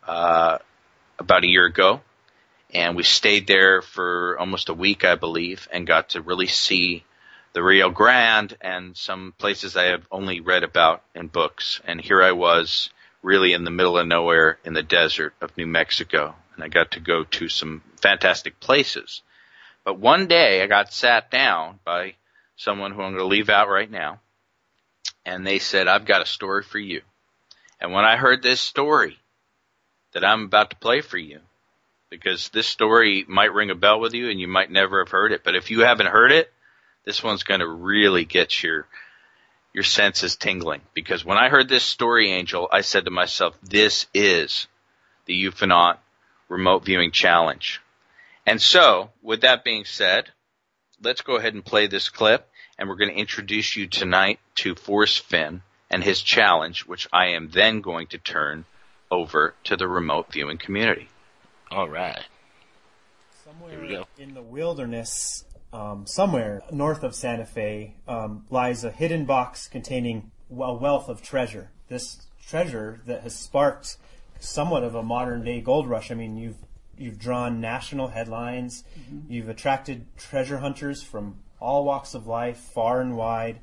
uh, 0.06 0.58
about 1.18 1.44
a 1.44 1.50
year 1.50 1.66
ago, 1.66 2.02
and 2.74 2.96
we 2.96 3.04
stayed 3.04 3.48
there 3.48 3.82
for 3.82 4.38
almost 4.40 4.70
a 4.70 4.74
week, 4.74 5.06
I 5.06 5.16
believe, 5.16 5.68
and 5.72 5.88
got 5.88 6.10
to 6.10 6.22
really 6.22 6.48
see 6.48 7.04
the 7.54 7.64
Rio 7.64 7.90
Grande 7.90 8.58
and 8.62 8.98
some 8.98 9.34
places 9.38 9.78
I 9.78 9.86
have 9.86 10.06
only 10.12 10.42
read 10.42 10.64
about 10.64 11.04
in 11.14 11.28
books. 11.28 11.80
And 11.86 12.02
here 12.02 12.22
I 12.22 12.32
was, 12.32 12.90
really 13.24 13.54
in 13.54 13.64
the 13.64 13.72
middle 13.72 13.98
of 13.98 14.06
nowhere 14.06 14.60
in 14.66 14.74
the 14.74 14.84
desert 14.84 15.34
of 15.42 15.56
New 15.58 15.66
Mexico, 15.66 16.36
and 16.56 16.64
I 16.64 16.68
got 16.68 16.92
to 16.92 17.00
go 17.00 17.24
to 17.24 17.50
some 17.50 17.82
fantastic 18.02 18.60
places. 18.60 19.22
But 19.84 20.00
one 20.00 20.28
day 20.28 20.62
I 20.62 20.68
got 20.68 20.94
sat 20.94 21.30
down 21.30 21.80
by 21.84 22.16
someone 22.56 22.92
who 22.92 23.02
I'm 23.02 23.14
going 23.14 23.24
to 23.24 23.26
leave 23.26 23.50
out 23.50 23.70
right 23.70 23.90
now, 23.90 24.20
and 25.26 25.46
they 25.46 25.60
said, 25.60 25.88
I've 25.88 26.06
got 26.06 26.22
a 26.22 26.26
story 26.26 26.64
for 26.64 26.80
you. 26.80 27.02
And 27.80 27.92
when 27.92 28.06
I 28.06 28.16
heard 28.16 28.42
this 28.42 28.62
story 28.62 29.18
that 30.14 30.24
I'm 30.24 30.44
about 30.44 30.70
to 30.70 30.76
play 30.78 31.02
for 31.02 31.18
you, 31.18 31.40
because 32.10 32.50
this 32.50 32.68
story 32.68 33.26
might 33.28 33.54
ring 33.54 33.72
a 33.72 33.76
bell 33.76 34.00
with 34.00 34.14
you 34.14 34.30
and 34.30 34.40
you 34.40 34.48
might 34.48 34.72
never 34.72 35.04
have 35.04 35.12
heard 35.12 35.32
it, 35.32 35.44
but 35.44 35.56
if 35.56 35.72
you 35.72 35.82
haven't 35.82 36.08
heard 36.08 36.32
it, 36.32 36.54
this 37.06 37.24
one's 37.24 37.44
going 37.44 37.60
to 37.60 37.68
really 37.68 38.24
get 38.26 38.64
your 38.64 38.88
your 39.74 39.84
senses 39.84 40.36
tingling 40.36 40.82
because 40.94 41.26
when 41.26 41.40
I 41.40 41.50
heard 41.50 41.68
this 41.68 41.84
story, 41.84 42.32
Angel, 42.32 42.70
I 42.72 42.82
said 42.82 43.06
to 43.06 43.12
myself, 43.12 43.58
this 43.64 44.06
is 44.14 44.68
the 45.26 45.46
Ufonaut 45.46 45.98
remote 46.50 46.86
viewing 46.86 47.12
challenge. 47.12 47.82
And 48.46 48.62
so, 48.62 49.12
with 49.22 49.42
that 49.42 49.64
being 49.64 49.86
said, 49.86 50.30
let's 51.02 51.22
go 51.22 51.38
ahead 51.38 51.54
and 51.54 51.64
play 51.64 51.88
this 51.88 52.10
clip 52.10 52.50
and 52.78 52.90
we're 52.90 52.96
going 52.96 53.12
to 53.12 53.20
introduce 53.20 53.76
you 53.76 53.88
tonight 53.88 54.40
to 54.56 54.76
Forrest 54.76 55.22
Fenn 55.22 55.62
and 55.90 56.04
his 56.04 56.22
challenge, 56.22 56.86
which 56.86 57.08
I 57.14 57.28
am 57.28 57.50
then 57.50 57.82
going 57.82 58.08
to 58.08 58.18
turn 58.18 58.66
over 59.12 59.54
to 59.66 59.78
the 59.78 59.88
remote 59.88 60.32
viewing 60.32 60.58
community. 60.58 61.08
All 61.70 61.88
right. 61.88 62.24
Somewhere 63.44 64.06
in 64.18 64.34
the 64.34 64.42
wilderness, 64.42 65.46
um, 65.72 66.08
somewhere 66.08 66.64
north 66.72 67.04
of 67.04 67.14
Santa 67.14 67.46
Fe, 67.46 67.96
um, 68.08 68.46
lies 68.50 68.84
a 68.84 68.92
hidden 68.92 69.26
box 69.26 69.68
containing 69.68 70.32
a 70.50 70.74
wealth 70.74 71.10
of 71.10 71.22
treasure. 71.22 71.70
This 71.90 72.26
treasure 72.46 73.02
that 73.06 73.22
has 73.22 73.38
sparked 73.38 73.98
somewhat 74.44 74.84
of 74.84 74.96
a 74.96 75.04
modern 75.04 75.44
day 75.44 75.62
gold 75.62 75.88
rush. 75.88 76.12
I 76.12 76.16
mean, 76.16 76.38
you've 76.38 76.58
you've 76.96 77.18
drawn 77.18 77.60
national 77.60 78.10
headlines, 78.10 78.84
Mhm. 79.10 79.24
you've 79.28 79.50
attracted 79.50 80.06
treasure 80.16 80.60
hunters 80.60 81.02
from 81.02 81.40
all 81.60 81.84
walks 81.86 82.14
of 82.14 82.28
life, 82.28 82.58
far 82.58 83.02
and 83.02 83.18
wide. 83.18 83.62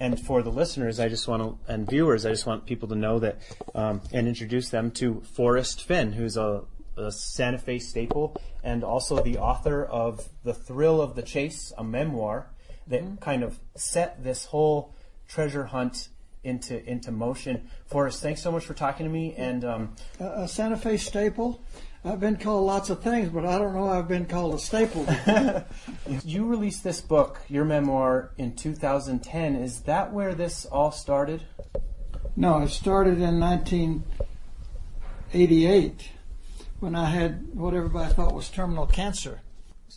And 0.00 0.20
for 0.20 0.42
the 0.42 0.50
listeners, 0.50 0.98
I 0.98 1.08
just 1.08 1.28
want 1.28 1.42
to, 1.42 1.72
and 1.72 1.88
viewers, 1.88 2.26
I 2.26 2.30
just 2.30 2.44
want 2.44 2.66
people 2.66 2.88
to 2.88 2.96
know 2.96 3.18
that, 3.20 3.38
um, 3.74 4.00
and 4.12 4.26
introduce 4.26 4.68
them 4.68 4.90
to 4.92 5.20
Forrest 5.20 5.82
Fenn, 5.84 6.12
who's 6.12 6.36
a, 6.36 6.64
a 6.96 7.12
Santa 7.12 7.58
Fe 7.58 7.78
staple, 7.78 8.36
and 8.64 8.82
also 8.82 9.22
the 9.22 9.38
author 9.38 9.84
of 9.84 10.28
The 10.42 10.52
Thrill 10.52 11.00
of 11.00 11.14
the 11.14 11.22
Chase, 11.22 11.72
a 11.78 11.84
memoir 11.84 12.48
that 12.88 13.20
kind 13.20 13.42
of 13.44 13.58
set 13.76 14.22
this 14.24 14.46
whole 14.46 14.92
treasure 15.28 15.66
hunt 15.66 16.08
into 16.46 16.88
into 16.88 17.12
motion. 17.12 17.68
Forrest, 17.86 18.22
thanks 18.22 18.42
so 18.42 18.50
much 18.50 18.64
for 18.64 18.74
talking 18.74 19.04
to 19.04 19.12
me, 19.12 19.34
and 19.36 19.64
um, 19.64 19.94
A, 20.20 20.48
Santa 20.48 20.76
Fe 20.76 20.96
staple. 20.96 21.62
I've 22.04 22.20
been 22.20 22.36
called 22.36 22.66
lots 22.66 22.88
of 22.88 23.02
things, 23.02 23.30
but 23.30 23.44
I 23.44 23.58
don't 23.58 23.74
know 23.74 23.88
I've 23.88 24.06
been 24.06 24.26
called 24.26 24.54
a 24.54 24.58
staple. 24.58 25.06
You 26.24 26.46
released 26.46 26.84
this 26.84 27.00
book, 27.00 27.40
your 27.48 27.64
memoir, 27.64 28.30
in 28.38 28.54
2010. 28.54 29.56
Is 29.56 29.80
that 29.82 30.12
where 30.12 30.34
this 30.34 30.66
all 30.66 30.92
started? 30.92 31.42
no, 32.36 32.62
it 32.62 32.68
started 32.68 33.20
in 33.20 33.40
1988 33.40 36.10
when 36.78 36.94
I 36.94 37.10
had 37.10 37.48
what 37.54 37.74
everybody 37.74 38.12
thought 38.12 38.34
was 38.34 38.50
terminal 38.50 38.86
cancer. 38.86 39.40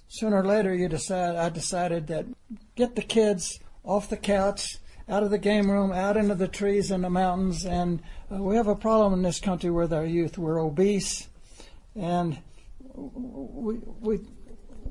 Sooner 0.08 0.38
or 0.38 0.46
later, 0.46 0.74
you 0.74 0.88
decide. 0.88 1.36
I 1.36 1.50
decided 1.50 2.08
that 2.08 2.26
get 2.76 2.96
the 2.96 3.02
kids 3.02 3.60
off 3.84 4.10
the 4.10 4.16
couch, 4.18 4.78
out 5.10 5.24
of 5.24 5.32
the 5.32 5.38
game 5.38 5.70
room, 5.70 5.92
out 5.92 6.18
into 6.18 6.36
the 6.36 6.48
trees 6.48 6.92
and 6.92 7.04
the 7.04 7.10
mountains, 7.10 7.66
and 7.66 8.02
uh, 8.32 8.38
we 8.38 8.56
have 8.56 8.68
a 8.68 8.76
problem 8.76 9.14
in 9.14 9.22
this 9.22 9.40
country 9.40 9.72
with 9.72 9.92
our 9.92 10.06
youth. 10.06 10.38
We're 10.38 10.62
obese, 10.62 11.28
and 11.96 12.38
we 12.94 13.80
we 14.00 14.20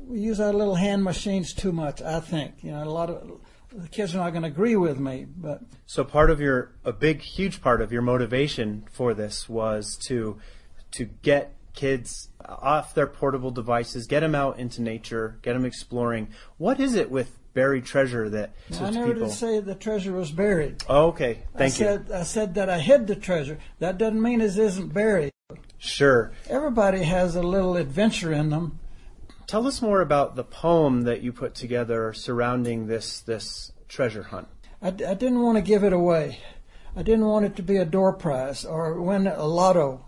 we 0.06 0.20
use 0.20 0.40
our 0.40 0.52
little 0.52 0.74
hand 0.74 1.04
machines 1.04 1.52
too 1.52 1.72
much. 1.72 2.02
I 2.02 2.20
think 2.20 2.54
you 2.62 2.72
know 2.72 2.82
a 2.82 2.84
lot 2.84 3.10
of 3.10 3.40
the 3.72 3.88
kids 3.88 4.14
are 4.14 4.18
not 4.18 4.30
going 4.30 4.42
to 4.42 4.48
agree 4.48 4.76
with 4.76 4.98
me, 4.98 5.26
but 5.36 5.62
So 5.86 6.04
part 6.04 6.30
of 6.30 6.40
your, 6.40 6.72
a 6.84 6.92
big, 6.92 7.20
huge 7.20 7.60
part 7.60 7.82
of 7.82 7.92
your 7.92 8.02
motivation 8.02 8.84
for 8.90 9.14
this 9.14 9.48
was 9.48 9.96
to, 10.06 10.38
to 10.92 11.04
get 11.04 11.54
kids 11.74 12.28
off 12.44 12.94
their 12.94 13.06
portable 13.06 13.50
devices, 13.50 14.06
get 14.06 14.20
them 14.20 14.34
out 14.34 14.58
into 14.58 14.82
nature, 14.82 15.38
get 15.42 15.52
them 15.52 15.64
exploring. 15.64 16.28
What 16.56 16.80
is 16.80 16.94
it 16.94 17.10
with 17.10 17.38
buried 17.58 17.84
treasure 17.84 18.28
that 18.28 18.52
I 18.70 18.74
suits 18.74 18.94
never 18.94 19.12
people? 19.12 19.28
did 19.28 19.34
say 19.34 19.60
the 19.60 19.74
treasure 19.74 20.12
was 20.12 20.30
buried. 20.30 20.84
Oh, 20.88 21.06
okay, 21.08 21.42
thank 21.56 21.60
I 21.60 21.64
you. 21.64 21.70
said 21.70 22.10
I 22.12 22.22
said 22.22 22.54
that 22.54 22.70
I 22.70 22.78
hid 22.78 23.08
the 23.08 23.16
treasure. 23.16 23.58
That 23.80 23.98
doesn't 23.98 24.22
mean 24.22 24.40
it 24.40 24.56
isn't 24.56 24.94
buried. 24.94 25.32
Sure. 25.78 26.32
Everybody 26.48 27.02
has 27.02 27.34
a 27.34 27.42
little 27.42 27.76
adventure 27.76 28.32
in 28.32 28.50
them. 28.50 28.78
Tell 29.48 29.66
us 29.66 29.82
more 29.82 30.00
about 30.00 30.36
the 30.36 30.44
poem 30.44 31.02
that 31.02 31.22
you 31.22 31.32
put 31.32 31.54
together 31.54 32.12
surrounding 32.12 32.86
this 32.86 33.20
this 33.20 33.72
treasure 33.88 34.24
hunt. 34.24 34.46
I, 34.80 34.88
I 34.88 35.14
didn't 35.14 35.42
want 35.42 35.56
to 35.56 35.62
give 35.62 35.82
it 35.82 35.92
away. 35.92 36.38
I 36.94 37.02
didn't 37.02 37.26
want 37.26 37.44
it 37.44 37.56
to 37.56 37.62
be 37.62 37.76
a 37.76 37.84
door 37.84 38.12
prize 38.12 38.64
or 38.64 39.00
win 39.00 39.26
a 39.26 39.46
lotto. 39.46 40.04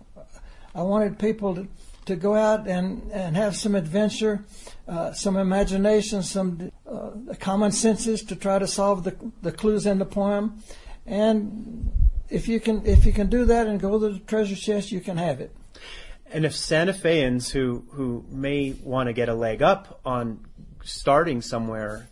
I 0.75 0.83
wanted 0.83 1.19
people 1.19 1.55
to, 1.57 1.69
to 2.07 2.15
go 2.17 2.35
out 2.35 2.69
and, 2.69 3.11
and 3.13 3.37
have 3.37 3.57
some 3.57 3.75
adventure, 3.75 4.45
uh, 4.91 5.13
some 5.13 5.37
imagination, 5.37 6.23
some 6.23 6.73
uh, 6.85 7.11
common 7.39 7.71
senses 7.71 8.25
to 8.25 8.35
try 8.35 8.59
to 8.59 8.67
solve 8.67 9.05
the, 9.05 9.17
the 9.41 9.53
clues 9.53 9.87
in 9.87 9.99
the 9.99 10.05
poem. 10.05 10.63
And 11.07 11.93
if 12.29 12.49
you 12.49 12.59
can 12.59 12.85
if 12.85 13.07
you 13.07 13.13
can 13.13 13.29
do 13.29 13.45
that 13.45 13.67
and 13.69 13.81
go 13.81 13.99
to 13.99 14.15
the 14.15 14.19
treasure 14.19 14.57
chest, 14.57 14.91
you 14.91 15.01
can 15.01 15.17
have 15.17 15.41
it. 15.41 15.55
And 16.33 16.45
if 16.45 16.55
Santa 16.55 16.93
Feans 16.93 17.51
who 17.51 17.85
who 17.93 18.25
may 18.31 18.73
want 18.83 19.07
to 19.07 19.13
get 19.13 19.29
a 19.29 19.35
leg 19.35 19.63
up 19.63 20.01
on 20.05 20.45
starting 20.83 21.41
somewhere, 21.41 22.09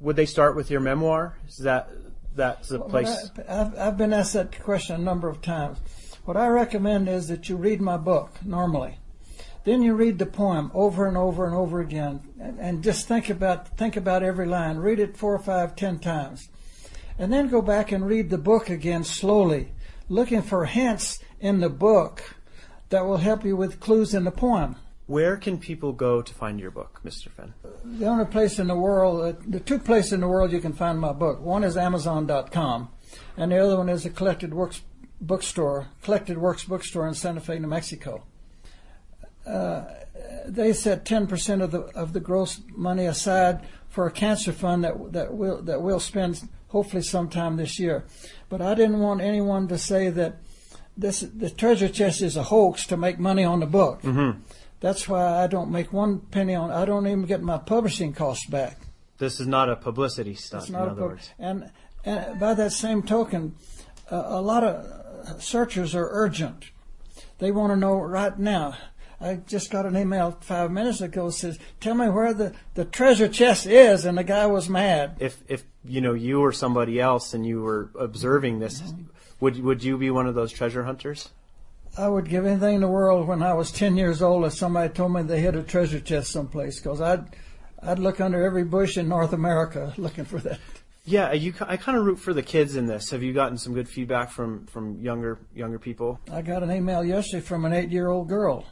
would 0.00 0.16
they 0.16 0.26
start 0.26 0.56
with 0.56 0.70
your 0.70 0.80
memoir? 0.80 1.36
Is 1.48 1.58
that 1.58 1.90
that's 2.34 2.68
the 2.68 2.78
What 2.78 2.88
place? 2.88 3.30
I, 3.46 3.60
I've, 3.60 3.78
I've 3.78 3.96
been 3.98 4.12
asked 4.12 4.32
that 4.32 4.58
question 4.62 4.96
a 4.96 4.98
number 4.98 5.28
of 5.28 5.42
times. 5.42 5.78
What 6.24 6.36
I 6.36 6.48
recommend 6.48 7.08
is 7.08 7.28
that 7.28 7.48
you 7.48 7.56
read 7.56 7.80
my 7.80 7.96
book 7.96 8.30
normally, 8.44 8.98
then 9.64 9.82
you 9.82 9.94
read 9.94 10.18
the 10.18 10.26
poem 10.26 10.70
over 10.74 11.06
and 11.06 11.16
over 11.16 11.46
and 11.46 11.54
over 11.54 11.80
again, 11.80 12.20
and, 12.40 12.58
and 12.58 12.84
just 12.84 13.06
think 13.08 13.28
about 13.28 13.76
think 13.76 13.96
about 13.96 14.22
every 14.22 14.46
line. 14.46 14.78
Read 14.78 14.98
it 14.98 15.16
four, 15.16 15.34
or 15.34 15.38
five, 15.38 15.76
ten 15.76 15.98
times, 15.98 16.48
and 17.18 17.32
then 17.32 17.48
go 17.48 17.60
back 17.62 17.92
and 17.92 18.06
read 18.06 18.30
the 18.30 18.38
book 18.38 18.70
again 18.70 19.04
slowly, 19.04 19.72
looking 20.08 20.42
for 20.42 20.64
hints 20.64 21.18
in 21.40 21.60
the 21.60 21.68
book 21.68 22.36
that 22.90 23.04
will 23.04 23.18
help 23.18 23.44
you 23.44 23.56
with 23.56 23.80
clues 23.80 24.14
in 24.14 24.24
the 24.24 24.30
poem. 24.30 24.76
Where 25.06 25.38
can 25.38 25.58
people 25.58 25.92
go 25.92 26.20
to 26.20 26.34
find 26.34 26.60
your 26.60 26.70
book, 26.70 27.00
Mr. 27.02 27.30
Fenn? 27.30 27.54
The 27.82 28.06
only 28.06 28.26
place 28.26 28.58
in 28.58 28.66
the 28.66 28.76
world, 28.76 29.22
uh, 29.22 29.40
the 29.46 29.60
two 29.60 29.78
places 29.78 30.12
in 30.12 30.20
the 30.20 30.28
world 30.28 30.52
you 30.52 30.60
can 30.60 30.74
find 30.74 31.00
my 31.00 31.12
book. 31.12 31.40
One 31.40 31.64
is 31.64 31.78
Amazon.com, 31.78 32.90
and 33.36 33.50
the 33.50 33.58
other 33.58 33.78
one 33.78 33.88
is 33.88 34.04
a 34.04 34.10
Collected 34.10 34.52
Works 34.52 34.82
bookstore, 35.20 35.88
Collected 36.02 36.36
Works 36.36 36.64
bookstore 36.64 37.08
in 37.08 37.14
Santa 37.14 37.40
Fe, 37.40 37.58
New 37.58 37.68
Mexico. 37.68 38.24
Uh, 39.48 39.84
they 40.46 40.72
set 40.72 41.04
10% 41.04 41.62
of 41.62 41.70
the 41.70 41.80
of 41.94 42.12
the 42.12 42.20
gross 42.20 42.60
money 42.74 43.06
aside 43.06 43.60
for 43.88 44.06
a 44.06 44.10
cancer 44.10 44.52
fund 44.52 44.84
that 44.84 45.12
that 45.12 45.34
will 45.34 45.62
that 45.62 45.82
we'll 45.82 46.00
spend 46.00 46.48
hopefully 46.68 47.02
sometime 47.02 47.56
this 47.56 47.78
year. 47.78 48.04
But 48.48 48.60
I 48.62 48.74
didn't 48.74 49.00
want 49.00 49.20
anyone 49.20 49.68
to 49.68 49.78
say 49.78 50.10
that 50.10 50.36
this 50.96 51.20
the 51.20 51.50
treasure 51.50 51.88
chest 51.88 52.22
is 52.22 52.36
a 52.36 52.44
hoax 52.44 52.86
to 52.86 52.96
make 52.96 53.18
money 53.18 53.44
on 53.44 53.60
the 53.60 53.66
book. 53.66 54.02
Mm-hmm. 54.02 54.40
That's 54.80 55.08
why 55.08 55.42
I 55.42 55.46
don't 55.46 55.70
make 55.70 55.92
one 55.92 56.20
penny 56.20 56.54
on. 56.54 56.70
I 56.70 56.84
don't 56.84 57.06
even 57.06 57.24
get 57.24 57.42
my 57.42 57.58
publishing 57.58 58.12
costs 58.12 58.46
back. 58.46 58.78
This 59.18 59.40
is 59.40 59.46
not 59.46 59.68
a 59.68 59.76
publicity 59.76 60.34
stunt. 60.34 60.68
In 60.68 60.74
other 60.74 60.90
pub- 60.90 60.98
words. 60.98 61.30
And 61.38 61.70
and 62.04 62.38
by 62.38 62.54
that 62.54 62.72
same 62.72 63.02
token, 63.02 63.56
uh, 64.10 64.22
a 64.26 64.40
lot 64.40 64.64
of 64.64 65.42
searchers 65.42 65.94
are 65.94 66.08
urgent. 66.10 66.70
They 67.38 67.50
want 67.50 67.72
to 67.72 67.76
know 67.76 67.98
right 67.98 68.38
now. 68.38 68.76
I 69.20 69.36
just 69.46 69.70
got 69.70 69.84
an 69.86 69.96
email 69.96 70.36
five 70.40 70.70
minutes 70.70 71.00
ago 71.00 71.30
says, 71.30 71.58
"Tell 71.80 71.94
me 71.94 72.08
where 72.08 72.32
the, 72.32 72.52
the 72.74 72.84
treasure 72.84 73.28
chest 73.28 73.66
is," 73.66 74.04
and 74.04 74.16
the 74.16 74.24
guy 74.24 74.46
was 74.46 74.68
mad. 74.68 75.16
If 75.18 75.42
if 75.48 75.64
you 75.84 76.00
know 76.00 76.14
you 76.14 76.40
or 76.40 76.52
somebody 76.52 77.00
else 77.00 77.34
and 77.34 77.44
you 77.46 77.60
were 77.62 77.90
observing 77.98 78.60
this, 78.60 78.80
Mm-hmm. 78.80 79.02
would 79.40 79.60
would 79.64 79.82
you 79.84 79.98
be 79.98 80.10
one 80.10 80.26
of 80.26 80.34
those 80.34 80.52
treasure 80.52 80.84
hunters? 80.84 81.30
I 81.96 82.08
would 82.08 82.28
give 82.28 82.46
anything 82.46 82.76
in 82.76 82.80
the 82.82 82.88
world 82.88 83.26
when 83.26 83.42
I 83.42 83.54
was 83.54 83.72
10 83.72 83.96
years 83.96 84.22
old 84.22 84.44
if 84.44 84.52
somebody 84.52 84.92
told 84.92 85.12
me 85.14 85.22
they 85.22 85.40
hid 85.40 85.56
a 85.56 85.62
treasure 85.64 85.98
chest 85.98 86.30
someplace 86.30 86.78
because 86.78 87.00
I'd, 87.00 87.24
I'd 87.82 87.98
look 87.98 88.20
under 88.20 88.44
every 88.44 88.62
bush 88.62 88.96
in 88.98 89.08
North 89.08 89.32
America 89.32 89.94
looking 89.98 90.26
for 90.26 90.38
that. 90.40 90.60
Yeah, 91.04 91.32
you. 91.32 91.54
I 91.60 91.76
kind 91.78 91.96
of 91.98 92.04
root 92.04 92.20
for 92.20 92.32
the 92.34 92.42
kids 92.42 92.76
in 92.76 92.86
this. 92.86 93.10
Have 93.10 93.22
you 93.22 93.32
gotten 93.32 93.56
some 93.58 93.72
good 93.74 93.88
feedback 93.88 94.30
from 94.30 94.66
from 94.66 95.00
younger 95.00 95.38
younger 95.54 95.78
people? 95.80 96.20
I 96.30 96.42
got 96.42 96.62
an 96.62 96.70
email 96.70 97.02
yesterday 97.02 97.40
from 97.40 97.64
an 97.64 97.72
eight-year-old 97.72 98.28
girl. 98.28 98.64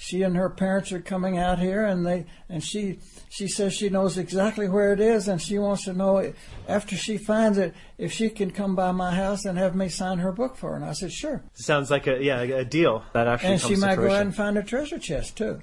She 0.00 0.22
and 0.22 0.36
her 0.36 0.48
parents 0.48 0.92
are 0.92 1.00
coming 1.00 1.38
out 1.38 1.58
here, 1.58 1.84
and 1.84 2.06
they 2.06 2.26
and 2.48 2.62
she 2.62 3.00
she 3.28 3.48
says 3.48 3.74
she 3.74 3.88
knows 3.88 4.16
exactly 4.16 4.68
where 4.68 4.92
it 4.92 5.00
is, 5.00 5.26
and 5.26 5.42
she 5.42 5.58
wants 5.58 5.84
to 5.84 5.92
know 5.92 6.32
after 6.68 6.96
she 6.96 7.18
finds 7.18 7.58
it 7.58 7.74
if 7.98 8.12
she 8.12 8.30
can 8.30 8.52
come 8.52 8.76
by 8.76 8.92
my 8.92 9.12
house 9.12 9.44
and 9.44 9.58
have 9.58 9.74
me 9.74 9.88
sign 9.88 10.18
her 10.18 10.30
book 10.30 10.56
for 10.56 10.70
her. 10.70 10.76
And 10.76 10.84
I 10.84 10.92
said 10.92 11.10
sure. 11.10 11.42
Sounds 11.54 11.90
like 11.90 12.06
a 12.06 12.22
yeah 12.22 12.42
a 12.42 12.64
deal 12.64 13.02
that 13.12 13.26
actually. 13.26 13.54
And 13.54 13.60
comes 13.60 13.74
she 13.74 13.80
might 13.80 13.96
go 13.96 14.08
out 14.08 14.22
and 14.22 14.34
find 14.34 14.56
a 14.56 14.62
treasure 14.62 15.00
chest 15.00 15.36
too. 15.36 15.62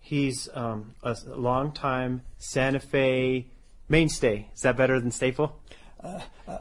He's 0.00 0.48
um, 0.54 0.96
a 1.04 1.16
long 1.28 1.70
time 1.70 2.22
Santa 2.38 2.80
Fe 2.80 3.46
mainstay. 3.88 4.48
Is 4.52 4.62
that 4.62 4.76
better 4.76 4.98
than 5.00 5.12
staple? 5.12 5.56
Uh, 6.02 6.20
uh, 6.48 6.58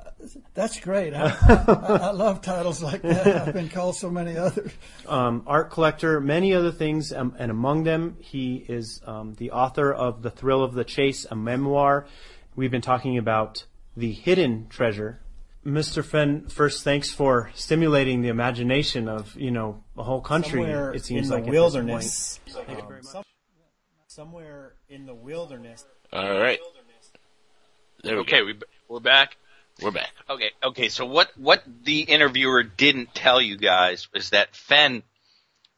that's 0.54 0.80
great. 0.80 1.14
I, 1.16 1.36
I, 1.48 1.98
I 2.08 2.12
love 2.12 2.42
titles 2.42 2.84
like 2.84 3.02
that. 3.02 3.48
I've 3.48 3.54
been 3.54 3.70
called 3.70 3.96
so 3.96 4.10
many 4.10 4.38
others. 4.38 4.72
um, 5.08 5.44
art 5.48 5.72
collector, 5.72 6.20
many 6.22 6.54
other 6.54 6.72
things, 6.72 7.12
um, 7.12 7.36
and 7.40 7.50
among 7.50 7.84
them, 7.84 8.18
he 8.20 8.58
is 8.70 9.02
um, 9.08 9.34
the 9.40 9.52
author 9.52 9.92
of 9.92 10.22
The 10.22 10.30
Thrill 10.30 10.64
of 10.64 10.74
the 10.74 10.84
Chase, 10.84 11.26
a 11.32 11.36
memoir. 11.36 12.06
We've 12.56 12.70
been 12.72 12.82
talking 12.84 13.18
about 13.18 13.66
the 13.98 14.12
hidden 14.12 14.68
treasure. 14.70 15.22
Mr. 15.66 16.04
Fenn, 16.04 16.48
first, 16.48 16.84
thanks 16.84 17.12
for 17.12 17.52
stimulating 17.56 18.22
the 18.22 18.30
imagination 18.30 19.08
of 19.08 19.36
you 19.36 19.52
know 19.52 19.84
a 19.98 20.04
whole 20.04 20.22
country. 20.22 20.62
Somewhere 20.62 20.94
it 20.94 21.06
seems 21.06 21.28
in 21.30 21.34
like 21.34 21.44
the 21.44 21.50
at 21.50 21.52
this 21.52 21.60
wilderness. 21.60 22.40
point. 22.52 22.66
Thank 22.68 22.78
you 22.78 22.84
Um, 22.84 22.90
very 22.90 23.02
much. 23.02 23.26
somewhere 24.08 24.74
in 24.90 25.06
the 25.06 25.14
wilderness. 25.14 25.86
All 26.14 26.40
right. 26.40 26.60
There 28.04 28.16
we 28.16 28.22
okay, 28.22 28.40
go. 28.40 28.46
we, 28.46 28.56
we're 28.92 29.00
back. 29.00 29.38
We're 29.82 29.92
back. 29.92 30.12
Okay, 30.30 30.52
okay. 30.62 30.90
So 30.90 31.06
what 31.06 31.32
what 31.38 31.64
the 31.86 32.02
interviewer 32.02 32.62
didn't 32.62 33.16
tell 33.16 33.42
you 33.42 33.56
guys 33.56 34.10
is 34.14 34.32
that 34.32 34.54
Fenn 34.54 35.02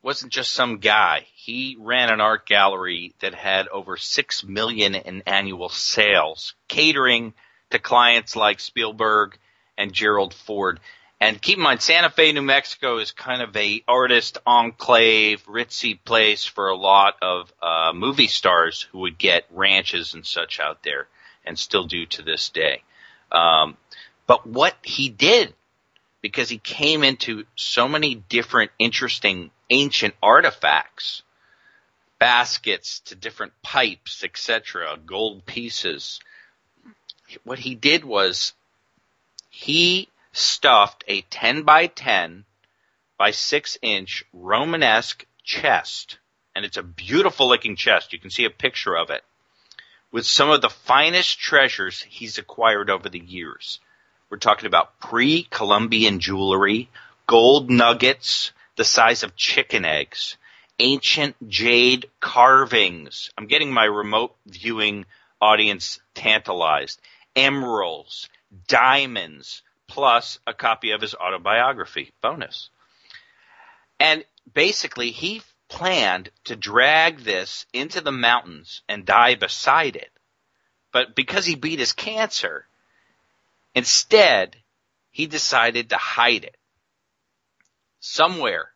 wasn't 0.02 0.34
just 0.34 0.52
some 0.52 0.80
guy. 0.80 1.28
He 1.36 1.78
ran 1.80 2.12
an 2.12 2.22
art 2.22 2.48
gallery 2.48 3.14
that 3.22 3.36
had 3.36 3.68
over 3.68 3.98
six 3.98 4.44
million 4.44 4.96
in 4.96 5.22
annual 5.28 5.70
sales, 5.70 6.56
catering 6.68 7.36
to 7.70 7.78
clients 7.78 8.36
like 8.36 8.60
Spielberg 8.60 9.38
and 9.78 9.94
Gerald 9.94 10.34
Ford. 10.34 10.80
And 11.22 11.40
keep 11.40 11.58
in 11.58 11.64
mind, 11.64 11.84
Santa 11.84 12.10
Fe, 12.10 12.32
New 12.32 12.42
Mexico 12.42 12.98
is 12.98 13.12
kind 13.12 13.44
of 13.44 13.56
a 13.56 13.84
artist 13.88 14.40
enclave, 14.48 15.46
ritzy 15.46 16.00
place 16.04 16.46
for 16.46 16.68
a 16.68 16.76
lot 16.76 17.18
of 17.22 17.54
uh, 17.62 17.92
movie 17.94 18.28
stars 18.28 18.82
who 18.92 19.02
would 19.02 19.20
get 19.20 19.46
ranches 19.52 20.16
and 20.16 20.26
such 20.26 20.60
out 20.60 20.82
there, 20.82 21.08
and 21.46 21.60
still 21.60 21.84
do 21.84 22.08
to 22.08 22.24
this 22.24 22.50
day. 22.50 22.82
Um, 23.34 23.78
but 24.28 24.46
what 24.46 24.76
he 24.84 25.10
did, 25.10 25.54
because 26.22 26.50
he 26.50 26.60
came 26.60 27.04
into 27.04 27.46
so 27.56 27.88
many 27.88 28.16
different 28.16 28.72
interesting 28.80 29.52
ancient 29.70 30.14
artifacts, 30.22 31.24
baskets 32.20 33.00
to 33.02 33.16
different 33.16 33.54
pipes, 33.62 34.24
etc., 34.24 34.98
gold 35.06 35.46
pieces. 35.46 36.20
What 37.44 37.60
he 37.60 37.76
did 37.76 38.06
was 38.06 38.54
he 39.50 40.10
stuffed 40.32 41.04
a 41.08 41.22
10 41.22 41.64
by 41.64 41.88
10 41.88 42.46
by 43.18 43.32
6 43.32 43.78
inch 43.82 44.24
Romanesque 44.32 45.26
chest, 45.44 46.18
and 46.56 46.64
it's 46.64 46.78
a 46.78 46.84
beautiful 46.84 47.50
looking 47.50 47.76
chest. 47.76 48.14
You 48.14 48.20
can 48.20 48.30
see 48.30 48.46
a 48.46 48.50
picture 48.50 48.96
of 48.96 49.10
it 49.10 49.24
with 50.14 50.26
some 50.28 50.52
of 50.52 50.62
the 50.62 50.70
finest 50.70 51.40
treasures 51.40 52.02
he's 52.08 52.38
acquired 52.38 52.90
over 52.90 53.10
the 53.10 53.20
years. 53.20 53.80
We're 54.30 54.38
talking 54.38 54.68
about 54.68 55.00
pre-Columbian 55.00 56.20
jewelry, 56.20 56.90
gold 57.28 57.70
nuggets 57.70 58.52
the 58.76 58.86
size 58.86 59.24
of 59.24 59.36
chicken 59.36 59.86
eggs, 59.86 60.38
ancient 60.80 61.36
jade 61.50 62.10
carvings. 62.20 63.32
I'm 63.38 63.48
getting 63.48 63.72
my 63.72 63.86
remote 63.86 64.36
viewing 64.46 65.06
audience 65.42 66.00
tantalized. 66.14 67.02
Emeralds, 67.36 68.30
diamonds, 68.68 69.64
plus 69.88 70.40
a 70.46 70.54
copy 70.54 70.92
of 70.92 71.02
his 71.02 71.16
autobiography. 71.16 72.12
Bonus. 72.22 72.70
And 74.00 74.24
basically 74.54 75.10
he 75.12 75.42
planned 75.74 76.30
to 76.44 76.56
drag 76.56 77.22
this 77.22 77.66
into 77.74 78.00
the 78.00 78.12
mountains 78.12 78.84
and 78.88 79.08
die 79.08 79.34
beside 79.34 79.96
it. 79.96 80.12
But 80.92 81.16
because 81.16 81.48
he 81.48 81.56
beat 81.56 81.80
his 81.80 81.94
cancer, 81.94 82.68
instead 83.74 84.56
he 85.10 85.26
decided 85.26 85.90
to 85.90 85.98
hide 85.98 86.44
it 86.44 86.56
somewhere, 88.00 88.70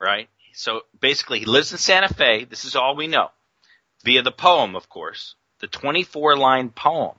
right? 0.00 0.28
So 0.54 0.80
basically 1.00 1.38
he 1.38 1.46
lives 1.46 1.70
in 1.70 1.78
Santa 1.78 2.12
Fe. 2.12 2.46
This 2.46 2.64
is 2.64 2.74
all 2.74 2.96
we 2.96 3.06
know 3.06 3.30
via 4.04 4.22
the 4.22 4.32
poem, 4.32 4.74
of 4.74 4.88
course, 4.88 5.36
the 5.60 5.68
24 5.68 6.36
line 6.36 6.70
poem, 6.70 7.14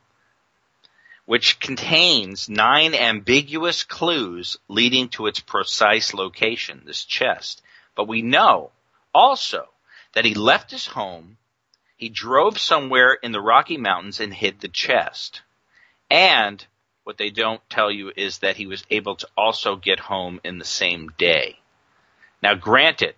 which 1.24 1.62
contains 1.62 2.50
nine 2.50 2.94
ambiguous 2.94 3.86
clues 3.86 4.58
leading 4.68 5.08
to 5.08 5.28
its 5.28 5.40
precise 5.40 6.14
location, 6.14 6.82
this 6.86 7.06
chest. 7.06 7.62
But 7.96 8.08
we 8.08 8.22
know 8.22 8.72
also 9.14 9.68
that 10.14 10.26
he 10.26 10.34
left 10.34 10.72
his 10.72 10.86
home, 10.86 11.38
he 11.98 12.10
drove 12.10 12.60
somewhere 12.60 13.14
in 13.14 13.32
the 13.32 13.42
Rocky 13.42 13.78
Mountains 13.78 14.20
and 14.20 14.34
hid 14.34 14.60
the 14.60 14.68
chest. 14.68 15.42
And 16.10 16.66
what 17.04 17.18
they 17.18 17.30
don't 17.30 17.62
tell 17.70 17.92
you 17.92 18.12
is 18.16 18.40
that 18.40 18.58
he 18.58 18.68
was 18.68 18.84
able 18.90 19.16
to 19.18 19.28
also 19.38 19.76
get 19.76 20.00
home 20.00 20.40
in 20.44 20.58
the 20.58 20.66
same 20.66 21.10
day. 21.18 21.60
Now 22.42 22.56
granted, 22.56 23.16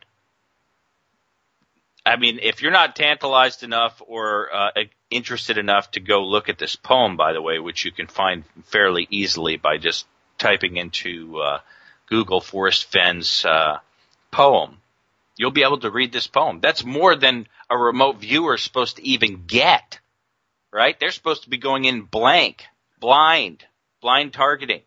I 2.06 2.18
mean, 2.18 2.40
if 2.42 2.62
you're 2.62 2.72
not 2.72 2.96
tantalized 2.96 3.64
enough 3.64 4.02
or 4.06 4.54
uh, 4.54 4.72
interested 5.10 5.58
enough 5.58 5.90
to 5.92 6.00
go 6.00 6.24
look 6.24 6.50
at 6.50 6.60
this 6.60 6.76
poem, 6.76 7.18
by 7.18 7.34
the 7.34 7.42
way, 7.42 7.58
which 7.58 7.86
you 7.86 7.92
can 7.92 8.08
find 8.08 8.44
fairly 8.66 9.08
easily 9.10 9.58
by 9.58 9.78
just 9.78 10.06
typing 10.38 10.78
into 10.78 11.40
uh, 11.40 11.60
Google 12.08 12.42
Forrest 12.42 12.92
Fenn's 12.92 13.44
uh, 13.44 13.80
poem, 14.36 14.82
you'll 15.38 15.52
be 15.52 15.64
able 15.64 15.80
to 15.80 15.90
read 15.90 16.12
this 16.12 16.28
poem. 16.28 16.60
That's 16.60 16.84
more 16.84 17.16
than 17.16 17.48
a 17.70 17.78
remote 17.78 18.18
viewer 18.18 18.56
is 18.56 18.62
supposed 18.62 18.98
to 18.98 19.08
even 19.08 19.46
get, 19.48 20.00
right? 20.74 21.00
They're 21.00 21.12
supposed 21.12 21.44
to 21.44 21.50
be 21.50 21.58
going 21.58 21.86
in 21.86 22.02
blank, 22.02 22.66
blind, 23.00 23.64
blind 24.02 24.34
targeting. 24.34 24.82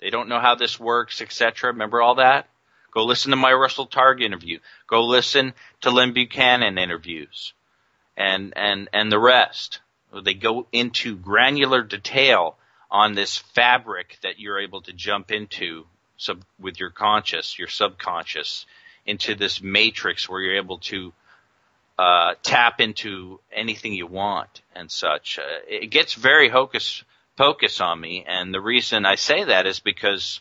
They 0.00 0.08
don't 0.08 0.30
know 0.30 0.40
how 0.40 0.54
this 0.54 0.80
works, 0.80 1.20
etc. 1.20 1.72
Remember 1.72 2.00
all 2.00 2.14
that? 2.14 2.48
Go 2.90 3.04
listen 3.04 3.32
to 3.32 3.36
my 3.36 3.52
Russell 3.52 3.86
Targ 3.86 4.22
interview. 4.22 4.60
Go 4.86 5.04
listen 5.04 5.52
to 5.82 5.90
Lynn 5.90 6.14
Buchanan 6.14 6.78
interviews 6.78 7.52
and, 8.16 8.54
and, 8.56 8.88
and 8.94 9.12
the 9.12 9.18
rest. 9.18 9.80
They 10.24 10.32
go 10.32 10.66
into 10.72 11.16
granular 11.16 11.82
detail 11.82 12.56
on 12.90 13.14
this 13.14 13.36
fabric 13.36 14.16
that 14.22 14.40
you're 14.40 14.60
able 14.60 14.80
to 14.82 14.94
jump 14.94 15.30
into 15.30 15.84
sub, 16.16 16.42
with 16.58 16.80
your 16.80 16.90
conscious, 16.90 17.58
your 17.58 17.68
subconscious, 17.68 18.66
into 19.06 19.34
this 19.34 19.62
matrix 19.62 20.28
where 20.28 20.40
you're 20.40 20.56
able 20.56 20.78
to 20.78 21.12
uh, 21.98 22.34
tap 22.42 22.80
into 22.80 23.40
anything 23.52 23.94
you 23.94 24.06
want 24.06 24.62
and 24.74 24.90
such. 24.90 25.38
Uh, 25.38 25.42
it 25.68 25.90
gets 25.90 26.14
very 26.14 26.48
hocus 26.48 27.02
pocus 27.36 27.80
on 27.80 28.00
me, 28.00 28.24
and 28.26 28.52
the 28.52 28.60
reason 28.60 29.04
I 29.04 29.16
say 29.16 29.44
that 29.44 29.66
is 29.66 29.80
because 29.80 30.40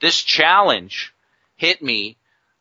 this 0.00 0.22
challenge 0.22 1.12
hit 1.56 1.82
me 1.82 2.16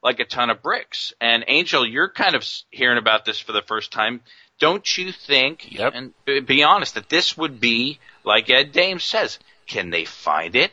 like 0.06 0.20
a 0.20 0.26
ton 0.26 0.50
of 0.52 0.62
bricks. 0.62 1.14
And 1.20 1.44
Angel, 1.48 1.86
you're 1.86 2.10
kind 2.10 2.36
of 2.36 2.48
hearing 2.70 2.98
about 2.98 3.26
this 3.26 3.40
for 3.40 3.52
the 3.52 3.64
first 3.64 3.92
time. 3.92 4.22
Don't 4.60 4.98
you 4.98 5.12
think, 5.12 5.72
yep. 5.72 5.94
and 5.96 6.14
be 6.46 6.64
honest, 6.64 6.94
that 6.94 7.10
this 7.10 7.36
would 7.36 7.60
be, 7.60 8.00
like 8.24 8.50
Ed 8.50 8.72
Dame 8.72 9.00
says, 9.00 9.40
can 9.68 9.90
they 9.90 10.06
find 10.06 10.56
it 10.56 10.72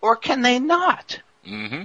or 0.00 0.16
can 0.16 0.42
they 0.42 0.60
not? 0.60 1.20
Mm-hmm. 1.46 1.82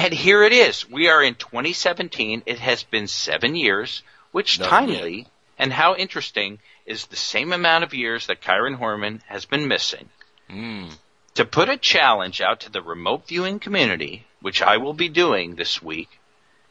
And 0.00 0.14
here 0.14 0.42
it 0.44 0.54
is. 0.54 0.88
We 0.88 1.08
are 1.08 1.22
in 1.22 1.34
2017. 1.34 2.44
It 2.46 2.58
has 2.58 2.84
been 2.84 3.06
seven 3.06 3.54
years, 3.54 4.02
which 4.32 4.58
Not 4.58 4.70
timely 4.70 5.18
yet. 5.18 5.26
and 5.58 5.70
how 5.70 5.94
interesting 5.94 6.58
is 6.86 7.04
the 7.04 7.16
same 7.16 7.52
amount 7.52 7.84
of 7.84 7.92
years 7.92 8.26
that 8.26 8.40
Kyron 8.40 8.78
Horman 8.78 9.20
has 9.26 9.44
been 9.44 9.68
missing. 9.68 10.08
Mm. 10.48 10.90
To 11.34 11.44
put 11.44 11.68
a 11.68 11.76
challenge 11.76 12.40
out 12.40 12.60
to 12.60 12.70
the 12.70 12.80
remote 12.80 13.28
viewing 13.28 13.58
community, 13.60 14.26
which 14.40 14.62
I 14.62 14.78
will 14.78 14.94
be 14.94 15.10
doing 15.10 15.54
this 15.54 15.82
week 15.82 16.08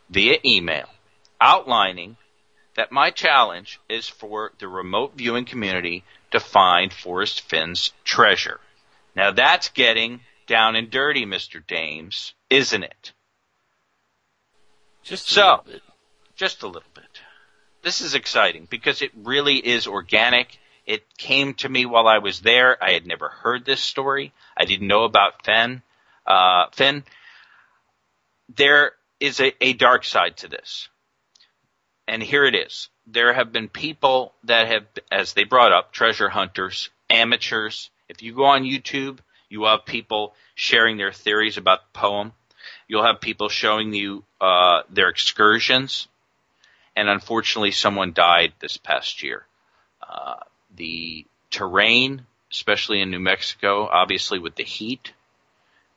via 0.09 0.39
email, 0.43 0.89
outlining 1.39 2.17
that 2.75 2.91
my 2.91 3.11
challenge 3.11 3.79
is 3.87 4.09
for 4.09 4.53
the 4.57 4.67
remote 4.67 5.13
viewing 5.15 5.45
community 5.45 6.03
to 6.31 6.39
find 6.39 6.91
Forrest 6.91 7.41
Fenn's 7.41 7.93
treasure. 8.03 8.59
Now 9.15 9.29
that's 9.29 9.69
getting 9.69 10.21
down 10.47 10.75
and 10.75 10.89
dirty, 10.89 11.27
Mr. 11.27 11.61
Dames, 11.65 12.33
isn't 12.49 12.81
it? 12.81 13.13
Just 15.03 15.29
a 15.29 15.33
so, 15.33 15.41
little 15.41 15.63
bit. 15.65 15.81
just 16.35 16.63
a 16.63 16.67
little 16.67 16.89
bit. 16.93 17.05
This 17.81 18.01
is 18.01 18.13
exciting 18.13 18.67
because 18.69 19.01
it 19.01 19.11
really 19.15 19.55
is 19.55 19.87
organic. 19.87 20.57
It 20.85 21.17
came 21.17 21.53
to 21.55 21.69
me 21.69 21.85
while 21.85 22.07
I 22.07 22.17
was 22.17 22.41
there. 22.41 22.83
I 22.83 22.91
had 22.91 23.05
never 23.05 23.29
heard 23.29 23.65
this 23.65 23.79
story. 23.79 24.33
I 24.57 24.65
didn't 24.65 24.87
know 24.87 25.03
about 25.03 25.45
Fenn. 25.45 25.81
Uh, 26.25 26.65
Fenn. 26.71 27.03
There 28.55 28.93
is 29.19 29.39
a, 29.39 29.53
a 29.63 29.73
dark 29.73 30.03
side 30.03 30.37
to 30.37 30.47
this. 30.47 30.89
And 32.07 32.23
here 32.23 32.45
it 32.45 32.55
is. 32.55 32.89
There 33.05 33.33
have 33.33 33.51
been 33.51 33.69
people 33.69 34.33
that 34.45 34.67
have, 34.67 34.85
as 35.11 35.33
they 35.33 35.43
brought 35.43 35.71
up, 35.71 35.91
treasure 35.91 36.29
hunters, 36.29 36.89
amateurs. 37.09 37.91
If 38.07 38.23
you 38.23 38.33
go 38.33 38.45
on 38.45 38.63
YouTube, 38.63 39.19
you 39.47 39.65
have 39.65 39.85
people 39.85 40.35
sharing 40.55 40.97
their 40.97 41.11
theories 41.11 41.57
about 41.57 41.81
the 41.81 41.99
poem. 41.99 42.33
You'll 42.89 43.05
have 43.05 43.21
people 43.21 43.47
showing 43.49 43.93
you 43.93 44.23
uh, 44.41 44.81
their 44.89 45.07
excursions. 45.09 46.07
And 46.95 47.07
unfortunately, 47.07 47.71
someone 47.71 48.11
died 48.13 48.51
this 48.59 48.75
past 48.75 49.23
year. 49.23 49.45
Uh, 50.01 50.37
the 50.75 51.25
terrain, 51.51 52.25
especially 52.51 52.99
in 52.99 53.11
New 53.11 53.19
Mexico, 53.19 53.87
obviously 53.87 54.39
with 54.39 54.55
the 54.55 54.63
heat, 54.63 55.13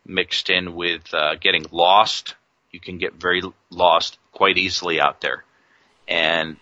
mixed 0.06 0.50
in 0.50 0.74
with 0.74 1.12
uh, 1.14 1.34
getting 1.36 1.64
lost, 1.72 2.34
you 2.70 2.78
can 2.78 2.98
get 2.98 3.14
very 3.14 3.42
lost 3.70 4.18
quite 4.32 4.58
easily 4.58 5.00
out 5.00 5.22
there. 5.22 5.44
And 6.06 6.56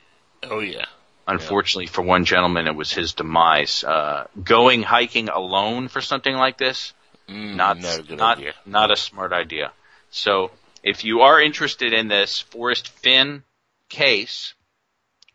Oh 0.44 0.60
yeah. 0.60 0.86
unfortunately 1.26 1.86
for 1.86 2.02
one 2.02 2.24
gentleman, 2.24 2.68
it 2.68 2.74
was 2.76 2.92
his 2.92 3.14
demise. 3.14 3.82
Uh, 3.82 4.26
going 4.42 4.82
hiking 4.84 5.28
alone 5.28 5.88
for 5.88 6.00
something 6.00 6.34
like 6.34 6.56
this, 6.56 6.92
not 7.28 7.78
Mm, 7.78 7.82
not 7.82 8.18
not, 8.18 8.38
idea. 8.38 8.54
not 8.64 8.90
a 8.90 8.96
smart 8.96 9.32
idea. 9.32 9.72
So 10.10 10.50
if 10.82 11.04
you 11.04 11.20
are 11.20 11.40
interested 11.40 11.92
in 11.92 12.08
this 12.08 12.40
Forrest 12.40 12.88
Fenn 12.88 13.44
case, 13.88 14.54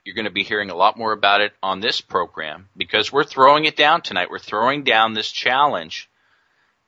you're 0.04 0.16
going 0.16 0.26
to 0.26 0.32
be 0.32 0.44
hearing 0.44 0.70
a 0.70 0.76
lot 0.76 0.98
more 0.98 1.14
about 1.14 1.40
it 1.42 1.54
on 1.64 1.80
this 1.80 2.02
program 2.02 2.68
because 2.76 3.12
we're 3.12 3.24
throwing 3.24 3.66
it 3.66 3.78
down 3.78 4.02
tonight. 4.02 4.30
We're 4.30 4.38
throwing 4.38 4.84
down 4.84 5.14
this 5.14 5.32
challenge 5.32 6.10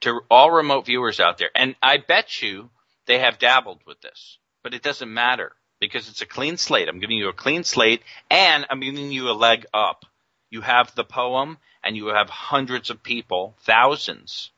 to 0.02 0.20
all 0.30 0.52
remote 0.52 0.86
viewers 0.86 1.22
out 1.22 1.38
there. 1.38 1.50
And 1.56 1.76
I 1.82 1.98
bet 1.98 2.42
you 2.42 2.70
they 3.06 3.20
have 3.20 3.40
dabbled 3.40 3.80
with 3.88 4.02
this, 4.02 4.38
but 4.64 4.74
it 4.74 4.84
doesn't 4.84 5.12
matter 5.12 5.54
because 5.80 6.10
it's 6.10 6.22
a 6.22 6.28
clean 6.28 6.58
slate. 6.58 6.90
I'm 6.90 7.00
giving 7.00 7.18
you 7.18 7.30
a 7.30 7.34
clean 7.34 7.64
slate 7.64 8.04
and 8.30 8.66
I'm 8.70 8.82
giving 8.82 9.12
you 9.14 9.30
a 9.30 9.32
leg 9.32 9.66
up. 9.74 10.06
You 10.50 10.60
have 10.60 10.94
the 10.94 11.06
poem 11.06 11.58
and 11.84 11.96
you 11.96 12.08
have 12.08 12.30
hundreds 12.30 12.90
of 12.90 13.02
people, 13.02 13.56
thousands 13.62 14.52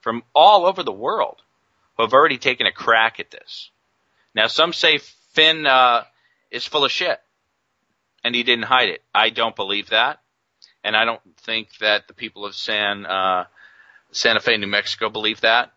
from 0.00 0.22
all 0.34 0.66
over 0.66 0.82
the 0.82 0.92
world 0.92 1.42
who 2.00 2.06
have 2.06 2.14
already 2.14 2.38
taken 2.38 2.66
a 2.66 2.72
crack 2.72 3.20
at 3.20 3.30
this. 3.30 3.70
Now 4.34 4.46
some 4.46 4.72
say 4.72 5.00
Fenn, 5.34 5.66
uh, 5.66 6.04
is 6.50 6.66
full 6.66 6.86
of 6.86 6.90
shit 6.90 7.20
and 8.24 8.34
he 8.34 8.42
didn't 8.42 8.64
hide 8.64 8.88
it. 8.88 9.02
I 9.14 9.28
don't 9.28 9.54
believe 9.54 9.90
that. 9.90 10.20
And 10.82 10.96
I 10.96 11.04
don't 11.04 11.20
think 11.42 11.68
that 11.80 12.08
the 12.08 12.14
people 12.14 12.46
of 12.46 12.54
San, 12.54 13.04
uh, 13.04 13.44
Santa 14.12 14.40
Fe, 14.40 14.56
New 14.56 14.66
Mexico 14.66 15.10
believe 15.10 15.42
that. 15.42 15.72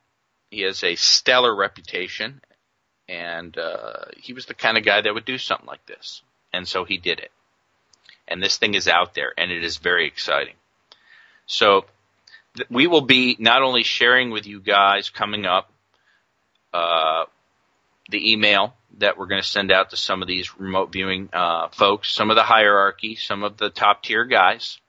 He 0.50 0.62
has 0.62 0.82
a 0.82 0.96
stellar 0.96 1.54
reputation 1.54 2.42
and, 3.10 3.58
uh, 3.58 4.06
he 4.16 4.32
was 4.32 4.46
the 4.46 4.54
kind 4.54 4.78
of 4.78 4.86
guy 4.86 5.02
that 5.02 5.14
would 5.14 5.26
do 5.26 5.38
something 5.38 5.68
like 5.68 5.86
this. 5.88 6.22
And 6.54 6.66
so 6.66 6.86
he 6.86 6.98
did 6.98 7.20
it. 7.20 7.32
And 8.30 8.42
this 8.42 8.58
thing 8.58 8.76
is 8.76 8.88
out 8.88 9.14
there 9.14 9.34
and 9.38 9.52
it 9.52 9.62
is 9.62 9.76
very 9.76 10.08
exciting. 10.08 10.56
So 11.48 11.86
we 12.70 12.88
will 12.88 13.02
be 13.02 13.36
not 13.40 13.62
only 13.62 13.84
sharing 13.84 14.32
with 14.32 14.48
you 14.48 14.62
guys 14.62 15.10
coming 15.10 15.46
up, 15.46 15.70
uh, 16.74 17.26
the 18.10 18.32
email 18.32 18.74
that 18.98 19.18
we're 19.18 19.28
going 19.28 19.42
to 19.42 19.48
send 19.48 19.72
out 19.72 19.90
to 19.90 19.98
some 19.98 20.22
of 20.22 20.28
these 20.28 20.58
remote 20.60 20.92
viewing 20.92 21.30
uh, 21.34 21.68
folks, 21.70 22.14
some 22.14 22.30
of 22.30 22.36
the 22.36 22.44
hierarchy, 22.44 23.16
some 23.16 23.44
of 23.44 23.58
the 23.58 23.70
top 23.70 24.04
tier 24.04 24.26
guys, 24.26 24.80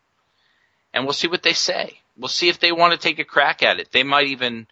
and 0.92 1.04
we'll 1.04 1.12
see 1.12 1.28
what 1.28 1.42
they 1.42 1.52
say. 1.52 1.98
We'll 2.16 2.28
see 2.28 2.48
if 2.48 2.60
they 2.60 2.72
want 2.72 2.92
to 2.92 2.98
take 2.98 3.18
a 3.18 3.24
crack 3.24 3.62
at 3.62 3.80
it. 3.80 3.90
They 3.90 4.02
might 4.02 4.28
even 4.28 4.66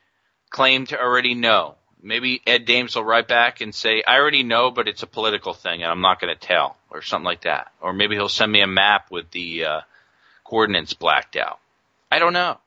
claim 0.50 0.86
to 0.86 1.00
already 1.00 1.34
know. 1.34 1.76
Maybe 2.02 2.42
Ed 2.46 2.64
Dames 2.64 2.96
will 2.96 3.04
write 3.04 3.28
back 3.28 3.60
and 3.60 3.74
say, 3.74 4.02
"I 4.06 4.16
already 4.16 4.42
know, 4.42 4.70
but 4.70 4.88
it's 4.88 5.02
a 5.02 5.06
political 5.06 5.54
thing, 5.54 5.82
and 5.82 5.90
I'm 5.90 6.00
not 6.00 6.20
going 6.20 6.34
to 6.34 6.40
tell," 6.40 6.76
or 6.90 7.02
something 7.02 7.24
like 7.24 7.42
that. 7.42 7.72
Or 7.80 7.92
maybe 7.92 8.16
he'll 8.16 8.28
send 8.28 8.50
me 8.50 8.60
a 8.60 8.66
map 8.66 9.10
with 9.10 9.30
the 9.30 9.64
uh, 9.64 9.80
coordinates 10.44 10.94
blacked 10.94 11.36
out. 11.36 11.58
I 12.10 12.18
don't 12.18 12.32
know. 12.32 12.58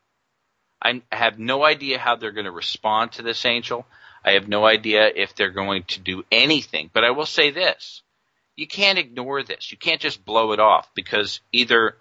I 0.81 1.01
have 1.11 1.39
no 1.39 1.63
idea 1.63 1.99
how 1.99 2.15
they're 2.15 2.31
going 2.31 2.45
to 2.45 2.51
respond 2.51 3.13
to 3.13 3.23
this 3.23 3.45
angel. 3.45 3.85
I 4.26 4.31
have 4.31 4.47
no 4.47 4.65
idea 4.65 5.07
if 5.15 5.35
they're 5.35 5.52
going 5.52 5.84
to 5.89 5.99
do 5.99 6.26
anything, 6.31 6.89
but 6.91 7.03
I 7.03 7.11
will 7.11 7.27
say 7.27 7.52
this. 7.52 8.02
You 8.56 8.65
can't 8.65 8.97
ignore 8.97 9.43
this. 9.43 9.72
You 9.72 9.77
can't 9.77 10.02
just 10.02 10.26
blow 10.26 10.52
it 10.52 10.60
off 10.60 10.89
because 10.95 11.41
either 11.52 11.95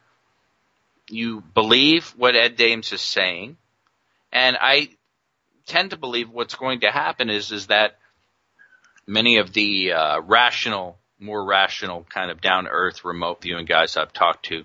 you 1.10 1.42
believe 1.42 2.08
what 2.16 2.34
Ed 2.34 2.56
Dames 2.56 2.92
is 2.92 3.02
saying, 3.02 3.58
and 4.32 4.56
I 4.58 4.88
tend 5.66 5.90
to 5.90 5.98
believe 5.98 6.30
what's 6.30 6.54
going 6.54 6.80
to 6.80 6.90
happen 6.90 7.28
is, 7.28 7.52
is 7.52 7.66
that 7.66 7.98
many 9.06 9.36
of 9.36 9.52
the, 9.52 9.92
uh, 9.92 10.20
rational, 10.20 10.96
more 11.18 11.44
rational 11.44 12.06
kind 12.08 12.30
of 12.30 12.40
down 12.40 12.66
earth 12.68 13.04
remote 13.04 13.42
viewing 13.42 13.66
guys 13.66 13.98
I've 13.98 14.14
talked 14.14 14.46
to 14.46 14.64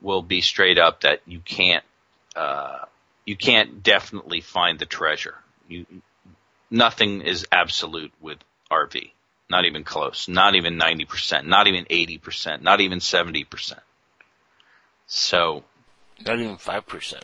will 0.00 0.22
be 0.22 0.40
straight 0.40 0.78
up 0.78 1.02
that 1.02 1.20
you 1.24 1.38
can't, 1.38 1.84
uh, 2.34 2.86
you 3.24 3.36
can't 3.36 3.82
definitely 3.84 4.40
find 4.40 4.78
the 4.78 4.86
treasure. 4.86 5.36
You, 5.68 5.86
nothing 6.70 7.22
is 7.22 7.46
absolute 7.50 8.12
with 8.20 8.38
RV. 8.70 9.10
Not 9.48 9.64
even 9.64 9.82
close. 9.82 10.28
Not 10.28 10.54
even 10.54 10.78
90%. 10.78 11.44
Not 11.44 11.66
even 11.66 11.84
80%. 11.86 12.62
Not 12.62 12.80
even 12.80 13.00
70%. 13.00 13.78
So. 15.06 15.64
Not 16.24 16.38
even 16.38 16.56
5%. 16.56 17.22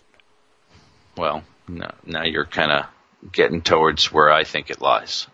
Well, 1.17 1.45
no, 1.69 1.91
now 2.05 2.25
you're 2.25 2.45
kind 2.45 2.73
of 2.73 3.33
getting 3.33 3.63
towards 3.63 4.13
where 4.13 4.31
I 4.31 4.45
think 4.45 4.71
it 4.71 4.81
lies. 4.81 5.27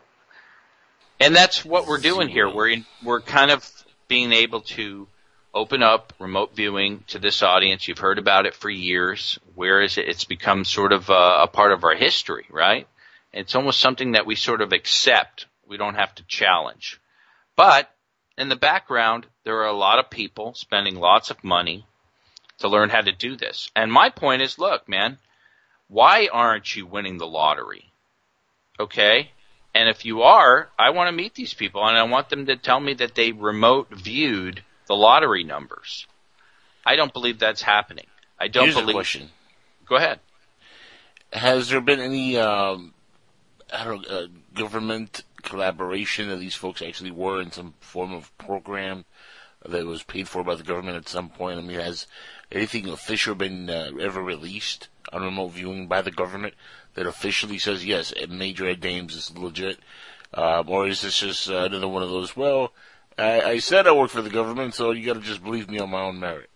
And 1.19 1.35
that's 1.35 1.65
what 1.65 1.87
we're 1.87 1.99
doing 1.99 2.29
here. 2.29 2.49
We're 2.49 2.69
in, 2.69 2.87
we're 3.03 3.21
kind 3.21 3.51
of 3.51 3.69
being 4.09 4.33
able 4.33 4.61
to 4.61 5.09
open 5.55 5.83
up 5.83 6.13
remote 6.19 6.55
viewing 6.55 7.05
to 7.09 7.19
this 7.19 7.43
audience. 7.43 7.87
You've 7.87 7.99
heard 7.99 8.19
about 8.19 8.47
it 8.47 8.55
for 8.55 8.71
years. 8.71 9.39
Where 9.55 9.83
is 9.83 9.99
it? 9.99 10.09
It's 10.09 10.25
become 10.25 10.65
sort 10.65 10.93
of 10.93 11.11
a, 11.11 11.43
a 11.43 11.47
part 11.47 11.73
of 11.73 11.85
our 11.85 11.95
history, 11.95 12.47
right? 12.51 12.87
It's 13.33 13.55
almost 13.55 13.81
something 13.81 14.13
that 14.13 14.27
we 14.27 14.35
sort 14.35 14.61
of 14.61 14.73
accept. 14.73 15.47
We 15.67 15.77
don't 15.77 15.95
have 15.95 16.15
to 16.17 16.25
challenge. 16.25 17.01
But 17.57 17.91
in 18.37 18.49
the 18.49 18.57
background, 18.57 19.27
there 19.45 19.61
are 19.61 19.69
a 19.69 19.73
lot 19.73 19.99
of 19.99 20.11
people 20.11 20.55
spending 20.55 20.97
lots 20.97 21.31
of 21.31 21.43
money 21.45 21.87
to 22.59 22.69
learn 22.69 22.91
how 22.91 23.01
to 23.01 23.13
do 23.13 23.37
this. 23.37 23.71
And 23.75 23.93
my 23.93 24.11
point 24.11 24.43
is, 24.43 24.59
look, 24.59 24.89
man, 24.89 25.19
why 25.89 26.29
aren't 26.33 26.75
you 26.75 26.87
winning 26.87 27.19
the 27.19 27.27
lottery? 27.27 27.93
Okay? 28.79 29.31
And 29.75 29.89
if 29.89 30.05
you 30.05 30.23
are, 30.23 30.69
I 30.79 30.91
want 30.91 31.09
to 31.09 31.13
meet 31.17 31.35
these 31.35 31.55
people 31.55 31.87
and 31.87 31.97
I 31.97 32.03
want 32.05 32.29
them 32.29 32.47
to 32.47 32.57
tell 32.57 32.81
me 32.81 32.95
that 32.95 33.15
they 33.15 33.33
remote 33.33 33.89
viewed 33.91 34.63
the 34.87 34.95
lottery 34.95 35.45
numbers. 35.45 36.07
I 36.85 36.97
don't 36.97 37.13
believe 37.13 37.39
that's 37.39 37.63
happening. 37.63 38.07
I 38.39 38.49
don't 38.49 38.65
Here's 38.65 38.77
a 38.77 38.81
believe. 38.81 38.95
question. 38.95 39.31
Go 39.87 39.97
ahead. 39.97 40.21
Has 41.33 41.69
there 41.69 41.81
been 41.81 42.01
any, 42.01 42.37
um, 42.37 42.93
I 43.73 43.85
don't 43.85 44.09
know, 44.09 44.17
uh, 44.17 44.27
government 44.55 45.25
collaboration 45.43 46.29
that 46.29 46.37
these 46.37 46.55
folks 46.55 46.83
actually 46.83 47.11
were 47.11 47.41
in 47.41 47.53
some 47.53 47.75
form 47.81 48.13
of 48.13 48.37
program 48.39 49.05
that 49.65 49.87
was 49.87 50.03
paid 50.03 50.29
for 50.29 50.45
by 50.45 50.55
the 50.55 50.63
government 50.63 50.97
at 50.97 51.09
some 51.09 51.29
point? 51.29 51.59
I 51.59 51.63
mean, 51.63 51.79
has 51.79 52.07
anything 52.51 52.89
official 52.89 53.35
been 53.35 53.71
uh, 53.71 53.91
ever 54.01 54.23
released 54.23 54.89
on 55.13 55.23
remote 55.23 55.49
viewing 55.49 55.87
by 55.87 56.03
the 56.03 56.11
government 56.11 56.55
that 56.95 57.07
officially 57.07 57.59
says 57.59 57.85
yes, 57.85 58.13
Major 58.29 58.69
Ed 58.69 58.81
Dames 58.81 59.15
is 59.15 59.37
legit, 59.37 59.79
um, 60.35 60.69
or 60.69 60.89
is 60.89 61.03
this 61.03 61.19
just 61.19 61.49
uh, 61.49 61.65
another 61.65 61.89
one 61.89 62.03
of 62.03 62.11
those? 62.11 62.37
Well, 62.37 62.73
I, 63.19 63.41
I 63.43 63.59
said 63.59 63.87
I 63.87 63.93
work 63.93 64.11
for 64.11 64.23
the 64.23 64.31
government, 64.31 64.75
so 64.75 64.91
you 64.91 65.07
got 65.07 65.15
to 65.15 65.21
just 65.21 65.45
believe 65.45 65.71
me 65.71 65.79
on 65.79 65.91
my 65.91 66.03
own 66.03 66.19
merit. 66.19 66.51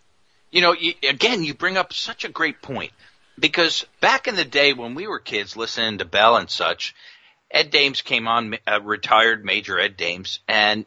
You 0.50 0.62
know, 0.62 0.72
you, 0.72 0.94
again, 1.08 1.44
you 1.44 1.54
bring 1.54 1.76
up 1.76 1.92
such 1.92 2.24
a 2.24 2.30
great 2.30 2.62
point 2.62 2.92
because 3.38 3.86
back 4.00 4.28
in 4.28 4.36
the 4.36 4.44
day 4.44 4.72
when 4.72 4.94
we 4.94 5.06
were 5.06 5.18
kids 5.18 5.56
listening 5.56 5.98
to 5.98 6.04
Bell 6.04 6.36
and 6.36 6.50
such, 6.50 6.94
Ed 7.50 7.70
Dames 7.70 8.02
came 8.02 8.26
on, 8.28 8.56
uh, 8.66 8.80
retired 8.82 9.44
Major 9.44 9.78
Ed 9.78 9.96
Dames, 9.96 10.40
and 10.48 10.84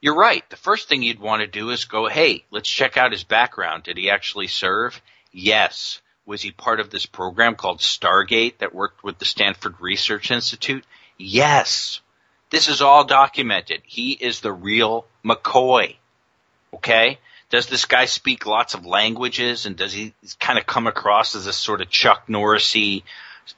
you're 0.00 0.16
right. 0.16 0.48
The 0.50 0.56
first 0.56 0.88
thing 0.88 1.02
you'd 1.02 1.20
want 1.20 1.40
to 1.40 1.46
do 1.46 1.70
is 1.70 1.84
go, 1.84 2.06
hey, 2.06 2.44
let's 2.50 2.68
check 2.68 2.96
out 2.96 3.12
his 3.12 3.24
background. 3.24 3.84
Did 3.84 3.96
he 3.96 4.10
actually 4.10 4.46
serve? 4.46 5.00
Yes. 5.32 6.00
Was 6.26 6.42
he 6.42 6.50
part 6.50 6.80
of 6.80 6.90
this 6.90 7.06
program 7.06 7.54
called 7.54 7.78
Stargate 7.78 8.58
that 8.58 8.74
worked 8.74 9.04
with 9.04 9.18
the 9.18 9.24
Stanford 9.24 9.80
Research 9.80 10.30
Institute? 10.30 10.84
Yes. 11.18 12.00
This 12.50 12.68
is 12.68 12.82
all 12.82 13.04
documented. 13.04 13.82
He 13.84 14.12
is 14.12 14.40
the 14.40 14.52
real 14.52 15.06
McCoy. 15.24 15.96
Okay? 16.74 17.18
Does 17.48 17.66
this 17.66 17.84
guy 17.84 18.06
speak 18.06 18.46
lots 18.46 18.74
of 18.74 18.86
languages 18.86 19.66
and 19.66 19.76
does 19.76 19.92
he 19.92 20.14
kind 20.40 20.58
of 20.58 20.66
come 20.66 20.86
across 20.86 21.36
as 21.36 21.44
this 21.44 21.56
sort 21.56 21.80
of 21.80 21.88
Chuck 21.88 22.26
Norrisy 22.26 23.04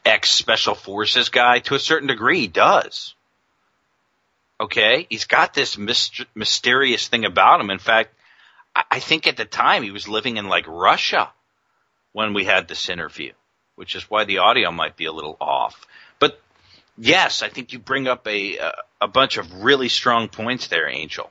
ex 0.05 0.31
special 0.31 0.75
forces 0.75 1.31
guy? 1.31 1.61
To 1.61 1.75
a 1.75 1.79
certain 1.79 2.09
degree, 2.09 2.41
he 2.41 2.49
does. 2.49 3.15
Okay, 4.61 5.07
he's 5.09 5.25
got 5.25 5.55
this 5.55 5.79
myst- 5.79 6.27
mysterious 6.35 7.09
thing 7.09 7.25
about 7.25 7.61
him. 7.61 7.71
In 7.71 7.79
fact, 7.79 8.13
I-, 8.75 8.85
I 8.91 8.99
think 8.99 9.27
at 9.27 9.37
the 9.37 9.45
time 9.45 9.83
he 9.83 9.91
was 9.91 10.09
living 10.09 10.37
in 10.37 10.49
like 10.49 10.67
Russia 10.67 11.31
when 12.13 12.35
we 12.35 12.45
had 12.45 12.69
this 12.69 12.89
interview, 12.89 13.33
which 13.77 13.95
is 13.95 14.11
why 14.11 14.25
the 14.25 14.39
audio 14.39 14.71
might 14.71 14.97
be 14.97 15.07
a 15.07 15.13
little 15.13 15.37
off. 15.41 15.87
But 16.19 16.41
yes, 16.99 17.43
I 17.43 17.49
think 17.49 17.73
you 17.73 17.79
bring 17.79 18.09
up 18.09 18.27
a 18.27 18.59
a, 18.59 18.73
a 19.03 19.09
bunch 19.09 19.39
of 19.39 19.63
really 19.63 19.89
strong 19.89 20.29
points 20.29 20.67
there, 20.67 20.89
Angel. 20.89 21.31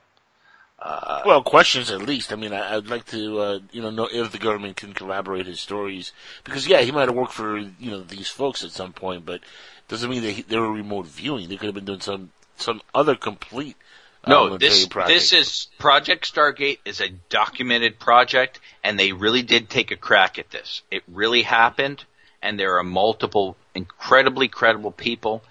Uh, 0.80 1.24
well, 1.26 1.42
questions 1.42 1.90
at 1.90 2.02
least. 2.04 2.32
I 2.32 2.36
mean, 2.36 2.54
I, 2.54 2.76
I'd 2.76 2.88
like 2.88 3.06
to, 3.08 3.40
uh, 3.40 3.60
you 3.72 3.82
know, 3.82 3.90
know 3.90 4.08
if 4.12 4.32
the 4.32 4.38
government 4.38 4.78
can 4.78 4.94
corroborate 4.94 5.48
his 5.48 5.60
stories 5.60 6.12
because, 6.44 6.68
yeah, 6.68 6.82
he 6.82 6.92
might 6.92 7.08
have 7.08 7.16
worked 7.16 7.34
for 7.34 7.58
you 7.58 7.92
know 7.92 8.02
these 8.02 8.28
folks 8.28 8.64
at 8.64 8.72
some 8.72 8.94
point, 8.94 9.26
but 9.26 9.42
doesn't 9.88 10.10
mean 10.10 10.22
that 10.22 10.32
he, 10.32 10.42
they 10.44 10.58
were 10.58 10.72
remote 10.72 11.08
viewing. 11.08 11.50
They 11.50 11.58
could 11.58 11.68
have 11.68 11.76
been 11.76 11.86
doing 11.86 12.02
some 12.02 12.32
some 12.58 12.82
other 12.94 13.16
complete. 13.16 13.76
Uh, 14.24 14.30
no, 14.30 14.58
this 14.58 14.86
project. 14.88 15.14
this 15.14 15.34
is 15.34 15.68
Project 15.78 16.32
Stargate 16.32 16.80
is 16.86 17.02
a 17.02 17.10
documented 17.30 17.98
project, 18.00 18.60
and 18.84 19.00
they 19.00 19.14
really 19.14 19.44
did 19.44 19.70
take 19.70 19.92
a 19.92 19.96
crack 19.96 20.38
at 20.38 20.50
this. 20.52 20.82
It 20.92 21.04
really 21.08 21.44
happened, 21.44 22.04
and 22.42 22.60
there 22.60 22.78
are 22.78 22.84
multiple 22.84 23.56
incredibly 23.74 24.48
credible 24.48 24.92
people. 24.92 25.44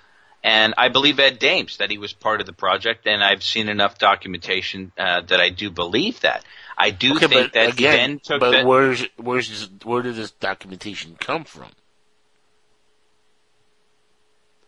And 0.47 0.75
I 0.79 0.91
believe 0.91 1.19
Ed 1.19 1.41
Dames 1.41 1.79
that 1.79 1.91
he 1.91 1.99
was 1.99 2.13
part 2.13 2.41
of 2.41 2.47
the 2.47 2.53
project, 2.53 3.05
and 3.09 3.23
I've 3.23 3.43
seen 3.43 3.69
enough 3.69 3.99
documentation 3.99 4.93
uh, 4.97 5.23
that 5.23 5.41
I 5.41 5.49
do 5.49 5.71
believe 5.73 6.21
that. 6.21 6.45
I 6.79 6.91
do 6.91 7.17
okay, 7.17 7.27
think 7.27 7.53
that 7.55 7.73
again, 7.73 7.75
he 7.75 7.85
then 7.97 8.21
took 8.21 8.39
but 8.41 8.51
the, 8.53 8.65
where's 8.65 9.05
where's 9.17 9.49
this, 9.49 9.69
where 9.83 10.03
did 10.03 10.15
this 10.15 10.31
documentation 10.31 11.17
come 11.19 11.43
from? 11.43 11.71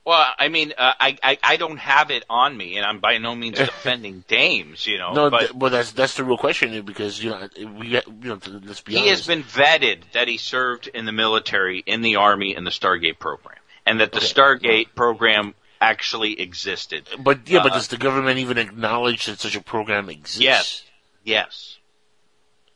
Well, 0.05 0.26
I 0.38 0.48
mean, 0.48 0.72
uh, 0.76 0.92
I, 0.98 1.18
I 1.22 1.38
I 1.42 1.56
don't 1.59 1.76
have 1.76 2.10
it 2.10 2.24
on 2.30 2.56
me, 2.56 2.76
and 2.78 2.86
I'm 2.86 2.98
by 2.98 3.18
no 3.18 3.34
means 3.34 3.59
defending 3.59 4.24
Dames, 4.26 4.86
you 4.86 4.96
know. 4.98 5.12
no, 5.12 5.30
but 5.30 5.38
th- 5.40 5.52
well, 5.55 5.70
that's 5.70 5.92
that's 5.92 6.14
the 6.14 6.24
real 6.24 6.38
question 6.38 6.80
because 6.82 7.22
you 7.22 7.30
know 7.30 7.48
we 7.78 7.88
you 7.88 8.02
know 8.22 8.38
let's 8.64 8.80
be 8.80 8.94
he 8.94 8.98
honest. 9.10 9.10
has 9.10 9.26
been 9.26 9.42
vetted 9.44 10.10
that 10.14 10.26
he 10.26 10.38
served 10.38 10.88
in 10.88 11.05
the 11.05 11.12
military, 11.12 11.84
in 11.86 12.00
the 12.00 12.16
army, 12.16 12.56
in 12.56 12.64
the 12.64 12.70
Stargate 12.70 13.18
program, 13.18 13.59
and 13.84 14.00
that 14.00 14.12
the 14.12 14.16
Okay. 14.18 14.26
Stargate 14.26 14.94
program 14.94 15.55
actually 15.80 16.40
existed. 16.40 17.09
But 17.18 17.48
yeah, 17.48 17.62
but 17.62 17.72
Uh, 17.72 17.76
does 17.76 17.88
the 17.88 17.96
government 17.96 18.38
even 18.38 18.59
acknowledge 18.59 19.26
that 19.26 19.40
such 19.40 19.56
a 19.56 19.60
program 19.60 20.09
exists? 20.10 20.40
Yes, 20.40 20.82
yes. 21.24 21.78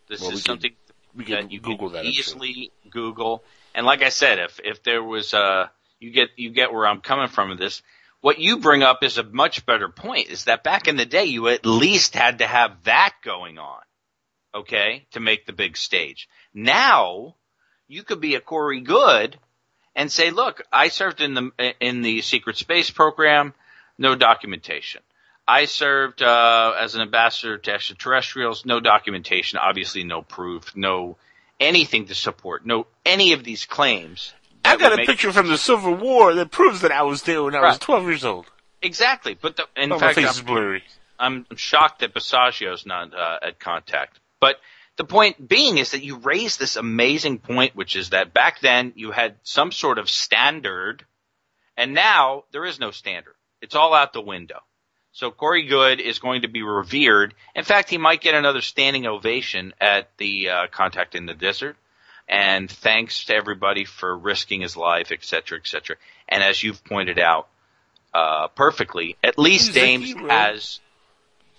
This 0.08 0.20
Well, 0.20 0.30
is 0.30 0.36
we 0.36 0.40
something 0.42 0.72
we 1.14 1.24
that 1.26 1.50
you 1.50 1.60
Google 1.60 1.90
can 1.90 1.98
that, 1.98 2.04
easily 2.04 2.70
Google. 2.90 3.42
And 3.74 3.86
like 3.86 4.02
I 4.02 4.10
said, 4.10 4.38
if 4.38 4.60
if 4.62 4.82
there 4.82 5.02
was 5.02 5.34
uh 5.34 5.68
you 6.00 6.10
get 6.10 6.30
you 6.36 6.50
get 6.50 6.72
where 6.72 6.86
I'm 6.86 7.00
coming 7.00 7.28
from 7.28 7.50
with 7.50 7.58
this. 7.58 7.82
What 8.20 8.38
you 8.38 8.58
bring 8.58 8.84
up 8.84 9.02
is 9.02 9.18
a 9.18 9.24
much 9.24 9.66
better 9.66 9.88
point. 9.88 10.28
Is 10.28 10.44
that 10.44 10.62
back 10.62 10.86
in 10.86 10.96
the 10.96 11.04
day, 11.04 11.24
you 11.24 11.48
at 11.48 11.66
least 11.66 12.14
had 12.14 12.38
to 12.38 12.46
have 12.46 12.84
that 12.84 13.14
going 13.24 13.58
on, 13.58 13.80
okay, 14.54 15.06
to 15.10 15.18
make 15.18 15.44
the 15.44 15.52
big 15.52 15.76
stage. 15.76 16.28
Now, 16.54 17.34
you 17.88 18.04
could 18.04 18.20
be 18.20 18.36
a 18.36 18.40
Corey 18.40 18.80
Goode 18.80 19.38
and 19.94 20.10
say, 20.10 20.30
"Look, 20.30 20.62
I 20.72 20.88
served 20.88 21.20
in 21.20 21.34
the 21.34 21.74
in 21.80 22.02
the 22.02 22.22
secret 22.22 22.56
space 22.56 22.90
program, 22.90 23.54
no 23.98 24.14
documentation. 24.14 25.02
I 25.46 25.64
served 25.64 26.22
uh, 26.22 26.74
as 26.80 26.94
an 26.94 27.02
ambassador 27.02 27.58
to 27.58 27.72
extraterrestrials, 27.72 28.64
no 28.64 28.80
documentation, 28.80 29.58
obviously 29.58 30.04
no 30.04 30.22
proof, 30.22 30.74
no 30.76 31.16
anything 31.60 32.06
to 32.06 32.14
support, 32.14 32.64
no 32.64 32.86
any 33.04 33.32
of 33.32 33.44
these 33.44 33.64
claims." 33.66 34.32
I 34.64 34.76
that 34.76 34.80
got 34.90 35.00
a 35.00 35.04
picture 35.04 35.32
from 35.32 35.48
the 35.48 35.58
Civil 35.58 35.94
War 35.96 36.34
that 36.34 36.52
proves 36.52 36.82
that 36.82 36.92
I 36.92 37.02
was 37.02 37.22
there 37.24 37.42
when 37.42 37.54
I 37.56 37.60
was 37.62 37.78
12 37.78 38.04
years 38.04 38.24
old. 38.24 38.46
Exactly, 38.80 39.34
but 39.40 39.56
the, 39.56 39.66
in 39.76 39.90
Oh, 39.90 39.96
my 39.96 40.00
fact, 40.00 40.14
face 40.14 40.24
I'm- 40.26 40.34
is 40.34 40.40
blurry. 40.42 40.84
I'm 41.18 41.46
shocked 41.56 42.00
that 42.00 42.14
Visaggio's 42.14 42.84
not 42.86 43.12
uh, 43.14 43.38
at 43.42 43.58
contact. 43.60 44.18
But 44.40 44.56
the 44.96 45.04
point 45.04 45.48
being 45.48 45.78
is 45.78 45.92
that 45.92 46.04
you 46.04 46.16
raised 46.16 46.58
this 46.58 46.76
amazing 46.76 47.38
point, 47.38 47.74
which 47.74 47.96
is 47.96 48.10
that 48.10 48.34
back 48.34 48.60
then 48.60 48.92
you 48.96 49.10
had 49.10 49.36
some 49.42 49.72
sort 49.72 49.98
of 49.98 50.10
standard, 50.10 51.04
and 51.76 51.94
now 51.94 52.44
there 52.52 52.64
is 52.64 52.78
no 52.78 52.90
standard. 52.90 53.34
It's 53.60 53.74
all 53.74 53.94
out 53.94 54.12
the 54.12 54.20
window. 54.20 54.60
So 55.12 55.30
Corey 55.30 55.66
Goode 55.66 56.00
is 56.00 56.18
going 56.18 56.42
to 56.42 56.48
be 56.48 56.62
revered. 56.62 57.34
In 57.54 57.64
fact, 57.64 57.90
he 57.90 57.98
might 57.98 58.22
get 58.22 58.34
another 58.34 58.62
standing 58.62 59.06
ovation 59.06 59.74
at 59.80 60.08
the 60.16 60.48
uh, 60.48 60.66
Contact 60.68 61.14
in 61.14 61.26
the 61.26 61.34
Desert. 61.34 61.76
And 62.28 62.70
thanks 62.70 63.24
to 63.26 63.34
everybody 63.34 63.84
for 63.84 64.16
risking 64.16 64.62
his 64.62 64.76
life, 64.76 65.12
et 65.12 65.22
cetera, 65.22 65.58
et 65.58 65.66
cetera. 65.66 65.96
And 66.28 66.42
as 66.42 66.62
you've 66.62 66.82
pointed 66.84 67.18
out 67.18 67.48
uh, 68.14 68.48
perfectly, 68.48 69.16
at 69.22 69.38
least 69.38 69.66
He's 69.66 69.74
Dames 69.74 70.14
has 70.14 70.80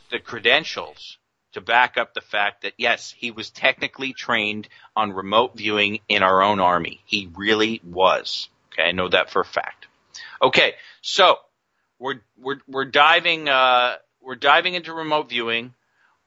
the 0.09 0.19
credentials 0.19 1.17
to 1.53 1.61
back 1.61 1.97
up 1.97 2.13
the 2.13 2.21
fact 2.21 2.63
that 2.63 2.73
yes, 2.77 3.13
he 3.17 3.31
was 3.31 3.49
technically 3.49 4.13
trained 4.13 4.67
on 4.95 5.13
remote 5.13 5.55
viewing 5.55 5.99
in 6.09 6.23
our 6.23 6.41
own 6.41 6.59
army. 6.59 7.01
He 7.05 7.29
really 7.35 7.81
was. 7.83 8.49
Okay, 8.71 8.83
I 8.83 8.91
know 8.91 9.09
that 9.09 9.29
for 9.29 9.41
a 9.41 9.45
fact. 9.45 9.87
Okay, 10.41 10.73
so 11.01 11.37
we're 11.99 12.21
we're 12.39 12.59
we're 12.67 12.85
diving 12.85 13.47
uh, 13.47 13.95
we're 14.21 14.35
diving 14.35 14.73
into 14.73 14.93
remote 14.93 15.29
viewing. 15.29 15.73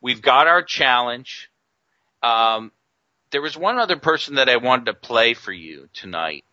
We've 0.01 0.23
got 0.23 0.47
our 0.47 0.62
challenge. 0.62 1.51
Um, 2.23 2.73
there 3.31 3.43
was 3.43 3.57
one 3.57 3.78
other 3.78 3.97
person 3.97 4.36
that 4.36 4.48
I 4.48 4.57
wanted 4.57 4.86
to 4.86 4.94
play 4.94 5.35
for 5.35 5.53
you 5.53 5.89
tonight. 5.93 6.44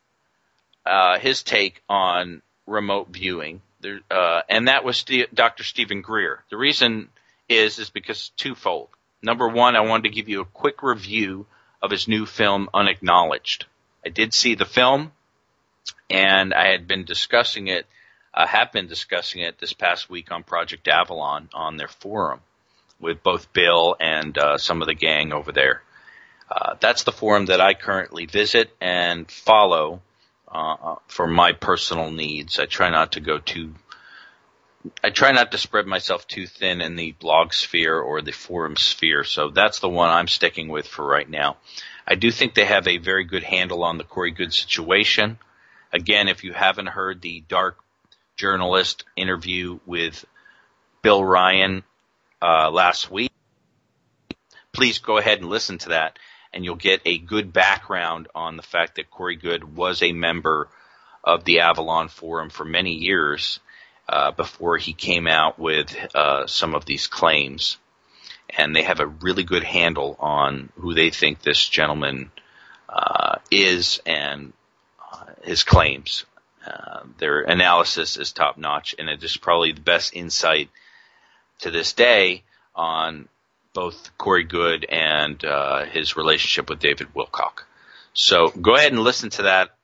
Uh, 0.85 1.19
his 1.19 1.43
take 1.43 1.81
on 1.87 2.41
remote 2.67 3.09
viewing, 3.09 3.61
there, 3.79 3.99
uh, 4.11 4.41
and 4.49 4.67
that 4.67 4.83
was 4.83 4.97
Ste 4.97 5.33
Dr. 5.33 5.63
Stephen 5.63 6.01
Greer. 6.01 6.43
The 6.49 6.57
reason 6.57 7.09
is 7.49 7.79
is 7.79 7.89
because 7.89 8.29
twofold. 8.37 8.89
Number 9.21 9.47
one, 9.47 9.75
I 9.75 9.81
wanted 9.81 10.03
to 10.03 10.15
give 10.15 10.29
you 10.29 10.41
a 10.41 10.45
quick 10.45 10.83
review 10.83 11.45
of 11.81 11.91
his 11.91 12.07
new 12.07 12.25
film, 12.25 12.69
Unacknowledged. 12.73 13.65
I 14.05 14.09
did 14.09 14.33
see 14.33 14.55
the 14.55 14.65
film, 14.65 15.11
and 16.09 16.53
I 16.53 16.67
had 16.67 16.87
been 16.87 17.05
discussing 17.05 17.67
it. 17.67 17.85
I 18.33 18.47
have 18.47 18.71
been 18.71 18.87
discussing 18.87 19.41
it 19.41 19.59
this 19.59 19.73
past 19.73 20.09
week 20.09 20.31
on 20.31 20.43
Project 20.43 20.87
Avalon 20.87 21.49
on 21.53 21.77
their 21.77 21.87
forum 21.87 22.41
with 22.99 23.21
both 23.21 23.53
Bill 23.53 23.95
and 23.99 24.37
uh, 24.37 24.57
some 24.57 24.81
of 24.81 24.87
the 24.87 24.95
gang 24.95 25.33
over 25.33 25.51
there. 25.51 25.83
Uh, 26.49 26.75
that's 26.79 27.03
the 27.03 27.11
forum 27.11 27.47
that 27.47 27.61
I 27.61 27.73
currently 27.73 28.25
visit 28.25 28.75
and 28.81 29.29
follow 29.29 30.01
uh, 30.51 30.75
uh, 30.81 30.95
for 31.07 31.27
my 31.27 31.53
personal 31.53 32.11
needs. 32.11 32.59
I 32.59 32.65
try 32.65 32.89
not 32.89 33.13
to 33.13 33.19
go 33.19 33.39
too. 33.39 33.73
I 35.01 35.11
try 35.11 35.31
not 35.31 35.51
to 35.51 35.57
spread 35.57 35.85
myself 35.87 36.27
too 36.27 36.45
thin 36.45 36.81
in 36.81 36.95
the 36.95 37.13
blog 37.13 37.53
sphere 37.53 37.97
or 37.97 38.21
the 38.21 38.31
forum 38.31 38.75
sphere, 38.75 39.23
so 39.23 39.49
that's 39.49 39.79
the 39.79 39.89
one 39.89 40.09
I'm 40.09 40.27
sticking 40.27 40.67
with 40.67 40.87
for 40.87 41.05
right 41.05 41.29
now. 41.29 41.57
I 42.05 42.15
do 42.15 42.31
think 42.31 42.53
they 42.53 42.65
have 42.65 42.87
a 42.87 42.97
very 42.97 43.23
good 43.23 43.43
handle 43.43 43.83
on 43.83 43.97
the 43.97 44.03
Corey 44.03 44.31
Goode 44.31 44.53
situation. 44.53 45.39
Again, 45.93 46.27
if 46.27 46.43
you 46.43 46.51
haven't 46.51 46.87
heard 46.87 47.21
the 47.21 47.43
dark 47.47 47.77
journalist 48.35 49.05
interview 49.15 49.79
with 49.85 50.25
Bill 51.01 51.23
Ryan 51.23 51.83
uh, 52.41 52.69
last 52.69 53.09
week, 53.09 53.31
please 54.73 54.99
go 54.99 55.17
ahead 55.17 55.39
and 55.39 55.49
listen 55.49 55.77
to 55.79 55.89
that, 55.89 56.19
and 56.51 56.65
you'll 56.65 56.75
get 56.75 57.01
a 57.05 57.17
good 57.17 57.53
background 57.53 58.27
on 58.35 58.57
the 58.57 58.63
fact 58.63 58.95
that 58.95 59.09
Corey 59.09 59.37
Goode 59.37 59.63
was 59.63 60.03
a 60.03 60.11
member 60.11 60.67
of 61.23 61.45
the 61.45 61.61
Avalon 61.61 62.09
Forum 62.09 62.49
for 62.49 62.65
many 62.65 62.95
years 62.95 63.61
uh, 64.07 64.31
before 64.31 64.77
he 64.77 64.93
came 64.93 65.27
out 65.27 65.57
with 65.57 65.95
uh, 66.15 66.47
some 66.47 66.75
of 66.75 66.85
these 66.85 67.07
claims. 67.07 67.77
And 68.55 68.75
they 68.75 68.83
have 68.83 68.99
a 68.99 69.07
really 69.07 69.43
good 69.43 69.63
handle 69.63 70.15
on 70.19 70.69
who 70.75 70.93
they 70.93 71.09
think 71.09 71.41
this 71.41 71.67
gentleman 71.67 72.31
uh, 72.89 73.37
is 73.49 74.01
and 74.05 74.53
uh, 75.11 75.25
his 75.43 75.63
claims. 75.63 76.25
Uh, 76.65 77.01
their 77.17 77.41
analysis 77.41 78.17
is 78.17 78.31
top 78.31 78.57
notch, 78.57 78.95
and 78.97 79.09
it 79.09 79.23
is 79.23 79.35
probably 79.35 79.71
the 79.71 79.81
best 79.81 80.15
insight 80.15 80.69
to 81.59 81.71
this 81.71 81.93
day 81.93 82.43
on 82.75 83.27
both 83.73 84.15
Corey 84.17 84.43
Goode 84.43 84.85
and 84.85 85.43
uh, 85.43 85.85
his 85.85 86.15
relationship 86.15 86.69
with 86.69 86.79
David 86.79 87.07
Wilcock. 87.13 87.63
So 88.13 88.49
go 88.49 88.75
ahead 88.75 88.91
and 88.91 89.01
listen 89.01 89.29
to 89.31 89.43
that. 89.43 89.75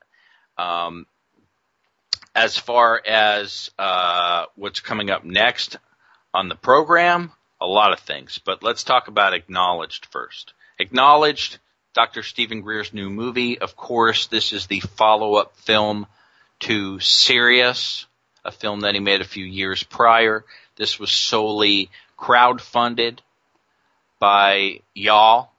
Um, 0.58 1.06
as 2.35 2.57
far 2.57 3.01
as 3.06 3.72
uh, 3.77 4.45
what's 4.56 4.80
coming 4.80 5.10
up 5.10 5.23
next 5.23 5.77
on 6.34 6.49
the 6.49 6.56
program, 6.56 7.31
a 7.60 7.65
lot 7.65 7.91
of 7.91 7.99
things, 7.99 8.39
but 8.43 8.64
let's 8.64 8.84
talk 8.84 9.07
about 9.07 9.34
Acknowledged 9.34 10.06
first. 10.07 10.53
Acknowledged, 10.77 11.57
Dr. 11.93 12.23
Stephen 12.23 12.61
Greer's 12.61 12.93
new 12.93 13.10
movie. 13.10 13.60
Of 13.60 13.76
course, 13.76 14.27
this 14.27 14.53
is 14.53 14.68
the 14.68 14.80
follow-up 14.80 15.56
film 15.57 16.06
to 16.61 16.99
Sirius, 16.99 18.06
a 18.45 18.51
film 18.51 18.81
that 18.81 18.93
he 18.93 18.99
made 18.99 19.22
a 19.22 19.26
few 19.26 19.45
years 19.45 19.84
prior. 19.84 20.45
This 20.77 20.99
was 20.99 21.11
solely 21.11 21.89
crowdfunded 22.18 23.19
by 24.19 24.81
y'all, 24.93 25.51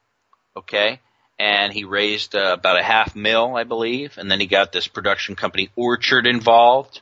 okay? 0.57 1.01
And 1.41 1.73
he 1.73 1.85
raised 1.85 2.37
uh, 2.37 2.53
about 2.53 2.79
a 2.79 2.83
half 2.83 3.17
mil, 3.17 3.57
I 3.57 3.65
believe, 3.65 4.19
and 4.19 4.31
then 4.31 4.41
he 4.41 4.47
got 4.47 4.73
this 4.73 4.87
production 4.87 5.37
company 5.37 5.71
Orchard 5.75 6.27
involved 6.27 7.01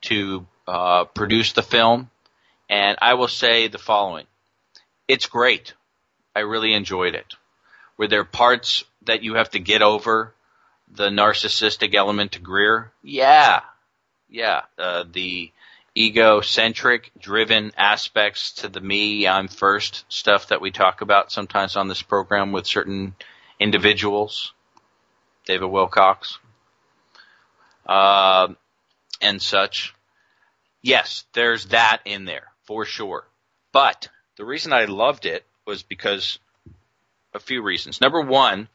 to 0.00 0.44
uh, 0.66 1.04
produce 1.04 1.52
the 1.52 1.62
film. 1.62 2.10
And 2.68 2.98
I 3.00 3.14
will 3.14 3.28
say 3.28 3.68
the 3.68 3.78
following. 3.78 4.26
It's 5.06 5.26
great. 5.26 5.74
I 6.34 6.40
really 6.40 6.74
enjoyed 6.74 7.14
it. 7.14 7.34
Were 7.96 8.08
there 8.08 8.24
parts 8.24 8.82
that 9.02 9.22
you 9.22 9.34
have 9.34 9.50
to 9.50 9.60
get 9.60 9.82
over 9.82 10.34
the 10.90 11.08
narcissistic 11.10 11.94
element 11.94 12.32
to 12.32 12.40
Greer? 12.40 12.90
Yeah. 13.04 13.60
Yeah. 14.28 14.62
Uh, 14.76 15.04
the 15.08 15.52
egocentric 15.96 17.12
driven 17.20 17.70
aspects 17.76 18.50
to 18.54 18.68
the 18.68 18.80
me, 18.80 19.28
I'm 19.28 19.46
first 19.46 20.06
stuff 20.08 20.48
that 20.48 20.60
we 20.60 20.72
talk 20.72 21.02
about 21.02 21.30
sometimes 21.30 21.76
on 21.76 21.86
this 21.86 22.02
program 22.02 22.50
with 22.50 22.66
certain 22.66 23.14
individuals. 23.58 24.52
David 25.44 25.68
Wilcock. 25.68 26.24
Uh, 27.86 28.48
and 29.20 29.40
such. 29.40 29.94
Yes, 30.82 31.24
there's 31.32 31.66
that 31.66 32.00
in 32.04 32.24
there 32.24 32.48
for 32.64 32.84
sure. 32.84 33.24
But 33.72 34.08
the 34.36 34.44
reason 34.44 34.72
I 34.72 34.84
loved 34.84 35.26
it 35.26 35.44
was 35.66 35.82
because 35.82 36.38
a 37.34 37.40
few 37.40 37.62
reasons. 37.62 38.00
Number 38.00 38.20
one, 38.20 38.68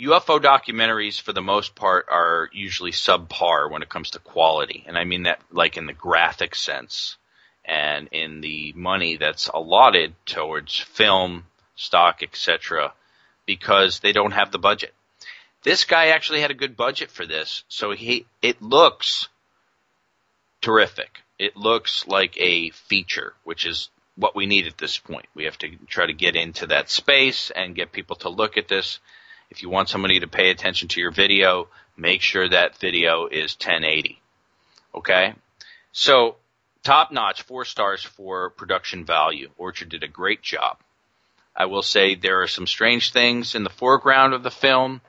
UFO 0.00 0.40
documentaries 0.40 1.20
for 1.20 1.32
the 1.32 1.42
most 1.42 1.74
part 1.74 2.06
are 2.08 2.48
usually 2.52 2.92
subpar 2.92 3.70
when 3.70 3.82
it 3.82 3.88
comes 3.88 4.10
to 4.10 4.20
quality. 4.20 4.84
And 4.86 4.96
I 4.96 5.04
mean 5.04 5.24
that 5.24 5.40
like 5.50 5.76
in 5.76 5.86
the 5.86 5.92
graphic 5.92 6.54
sense 6.54 7.16
and 7.64 8.08
in 8.12 8.40
the 8.40 8.72
money 8.74 9.16
that's 9.16 9.48
allotted 9.48 10.14
towards 10.24 10.78
film, 10.78 11.44
stock, 11.74 12.22
etc. 12.22 12.92
because 13.48 14.00
they 14.00 14.12
don't 14.12 14.32
have 14.32 14.52
the 14.52 14.58
budget. 14.58 14.94
This 15.62 15.84
guy 15.84 16.08
actually 16.08 16.42
had 16.42 16.50
a 16.50 16.62
good 16.62 16.76
budget 16.76 17.10
for 17.10 17.24
this, 17.24 17.64
so 17.66 17.92
he 17.92 18.26
it 18.42 18.60
looks 18.60 19.28
terrific. 20.60 21.22
It 21.38 21.56
looks 21.56 22.06
like 22.06 22.36
a 22.38 22.68
feature, 22.70 23.32
which 23.44 23.64
is 23.64 23.88
what 24.16 24.36
we 24.36 24.44
need 24.44 24.66
at 24.66 24.76
this 24.76 24.98
point. 24.98 25.26
We 25.34 25.44
have 25.44 25.56
to 25.58 25.70
try 25.88 26.06
to 26.06 26.12
get 26.12 26.36
into 26.36 26.66
that 26.66 26.90
space 26.90 27.50
and 27.50 27.74
get 27.74 27.90
people 27.90 28.16
to 28.16 28.28
look 28.28 28.58
at 28.58 28.68
this. 28.68 28.98
If 29.50 29.62
you 29.62 29.70
want 29.70 29.88
somebody 29.88 30.20
to 30.20 30.28
pay 30.28 30.50
attention 30.50 30.88
to 30.88 31.00
your 31.00 31.10
video, 31.10 31.68
make 31.96 32.20
sure 32.20 32.46
that 32.46 32.76
video 32.76 33.28
is 33.28 33.54
1080. 33.54 34.20
Okay? 34.94 35.32
So, 35.92 36.36
top 36.82 37.12
notch, 37.12 37.42
four 37.42 37.64
stars 37.64 38.02
for 38.02 38.50
production 38.50 39.06
value. 39.06 39.48
Orchard 39.56 39.88
did 39.88 40.02
a 40.02 40.08
great 40.08 40.42
job. 40.42 40.76
I 41.58 41.66
will 41.66 41.82
say 41.82 42.14
there 42.14 42.42
are 42.42 42.46
some 42.46 42.68
strange 42.68 43.12
things 43.12 43.56
in 43.56 43.64
the 43.64 43.70
foreground 43.70 44.32
of 44.32 44.44
the 44.44 44.50
film. 44.50 45.00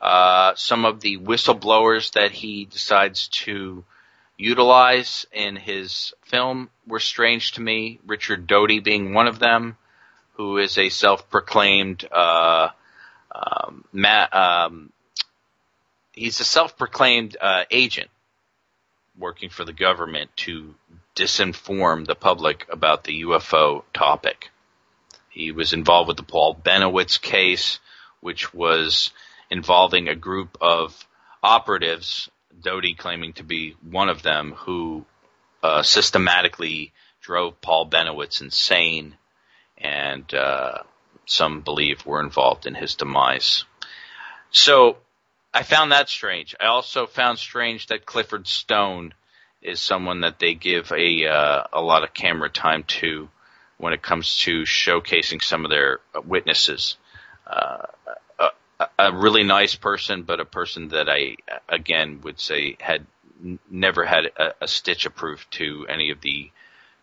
Uh, 0.00 0.54
some 0.54 0.84
of 0.84 1.00
the 1.00 1.18
whistleblowers 1.18 2.12
that 2.12 2.30
he 2.30 2.64
decides 2.64 3.26
to 3.28 3.84
utilize 4.38 5.26
in 5.32 5.56
his 5.56 6.14
film 6.22 6.70
were 6.86 7.00
strange 7.00 7.52
to 7.52 7.60
me. 7.60 7.98
Richard 8.06 8.46
Doty 8.46 8.78
being 8.78 9.14
one 9.14 9.26
of 9.26 9.40
them, 9.40 9.76
who 10.34 10.58
is 10.58 10.78
a 10.78 10.90
self-proclaimed 10.90 12.06
uh, 12.12 12.68
um, 13.34 13.84
ma- 13.92 14.28
um, 14.30 14.92
he's 16.12 16.38
a 16.38 16.44
self-proclaimed 16.44 17.36
uh, 17.40 17.64
agent 17.70 18.10
working 19.18 19.50
for 19.50 19.64
the 19.64 19.72
government 19.72 20.30
to 20.36 20.72
disinform 21.16 22.06
the 22.06 22.14
public 22.14 22.64
about 22.70 23.02
the 23.02 23.22
UFO 23.22 23.82
topic. 23.92 24.50
He 25.36 25.52
was 25.52 25.74
involved 25.74 26.08
with 26.08 26.16
the 26.16 26.22
Paul 26.22 26.54
Bennewitz 26.54 27.20
case, 27.20 27.78
which 28.20 28.54
was 28.54 29.10
involving 29.50 30.08
a 30.08 30.14
group 30.14 30.56
of 30.62 31.06
operatives, 31.42 32.30
Doty 32.58 32.94
claiming 32.94 33.34
to 33.34 33.44
be 33.44 33.76
one 33.82 34.08
of 34.08 34.22
them, 34.22 34.52
who 34.52 35.04
uh, 35.62 35.82
systematically 35.82 36.94
drove 37.20 37.60
Paul 37.60 37.84
Bennewitz 37.84 38.40
insane, 38.40 39.14
and 39.76 40.32
uh, 40.32 40.78
some 41.26 41.60
believe 41.60 42.06
were 42.06 42.20
involved 42.20 42.66
in 42.66 42.74
his 42.74 42.94
demise. 42.94 43.66
So 44.50 44.96
I 45.52 45.64
found 45.64 45.92
that 45.92 46.08
strange. 46.08 46.54
I 46.58 46.68
also 46.68 47.06
found 47.06 47.38
strange 47.38 47.88
that 47.88 48.06
Clifford 48.06 48.46
Stone 48.46 49.12
is 49.60 49.80
someone 49.80 50.22
that 50.22 50.38
they 50.38 50.54
give 50.54 50.92
a 50.92 51.26
uh, 51.26 51.64
a 51.74 51.82
lot 51.82 52.04
of 52.04 52.14
camera 52.14 52.48
time 52.48 52.84
to 52.84 53.28
when 53.78 53.92
it 53.92 54.02
comes 54.02 54.38
to 54.38 54.62
showcasing 54.62 55.42
some 55.42 55.64
of 55.64 55.70
their 55.70 56.00
witnesses. 56.24 56.96
Uh, 57.46 57.86
a, 58.38 58.88
a 58.98 59.12
really 59.12 59.42
nice 59.42 59.74
person, 59.74 60.22
but 60.22 60.40
a 60.40 60.44
person 60.44 60.88
that 60.88 61.08
I 61.08 61.36
again 61.68 62.20
would 62.22 62.40
say 62.40 62.76
had 62.80 63.06
never 63.70 64.04
had 64.04 64.26
a, 64.36 64.64
a 64.64 64.68
stitch 64.68 65.06
approved 65.06 65.50
to 65.52 65.86
any 65.88 66.10
of 66.10 66.20
the 66.20 66.50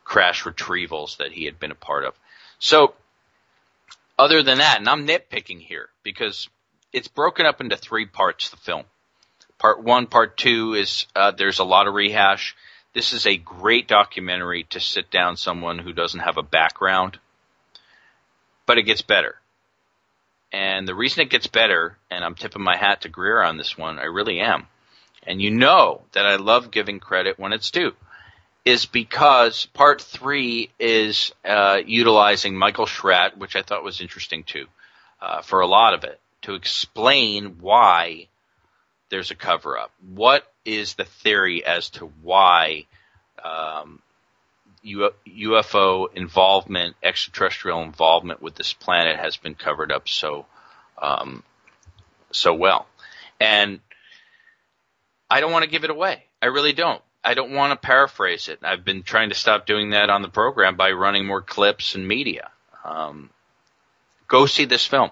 crash 0.04 0.44
retrievals 0.44 1.18
that 1.18 1.32
he 1.32 1.45
had 1.45 1.60
been 1.60 1.72
a 1.72 1.76
part 1.76 2.06
of. 2.06 2.14
So, 2.60 2.94
other 4.18 4.44
than 4.44 4.60
that, 4.60 4.80
and 4.80 4.90
I'm 4.90 5.08
nitpicking 5.08 5.60
here 5.62 5.90
because 6.04 6.50
it's 6.91 7.08
broken 7.08 7.45
up 7.45 7.62
into 7.62 7.78
three 7.78 8.06
parts. 8.06 8.50
The 8.50 8.58
film, 8.58 8.84
part 9.58 9.82
one, 9.84 10.08
part 10.08 10.38
two 10.38 10.74
is 10.74 11.08
uh, 11.16 11.32
there's 11.32 11.60
a 11.60 11.64
lot 11.64 11.88
of 11.88 11.94
rehash. 11.94 12.56
This 12.94 13.11
is 13.11 13.26
a 13.26 13.38
great 13.38 13.88
documentary 13.88 14.65
to 14.70 14.80
sit 14.80 15.10
down 15.10 15.36
someone 15.36 15.80
who 15.80 15.94
doesn't 15.94 16.20
have 16.20 16.38
a 16.38 16.44
background, 16.44 17.18
but 18.68 18.78
it 18.78 18.84
gets 18.84 19.02
better. 19.02 19.36
And 20.52 20.88
the 20.88 20.94
reason 20.94 21.24
it 21.24 21.32
gets 21.32 21.48
better, 21.48 21.98
and 22.11 22.24
I'm 22.24 22.36
tipping 22.36 22.61
my 22.61 22.78
hat 22.78 23.02
to 23.02 23.10
Greer 23.10 23.41
on 23.41 23.57
this 23.57 23.76
one, 23.76 23.98
I 23.98 24.03
really 24.03 24.40
am. 24.40 24.68
And 25.26 25.41
you 25.41 25.49
know 25.49 26.03
that 26.11 26.28
I 26.28 26.36
love 26.36 26.70
giving 26.70 26.99
credit 26.99 27.40
when 27.40 27.53
it's 27.53 27.72
due, 27.72 27.94
is 28.64 28.86
because 28.86 29.65
part 29.74 29.99
three 29.99 30.70
is 30.78 31.34
uh, 31.44 31.82
utilizing 31.84 32.56
Michael 32.56 32.86
Schratt, 32.86 33.40
which 33.40 33.56
I 33.56 33.64
thought 33.64 33.84
was 33.84 34.02
interesting 34.02 34.44
too, 34.44 34.68
uh, 35.20 35.41
for 35.41 35.61
a 35.61 35.68
lot 35.68 35.95
of 35.95 36.03
it, 36.03 36.20
to 36.44 36.53
explain 36.53 37.57
why 37.60 38.28
there's 39.10 39.32
a 39.32 39.36
cover 39.36 39.80
up. 39.80 39.91
What 40.14 40.53
is 40.65 40.95
the 40.95 41.06
theory 41.06 41.65
as 41.65 41.90
to 41.91 42.06
why 42.22 42.85
um, 43.44 44.02
UFO 44.85 46.14
involvement, 46.14 46.95
extraterrestrial 47.02 47.81
involvement 47.84 48.41
with 48.41 48.56
this 48.56 48.73
planet 48.73 49.18
has 49.18 49.38
been 49.38 49.56
covered 49.56 49.91
up 49.91 50.07
so 50.07 50.45
um, 51.02 51.44
so 52.31 52.53
well. 52.53 52.88
And 53.40 53.80
I 55.30 55.41
don't 55.41 55.52
want 55.52 55.64
to 55.64 55.69
give 55.69 55.84
it 55.84 55.90
away. 55.90 56.23
I 56.41 56.48
really 56.48 56.73
don't. 56.73 57.02
I 57.23 57.34
don't 57.34 57.53
want 57.53 57.72
to 57.72 57.88
paraphrase 57.88 58.49
it. 58.49 58.60
I've 58.64 58.84
been 58.84 59.03
trying 59.03 59.30
to 59.30 59.35
stop 59.35 59.65
doing 59.65 59.91
that 59.91 60.10
on 60.10 60.22
the 60.22 60.27
program 60.27 60.76
by 60.76 60.91
running 60.91 61.26
more 61.26 61.41
clips 61.41 61.95
and 61.95 62.06
media. 62.06 62.49
Um, 62.84 63.30
go 64.27 64.45
see 64.45 64.65
this 64.65 64.85
film. 64.85 65.10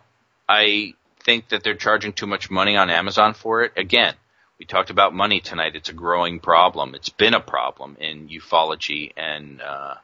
I 0.47 0.93
think 1.23 1.49
that 1.49 1.63
they're 1.63 1.75
charging 1.75 2.11
too 2.11 2.27
much 2.27 2.51
money 2.51 2.75
on 2.75 2.89
Amazon 2.89 3.33
for 3.33 3.63
it. 3.63 3.73
Again, 3.77 4.15
we 4.61 4.65
talked 4.65 4.91
about 4.91 5.11
money 5.11 5.39
tonight. 5.39 5.75
It's 5.75 5.89
a 5.89 5.93
growing 5.93 6.39
problem. 6.39 6.93
It's 6.93 7.09
been 7.09 7.33
a 7.33 7.39
problem 7.39 7.97
in 7.99 8.29
ufology 8.29 9.11
and 9.17 9.59
uh, 9.59 9.95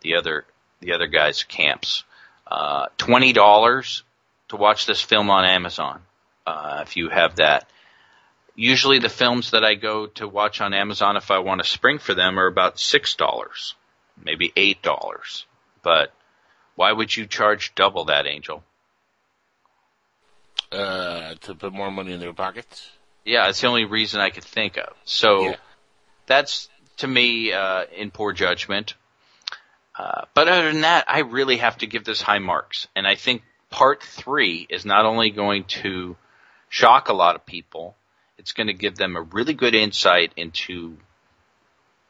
the 0.00 0.16
other 0.16 0.44
the 0.80 0.94
other 0.94 1.06
guys' 1.06 1.44
camps. 1.44 2.02
Uh, 2.44 2.86
Twenty 2.98 3.32
dollars 3.32 4.02
to 4.48 4.56
watch 4.56 4.86
this 4.86 5.00
film 5.00 5.30
on 5.30 5.44
Amazon. 5.44 6.02
Uh, 6.44 6.80
if 6.82 6.96
you 6.96 7.10
have 7.10 7.36
that, 7.36 7.70
usually 8.56 8.98
the 8.98 9.08
films 9.08 9.52
that 9.52 9.64
I 9.64 9.74
go 9.74 10.08
to 10.08 10.26
watch 10.26 10.60
on 10.60 10.74
Amazon, 10.74 11.16
if 11.16 11.30
I 11.30 11.38
want 11.38 11.62
to 11.62 11.68
spring 11.68 12.00
for 12.00 12.12
them, 12.12 12.40
are 12.40 12.48
about 12.48 12.80
six 12.80 13.14
dollars, 13.14 13.76
maybe 14.20 14.52
eight 14.56 14.82
dollars. 14.82 15.46
But 15.84 16.12
why 16.74 16.90
would 16.90 17.16
you 17.16 17.28
charge 17.28 17.72
double 17.76 18.06
that, 18.06 18.26
Angel? 18.26 18.64
Uh, 20.72 21.34
to 21.42 21.54
put 21.54 21.72
more 21.72 21.92
money 21.92 22.14
in 22.14 22.18
their 22.18 22.32
pockets. 22.32 22.90
Yeah, 23.24 23.48
it's 23.48 23.60
the 23.60 23.68
only 23.68 23.84
reason 23.84 24.20
I 24.20 24.30
could 24.30 24.44
think 24.44 24.76
of. 24.76 24.92
So 25.04 25.42
Yeah. 25.42 25.56
that's 26.26 26.68
to 26.98 27.06
me 27.06 27.52
uh, 27.52 27.84
in 27.96 28.10
poor 28.10 28.32
judgment. 28.32 28.94
Uh, 29.96 30.22
but 30.34 30.48
other 30.48 30.72
than 30.72 30.82
that, 30.82 31.04
I 31.08 31.20
really 31.20 31.58
have 31.58 31.78
to 31.78 31.86
give 31.86 32.04
this 32.04 32.22
high 32.22 32.38
marks, 32.38 32.88
and 32.96 33.06
I 33.06 33.14
think 33.14 33.42
part 33.70 34.02
three 34.02 34.66
is 34.68 34.84
not 34.86 35.04
only 35.04 35.30
going 35.30 35.64
to 35.64 36.16
shock 36.68 37.08
a 37.08 37.12
lot 37.12 37.36
of 37.36 37.44
people, 37.44 37.94
it's 38.38 38.52
going 38.52 38.68
to 38.68 38.72
give 38.72 38.96
them 38.96 39.16
a 39.16 39.22
really 39.22 39.52
good 39.52 39.74
insight 39.74 40.32
into 40.36 40.96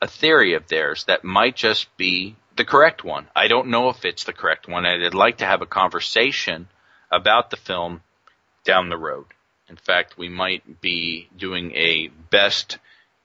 a 0.01 0.07
theory 0.07 0.55
of 0.55 0.69
theirs 0.69 1.05
that 1.05 1.25
might 1.25 1.57
just 1.57 1.95
be 1.97 2.37
the 2.57 2.65
correct 2.65 3.03
one. 3.05 3.27
I 3.35 3.49
don't 3.49 3.69
know 3.69 3.89
if 3.89 4.05
it's 4.05 4.25
the 4.25 4.33
correct 4.33 4.69
one, 4.69 4.87
and 4.87 5.05
I'd 5.05 5.15
like 5.15 5.39
to 5.39 5.47
have 5.47 5.63
a 5.63 5.67
conversation 5.67 6.69
about 7.11 7.51
the 7.51 7.57
film 7.57 8.03
down 8.65 8.89
the 8.89 8.97
road. 8.97 9.27
In 9.73 9.77
fact, 9.77 10.19
we 10.19 10.29
might 10.29 10.83
be 10.83 11.31
doing 11.35 11.73
a 11.75 12.09
best 12.09 12.77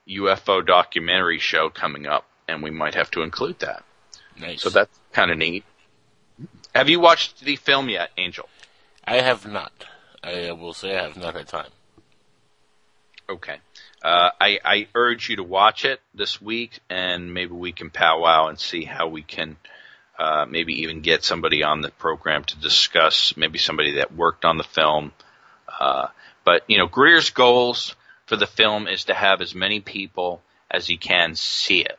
UFO 0.08 0.64
documentary 0.64 1.38
show 1.38 1.68
coming 1.68 2.06
up, 2.06 2.24
and 2.48 2.62
we 2.62 2.70
might 2.70 2.94
have 2.94 3.10
to 3.10 3.20
include 3.20 3.58
that. 3.58 3.84
Nice. 4.40 4.62
So 4.62 4.70
that's 4.70 4.98
kind 5.12 5.30
of 5.30 5.36
neat. 5.36 5.62
Have 6.74 6.88
you 6.88 7.00
watched 7.00 7.40
the 7.40 7.56
film 7.56 7.90
yet, 7.90 8.12
Angel? 8.16 8.48
I 9.04 9.16
have 9.16 9.46
not. 9.46 9.72
I 10.24 10.52
will 10.52 10.72
say 10.72 10.96
I 10.96 11.02
have 11.02 11.18
not 11.18 11.34
had 11.34 11.48
time. 11.48 11.70
Okay. 13.28 13.58
Uh, 14.02 14.30
I, 14.40 14.58
I 14.64 14.88
urge 14.94 15.28
you 15.28 15.36
to 15.36 15.44
watch 15.44 15.84
it 15.84 16.00
this 16.14 16.40
week, 16.40 16.80
and 16.88 17.34
maybe 17.34 17.52
we 17.52 17.72
can 17.72 17.90
powwow 17.90 18.48
and 18.48 18.58
see 18.58 18.84
how 18.84 19.08
we 19.08 19.20
can 19.20 19.58
uh, 20.18 20.46
maybe 20.48 20.80
even 20.80 21.02
get 21.02 21.24
somebody 21.24 21.62
on 21.62 21.82
the 21.82 21.90
program 21.90 22.42
to 22.44 22.56
discuss, 22.56 23.36
maybe 23.36 23.58
somebody 23.58 23.96
that 23.96 24.14
worked 24.14 24.46
on 24.46 24.56
the 24.56 24.64
film. 24.64 25.12
Uh, 25.78 26.08
but 26.48 26.62
you 26.66 26.78
know, 26.78 26.86
Greer's 26.86 27.28
goals 27.28 27.94
for 28.24 28.34
the 28.36 28.46
film 28.46 28.88
is 28.88 29.04
to 29.04 29.12
have 29.12 29.42
as 29.42 29.54
many 29.54 29.80
people 29.80 30.40
as 30.70 30.86
he 30.86 30.96
can 30.96 31.34
see 31.34 31.80
it. 31.80 31.98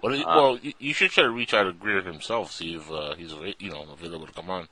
Well, 0.00 0.14
Uh, 0.14 0.36
well, 0.36 0.58
you- 0.78 0.94
should 0.94 1.10
try 1.10 1.24
to 1.24 1.30
reach 1.30 1.52
out 1.52 1.64
to 1.64 1.72
Greer 1.72 2.00
himself, 2.00 2.52
see 2.52 2.76
if 2.76 2.88
uh, 2.88 3.14
he's 3.16 3.32
you 3.58 3.70
know 3.72 3.82
available 3.90 4.28
to 4.28 4.32
come 4.32 4.50
on. 4.50 4.68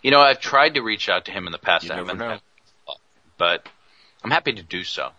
You 0.00 0.10
know, 0.12 0.22
I've 0.22 0.40
tried 0.40 0.72
to 0.74 0.80
reach 0.80 1.10
out 1.10 1.26
to 1.26 1.30
him 1.30 1.44
in 1.44 1.52
the 1.52 1.58
past. 1.58 1.84
You 1.84 1.92
I 1.92 1.96
never 1.96 2.14
know. 2.14 2.40
but 3.36 3.68
I'm 4.22 4.30
happy 4.30 4.54
to 4.54 4.62
do 4.62 4.82
so. 4.82 5.04
I'm 5.08 5.12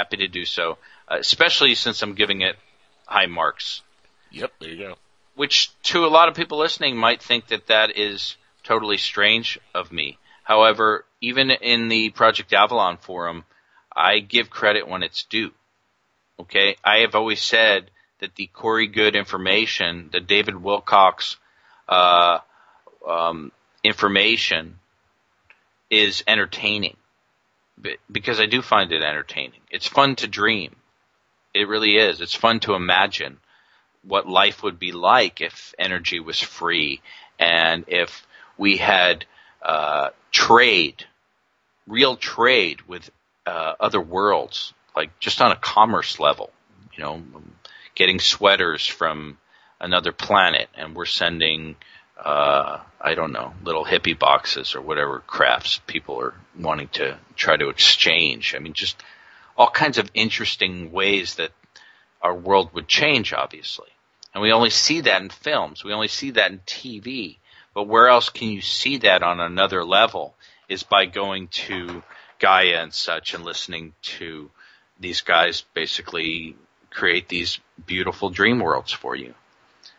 Happy 0.00 0.16
to 0.16 0.26
do 0.26 0.44
so, 0.44 0.78
uh, 1.06 1.18
especially 1.20 1.76
since 1.76 2.02
I'm 2.02 2.14
giving 2.14 2.40
it 2.40 2.56
high 3.06 3.26
marks. 3.26 3.82
Yep, 4.32 4.52
there 4.58 4.70
you 4.70 4.78
go. 4.78 4.98
Which 5.36 5.70
to 5.84 6.06
a 6.06 6.08
lot 6.18 6.28
of 6.28 6.34
people 6.34 6.58
listening 6.58 6.96
might 6.96 7.22
think 7.22 7.46
that 7.48 7.68
that 7.68 7.96
is 7.96 8.36
totally 8.64 8.98
strange 8.98 9.60
of 9.74 9.92
me. 9.92 10.18
However, 10.44 11.04
even 11.20 11.50
in 11.50 11.88
the 11.88 12.10
Project 12.10 12.52
Avalon 12.52 12.98
forum, 12.98 13.44
I 13.94 14.20
give 14.20 14.50
credit 14.50 14.86
when 14.86 15.02
it's 15.02 15.24
due. 15.24 15.52
Okay, 16.38 16.76
I 16.84 16.98
have 16.98 17.14
always 17.14 17.42
said 17.42 17.90
that 18.20 18.34
the 18.34 18.46
Corey 18.48 18.86
Goode 18.86 19.16
information, 19.16 20.10
the 20.12 20.20
David 20.20 20.54
Wilcock 20.54 21.36
uh, 21.88 22.38
um, 23.08 23.52
information, 23.82 24.78
is 25.90 26.22
entertaining 26.26 26.96
because 28.10 28.40
I 28.40 28.46
do 28.46 28.62
find 28.62 28.92
it 28.92 29.02
entertaining. 29.02 29.60
It's 29.70 29.86
fun 29.86 30.16
to 30.16 30.28
dream. 30.28 30.76
It 31.52 31.68
really 31.68 31.96
is. 31.96 32.20
It's 32.20 32.34
fun 32.34 32.60
to 32.60 32.74
imagine 32.74 33.38
what 34.02 34.28
life 34.28 34.62
would 34.62 34.78
be 34.78 34.92
like 34.92 35.40
if 35.40 35.74
energy 35.78 36.20
was 36.20 36.40
free 36.40 37.00
and 37.38 37.84
if 37.88 38.26
we 38.58 38.76
had 38.76 39.24
uh, 39.62 40.10
trade, 40.34 41.04
real 41.86 42.16
trade 42.16 42.82
with 42.82 43.08
uh, 43.46 43.74
other 43.80 44.00
worlds, 44.00 44.74
like 44.94 45.18
just 45.20 45.40
on 45.40 45.52
a 45.52 45.56
commerce 45.56 46.18
level. 46.18 46.50
You 46.92 47.02
know, 47.02 47.22
getting 47.94 48.20
sweaters 48.20 48.86
from 48.86 49.38
another 49.80 50.12
planet, 50.12 50.68
and 50.76 50.94
we're 50.94 51.06
sending, 51.06 51.76
uh, 52.22 52.78
I 53.00 53.14
don't 53.14 53.32
know, 53.32 53.54
little 53.62 53.84
hippie 53.84 54.18
boxes 54.18 54.74
or 54.74 54.80
whatever 54.80 55.20
crafts 55.20 55.80
people 55.86 56.20
are 56.20 56.34
wanting 56.58 56.88
to 56.88 57.18
try 57.36 57.56
to 57.56 57.68
exchange. 57.68 58.54
I 58.54 58.58
mean, 58.58 58.74
just 58.74 58.96
all 59.56 59.70
kinds 59.70 59.98
of 59.98 60.10
interesting 60.14 60.92
ways 60.92 61.36
that 61.36 61.50
our 62.22 62.34
world 62.34 62.74
would 62.74 62.88
change, 62.88 63.32
obviously. 63.32 63.88
And 64.32 64.42
we 64.42 64.52
only 64.52 64.70
see 64.70 65.02
that 65.02 65.22
in 65.22 65.30
films. 65.30 65.84
We 65.84 65.92
only 65.92 66.08
see 66.08 66.32
that 66.32 66.50
in 66.50 66.58
TV. 66.60 67.36
But 67.74 67.84
where 67.88 68.08
else 68.08 68.28
can 68.28 68.48
you 68.48 68.60
see 68.60 68.98
that 68.98 69.22
on 69.22 69.40
another 69.40 69.84
level 69.84 70.34
is 70.68 70.82
by 70.84 71.06
going 71.06 71.48
to 71.48 72.02
Gaia 72.38 72.82
and 72.82 72.94
such 72.94 73.34
and 73.34 73.44
listening 73.44 73.94
to 74.18 74.50
these 74.98 75.20
guys 75.22 75.64
basically 75.74 76.56
create 76.90 77.28
these 77.28 77.58
beautiful 77.86 78.30
dream 78.30 78.60
worlds 78.60 78.92
for 78.92 79.16
you. 79.16 79.34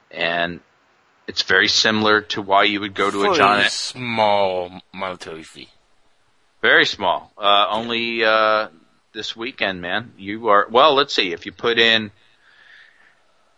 And 0.10 0.62
it's 1.28 1.42
very 1.42 1.68
similar 1.68 2.22
to 2.22 2.42
why 2.42 2.64
you 2.64 2.80
would 2.80 2.94
go 2.94 3.12
to 3.12 3.24
For 3.26 3.34
a 3.34 3.36
John 3.36 3.60
a 3.60 3.70
small 3.70 4.80
monetary 4.94 5.44
fee. 5.44 5.70
very 6.62 6.86
small. 6.86 7.32
Uh, 7.38 7.68
only 7.70 8.24
uh, 8.24 8.70
this 9.14 9.36
weekend, 9.36 9.82
man. 9.82 10.14
You 10.18 10.48
are 10.48 10.68
well. 10.70 10.96
Let's 10.96 11.14
see. 11.14 11.34
If 11.34 11.46
you 11.46 11.52
put 11.52 11.78
in 11.80 12.12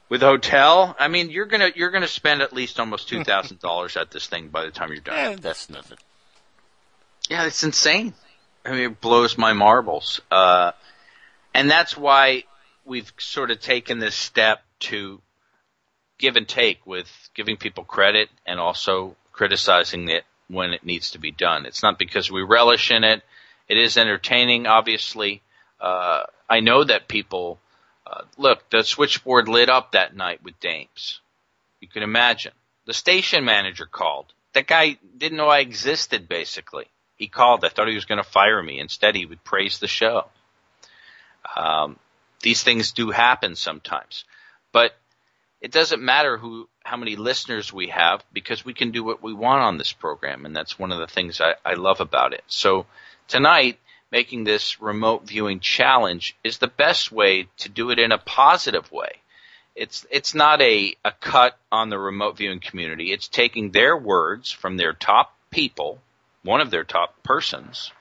with 0.10 0.22
hotel, 0.22 0.96
I 1.00 1.08
mean, 1.08 1.30
you're 1.30 1.46
gonna 1.46 1.72
you're 1.76 1.92
gonna 1.92 2.08
spend 2.08 2.42
at 2.42 2.54
least 2.54 2.80
almost 2.80 3.10
two 3.10 3.24
thousand 3.24 3.60
dollars 3.60 3.98
at 3.98 4.12
this 4.12 4.28
thing 4.28 4.50
by 4.50 4.66
the 4.66 4.72
time 4.72 4.90
you're 4.92 5.02
done. 5.02 5.16
Eh, 5.18 5.38
that's 5.40 5.70
nothing. 5.70 5.98
Yeah, 7.30 7.46
it's 7.46 7.64
insane. 7.64 8.14
I 8.66 8.72
mean, 8.72 8.80
it 8.92 9.02
blows 9.02 9.38
my 9.38 9.54
marbles. 9.54 10.22
Uh, 10.32 10.72
and 11.54 11.70
that's 11.70 11.98
why 11.98 12.44
we've 12.86 13.12
sort 13.18 13.52
of 13.52 13.60
taken 13.60 14.00
this 14.00 14.16
step 14.16 14.62
to 14.80 15.22
give 16.18 16.36
and 16.36 16.48
take 16.48 16.86
with 16.86 17.10
giving 17.34 17.58
people 17.58 17.84
credit 17.84 18.30
and 18.46 18.60
also 18.60 19.16
criticizing 19.32 20.10
it 20.10 20.24
when 20.48 20.72
it 20.72 20.86
needs 20.86 21.12
to 21.12 21.20
be 21.20 21.32
done. 21.32 21.66
It's 21.66 21.84
not 21.84 22.00
because 22.00 22.32
we 22.32 22.42
relish 22.42 22.92
in 22.92 23.04
it. 23.04 23.22
It 23.68 23.78
is 23.78 23.98
entertaining, 23.98 24.66
obviously. 24.66 25.42
Uh, 25.80 26.24
I 26.50 26.62
know 26.62 26.84
that 26.84 27.08
people, 27.08 27.60
uh, 28.10 28.22
look, 28.38 28.70
the 28.70 28.84
switchboard 28.84 29.50
lit 29.50 29.70
up 29.70 29.92
that 29.92 30.16
night 30.16 30.44
with 30.44 30.60
dames. 30.60 31.20
You 31.82 31.88
can 31.88 32.04
imagine. 32.04 32.54
The 32.86 32.94
station 32.94 33.44
manager 33.44 33.86
called. 33.86 34.28
That 34.54 34.68
guy 34.68 34.98
didn't 35.18 35.38
know 35.38 35.50
I 35.50 35.60
existed, 35.60 36.30
basically. 36.30 36.86
He 37.18 37.28
called. 37.28 37.66
I 37.66 37.70
thought 37.70 37.88
he 37.88 37.96
was 37.96 38.06
going 38.06 38.24
to 38.24 38.30
fire 38.30 38.62
me. 38.62 38.80
Instead, 38.80 39.16
he 39.16 39.26
would 39.26 39.44
praise 39.44 39.80
the 39.80 39.88
show. 39.88 40.26
Um, 41.56 42.00
these 42.42 42.64
things 42.64 42.92
do 42.92 43.12
happen 43.12 43.56
sometimes, 43.56 44.24
but 44.72 44.96
it 45.60 45.72
doesn't 45.72 46.02
matter 46.02 46.38
who, 46.38 46.70
how 46.84 46.98
many 46.98 47.16
listeners 47.16 47.74
we 47.74 47.88
have 47.88 48.24
because 48.32 48.64
we 48.64 48.74
can 48.74 48.92
do 48.92 49.04
what 49.04 49.24
we 49.24 49.34
want 49.34 49.64
on 49.64 49.78
this 49.78 49.92
program, 49.92 50.46
and 50.46 50.56
that's 50.56 50.78
one 50.78 50.92
of 50.92 51.00
the 51.00 51.08
things 51.08 51.42
I, 51.42 51.56
I 51.66 51.74
love 51.74 52.00
about 52.00 52.34
it. 52.34 52.44
So 52.48 52.86
tonight, 53.28 53.80
making 54.12 54.44
this 54.44 54.82
remote 54.82 55.24
viewing 55.24 55.60
challenge 55.60 56.36
is 56.44 56.58
the 56.58 56.68
best 56.68 57.12
way 57.12 57.48
to 57.58 57.70
do 57.70 57.90
it 57.92 58.00
in 58.00 58.12
a 58.12 58.18
positive 58.18 58.92
way. 58.92 59.12
It's 59.76 60.06
it's 60.10 60.34
not 60.34 60.62
a, 60.62 60.96
a 61.06 61.12
cut 61.12 61.58
on 61.72 61.90
the 61.90 62.00
remote 62.00 62.38
viewing 62.38 62.60
community. 62.60 63.12
It's 63.12 63.28
taking 63.28 63.72
their 63.72 63.96
words 63.96 64.52
from 64.52 64.78
their 64.78 64.94
top 64.94 65.36
people, 65.52 66.00
one 66.44 66.62
of 66.62 66.72
their 66.72 66.84
top 66.84 67.22
persons, 67.22 67.92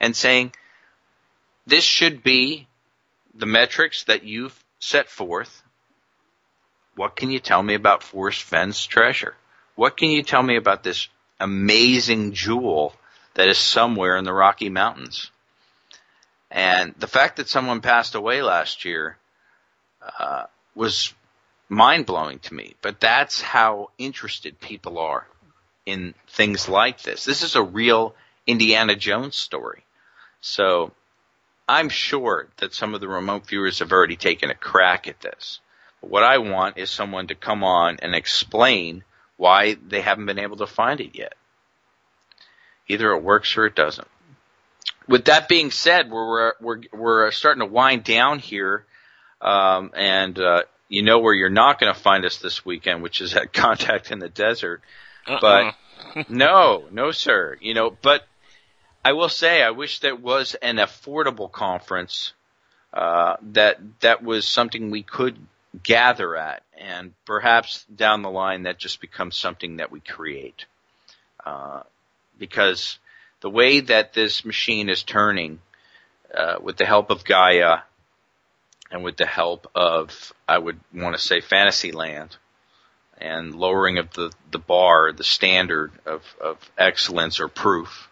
and 0.00 0.16
saying 0.16 0.52
this 1.66 1.84
should 1.84 2.22
be 2.22 2.66
the 3.34 3.46
metrics 3.46 4.04
that 4.04 4.24
you've 4.24 4.58
set 4.80 5.08
forth. 5.08 5.62
What 6.96 7.14
can 7.14 7.30
you 7.30 7.38
tell 7.38 7.62
me 7.62 7.74
about 7.74 8.02
Forrest 8.02 8.42
Fenn's 8.42 8.84
treasure? 8.84 9.34
What 9.76 9.96
can 9.96 10.10
you 10.10 10.22
tell 10.22 10.42
me 10.42 10.56
about 10.56 10.82
this 10.82 11.08
amazing 11.40 12.32
jewel 12.32 12.94
that 13.34 13.48
is 13.48 13.58
somewhere 13.58 14.16
in 14.16 14.24
the 14.24 14.32
Rocky 14.32 14.68
Mountains? 14.68 15.30
And 16.52 16.94
the 16.98 17.06
fact 17.06 17.36
that 17.36 17.48
someone 17.48 17.80
passed 17.80 18.14
away 18.14 18.42
last 18.42 18.84
year 18.84 19.16
uh, 20.18 20.44
was 20.74 21.14
mind 21.70 22.04
blowing 22.04 22.40
to 22.40 22.54
me. 22.54 22.74
But 22.82 23.00
that's 23.00 23.40
how 23.40 23.88
interested 23.96 24.60
people 24.60 24.98
are 24.98 25.26
in 25.86 26.14
things 26.28 26.68
like 26.68 27.00
this. 27.02 27.24
This 27.24 27.42
is 27.42 27.56
a 27.56 27.62
real 27.62 28.14
Indiana 28.46 28.94
Jones 28.94 29.34
story. 29.34 29.82
So 30.42 30.92
I'm 31.66 31.88
sure 31.88 32.48
that 32.58 32.74
some 32.74 32.92
of 32.92 33.00
the 33.00 33.08
remote 33.08 33.46
viewers 33.46 33.78
have 33.78 33.90
already 33.90 34.16
taken 34.16 34.50
a 34.50 34.54
crack 34.54 35.08
at 35.08 35.22
this. 35.22 35.60
But 36.02 36.10
what 36.10 36.22
I 36.22 36.36
want 36.36 36.76
is 36.76 36.90
someone 36.90 37.28
to 37.28 37.34
come 37.34 37.64
on 37.64 37.96
and 38.02 38.14
explain 38.14 39.04
why 39.38 39.74
they 39.74 40.02
haven't 40.02 40.26
been 40.26 40.38
able 40.38 40.58
to 40.58 40.66
find 40.66 41.00
it 41.00 41.16
yet. 41.16 41.34
Either 42.88 43.12
it 43.12 43.22
works 43.22 43.56
or 43.56 43.64
it 43.64 43.74
doesn't. 43.74 44.08
With 45.08 45.26
that 45.26 45.48
being 45.48 45.70
said, 45.70 46.10
we're 46.10 46.52
we're 46.60 46.80
we're 46.92 47.30
starting 47.30 47.60
to 47.60 47.66
wind 47.66 48.04
down 48.04 48.38
here, 48.38 48.84
um, 49.40 49.90
and 49.94 50.38
uh, 50.38 50.62
you 50.88 51.02
know 51.02 51.18
where 51.18 51.34
you're 51.34 51.50
not 51.50 51.80
going 51.80 51.92
to 51.92 51.98
find 51.98 52.24
us 52.24 52.38
this 52.38 52.64
weekend, 52.64 53.02
which 53.02 53.20
is 53.20 53.34
at 53.34 53.52
Contact 53.52 54.10
in 54.10 54.18
the 54.18 54.28
Desert. 54.28 54.82
But 55.26 55.74
no, 56.28 56.84
no, 56.90 57.10
sir. 57.10 57.56
You 57.60 57.74
know, 57.74 57.96
but 58.02 58.26
I 59.04 59.12
will 59.12 59.28
say, 59.28 59.62
I 59.62 59.70
wish 59.70 60.00
there 60.00 60.16
was 60.16 60.54
an 60.56 60.76
affordable 60.76 61.50
conference 61.50 62.32
uh, 62.92 63.36
that 63.52 63.78
that 64.00 64.22
was 64.22 64.46
something 64.46 64.90
we 64.90 65.02
could 65.02 65.36
gather 65.82 66.36
at, 66.36 66.62
and 66.78 67.14
perhaps 67.24 67.84
down 67.84 68.22
the 68.22 68.30
line 68.30 68.64
that 68.64 68.78
just 68.78 69.00
becomes 69.00 69.36
something 69.36 69.78
that 69.78 69.90
we 69.90 70.00
create. 70.00 70.66
Uh, 71.44 71.82
because 72.38 72.98
the 73.42 73.50
way 73.50 73.80
that 73.80 74.14
this 74.14 74.44
machine 74.44 74.88
is 74.88 75.02
turning, 75.02 75.60
uh, 76.34 76.56
with 76.62 76.76
the 76.76 76.86
help 76.86 77.10
of 77.10 77.24
Gaia, 77.24 77.78
and 78.90 79.04
with 79.04 79.16
the 79.16 79.26
help 79.26 79.70
of, 79.74 80.32
I 80.48 80.58
would 80.58 80.80
want 80.94 81.16
to 81.16 81.22
say, 81.22 81.40
Fantasyland, 81.40 82.36
and 83.18 83.54
lowering 83.54 83.98
of 83.98 84.12
the, 84.12 84.32
the 84.50 84.58
bar, 84.58 85.12
the 85.12 85.24
standard 85.24 85.92
of, 86.06 86.22
of 86.40 86.56
excellence 86.78 87.40
or 87.40 87.48
proof, 87.48 88.08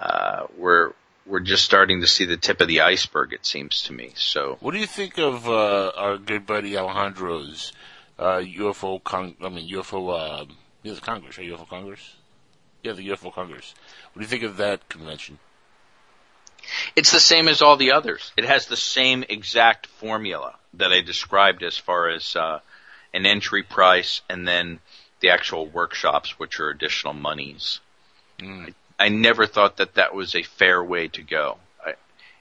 uh, 0.00 0.46
we're 0.56 0.92
we're 1.24 1.40
just 1.40 1.64
starting 1.64 2.02
to 2.02 2.06
see 2.06 2.24
the 2.24 2.36
tip 2.36 2.60
of 2.60 2.68
the 2.68 2.82
iceberg. 2.82 3.32
It 3.32 3.44
seems 3.44 3.82
to 3.84 3.92
me. 3.92 4.12
So, 4.14 4.58
What 4.60 4.74
do 4.74 4.78
you 4.78 4.86
think 4.86 5.18
of 5.18 5.48
uh, 5.48 5.90
our 5.96 6.18
good 6.18 6.46
buddy 6.46 6.76
Alejandro's 6.76 7.72
uh, 8.16 8.38
UFO? 8.38 9.02
Con- 9.02 9.34
I 9.42 9.48
mean 9.48 9.68
UFO. 9.68 10.42
Uh, 10.42 10.44
the 10.84 11.00
Congress, 11.00 11.36
right? 11.36 11.48
UFO 11.48 11.68
Congress. 11.68 12.15
Yeah, 12.82 12.92
the 12.92 13.08
UFO 13.08 13.32
Congress. 13.32 13.74
What 14.12 14.20
do 14.20 14.24
you 14.24 14.28
think 14.28 14.42
of 14.44 14.58
that 14.58 14.88
convention? 14.88 15.38
It's 16.94 17.12
the 17.12 17.20
same 17.20 17.48
as 17.48 17.62
all 17.62 17.76
the 17.76 17.92
others. 17.92 18.32
It 18.36 18.44
has 18.44 18.66
the 18.66 18.76
same 18.76 19.24
exact 19.28 19.86
formula 19.86 20.56
that 20.74 20.92
I 20.92 21.00
described 21.00 21.62
as 21.62 21.76
far 21.76 22.08
as 22.08 22.34
uh, 22.36 22.60
an 23.12 23.26
entry 23.26 23.62
price 23.62 24.22
and 24.28 24.46
then 24.46 24.80
the 25.20 25.30
actual 25.30 25.66
workshops, 25.66 26.38
which 26.38 26.60
are 26.60 26.70
additional 26.70 27.14
monies. 27.14 27.80
Mm. 28.38 28.74
I 28.98 29.08
never 29.08 29.46
thought 29.46 29.76
that 29.78 29.94
that 29.94 30.14
was 30.14 30.34
a 30.34 30.42
fair 30.42 30.82
way 30.82 31.08
to 31.08 31.22
go. 31.22 31.58
I, 31.84 31.94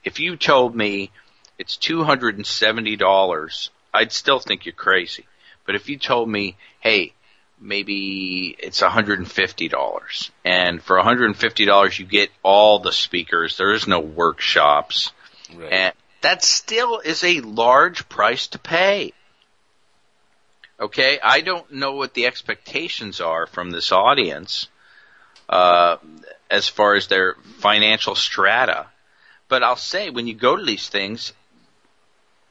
if 0.04 0.20
you 0.20 0.38
told 0.38 0.76
me 0.76 1.12
it's 1.58 1.78
two 1.78 2.04
hundred 2.04 2.36
and 2.38 2.46
seventy 2.46 2.96
dollars, 2.96 3.70
I'd 3.94 4.12
still 4.12 4.40
think 4.40 4.66
you're 4.66 4.74
crazy. 4.74 5.26
But 5.66 5.76
if 5.76 5.90
you 5.90 5.98
told 5.98 6.30
me, 6.30 6.58
hey, 6.80 7.14
maybe 7.60 8.56
it's 8.60 8.80
hundred 8.82 9.20
and 9.20 9.32
fifty 9.32 9.68
dollars, 9.68 10.32
and 10.44 10.82
for 10.82 11.00
hundred 11.00 11.26
and 11.26 11.38
fifty 11.38 11.66
dollars 11.66 11.98
you 11.98 12.06
get 12.06 12.30
all 12.44 12.80
the 12.80 12.92
speakers, 12.92 13.58
there 13.58 13.74
is 13.74 13.88
no 13.88 14.00
workshops, 14.00 15.12
Right. 15.54 15.72
and 15.72 15.94
that 16.22 16.44
still 16.44 17.00
is 17.00 17.24
a 17.24 17.42
large 17.42 18.10
price 18.10 18.48
to 18.48 18.60
pay. 18.60 19.14
Okay, 20.80 21.20
I 21.24 21.42
don't 21.42 21.72
know 21.72 21.94
what 21.94 22.14
the 22.14 22.26
expectations 22.26 23.22
are 23.22 23.48
from 23.48 23.72
this 23.72 23.92
audience 23.92 24.68
uh, 25.48 25.98
as 26.50 26.68
far 26.68 26.96
as 26.96 27.08
their 27.08 27.36
financial 27.60 28.16
strata, 28.16 28.88
but 29.48 29.64
I'll 29.64 29.78
say 29.78 30.10
when 30.10 30.28
you 30.28 30.34
go 30.34 30.58
to 30.58 30.64
these 30.66 30.90
things, 30.90 31.32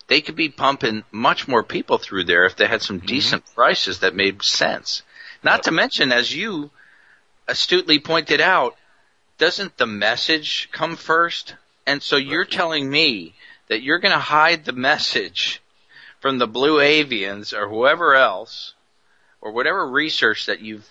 they 0.07 0.21
could 0.21 0.37
be 0.37 0.49
pumping 0.49 1.05
much 1.11 1.49
more 1.49 1.63
people 1.63 1.99
through 1.99 2.25
there 2.25 2.45
if 2.45 2.57
they 2.57 2.67
had 2.67 2.83
some 2.83 2.99
mm-hmm. 2.99 3.07
decent 3.07 3.55
prices 3.55 4.01
that 4.01 4.15
made 4.15 4.43
sense. 4.43 5.03
Not 5.43 5.65
to 5.65 5.71
mention, 5.71 6.13
as 6.13 6.35
you 6.35 6.71
astutely 7.49 7.99
pointed 7.99 8.41
out, 8.41 8.77
doesn't 9.39 9.77
the 9.77 9.87
message 9.87 10.69
come 10.73 10.97
first? 10.97 11.55
And 11.87 12.03
so 12.03 12.17
you're 12.17 12.45
telling 12.45 12.89
me 12.89 13.35
that 13.69 13.83
you're 13.83 13.99
going 13.99 14.13
to 14.13 14.19
hide 14.19 14.65
the 14.65 14.73
message 14.73 15.63
from 16.21 16.39
the 16.39 16.47
blue 16.47 16.79
avians 16.79 17.53
or 17.53 17.69
whoever 17.69 18.15
else 18.15 18.75
or 19.41 19.53
whatever 19.53 19.87
research 19.87 20.47
that 20.47 20.61
you've 20.61 20.89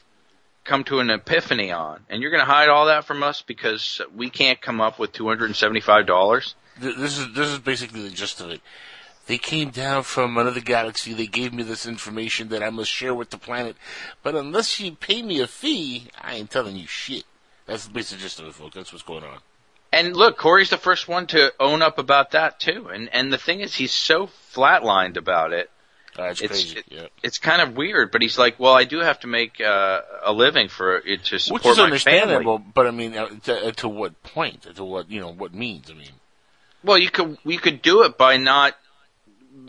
come 0.63 0.83
to 0.85 0.99
an 0.99 1.09
epiphany 1.09 1.71
on 1.71 1.99
and 2.09 2.21
you're 2.21 2.31
going 2.31 2.45
to 2.45 2.51
hide 2.51 2.69
all 2.69 2.85
that 2.85 3.05
from 3.05 3.23
us 3.23 3.41
because 3.41 4.01
we 4.15 4.29
can't 4.29 4.61
come 4.61 4.79
up 4.79 4.99
with 4.99 5.11
$275 5.11 6.53
This 6.79 7.19
is 7.19 7.33
this 7.33 7.49
is 7.49 7.59
basically 7.59 8.03
the 8.03 8.09
gist 8.09 8.41
of 8.41 8.49
it. 8.49 8.61
They 9.25 9.37
came 9.37 9.69
down 9.69 10.03
from 10.03 10.37
another 10.37 10.59
galaxy. 10.59 11.13
They 11.13 11.27
gave 11.27 11.53
me 11.53 11.63
this 11.63 11.85
information 11.85 12.49
that 12.49 12.61
I 12.61 12.69
must 12.69 12.91
share 12.91 13.13
with 13.13 13.29
the 13.29 13.37
planet. 13.37 13.77
But 14.21 14.35
unless 14.35 14.79
you 14.79 14.93
pay 14.95 15.21
me 15.21 15.39
a 15.39 15.47
fee, 15.47 16.07
I 16.21 16.35
ain't 16.35 16.51
telling 16.51 16.75
you 16.75 16.87
shit. 16.87 17.23
That's 17.65 17.85
the 17.85 17.93
basic 17.93 18.19
gist 18.19 18.39
of 18.41 18.47
it, 18.47 18.53
folks. 18.53 18.75
That's 18.75 18.91
what's 18.91 19.03
going 19.03 19.23
on. 19.23 19.37
And 19.93 20.15
look, 20.17 20.37
Corey's 20.37 20.71
the 20.71 20.77
first 20.77 21.07
one 21.07 21.27
to 21.27 21.53
own 21.59 21.81
up 21.81 21.99
about 21.99 22.31
that 22.31 22.59
too. 22.59 22.89
And 22.91 23.09
and 23.13 23.31
the 23.31 23.37
thing 23.37 23.61
is, 23.61 23.75
he's 23.75 23.93
so 23.93 24.27
flatlined 24.53 25.15
about 25.17 25.53
it. 25.53 25.69
That's 26.17 26.41
it's 26.41 26.51
crazy. 26.51 26.79
it- 26.79 26.85
yeah. 26.89 27.07
it's 27.23 27.37
kind 27.37 27.61
of 27.61 27.77
weird. 27.77 28.11
But 28.11 28.21
he's 28.21 28.37
like, 28.37 28.59
well, 28.59 28.73
I 28.73 28.83
do 28.83 28.99
have 28.99 29.19
to 29.21 29.27
make 29.27 29.61
uh, 29.61 30.01
a 30.23 30.33
living 30.33 30.67
for 30.67 30.97
it 30.97 31.23
to 31.25 31.39
support 31.39 31.63
Which 31.63 31.71
is 31.71 31.77
my 31.77 31.83
understandable, 31.85 32.57
family. 32.57 32.71
but 32.73 32.87
I 32.87 32.91
mean, 32.91 33.15
uh, 33.15 33.27
to, 33.43 33.67
uh, 33.67 33.71
to 33.71 33.87
what 33.87 34.21
point? 34.23 34.63
To 34.75 34.83
what 34.83 35.09
you 35.09 35.21
know? 35.21 35.31
What 35.31 35.53
means? 35.53 35.89
I 35.89 35.93
mean, 35.93 36.09
Well, 36.83 36.97
you 36.97 37.09
could 37.09 37.37
you 37.45 37.59
could 37.59 37.81
do 37.81 38.03
it 38.03 38.17
by 38.17 38.37
not 38.37 38.75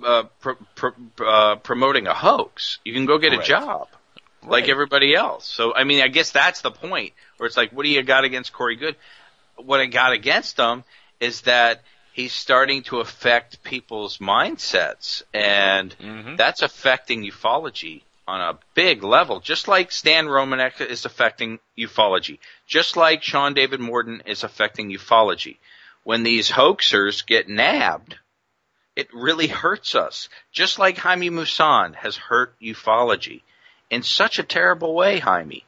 uh, 0.05 0.25
uh, 1.25 1.57
promoting 1.57 2.07
a 2.07 2.15
hoax. 2.15 2.79
You 2.85 2.93
can 2.93 3.07
go 3.07 3.19
get 3.19 3.33
Correct. 3.33 3.45
a 3.45 3.49
job 3.49 3.89
like 4.47 4.69
everybody 4.69 5.15
else. 5.15 5.47
So 5.47 5.75
I 5.75 5.85
mean, 5.85 6.03
I 6.03 6.09
guess 6.09 6.31
that's 6.31 6.61
the 6.61 6.71
point. 6.71 7.13
Where 7.37 7.47
it's 7.47 7.57
like, 7.57 7.73
what 7.73 7.85
do 7.85 7.89
you 7.89 8.03
got 8.03 8.25
against 8.25 8.53
Corey 8.53 8.77
Goode? 8.77 8.97
What 9.57 9.81
I 9.81 9.87
got 9.87 10.13
against 10.13 10.59
him 10.59 10.85
is 11.21 11.43
that 11.43 11.83
he's 12.13 12.33
starting 12.33 12.83
to 12.85 13.01
affect 13.01 13.63
people's 13.63 14.19
mindsets, 14.19 15.23
and 15.33 15.95
that's 16.37 16.63
affecting 16.63 17.25
ufology 17.25 18.03
on 18.27 18.41
a 18.41 18.59
big 18.75 19.03
level. 19.03 19.41
Just 19.41 19.69
like 19.69 19.93
Stan 19.93 20.27
Romanek 20.27 20.81
is 20.81 21.05
affecting 21.05 21.59
ufology, 21.79 22.39
just 22.67 22.97
like 22.97 23.23
Sean 23.23 23.55
David 23.55 23.81
Morton 23.81 24.23
is 24.27 24.45
affecting 24.45 24.91
ufology. 24.91 25.59
When 26.03 26.23
these 26.23 26.51
hoaxers 26.51 27.25
get 27.25 27.49
nabbed, 27.49 28.19
it 28.97 29.09
really 29.13 29.47
hurts 29.49 29.95
us. 29.95 30.29
Just 30.53 30.79
like 30.79 30.99
Jaime 30.99 31.31
Maussan 31.31 31.95
has 31.97 32.17
hurt 32.17 32.55
ufology 32.61 33.43
in 33.91 34.03
such 34.03 34.39
a 34.39 34.43
terrible 34.45 34.95
way, 34.95 35.19
Jaime. 35.19 35.65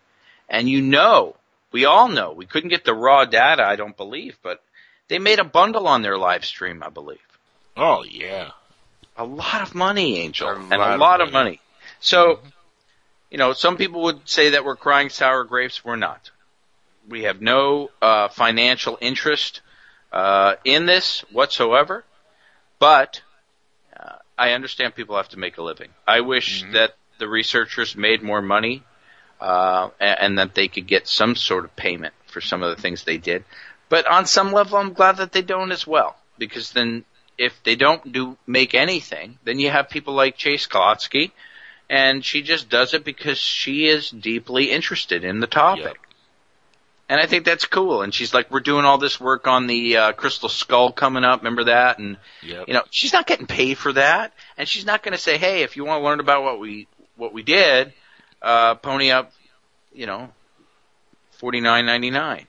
And 0.48 0.68
you 0.68 0.80
know, 0.80 1.36
we 1.72 1.84
all 1.84 2.08
know, 2.08 2.32
we 2.32 2.46
couldn't 2.46 2.70
get 2.70 2.84
the 2.84 2.94
raw 2.94 3.24
data, 3.24 3.64
I 3.64 3.76
don't 3.76 3.96
believe, 3.96 4.38
but 4.42 4.62
they 5.08 5.18
made 5.18 5.38
a 5.38 5.44
bundle 5.44 5.86
on 5.88 6.02
their 6.02 6.16
live 6.16 6.44
stream, 6.44 6.82
I 6.82 6.88
believe. 6.88 7.18
oh 7.76 8.04
yeah, 8.04 8.50
A 9.16 9.24
lot 9.24 9.62
of 9.62 9.74
money, 9.74 10.20
Angel, 10.20 10.48
and 10.48 10.72
a 10.72 10.78
lot 10.78 10.92
of 10.94 11.00
lot 11.00 11.20
of 11.20 11.32
money. 11.32 11.44
money. 11.50 11.60
So, 12.00 12.40
you 13.30 13.38
know, 13.38 13.52
some 13.52 13.76
people 13.76 14.02
would 14.02 14.28
say 14.28 14.50
that 14.50 14.64
we're 14.64 14.76
crying 14.76 15.10
sour 15.10 15.44
grapes. 15.44 15.84
We're 15.84 15.96
not. 15.96 16.30
We 17.08 17.24
have 17.24 17.40
no 17.40 17.90
uh, 18.02 18.28
financial 18.28 18.98
interest 19.00 19.60
uh, 20.12 20.54
in 20.64 20.86
this 20.86 21.20
whatsoever, 21.32 22.04
but 22.78 23.22
uh, 23.98 24.16
I 24.38 24.52
understand 24.52 24.94
people 24.94 25.16
have 25.16 25.30
to 25.30 25.38
make 25.38 25.58
a 25.58 25.62
living. 25.62 25.88
I 26.06 26.20
wish 26.20 26.64
that 26.72 26.96
the 27.18 27.28
researchers 27.28 27.96
made 27.96 28.22
more 28.22 28.42
money 28.42 28.82
uh, 29.40 29.90
and, 30.00 30.18
and 30.20 30.38
that 30.38 30.54
they 30.54 30.68
could 30.68 30.86
get 30.86 31.08
some 31.08 31.36
sort 31.36 31.64
of 31.64 31.74
payment 31.76 32.14
for 32.26 32.40
some 32.40 32.62
of 32.62 32.74
the 32.74 32.80
things 32.80 33.04
they 33.04 33.18
did. 33.18 33.44
But 33.88 34.06
on 34.06 34.26
some 34.26 34.52
level, 34.52 34.78
I'm 34.78 34.92
glad 34.92 35.18
that 35.18 35.32
they 35.32 35.42
don't 35.42 35.72
as 35.72 35.86
well, 35.86 36.16
because 36.38 36.72
then 36.72 37.04
if 37.38 37.62
they 37.62 37.76
don't 37.76 38.12
do 38.12 38.36
make 38.46 38.74
anything, 38.74 39.38
then 39.44 39.58
you 39.58 39.70
have 39.70 39.88
people 39.88 40.14
like 40.14 40.36
Chase 40.36 40.66
Kloetzke, 40.66 41.30
and 41.88 42.24
she 42.24 42.42
just 42.42 42.68
does 42.68 42.94
it 42.94 43.04
because 43.04 43.38
she 43.38 43.86
is 43.86 44.10
deeply 44.10 44.70
interested 44.70 45.22
in 45.24 45.40
the 45.40 45.46
topic. 45.46 45.98
And 47.08 47.20
I 47.20 47.26
think 47.26 47.44
that's 47.44 47.66
cool. 47.66 48.02
And 48.02 48.12
she's 48.12 48.34
like, 48.34 48.50
we're 48.50 48.58
doing 48.60 48.84
all 48.84 48.98
this 48.98 49.20
work 49.20 49.46
on 49.46 49.68
the 49.68 49.96
uh, 49.96 50.12
crystal 50.12 50.48
skull 50.48 50.90
coming 50.90 51.22
up. 51.22 51.40
Remember 51.40 51.64
that? 51.64 51.98
And 52.00 52.16
Yep. 52.42 52.64
you 52.66 52.74
know, 52.74 52.82
she's 52.90 53.12
not 53.12 53.26
getting 53.28 53.46
paid 53.46 53.78
for 53.78 53.92
that, 53.92 54.32
and 54.58 54.68
she's 54.68 54.84
not 54.84 55.02
going 55.04 55.12
to 55.12 55.18
say, 55.18 55.38
"Hey, 55.38 55.62
if 55.62 55.76
you 55.76 55.84
want 55.84 56.00
to 56.00 56.04
learn 56.04 56.18
about 56.20 56.42
what 56.42 56.58
we 56.58 56.88
what 57.16 57.32
we 57.32 57.42
did, 57.44 57.92
uh, 58.42 58.74
pony 58.74 59.10
up, 59.12 59.30
you 59.92 60.06
know, 60.06 60.30
forty 61.38 61.60
nine 61.60 61.86
ninety 61.86 62.10
nine, 62.10 62.46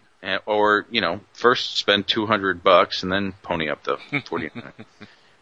or 0.48 0.88
you 0.90 1.02
know, 1.02 1.20
first 1.34 1.78
spend 1.78 2.08
two 2.08 2.26
hundred 2.26 2.64
bucks 2.64 3.04
and 3.04 3.12
then 3.12 3.34
pony 3.44 3.70
up 3.70 3.84
the 3.84 3.98
forty 4.26 4.50
nine, 4.56 4.74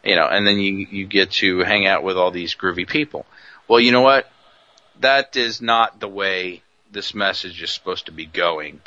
you 0.04 0.14
know, 0.16 0.26
and 0.26 0.46
then 0.46 0.58
you 0.58 0.86
you 0.90 1.06
get 1.06 1.30
to 1.32 1.60
hang 1.60 1.86
out 1.86 2.02
with 2.02 2.16
all 2.18 2.30
these 2.30 2.54
groovy 2.54 2.86
people. 2.86 3.24
Well, 3.66 3.80
you 3.80 3.92
know 3.92 4.02
what? 4.02 4.30
That 5.00 5.36
is 5.36 5.60
not 5.62 6.00
the 6.00 6.08
way 6.08 6.62
this 6.90 7.14
message 7.14 7.62
is 7.62 7.70
supposed 7.70 8.06
to 8.06 8.12
be 8.12 8.26
going. 8.26 8.80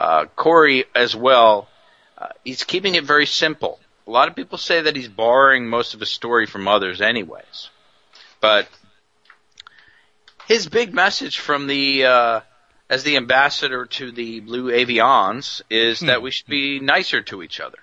Uh, 0.00 0.24
Corey, 0.34 0.86
as 0.94 1.14
well, 1.14 1.68
uh, 2.16 2.28
he's 2.42 2.64
keeping 2.64 2.94
it 2.94 3.04
very 3.04 3.26
simple. 3.26 3.78
A 4.06 4.10
lot 4.10 4.28
of 4.28 4.34
people 4.34 4.56
say 4.56 4.80
that 4.80 4.96
he's 4.96 5.08
borrowing 5.08 5.68
most 5.68 5.92
of 5.92 6.00
his 6.00 6.08
story 6.08 6.46
from 6.46 6.66
others, 6.66 7.02
anyways. 7.02 7.68
But 8.40 8.66
his 10.48 10.70
big 10.70 10.94
message 10.94 11.38
from 11.38 11.66
the 11.66 12.06
uh, 12.06 12.40
as 12.88 13.02
the 13.02 13.18
ambassador 13.18 13.84
to 13.84 14.10
the 14.10 14.40
Blue 14.40 14.70
Avians 14.70 15.60
is 15.68 16.00
that 16.00 16.22
we 16.22 16.30
should 16.30 16.46
be 16.46 16.80
nicer 16.80 17.20
to 17.20 17.42
each 17.42 17.60
other. 17.60 17.78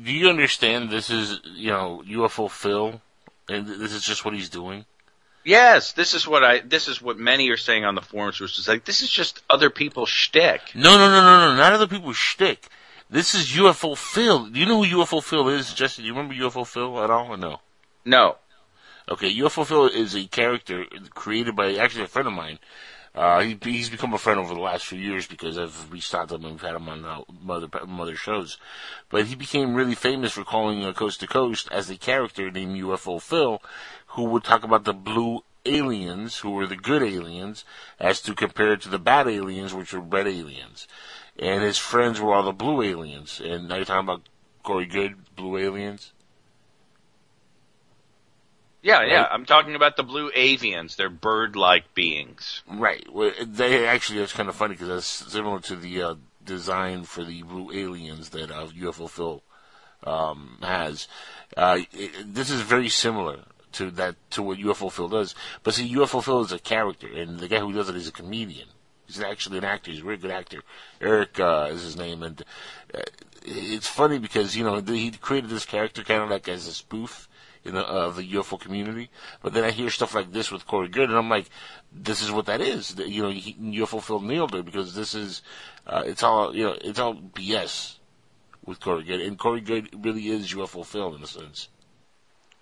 do 0.00 0.12
you 0.12 0.28
understand? 0.28 0.90
This 0.90 1.10
is 1.10 1.40
you 1.44 1.72
know 1.72 2.04
UFO 2.06 2.48
Phil, 2.48 3.00
and 3.48 3.66
this 3.66 3.92
is 3.92 4.04
just 4.04 4.24
what 4.24 4.34
he's 4.34 4.48
doing. 4.48 4.84
Yes, 5.46 5.92
this 5.92 6.12
is 6.14 6.26
what 6.26 6.42
I. 6.42 6.58
This 6.58 6.88
is 6.88 7.00
what 7.00 7.18
many 7.18 7.50
are 7.50 7.56
saying 7.56 7.84
on 7.84 7.94
the 7.94 8.00
forums, 8.00 8.40
which 8.40 8.58
is 8.58 8.66
like 8.66 8.84
this 8.84 9.00
is 9.00 9.08
just 9.08 9.44
other 9.48 9.70
people's 9.70 10.08
shtick. 10.08 10.60
No, 10.74 10.98
no, 10.98 11.08
no, 11.08 11.22
no, 11.22 11.50
no, 11.50 11.56
not 11.56 11.72
other 11.72 11.86
people's 11.86 12.16
shtick. 12.16 12.66
This 13.08 13.32
is 13.32 13.46
UFO 13.52 13.96
Phil. 13.96 14.46
Do 14.46 14.58
you 14.58 14.66
know 14.66 14.82
who 14.82 15.04
UFO 15.04 15.22
Phil 15.22 15.48
is, 15.50 15.72
Justin? 15.72 16.02
Do 16.02 16.08
you 16.08 16.14
remember 16.14 16.34
UFO 16.34 16.66
Phil 16.66 17.00
at 17.00 17.10
all, 17.10 17.28
or 17.28 17.36
no? 17.36 17.60
No. 18.04 18.38
Okay, 19.08 19.32
UFO 19.36 19.64
Phil 19.64 19.86
is 19.86 20.16
a 20.16 20.26
character 20.26 20.84
created 21.10 21.54
by 21.54 21.76
actually 21.76 22.02
a 22.02 22.08
friend 22.08 22.26
of 22.26 22.34
mine. 22.34 22.58
Uh, 23.16 23.40
he, 23.40 23.58
he's 23.62 23.88
become 23.88 24.12
a 24.12 24.18
friend 24.18 24.38
over 24.38 24.52
the 24.52 24.60
last 24.60 24.84
few 24.84 24.98
years 24.98 25.26
because 25.26 25.56
I've 25.56 25.90
reached 25.90 26.14
out 26.14 26.28
to 26.28 26.34
him 26.34 26.44
and 26.44 26.52
we've 26.52 26.60
had 26.60 26.74
him 26.74 26.86
on 26.86 27.04
uh, 27.04 27.22
other, 27.50 27.68
other 27.72 28.14
shows. 28.14 28.58
But 29.08 29.26
he 29.26 29.34
became 29.34 29.74
really 29.74 29.94
famous 29.94 30.32
for 30.32 30.44
calling 30.44 30.84
uh, 30.84 30.92
Coast 30.92 31.20
to 31.20 31.26
Coast 31.26 31.68
as 31.72 31.88
a 31.88 31.96
character 31.96 32.50
named 32.50 32.76
UFO 32.82 33.22
Phil, 33.22 33.62
who 34.16 34.24
would 34.24 34.42
talk 34.42 34.64
about 34.64 34.84
the 34.84 34.94
blue 34.94 35.42
aliens, 35.66 36.38
who 36.38 36.50
were 36.50 36.66
the 36.66 36.74
good 36.74 37.02
aliens, 37.02 37.64
as 38.00 38.22
to 38.22 38.34
compared 38.34 38.80
to 38.80 38.88
the 38.88 38.98
bad 38.98 39.28
aliens, 39.28 39.74
which 39.74 39.92
were 39.92 40.00
red 40.00 40.26
aliens. 40.26 40.88
And 41.38 41.62
his 41.62 41.76
friends 41.76 42.18
were 42.18 42.32
all 42.32 42.42
the 42.42 42.52
blue 42.52 42.80
aliens. 42.80 43.42
And 43.44 43.68
now 43.68 43.76
you're 43.76 43.84
talking 43.84 44.08
about 44.08 44.22
Corey 44.62 44.86
Goode, 44.86 45.16
blue 45.36 45.58
aliens? 45.58 46.14
Yeah, 48.80 49.04
yeah. 49.04 49.26
I'm 49.30 49.44
talking 49.44 49.74
about 49.74 49.98
the 49.98 50.02
blue 50.02 50.30
avians. 50.30 50.96
They're 50.96 51.10
bird-like 51.10 51.92
beings. 51.92 52.62
Right. 52.66 53.04
Well, 53.12 53.32
they 53.44 53.86
actually 53.86 54.20
that's 54.20 54.32
kind 54.32 54.48
of 54.48 54.54
funny 54.54 54.74
because 54.74 54.88
that's 54.88 55.32
similar 55.32 55.60
to 55.60 55.76
the 55.76 56.02
uh, 56.02 56.14
designed 56.42 57.08
for 57.08 57.22
the 57.22 57.42
blue 57.42 57.70
aliens 57.72 58.30
that 58.30 58.50
uh, 58.50 58.68
UFO 58.68 59.10
Phil 59.10 59.42
um, 60.04 60.58
has. 60.62 61.06
Uh, 61.54 61.80
it, 61.92 62.32
this 62.32 62.48
is 62.48 62.60
very 62.62 62.88
similar 62.88 63.40
to 63.76 63.90
that 63.92 64.16
to 64.32 64.42
what 64.42 64.58
UFO 64.58 64.90
Phil 64.90 65.08
does. 65.08 65.34
But 65.62 65.74
see, 65.74 65.94
UFO 65.94 66.22
Phil 66.22 66.42
is 66.42 66.52
a 66.52 66.58
character, 66.58 67.08
and 67.08 67.38
the 67.38 67.48
guy 67.48 67.60
who 67.60 67.72
does 67.72 67.88
it 67.88 67.96
is 67.96 68.08
a 68.08 68.12
comedian. 68.12 68.68
He's 69.06 69.20
actually 69.20 69.58
an 69.58 69.64
actor. 69.64 69.90
He's 69.90 70.00
a 70.00 70.04
very 70.04 70.16
good 70.16 70.32
actor. 70.32 70.62
Eric 71.00 71.38
uh, 71.38 71.68
is 71.70 71.82
his 71.82 71.96
name, 71.96 72.22
and 72.22 72.42
uh, 72.92 73.02
it's 73.44 73.86
funny 73.86 74.18
because 74.18 74.56
you 74.56 74.64
know 74.64 74.80
he 74.80 75.10
created 75.12 75.50
this 75.50 75.64
character 75.64 76.02
kind 76.02 76.22
of 76.22 76.30
like 76.30 76.48
as 76.48 76.66
a 76.66 76.72
spoof 76.72 77.28
of 77.74 78.16
the 78.16 78.32
UFO 78.32 78.60
community. 78.60 79.10
But 79.42 79.52
then 79.52 79.64
I 79.64 79.70
hear 79.70 79.90
stuff 79.90 80.14
like 80.14 80.32
this 80.32 80.50
with 80.50 80.66
Corey 80.66 80.88
Goode, 80.88 81.08
and 81.08 81.18
I'm 81.18 81.28
like, 81.28 81.48
this 81.92 82.22
is 82.22 82.30
what 82.30 82.46
that 82.46 82.60
is. 82.60 82.94
You 82.98 83.22
know, 83.22 83.30
he, 83.30 83.54
UFO 83.80 84.02
Phil 84.02 84.20
nailed 84.20 84.54
it 84.54 84.64
because 84.64 84.94
this 84.94 85.14
is, 85.14 85.42
uh, 85.86 86.02
it's 86.06 86.22
all, 86.22 86.54
you 86.54 86.64
know, 86.64 86.76
it's 86.80 86.98
all 86.98 87.14
BS 87.14 87.96
with 88.64 88.80
Corey 88.80 89.04
Goode, 89.04 89.20
and 89.20 89.38
Corey 89.38 89.60
Goode 89.60 89.88
really 90.04 90.28
is 90.28 90.52
UFO 90.52 90.84
Phil 90.84 91.14
in 91.14 91.22
a 91.22 91.26
sense. 91.26 91.68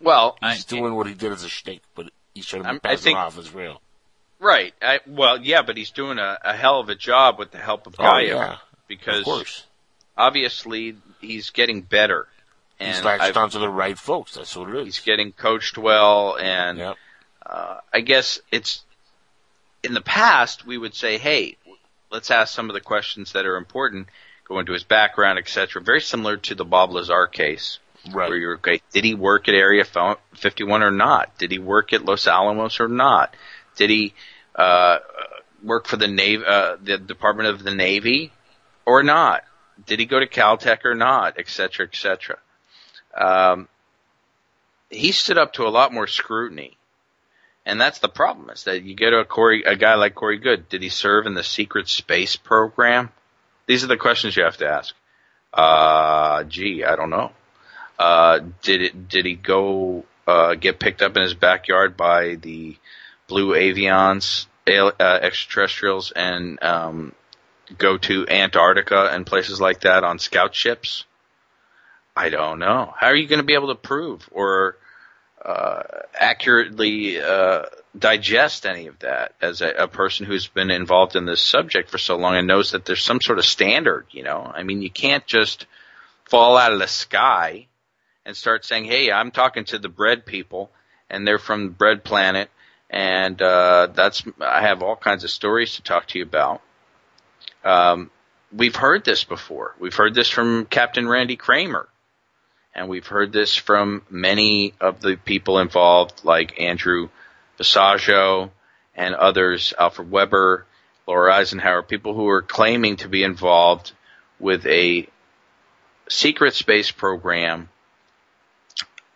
Well, 0.00 0.36
he's 0.40 0.64
I, 0.66 0.76
doing 0.76 0.94
what 0.94 1.06
he 1.06 1.14
did 1.14 1.32
as 1.32 1.44
a 1.44 1.48
shtick, 1.48 1.80
but 1.94 2.10
he's 2.34 2.46
trying 2.46 2.62
to 2.62 2.68
I'm- 2.68 2.80
I 2.84 2.96
think- 2.96 3.18
off 3.18 3.38
as 3.38 3.52
real. 3.52 3.80
Right. 4.40 4.74
I, 4.82 5.00
well, 5.06 5.40
yeah, 5.40 5.62
but 5.62 5.76
he's 5.76 5.90
doing 5.90 6.18
a, 6.18 6.38
a 6.44 6.54
hell 6.54 6.78
of 6.80 6.88
a 6.90 6.94
job 6.94 7.38
with 7.38 7.50
the 7.52 7.58
help 7.58 7.86
of 7.86 7.94
Oh, 7.98 8.02
Gaia 8.02 8.24
yeah. 8.26 8.56
because 8.88 9.20
Of 9.20 9.24
course. 9.24 9.64
obviously 10.18 10.96
he's 11.20 11.50
getting 11.50 11.80
better. 11.80 12.26
And 12.80 12.94
He's 12.94 13.04
latched 13.04 13.36
onto 13.36 13.58
the 13.60 13.68
right 13.68 13.96
folks. 13.96 14.34
That's 14.34 14.54
what 14.56 14.68
it 14.68 14.74
is. 14.76 14.84
He's 14.96 15.00
getting 15.04 15.32
coached 15.32 15.78
well, 15.78 16.36
and 16.36 16.94
uh, 17.46 17.80
I 17.92 18.00
guess 18.00 18.40
it's 18.50 18.82
in 19.82 19.94
the 19.94 20.00
past 20.02 20.66
we 20.66 20.76
would 20.76 20.94
say, 20.94 21.16
hey, 21.18 21.56
let's 22.10 22.30
ask 22.30 22.52
some 22.52 22.68
of 22.68 22.74
the 22.74 22.80
questions 22.80 23.32
that 23.32 23.46
are 23.46 23.56
important, 23.56 24.08
go 24.46 24.58
into 24.58 24.72
his 24.72 24.82
background, 24.84 25.38
etc. 25.38 25.80
Very 25.80 26.00
similar 26.00 26.36
to 26.38 26.54
the 26.56 26.64
Bob 26.64 26.90
Lazar 26.90 27.28
case, 27.28 27.78
right. 28.12 28.28
where 28.28 28.38
you're 28.38 28.54
okay. 28.56 28.80
Did 28.92 29.04
he 29.04 29.14
work 29.14 29.48
at 29.48 29.54
Area 29.54 29.84
51 29.84 30.82
or 30.82 30.90
not? 30.90 31.36
Did 31.38 31.50
he 31.50 31.58
work 31.58 31.92
at 31.92 32.04
Los 32.04 32.26
Alamos 32.26 32.80
or 32.80 32.88
not? 32.88 33.34
Did 33.76 33.90
he 33.90 34.14
uh, 34.54 34.98
work 35.62 35.86
for 35.86 35.96
the 35.96 36.08
Navy, 36.08 36.44
uh, 36.46 36.76
the 36.82 36.98
Department 36.98 37.48
of 37.48 37.62
the 37.62 37.74
Navy, 37.74 38.32
or 38.86 39.02
not? 39.02 39.44
Did 39.86 39.98
he 39.98 40.06
go 40.06 40.20
to 40.20 40.26
Caltech 40.26 40.84
or 40.84 40.94
not? 40.94 41.38
Et 41.38 41.48
cetera, 41.48 41.86
et 41.86 41.96
cetera. 41.96 42.38
Um, 43.16 43.68
he 44.90 45.12
stood 45.12 45.38
up 45.38 45.54
to 45.54 45.66
a 45.66 45.70
lot 45.70 45.92
more 45.92 46.06
scrutiny. 46.06 46.76
And 47.66 47.80
that's 47.80 47.98
the 47.98 48.08
problem 48.08 48.50
is 48.50 48.64
that 48.64 48.82
you 48.82 48.94
get 48.94 49.14
a 49.14 49.24
Corey, 49.24 49.62
a 49.64 49.74
guy 49.74 49.94
like 49.94 50.14
Corey 50.14 50.38
Goode. 50.38 50.68
Did 50.68 50.82
he 50.82 50.90
serve 50.90 51.26
in 51.26 51.34
the 51.34 51.42
secret 51.42 51.88
space 51.88 52.36
program? 52.36 53.10
These 53.66 53.82
are 53.82 53.88
the 53.88 53.96
questions 53.96 54.36
you 54.36 54.44
have 54.44 54.58
to 54.58 54.68
ask. 54.68 54.94
Uh, 55.52 56.44
gee, 56.44 56.84
I 56.84 56.96
don't 56.96 57.10
know. 57.10 57.32
Uh, 57.98 58.40
did 58.62 58.82
it, 58.82 59.08
did 59.08 59.24
he 59.24 59.34
go, 59.34 60.04
uh, 60.26 60.54
get 60.54 60.78
picked 60.80 61.02
up 61.02 61.16
in 61.16 61.22
his 61.22 61.34
backyard 61.34 61.96
by 61.96 62.34
the 62.34 62.76
blue 63.28 63.54
avians, 63.54 64.46
al- 64.66 64.92
uh, 64.98 65.18
extraterrestrials 65.22 66.10
and, 66.10 66.62
um, 66.62 67.14
go 67.78 67.96
to 67.96 68.28
Antarctica 68.28 69.10
and 69.12 69.24
places 69.24 69.60
like 69.60 69.80
that 69.80 70.04
on 70.04 70.18
scout 70.18 70.54
ships? 70.54 71.04
I 72.16 72.28
don't 72.28 72.58
know. 72.58 72.92
How 72.96 73.08
are 73.08 73.16
you 73.16 73.26
going 73.26 73.40
to 73.40 73.46
be 73.46 73.54
able 73.54 73.68
to 73.68 73.74
prove 73.74 74.28
or 74.30 74.76
uh, 75.44 75.82
accurately 76.14 77.20
uh, 77.20 77.64
digest 77.98 78.66
any 78.66 78.86
of 78.86 78.98
that 79.00 79.34
as 79.42 79.60
a, 79.60 79.68
a 79.70 79.88
person 79.88 80.24
who's 80.24 80.46
been 80.46 80.70
involved 80.70 81.16
in 81.16 81.26
this 81.26 81.42
subject 81.42 81.90
for 81.90 81.98
so 81.98 82.16
long 82.16 82.36
and 82.36 82.46
knows 82.46 82.70
that 82.70 82.84
there's 82.84 83.02
some 83.02 83.20
sort 83.20 83.38
of 83.38 83.44
standard? 83.44 84.06
You 84.10 84.22
know, 84.22 84.40
I 84.40 84.62
mean, 84.62 84.80
you 84.80 84.90
can't 84.90 85.26
just 85.26 85.66
fall 86.24 86.56
out 86.56 86.72
of 86.72 86.78
the 86.78 86.86
sky 86.86 87.66
and 88.24 88.36
start 88.36 88.64
saying, 88.64 88.84
"Hey, 88.84 89.10
I'm 89.10 89.30
talking 89.30 89.64
to 89.66 89.78
the 89.78 89.88
bread 89.88 90.26
people, 90.26 90.70
and 91.10 91.26
they're 91.26 91.38
from 91.38 91.64
the 91.66 91.72
bread 91.72 92.04
planet." 92.04 92.50
And 92.90 93.40
uh, 93.40 93.88
that's 93.94 94.22
I 94.40 94.62
have 94.62 94.82
all 94.82 94.96
kinds 94.96 95.24
of 95.24 95.30
stories 95.30 95.76
to 95.76 95.82
talk 95.82 96.06
to 96.08 96.18
you 96.18 96.24
about. 96.24 96.62
Um, 97.64 98.10
we've 98.52 98.76
heard 98.76 99.04
this 99.04 99.24
before. 99.24 99.74
We've 99.78 99.94
heard 99.94 100.14
this 100.14 100.28
from 100.28 100.66
Captain 100.66 101.08
Randy 101.08 101.36
Cramer 101.36 101.88
and 102.74 102.88
we've 102.88 103.06
heard 103.06 103.32
this 103.32 103.56
from 103.56 104.02
many 104.10 104.74
of 104.80 105.00
the 105.00 105.16
people 105.16 105.58
involved, 105.58 106.24
like 106.24 106.60
Andrew 106.60 107.08
Visaggio 107.58 108.50
and 108.96 109.14
others, 109.14 109.72
Alfred 109.78 110.10
Webre, 110.10 110.64
Laura 111.06 111.34
Eisenhower, 111.34 111.82
people 111.82 112.14
who 112.14 112.28
are 112.28 112.42
claiming 112.42 112.96
to 112.96 113.08
be 113.08 113.22
involved 113.22 113.92
with 114.40 114.66
a 114.66 115.06
secret 116.08 116.54
space 116.54 116.90
program 116.90 117.68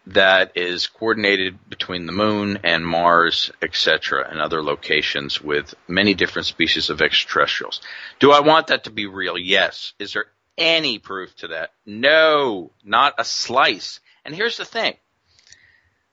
that 0.09 0.52
is 0.56 0.86
coordinated 0.86 1.68
between 1.68 2.06
the 2.06 2.12
moon 2.12 2.60
and 2.64 2.86
Mars, 2.86 3.51
etc., 3.60 4.26
and 4.28 4.40
other 4.40 4.62
locations 4.62 5.40
with 5.40 5.74
many 5.86 6.14
different 6.14 6.47
species 6.47 6.89
of 6.89 7.02
extraterrestrials. 7.02 7.82
Do 8.18 8.32
I 8.32 8.40
want 8.40 8.68
that 8.68 8.85
to 8.85 8.90
be 8.90 9.06
real? 9.06 9.36
Yes. 9.36 9.93
Is 9.98 10.14
there 10.14 10.26
any 10.56 10.98
proof 10.98 11.35
to 11.36 11.48
that? 11.48 11.72
No, 11.85 12.70
not 12.82 13.14
a 13.18 13.24
slice. 13.24 14.01
And 14.24 14.35
here's 14.35 14.56
the 14.56 14.64
thing. 14.64 14.94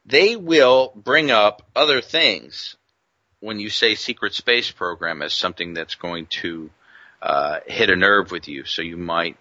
They 0.05 0.35
will 0.35 0.91
bring 0.95 1.31
up 1.31 1.61
other 1.75 2.01
things 2.01 2.75
when 3.39 3.59
you 3.59 3.69
say 3.69 3.95
secret 3.95 4.33
space 4.33 4.71
program 4.71 5.21
as 5.21 5.33
something 5.33 5.73
that's 5.73 5.95
going 5.95 6.25
to 6.27 6.69
uh, 7.21 7.59
hit 7.65 7.89
a 7.89 7.95
nerve 7.95 8.31
with 8.31 8.47
you, 8.47 8.65
so 8.65 8.81
you 8.81 8.97
might 8.97 9.37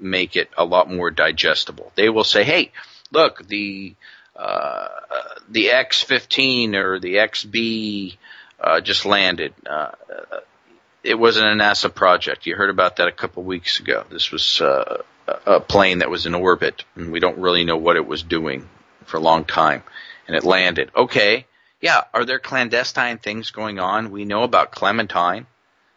make 0.00 0.36
it 0.36 0.50
a 0.56 0.64
lot 0.64 0.90
more 0.90 1.10
digestible. 1.10 1.92
They 1.94 2.08
will 2.08 2.24
say, 2.24 2.42
"Hey, 2.42 2.72
look, 3.16 3.46
the 3.48 3.94
uh, 4.36 4.88
the 5.48 5.70
X-15 5.70 6.74
or 6.74 7.00
the 7.00 7.14
XB 7.14 8.16
uh, 8.60 8.80
just 8.80 9.06
landed. 9.06 9.54
Uh, 9.64 9.92
it 11.02 11.18
wasn't 11.18 11.46
a 11.46 11.64
NASA 11.64 11.92
project. 11.92 12.46
You 12.46 12.54
heard 12.54 12.68
about 12.68 12.96
that 12.96 13.08
a 13.08 13.12
couple 13.12 13.42
weeks 13.42 13.80
ago. 13.80 14.04
This 14.10 14.30
was 14.30 14.60
uh, 14.60 15.02
a 15.46 15.60
plane 15.60 16.00
that 16.00 16.10
was 16.10 16.26
in 16.26 16.34
orbit, 16.34 16.84
and 16.94 17.10
we 17.10 17.20
don't 17.20 17.38
really 17.38 17.64
know 17.64 17.78
what 17.78 17.96
it 17.96 18.06
was 18.06 18.22
doing 18.22 18.68
for 19.06 19.16
a 19.16 19.20
long 19.20 19.44
time, 19.44 19.82
and 20.26 20.36
it 20.36 20.44
landed. 20.44 20.90
Okay, 20.94 21.46
yeah. 21.80 22.02
Are 22.12 22.24
there 22.26 22.38
clandestine 22.38 23.18
things 23.18 23.50
going 23.50 23.78
on? 23.78 24.10
We 24.10 24.26
know 24.26 24.42
about 24.42 24.72
Clementine. 24.72 25.46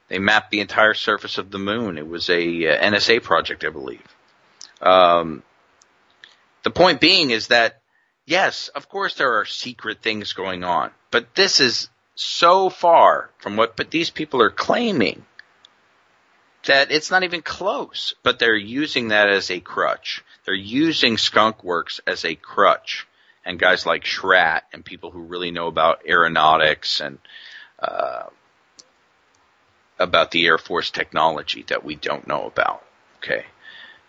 They 0.08 0.20
mapped 0.20 0.52
the 0.52 0.62
entire 0.62 0.94
surface 0.94 1.38
of 1.38 1.52
the 1.52 1.60
moon. 1.60 1.98
It 1.98 2.08
was 2.08 2.30
a 2.30 2.68
uh, 2.68 2.92
NSA 2.92 3.22
project, 3.22 3.66
I 3.66 3.70
believe. 3.70 4.16
Um, 4.82 5.44
the 6.70 6.80
point 6.80 7.00
being 7.00 7.32
is 7.32 7.48
that, 7.48 7.82
yes, 8.26 8.70
of 8.70 8.90
course 8.90 9.16
there 9.16 9.40
are 9.40 9.46
secret 9.46 10.02
things 10.02 10.34
going 10.34 10.64
on, 10.64 10.92
but 11.12 11.36
this 11.36 11.60
is 11.60 11.90
so 12.16 12.70
far 12.70 13.30
from 13.40 13.56
what 13.56 13.76
but 13.78 13.92
these 13.92 14.10
people 14.10 14.42
are 14.42 14.50
claiming 14.50 15.26
that 16.66 16.92
it's 16.92 17.10
not 17.10 17.24
even 17.24 17.42
close. 17.42 18.14
But 18.24 18.40
they're 18.40 18.56
using 18.56 19.10
that 19.10 19.30
as 19.30 19.50
a 19.50 19.60
crutch. 19.60 20.24
They're 20.46 20.54
using 20.54 21.18
Skunk 21.18 21.64
Works 21.64 22.02
as 22.06 22.26
a 22.26 22.36
crutch. 22.36 23.08
And 23.46 23.58
guys 23.58 23.86
like 23.86 24.06
Schratt 24.06 24.66
and 24.74 24.84
people 24.84 25.12
who 25.12 25.22
really 25.22 25.52
know 25.52 25.68
about 25.68 26.02
aeronautics 26.08 27.00
and 27.00 27.18
uh, 27.80 28.26
about 29.98 30.32
the 30.32 30.46
Air 30.46 30.58
Force 30.58 30.92
technology 30.92 31.64
that 31.70 31.84
we 31.84 31.96
don't 31.96 32.28
know 32.28 32.46
about. 32.46 32.84
Okay. 33.18 33.46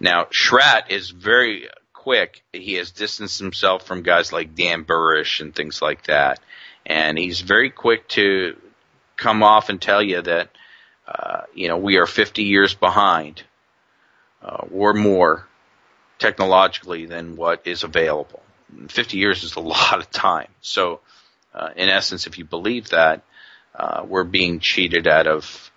Now, 0.00 0.26
Schratt 0.30 0.90
is 0.90 1.10
very 1.10 1.68
quick. 2.00 2.42
He 2.54 2.74
has 2.74 2.90
distanced 2.92 3.38
himself 3.38 3.86
from 3.86 4.02
guys 4.02 4.32
like 4.32 4.54
Dan 4.54 4.84
Burisch 4.84 5.42
and 5.42 5.54
things 5.54 5.82
like 5.82 6.04
that. 6.04 6.40
And 6.86 7.18
he's 7.18 7.42
very 7.42 7.68
quick 7.68 8.08
to 8.10 8.56
come 9.18 9.42
off 9.42 9.68
and 9.68 9.80
tell 9.80 10.02
you 10.02 10.22
that, 10.22 10.48
uh, 11.06 11.42
you 11.54 11.68
know, 11.68 11.76
we 11.76 11.98
are 11.98 12.06
50 12.06 12.42
years 12.42 12.72
behind, 12.72 13.42
uh, 14.42 14.64
or 14.72 14.94
more 14.94 15.46
technologically 16.18 17.04
than 17.04 17.36
what 17.36 17.66
is 17.66 17.84
available. 17.84 18.42
50 18.88 19.18
years 19.18 19.44
is 19.44 19.56
a 19.56 19.60
lot 19.74 19.98
of 19.98 20.10
time. 20.10 20.48
So, 20.62 21.00
uh, 21.54 21.68
in 21.76 21.90
essence, 21.90 22.26
if 22.26 22.38
you 22.38 22.46
believe 22.46 22.88
that, 22.90 23.22
uh, 23.74 24.06
we're 24.08 24.24
being 24.24 24.60
cheated 24.60 25.06
out 25.06 25.26
of 25.26 25.70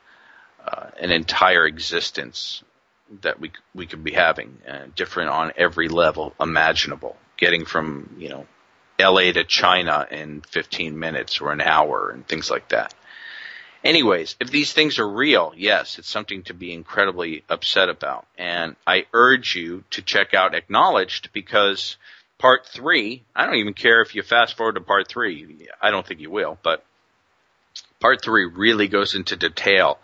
uh, 0.66 0.88
an 1.02 1.12
entire 1.12 1.66
existence 1.66 2.64
that 3.22 3.40
we 3.40 3.52
we 3.74 3.86
could 3.86 4.04
be 4.04 4.12
having, 4.12 4.58
uh, 4.68 4.86
different 4.96 5.30
on 5.30 5.54
every 5.58 5.90
level 5.90 6.34
imaginable. 6.40 7.18
Getting 7.38 7.66
from 7.66 8.16
you 8.18 8.30
know 8.30 8.48
L.A. 9.00 9.32
to 9.34 9.44
China 9.44 10.08
in 10.10 10.42
15 10.42 10.98
minutes 10.98 11.42
or 11.42 11.52
an 11.52 11.62
hour 11.62 12.10
and 12.10 12.28
things 12.28 12.50
like 12.50 12.70
that. 12.70 12.94
Anyways, 13.84 14.38
if 14.40 14.50
these 14.50 14.72
things 14.72 14.98
are 14.98 15.10
real, 15.10 15.54
yes, 15.58 16.00
it's 16.00 16.10
something 16.10 16.44
to 16.44 16.54
be 16.54 16.74
incredibly 16.74 17.44
upset 17.50 17.90
about. 17.90 18.26
And 18.38 18.78
I 18.88 19.08
urge 19.14 19.56
you 19.56 19.84
to 19.92 20.02
check 20.02 20.34
out 20.34 20.56
Acknowledged 20.56 21.34
because 21.34 21.98
part 22.38 22.66
three, 22.66 23.24
I 23.36 23.46
don't 23.46 23.56
even 23.56 23.74
care 23.74 24.02
if 24.02 24.16
you 24.16 24.24
fast 24.24 24.56
forward 24.56 24.76
to 24.76 24.82
part 24.82 25.10
three. 25.10 25.68
I 25.82 25.92
don't 25.92 26.08
think 26.08 26.22
you 26.22 26.32
will, 26.32 26.58
but 26.64 26.86
part 28.00 28.24
three 28.24 28.46
really 28.46 28.88
goes 28.88 29.16
into 29.16 29.36
detail 29.36 30.00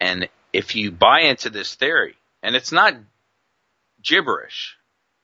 and 0.00 0.28
if 0.52 0.74
you 0.74 0.90
buy 0.90 1.20
into 1.20 1.50
this 1.50 1.74
theory, 1.74 2.16
and 2.42 2.56
it's 2.56 2.72
not 2.72 2.94
gibberish, 4.02 4.76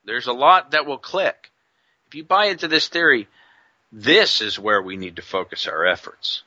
there's 0.05 0.27
a 0.27 0.33
lot 0.33 0.73
that 0.73 0.87
will 0.87 0.99
click. 0.99 1.51
If 2.09 2.15
you 2.15 2.25
buy 2.25 2.47
into 2.47 2.69
this 2.69 2.89
theory, 2.89 3.29
this 3.93 4.41
is 4.41 4.59
where 4.59 4.81
we 4.81 4.97
need 4.97 5.17
to 5.17 5.23
focus 5.23 5.67
our 5.67 5.87
efforts. 5.87 6.43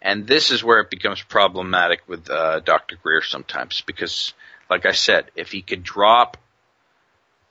And 0.00 0.26
this 0.26 0.50
is 0.50 0.64
where 0.64 0.80
it 0.80 0.90
becomes 0.90 1.22
problematic 1.22 2.02
with 2.08 2.28
uh, 2.28 2.60
Dr. 2.60 2.96
Greer 2.96 3.22
sometimes 3.22 3.82
because, 3.82 4.34
like 4.68 4.84
I 4.84 4.92
said, 4.92 5.30
if 5.36 5.52
he 5.52 5.62
could 5.62 5.82
drop 5.82 6.36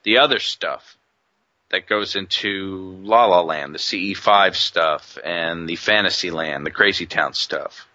the 0.03 0.17
other 0.17 0.39
stuff 0.39 0.97
that 1.69 1.87
goes 1.87 2.15
into 2.17 2.97
La 3.03 3.25
La 3.25 3.41
Land, 3.41 3.73
the 3.73 3.79
CE5 3.79 4.55
stuff, 4.55 5.17
and 5.23 5.67
the 5.67 5.77
Fantasyland, 5.77 6.65
the 6.65 6.71
Crazy 6.71 7.05
Town 7.05 7.33
stuff, 7.33 7.87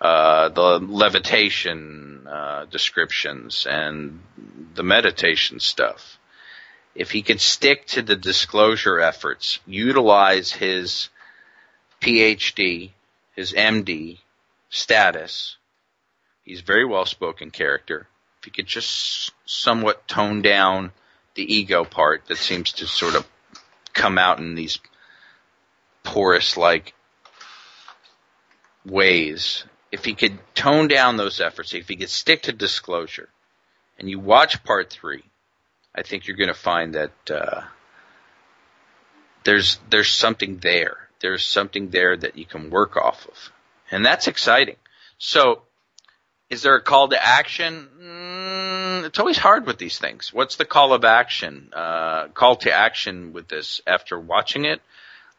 uh, 0.00 0.48
the 0.48 0.78
levitation 0.78 2.26
uh, 2.26 2.64
descriptions, 2.66 3.66
and 3.68 4.20
the 4.74 4.82
meditation 4.82 5.60
stuff. 5.60 6.18
If 6.94 7.10
he 7.10 7.22
could 7.22 7.40
stick 7.40 7.86
to 7.88 8.02
the 8.02 8.16
disclosure 8.16 9.00
efforts, 9.00 9.60
utilize 9.66 10.52
his 10.52 11.08
PhD, 12.00 12.90
his 13.36 13.52
MD 13.52 14.18
status, 14.70 15.56
he's 16.44 16.60
a 16.60 16.64
very 16.64 16.84
well 16.84 17.04
spoken 17.04 17.50
character. 17.50 18.06
If 18.38 18.46
he 18.46 18.50
could 18.50 18.66
just 18.66 19.32
somewhat 19.44 20.08
tone 20.08 20.40
down 20.40 20.92
the 21.34 21.54
ego 21.54 21.84
part 21.84 22.26
that 22.26 22.38
seems 22.38 22.72
to 22.72 22.86
sort 22.86 23.14
of 23.14 23.26
come 23.92 24.18
out 24.18 24.38
in 24.38 24.54
these 24.54 24.78
porous 26.02 26.56
like 26.56 26.94
ways. 28.84 29.64
If 29.90 30.04
he 30.04 30.14
could 30.14 30.38
tone 30.54 30.88
down 30.88 31.16
those 31.16 31.40
efforts, 31.40 31.74
if 31.74 31.88
he 31.88 31.96
could 31.96 32.10
stick 32.10 32.42
to 32.42 32.52
disclosure, 32.52 33.28
and 33.98 34.08
you 34.08 34.18
watch 34.18 34.62
part 34.64 34.90
three, 34.90 35.24
I 35.94 36.02
think 36.02 36.26
you're 36.26 36.36
going 36.36 36.48
to 36.48 36.54
find 36.54 36.94
that 36.94 37.30
uh, 37.30 37.62
there's 39.44 39.78
there's 39.90 40.10
something 40.10 40.58
there. 40.58 41.08
There's 41.20 41.44
something 41.44 41.90
there 41.90 42.16
that 42.16 42.38
you 42.38 42.46
can 42.46 42.70
work 42.70 42.96
off 42.96 43.26
of, 43.26 43.52
and 43.90 44.04
that's 44.04 44.28
exciting. 44.28 44.76
So, 45.18 45.62
is 46.48 46.62
there 46.62 46.76
a 46.76 46.82
call 46.82 47.08
to 47.08 47.22
action? 47.22 47.88
Mm, 48.00 49.04
it's 49.04 49.18
always 49.18 49.38
hard 49.38 49.66
with 49.66 49.78
these 49.78 49.98
things. 49.98 50.32
What's 50.32 50.56
the 50.56 50.64
call 50.64 50.92
of 50.92 51.04
action? 51.04 51.70
Uh, 51.72 52.28
call 52.28 52.56
to 52.56 52.72
action 52.72 53.32
with 53.32 53.48
this 53.48 53.80
after 53.86 54.18
watching 54.18 54.64
it? 54.64 54.80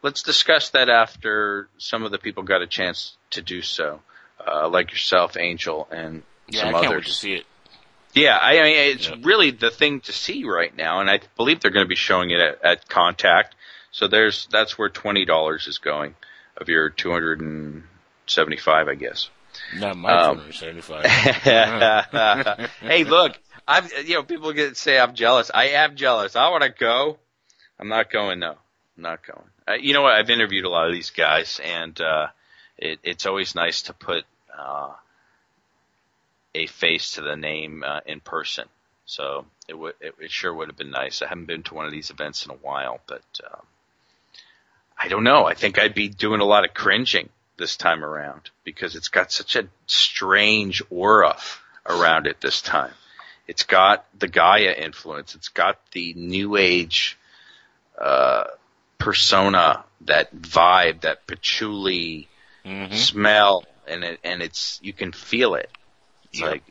Let's 0.02 0.22
discuss 0.22 0.70
that 0.70 0.88
after 0.88 1.68
some 1.78 2.02
of 2.02 2.10
the 2.10 2.18
people 2.18 2.42
got 2.42 2.62
a 2.62 2.66
chance 2.66 3.16
to 3.30 3.42
do 3.42 3.62
so, 3.62 4.00
uh, 4.46 4.68
like 4.68 4.90
yourself, 4.92 5.36
Angel, 5.36 5.86
and 5.90 6.22
Yeah, 6.48 6.60
some 6.60 6.68
I 6.70 6.72
can't 6.80 6.86
others. 6.86 6.98
wait 6.98 7.04
to 7.06 7.12
see 7.12 7.32
it. 7.34 7.46
Yeah, 8.14 8.36
I 8.38 8.62
mean 8.62 8.76
it's 8.76 9.10
really 9.22 9.50
the 9.52 9.70
thing 9.70 10.00
to 10.02 10.12
see 10.12 10.44
right 10.44 10.76
now, 10.76 11.00
and 11.00 11.08
I 11.10 11.20
believe 11.36 11.60
they're 11.60 11.70
going 11.70 11.86
to 11.86 11.88
be 11.88 11.94
showing 11.96 12.30
it 12.30 12.40
at, 12.40 12.62
at 12.62 12.88
Contact. 12.88 13.54
So 13.90 14.06
there's 14.06 14.46
that's 14.50 14.76
where 14.78 14.88
twenty 14.90 15.24
dollars 15.24 15.66
is 15.66 15.78
going 15.78 16.14
of 16.58 16.68
your 16.68 16.90
two 16.90 17.10
hundred 17.10 17.40
and 17.40 17.84
seventy-five, 18.26 18.86
I 18.88 18.94
guess. 18.96 19.30
Not 19.76 19.96
my 19.96 20.10
Um, 20.12 20.36
275. 20.50 21.04
hey, 22.80 23.04
look, 23.04 23.38
I'm 23.66 23.86
you 24.04 24.14
know 24.14 24.22
people 24.22 24.52
get 24.52 24.76
say 24.76 24.98
I'm 24.98 25.14
jealous. 25.14 25.50
I 25.52 25.68
am 25.68 25.96
jealous. 25.96 26.36
I 26.36 26.48
want 26.50 26.62
to 26.64 26.70
go. 26.70 27.18
I'm 27.78 27.88
not 27.88 28.10
going 28.10 28.40
though. 28.40 28.56
I'm 28.96 29.02
not 29.02 29.26
going. 29.26 29.44
Uh, 29.66 29.74
you 29.74 29.94
know 29.94 30.02
what? 30.02 30.12
I've 30.12 30.30
interviewed 30.30 30.64
a 30.64 30.68
lot 30.70 30.86
of 30.88 30.92
these 30.94 31.10
guys, 31.10 31.60
and 31.64 31.98
uh, 32.00 32.26
it, 32.82 32.98
it's 33.04 33.26
always 33.26 33.54
nice 33.54 33.82
to 33.82 33.92
put 33.92 34.24
uh, 34.58 34.90
a 36.54 36.66
face 36.66 37.12
to 37.12 37.20
the 37.22 37.36
name 37.36 37.84
uh, 37.86 38.00
in 38.06 38.20
person. 38.20 38.64
So 39.06 39.46
it 39.68 39.78
would 39.78 39.94
it, 40.00 40.14
it 40.20 40.30
sure 40.30 40.52
would 40.52 40.68
have 40.68 40.76
been 40.76 40.90
nice. 40.90 41.22
I 41.22 41.28
haven't 41.28 41.46
been 41.46 41.62
to 41.64 41.74
one 41.74 41.86
of 41.86 41.92
these 41.92 42.10
events 42.10 42.44
in 42.44 42.50
a 42.50 42.56
while, 42.56 43.00
but 43.06 43.22
um, 43.46 43.62
I 44.98 45.08
don't 45.08 45.24
know. 45.24 45.46
I 45.46 45.54
think 45.54 45.78
I'd 45.78 45.94
be 45.94 46.08
doing 46.08 46.40
a 46.40 46.44
lot 46.44 46.64
of 46.64 46.74
cringing 46.74 47.28
this 47.56 47.76
time 47.76 48.04
around 48.04 48.50
because 48.64 48.96
it's 48.96 49.08
got 49.08 49.30
such 49.30 49.54
a 49.54 49.68
strange 49.86 50.82
aura 50.90 51.36
around 51.86 52.26
it 52.26 52.40
this 52.40 52.60
time. 52.62 52.92
It's 53.46 53.64
got 53.64 54.04
the 54.18 54.28
Gaia 54.28 54.72
influence. 54.72 55.34
It's 55.34 55.48
got 55.48 55.78
the 55.92 56.14
new 56.14 56.56
age 56.56 57.18
uh, 58.00 58.44
persona, 58.98 59.84
that 60.02 60.34
vibe, 60.34 61.02
that 61.02 61.26
patchouli 61.26 62.28
smell, 62.90 63.64
and 63.86 64.04
it, 64.04 64.20
and 64.24 64.42
it's 64.42 64.78
you 64.82 64.92
can 64.92 65.12
feel 65.12 65.54
it. 65.54 65.70
It's 66.24 66.40
Yeah. 66.40 66.46
like 66.46 66.62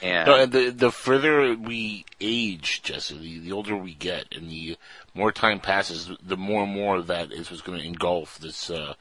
and 0.00 0.26
No, 0.28 0.34
and 0.36 0.52
the 0.52 0.70
the 0.70 0.92
further 0.92 1.54
we 1.56 2.04
age, 2.20 2.82
Jesse, 2.82 3.18
the, 3.18 3.38
the 3.40 3.52
older 3.52 3.76
we 3.76 3.94
get, 3.94 4.26
and 4.34 4.48
the 4.48 4.76
more 5.14 5.32
time 5.32 5.60
passes, 5.60 6.10
the 6.22 6.36
more 6.36 6.62
and 6.62 6.72
more 6.72 7.02
that 7.02 7.32
is 7.32 7.50
what's 7.50 7.62
going 7.62 7.80
to 7.80 7.86
engulf 7.86 8.38
this 8.38 8.70
uh, 8.70 8.94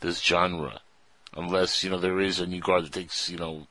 this 0.00 0.20
genre. 0.20 0.80
Unless 1.36 1.82
you 1.82 1.90
know 1.90 1.98
there 1.98 2.20
is 2.20 2.40
a 2.40 2.46
new 2.46 2.60
guard 2.60 2.84
that 2.84 2.92
takes 2.92 3.30
you 3.30 3.38
know 3.38 3.66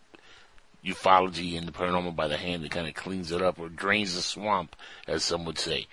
ufology 0.83 1.57
and 1.57 1.65
the 1.67 1.71
paranormal 1.71 2.15
by 2.15 2.27
the 2.27 2.37
hand 2.37 2.61
and 2.63 2.71
kind 2.71 2.87
of 2.87 2.93
cleans 2.93 3.31
it 3.31 3.41
up 3.41 3.57
or 3.57 3.69
drains 3.69 4.15
the 4.15 4.21
swamp, 4.21 4.75
as 5.07 5.23
some 5.23 5.45
would 5.45 5.57
say. 5.57 5.87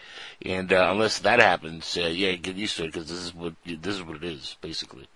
And 0.44 0.72
uh, 0.72 0.88
unless 0.90 1.20
that 1.20 1.38
happens, 1.40 1.96
uh, 1.96 2.06
yeah, 2.06 2.32
get 2.32 2.56
used 2.56 2.76
to 2.78 2.84
it 2.84 2.86
because 2.88 3.08
this 3.08 3.20
is 3.20 3.34
what 3.34 3.54
this 3.64 3.94
is 3.96 4.02
what 4.02 4.16
it 4.16 4.24
is 4.24 4.56
basically. 4.60 5.06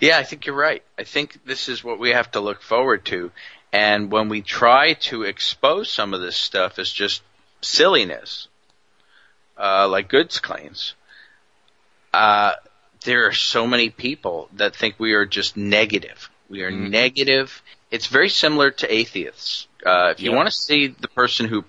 Yeah, 0.00 0.18
I 0.18 0.24
think 0.24 0.46
you're 0.46 0.56
right. 0.56 0.82
I 0.98 1.04
think 1.04 1.38
this 1.44 1.68
is 1.68 1.82
what 1.82 1.98
we 1.98 2.10
have 2.10 2.30
to 2.32 2.40
look 2.40 2.62
forward 2.62 3.04
to. 3.06 3.30
And 3.72 4.10
when 4.10 4.28
we 4.28 4.42
try 4.42 4.94
to 4.94 5.22
expose 5.22 5.90
some 5.90 6.14
of 6.14 6.20
this 6.20 6.36
stuff 6.36 6.78
as 6.78 6.90
just 6.90 7.22
silliness, 7.60 8.48
uh, 9.58 9.88
like 9.88 10.08
Goode's 10.08 10.38
claims, 10.38 10.94
uh, 12.12 12.52
there 13.04 13.26
are 13.26 13.32
so 13.32 13.66
many 13.66 13.90
people 13.90 14.48
that 14.54 14.74
think 14.76 14.96
we 14.98 15.12
are 15.12 15.26
just 15.26 15.56
negative. 15.56 16.30
We 16.48 16.62
are 16.62 16.70
negative. 16.70 17.62
It's 17.90 18.06
very 18.06 18.28
similar 18.28 18.70
to 18.70 18.92
atheists. 18.92 19.66
Uh, 19.84 20.10
if 20.10 20.20
you 20.20 20.30
Yeah. 20.30 20.36
want 20.36 20.48
to 20.48 20.54
see 20.54 20.88
the 20.88 21.08
person 21.08 21.46
who 21.46 21.64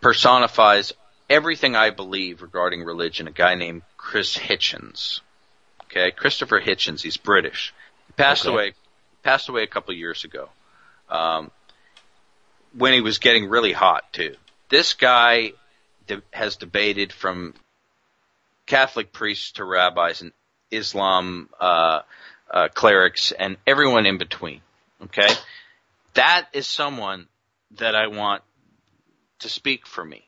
personifies 0.00 0.92
everything 1.30 1.76
I 1.76 1.90
believe 1.90 2.42
regarding 2.42 2.84
religion, 2.84 3.26
a 3.26 3.32
guy 3.32 3.54
named 3.54 3.82
Chris 3.96 4.36
Hitchens. 4.36 5.20
Okay, 5.96 6.10
Christopher 6.10 6.60
Hitchens. 6.60 7.02
He's 7.02 7.16
British. 7.16 7.72
He 8.08 8.12
passed 8.14 8.46
Okay. 8.46 8.52
away. 8.52 8.74
Passed 9.22 9.48
away 9.48 9.62
a 9.62 9.66
couple 9.68 9.92
of 9.92 9.98
years 9.98 10.24
ago. 10.24 10.48
Um, 11.08 11.52
when 12.76 12.92
he 12.92 13.00
was 13.00 13.18
getting 13.18 13.48
really 13.48 13.72
hot 13.72 14.12
too. 14.12 14.34
This 14.68 14.94
guy 14.94 15.52
de- 16.08 16.22
has 16.32 16.56
debated 16.56 17.12
from 17.12 17.54
Catholic 18.66 19.12
priests 19.12 19.52
to 19.52 19.64
rabbis 19.64 20.20
and 20.22 20.32
Islam 20.72 21.48
uh, 21.60 22.00
uh, 22.50 22.68
clerics 22.74 23.30
and 23.30 23.56
everyone 23.66 24.06
in 24.06 24.18
between. 24.18 24.60
Okay, 25.02 25.28
that 26.14 26.48
is 26.52 26.66
someone 26.66 27.28
that 27.72 27.94
I 27.94 28.08
want 28.08 28.42
to 29.40 29.48
speak 29.48 29.86
for 29.86 30.04
me. 30.04 30.26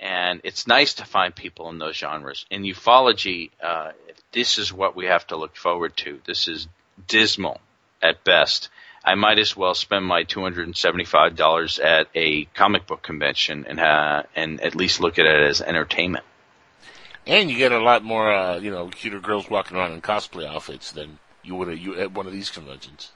And 0.00 0.40
it's 0.44 0.66
nice 0.66 0.94
to 0.94 1.04
find 1.04 1.34
people 1.34 1.68
in 1.68 1.78
those 1.78 1.96
genres. 1.96 2.46
In 2.50 2.62
ufology, 2.62 3.50
uh, 3.62 3.92
this 4.32 4.56
is 4.56 4.72
what 4.72 4.96
we 4.96 5.06
have 5.06 5.26
to 5.26 5.36
look 5.36 5.56
forward 5.56 5.94
to. 5.98 6.20
This 6.24 6.48
is 6.48 6.66
dismal 7.06 7.60
at 8.02 8.24
best. 8.24 8.70
I 9.04 9.14
might 9.14 9.38
as 9.38 9.56
well 9.56 9.74
spend 9.74 10.04
my 10.06 10.24
two 10.24 10.42
hundred 10.42 10.66
and 10.66 10.76
seventy-five 10.76 11.36
dollars 11.36 11.78
at 11.78 12.08
a 12.14 12.44
comic 12.46 12.86
book 12.86 13.02
convention 13.02 13.66
and 13.68 13.80
uh, 13.80 14.22
and 14.34 14.60
at 14.60 14.74
least 14.74 15.00
look 15.00 15.18
at 15.18 15.26
it 15.26 15.48
as 15.48 15.60
entertainment. 15.60 16.24
And 17.26 17.50
you 17.50 17.58
get 17.58 17.72
a 17.72 17.78
lot 17.78 18.02
more, 18.02 18.32
uh, 18.32 18.58
you 18.58 18.70
know, 18.70 18.88
cuter 18.88 19.20
girls 19.20 19.48
walking 19.48 19.76
around 19.76 19.92
in 19.92 20.00
cosplay 20.00 20.46
outfits 20.46 20.92
than 20.92 21.18
you 21.42 21.54
would 21.56 21.78
you 21.78 21.98
at 21.98 22.12
one 22.12 22.26
of 22.26 22.32
these 22.32 22.50
conventions. 22.50 23.12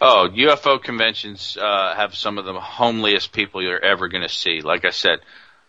Oh, 0.00 0.28
UFO 0.32 0.82
conventions 0.82 1.56
uh, 1.56 1.94
have 1.94 2.14
some 2.14 2.36
of 2.36 2.44
the 2.44 2.54
homeliest 2.54 3.32
people 3.32 3.62
you're 3.62 3.82
ever 3.82 4.08
going 4.08 4.22
to 4.22 4.28
see. 4.28 4.60
Like 4.60 4.84
I 4.84 4.90
said, 4.90 5.20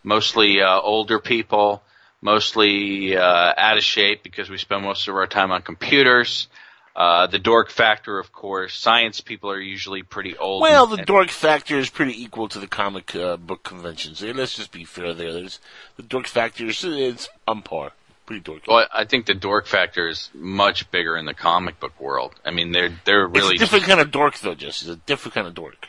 mostly 0.03 0.61
uh, 0.61 0.79
older 0.79 1.19
people, 1.19 1.81
mostly 2.21 3.15
uh, 3.17 3.53
out 3.57 3.77
of 3.77 3.83
shape 3.83 4.23
because 4.23 4.49
we 4.49 4.57
spend 4.57 4.83
most 4.83 5.07
of 5.07 5.15
our 5.15 5.27
time 5.27 5.51
on 5.51 5.61
computers. 5.61 6.47
Uh, 6.95 7.25
the 7.25 7.39
dork 7.39 7.71
factor, 7.71 8.19
of 8.19 8.31
course. 8.31 8.75
Science 8.75 9.19
people 9.19 9.49
are 9.49 9.59
usually 9.59 10.03
pretty 10.03 10.37
old. 10.37 10.61
Well, 10.61 10.85
the 10.85 10.97
dork 10.97 11.29
factor 11.29 11.79
is 11.79 11.89
pretty 11.89 12.21
equal 12.21 12.47
to 12.49 12.59
the 12.59 12.67
comic 12.67 13.15
uh, 13.15 13.35
book 13.37 13.63
conventions. 13.63 14.21
Let's 14.21 14.55
just 14.55 14.71
be 14.71 14.83
fair 14.83 15.13
there. 15.13 15.33
There's 15.33 15.59
the 15.95 16.03
dork 16.03 16.27
factor 16.27 16.67
is 16.67 16.83
it's 16.83 17.29
on 17.47 17.63
par, 17.63 17.93
pretty 18.27 18.43
dorky. 18.43 18.67
Well, 18.67 18.85
I 18.93 19.05
think 19.05 19.25
the 19.25 19.33
dork 19.33 19.65
factor 19.65 20.07
is 20.07 20.29
much 20.35 20.91
bigger 20.91 21.17
in 21.17 21.25
the 21.25 21.33
comic 21.33 21.79
book 21.79 21.99
world. 21.99 22.35
I 22.45 22.51
mean, 22.51 22.71
they're 22.71 22.93
they're 23.05 23.27
really 23.27 23.55
it's 23.55 23.63
a 23.63 23.65
different 23.65 23.85
kind 23.85 23.99
of 23.99 24.11
dork, 24.11 24.37
though. 24.37 24.53
Just 24.53 24.83
it's 24.83 24.91
a 24.91 24.95
different 24.95 25.33
kind 25.33 25.47
of 25.47 25.55
dork. 25.55 25.87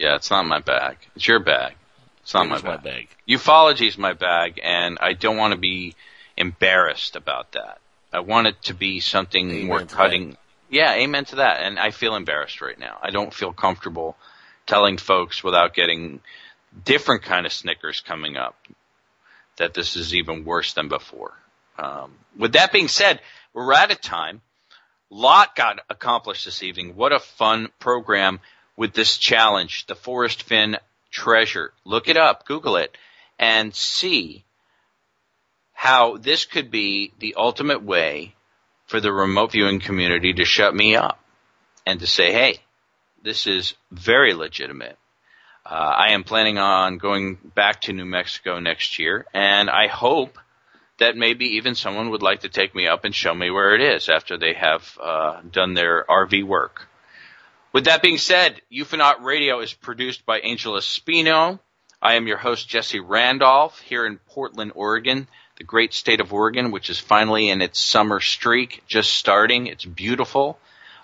Yeah, 0.00 0.16
it's 0.16 0.32
not 0.32 0.46
my 0.46 0.58
bag. 0.58 0.96
It's 1.14 1.28
your 1.28 1.38
bag. 1.38 1.74
It's 2.24 2.32
not 2.32 2.48
my 2.48 2.56
bag. 2.56 2.64
my 2.64 2.76
bag. 2.78 3.08
Ufology 3.28 3.86
is 3.86 3.98
my 3.98 4.14
bag, 4.14 4.58
and 4.62 4.96
I 5.00 5.12
don't 5.12 5.36
want 5.36 5.52
to 5.52 5.58
be 5.58 5.94
embarrassed 6.38 7.16
about 7.16 7.52
that. 7.52 7.78
I 8.14 8.20
want 8.20 8.46
it 8.46 8.62
to 8.62 8.74
be 8.74 9.00
something 9.00 9.50
Amen 9.50 9.66
more 9.66 9.84
cutting. 9.84 10.38
Yeah, 10.70 10.94
amen 10.94 11.26
to 11.26 11.36
that. 11.36 11.62
And 11.62 11.78
I 11.78 11.90
feel 11.90 12.16
embarrassed 12.16 12.62
right 12.62 12.78
now. 12.78 12.98
I 13.02 13.10
don't 13.10 13.32
feel 13.32 13.52
comfortable 13.52 14.16
telling 14.66 14.96
folks 14.96 15.44
without 15.44 15.74
getting 15.74 16.20
different 16.84 17.24
kind 17.24 17.44
of 17.44 17.52
snickers 17.52 18.00
coming 18.00 18.38
up 18.38 18.56
that 19.56 19.74
this 19.74 19.94
is 19.94 20.14
even 20.14 20.46
worse 20.46 20.72
than 20.72 20.88
before. 20.88 21.34
Um, 21.78 22.12
with 22.38 22.54
that 22.54 22.72
being 22.72 22.88
said, 22.88 23.20
we're 23.52 23.74
out 23.74 23.92
of 23.92 24.00
time. 24.00 24.40
Lot 25.10 25.54
got 25.54 25.80
accomplished 25.90 26.46
this 26.46 26.62
evening. 26.62 26.96
What 26.96 27.12
a 27.12 27.20
fun 27.20 27.68
program 27.78 28.40
with 28.76 28.94
this 28.94 29.18
challenge, 29.18 29.86
the 29.86 29.94
Forrest 29.94 30.42
Fenn 30.44 30.78
treasure. 31.14 31.72
Look 31.84 32.08
it 32.08 32.18
up, 32.18 32.44
Google 32.44 32.76
it, 32.76 32.94
and 33.38 33.74
see 33.74 34.44
how 35.72 36.18
this 36.18 36.44
could 36.44 36.70
be 36.70 37.12
the 37.18 37.34
ultimate 37.36 37.82
way 37.82 38.34
for 38.86 39.00
the 39.00 39.12
remote 39.12 39.52
viewing 39.52 39.80
community 39.80 40.34
to 40.34 40.44
shut 40.44 40.74
me 40.74 40.96
up 40.96 41.18
and 41.86 42.00
to 42.00 42.06
say, 42.06 42.32
hey, 42.32 42.58
this 43.22 43.46
is 43.46 43.74
very 43.90 44.34
legitimate. 44.34 44.98
Uh, 45.64 45.74
I 45.74 46.12
am 46.12 46.24
planning 46.24 46.58
on 46.58 46.98
going 46.98 47.38
back 47.54 47.80
to 47.82 47.92
New 47.92 48.04
Mexico 48.04 48.60
next 48.60 48.98
year, 48.98 49.24
and 49.32 49.70
I 49.70 49.86
hope 49.86 50.38
that 50.98 51.16
maybe 51.16 51.56
even 51.56 51.74
someone 51.74 52.10
would 52.10 52.22
like 52.22 52.40
to 52.40 52.48
take 52.48 52.74
me 52.74 52.86
up 52.86 53.04
and 53.04 53.14
show 53.14 53.34
me 53.34 53.50
where 53.50 53.74
it 53.74 53.80
is 53.80 54.08
after 54.08 54.36
they 54.36 54.52
have 54.52 54.98
uh, 55.02 55.40
done 55.50 55.74
their 55.74 56.04
RV 56.04 56.44
work. 56.44 56.86
With 57.74 57.86
that 57.86 58.02
being 58.02 58.18
said, 58.18 58.62
Ufonaut 58.72 59.24
Radio 59.24 59.58
is 59.58 59.72
produced 59.72 60.24
by 60.24 60.38
Angel 60.38 60.74
Espino. 60.74 61.58
I 62.00 62.14
am 62.14 62.28
your 62.28 62.36
host, 62.36 62.68
Jesse 62.68 63.00
Randolph, 63.00 63.80
here 63.80 64.06
in 64.06 64.18
Portland, 64.28 64.70
Oregon, 64.76 65.26
the 65.58 65.64
great 65.64 65.92
state 65.92 66.20
of 66.20 66.32
Oregon, 66.32 66.70
which 66.70 66.88
is 66.88 67.00
finally 67.00 67.50
in 67.50 67.60
its 67.60 67.80
summer 67.80 68.20
streak, 68.20 68.84
just 68.86 69.14
starting. 69.14 69.66
It's 69.66 69.84
beautiful. 69.84 70.56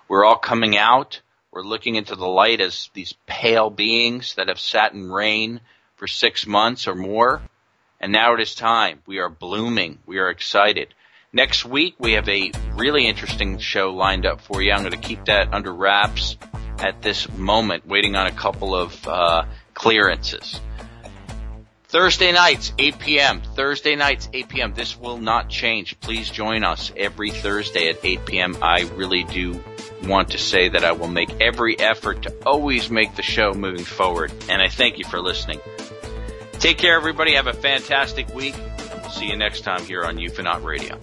We're 0.07 0.23
all 0.23 0.37
coming 0.37 0.77
out. 0.77 1.19
We're 1.51 1.63
looking 1.63 1.95
into 1.95 2.15
the 2.15 2.25
light 2.25 2.61
as 2.61 2.89
these 2.93 3.15
pale 3.25 3.69
beings 3.69 4.35
that 4.35 4.47
have 4.47 4.57
sat 4.57 4.93
in 4.93 5.11
rain 5.11 5.59
for 5.97 6.07
six 6.07 6.47
months 6.47 6.87
or 6.87 6.95
more. 6.95 7.41
And 7.99 8.13
now 8.13 8.33
it 8.33 8.39
is 8.39 8.55
time. 8.55 9.01
We 9.05 9.19
are 9.19 9.29
blooming. 9.29 9.99
We 10.05 10.19
are 10.19 10.29
excited. 10.29 10.93
Next 11.33 11.65
week, 11.65 11.95
we 11.99 12.13
have 12.13 12.29
a 12.29 12.53
really 12.75 13.07
interesting 13.07 13.57
show 13.57 13.93
lined 13.93 14.25
up 14.25 14.39
for 14.39 14.61
you. 14.61 14.71
I'm 14.71 14.83
going 14.83 14.91
to 14.91 14.97
keep 14.97 15.25
that 15.25 15.53
under 15.53 15.73
wraps 15.73 16.37
at 16.81 17.01
this 17.01 17.29
moment, 17.29 17.87
waiting 17.87 18.15
on 18.15 18.27
a 18.27 18.31
couple 18.31 18.75
of 18.75 19.07
uh, 19.07 19.45
clearances. 19.73 20.59
Thursday 21.91 22.31
nights, 22.31 22.71
8 22.79 22.99
p.m. 22.99 23.41
Thursday 23.53 23.97
nights, 23.97 24.29
8 24.31 24.47
p.m. 24.47 24.73
This 24.73 24.97
will 24.97 25.17
not 25.17 25.49
change. 25.49 25.99
Please 25.99 26.29
join 26.29 26.63
us 26.63 26.89
every 26.95 27.31
Thursday 27.31 27.89
at 27.89 27.97
8 28.01 28.25
p.m. 28.25 28.57
I 28.61 28.89
really 28.95 29.23
do 29.25 29.61
want 30.05 30.31
to 30.31 30.37
say 30.37 30.69
that 30.69 30.85
I 30.85 30.93
will 30.93 31.09
make 31.09 31.41
every 31.41 31.77
effort 31.77 32.23
to 32.23 32.33
always 32.45 32.89
make 32.89 33.15
the 33.15 33.23
show 33.23 33.53
moving 33.53 33.83
forward. 33.83 34.31
And 34.47 34.61
I 34.61 34.69
thank 34.69 34.99
you 34.99 35.05
for 35.05 35.19
listening. 35.19 35.59
Take 36.53 36.77
care, 36.77 36.95
everybody. 36.95 37.33
Have 37.33 37.47
a 37.47 37.53
fantastic 37.53 38.33
week. 38.33 38.55
We'll 39.01 39.09
see 39.09 39.27
you 39.27 39.35
next 39.35 39.61
time 39.61 39.83
here 39.83 40.03
on 40.03 40.15
Ufonaut 40.15 40.63
Radio. 40.63 40.97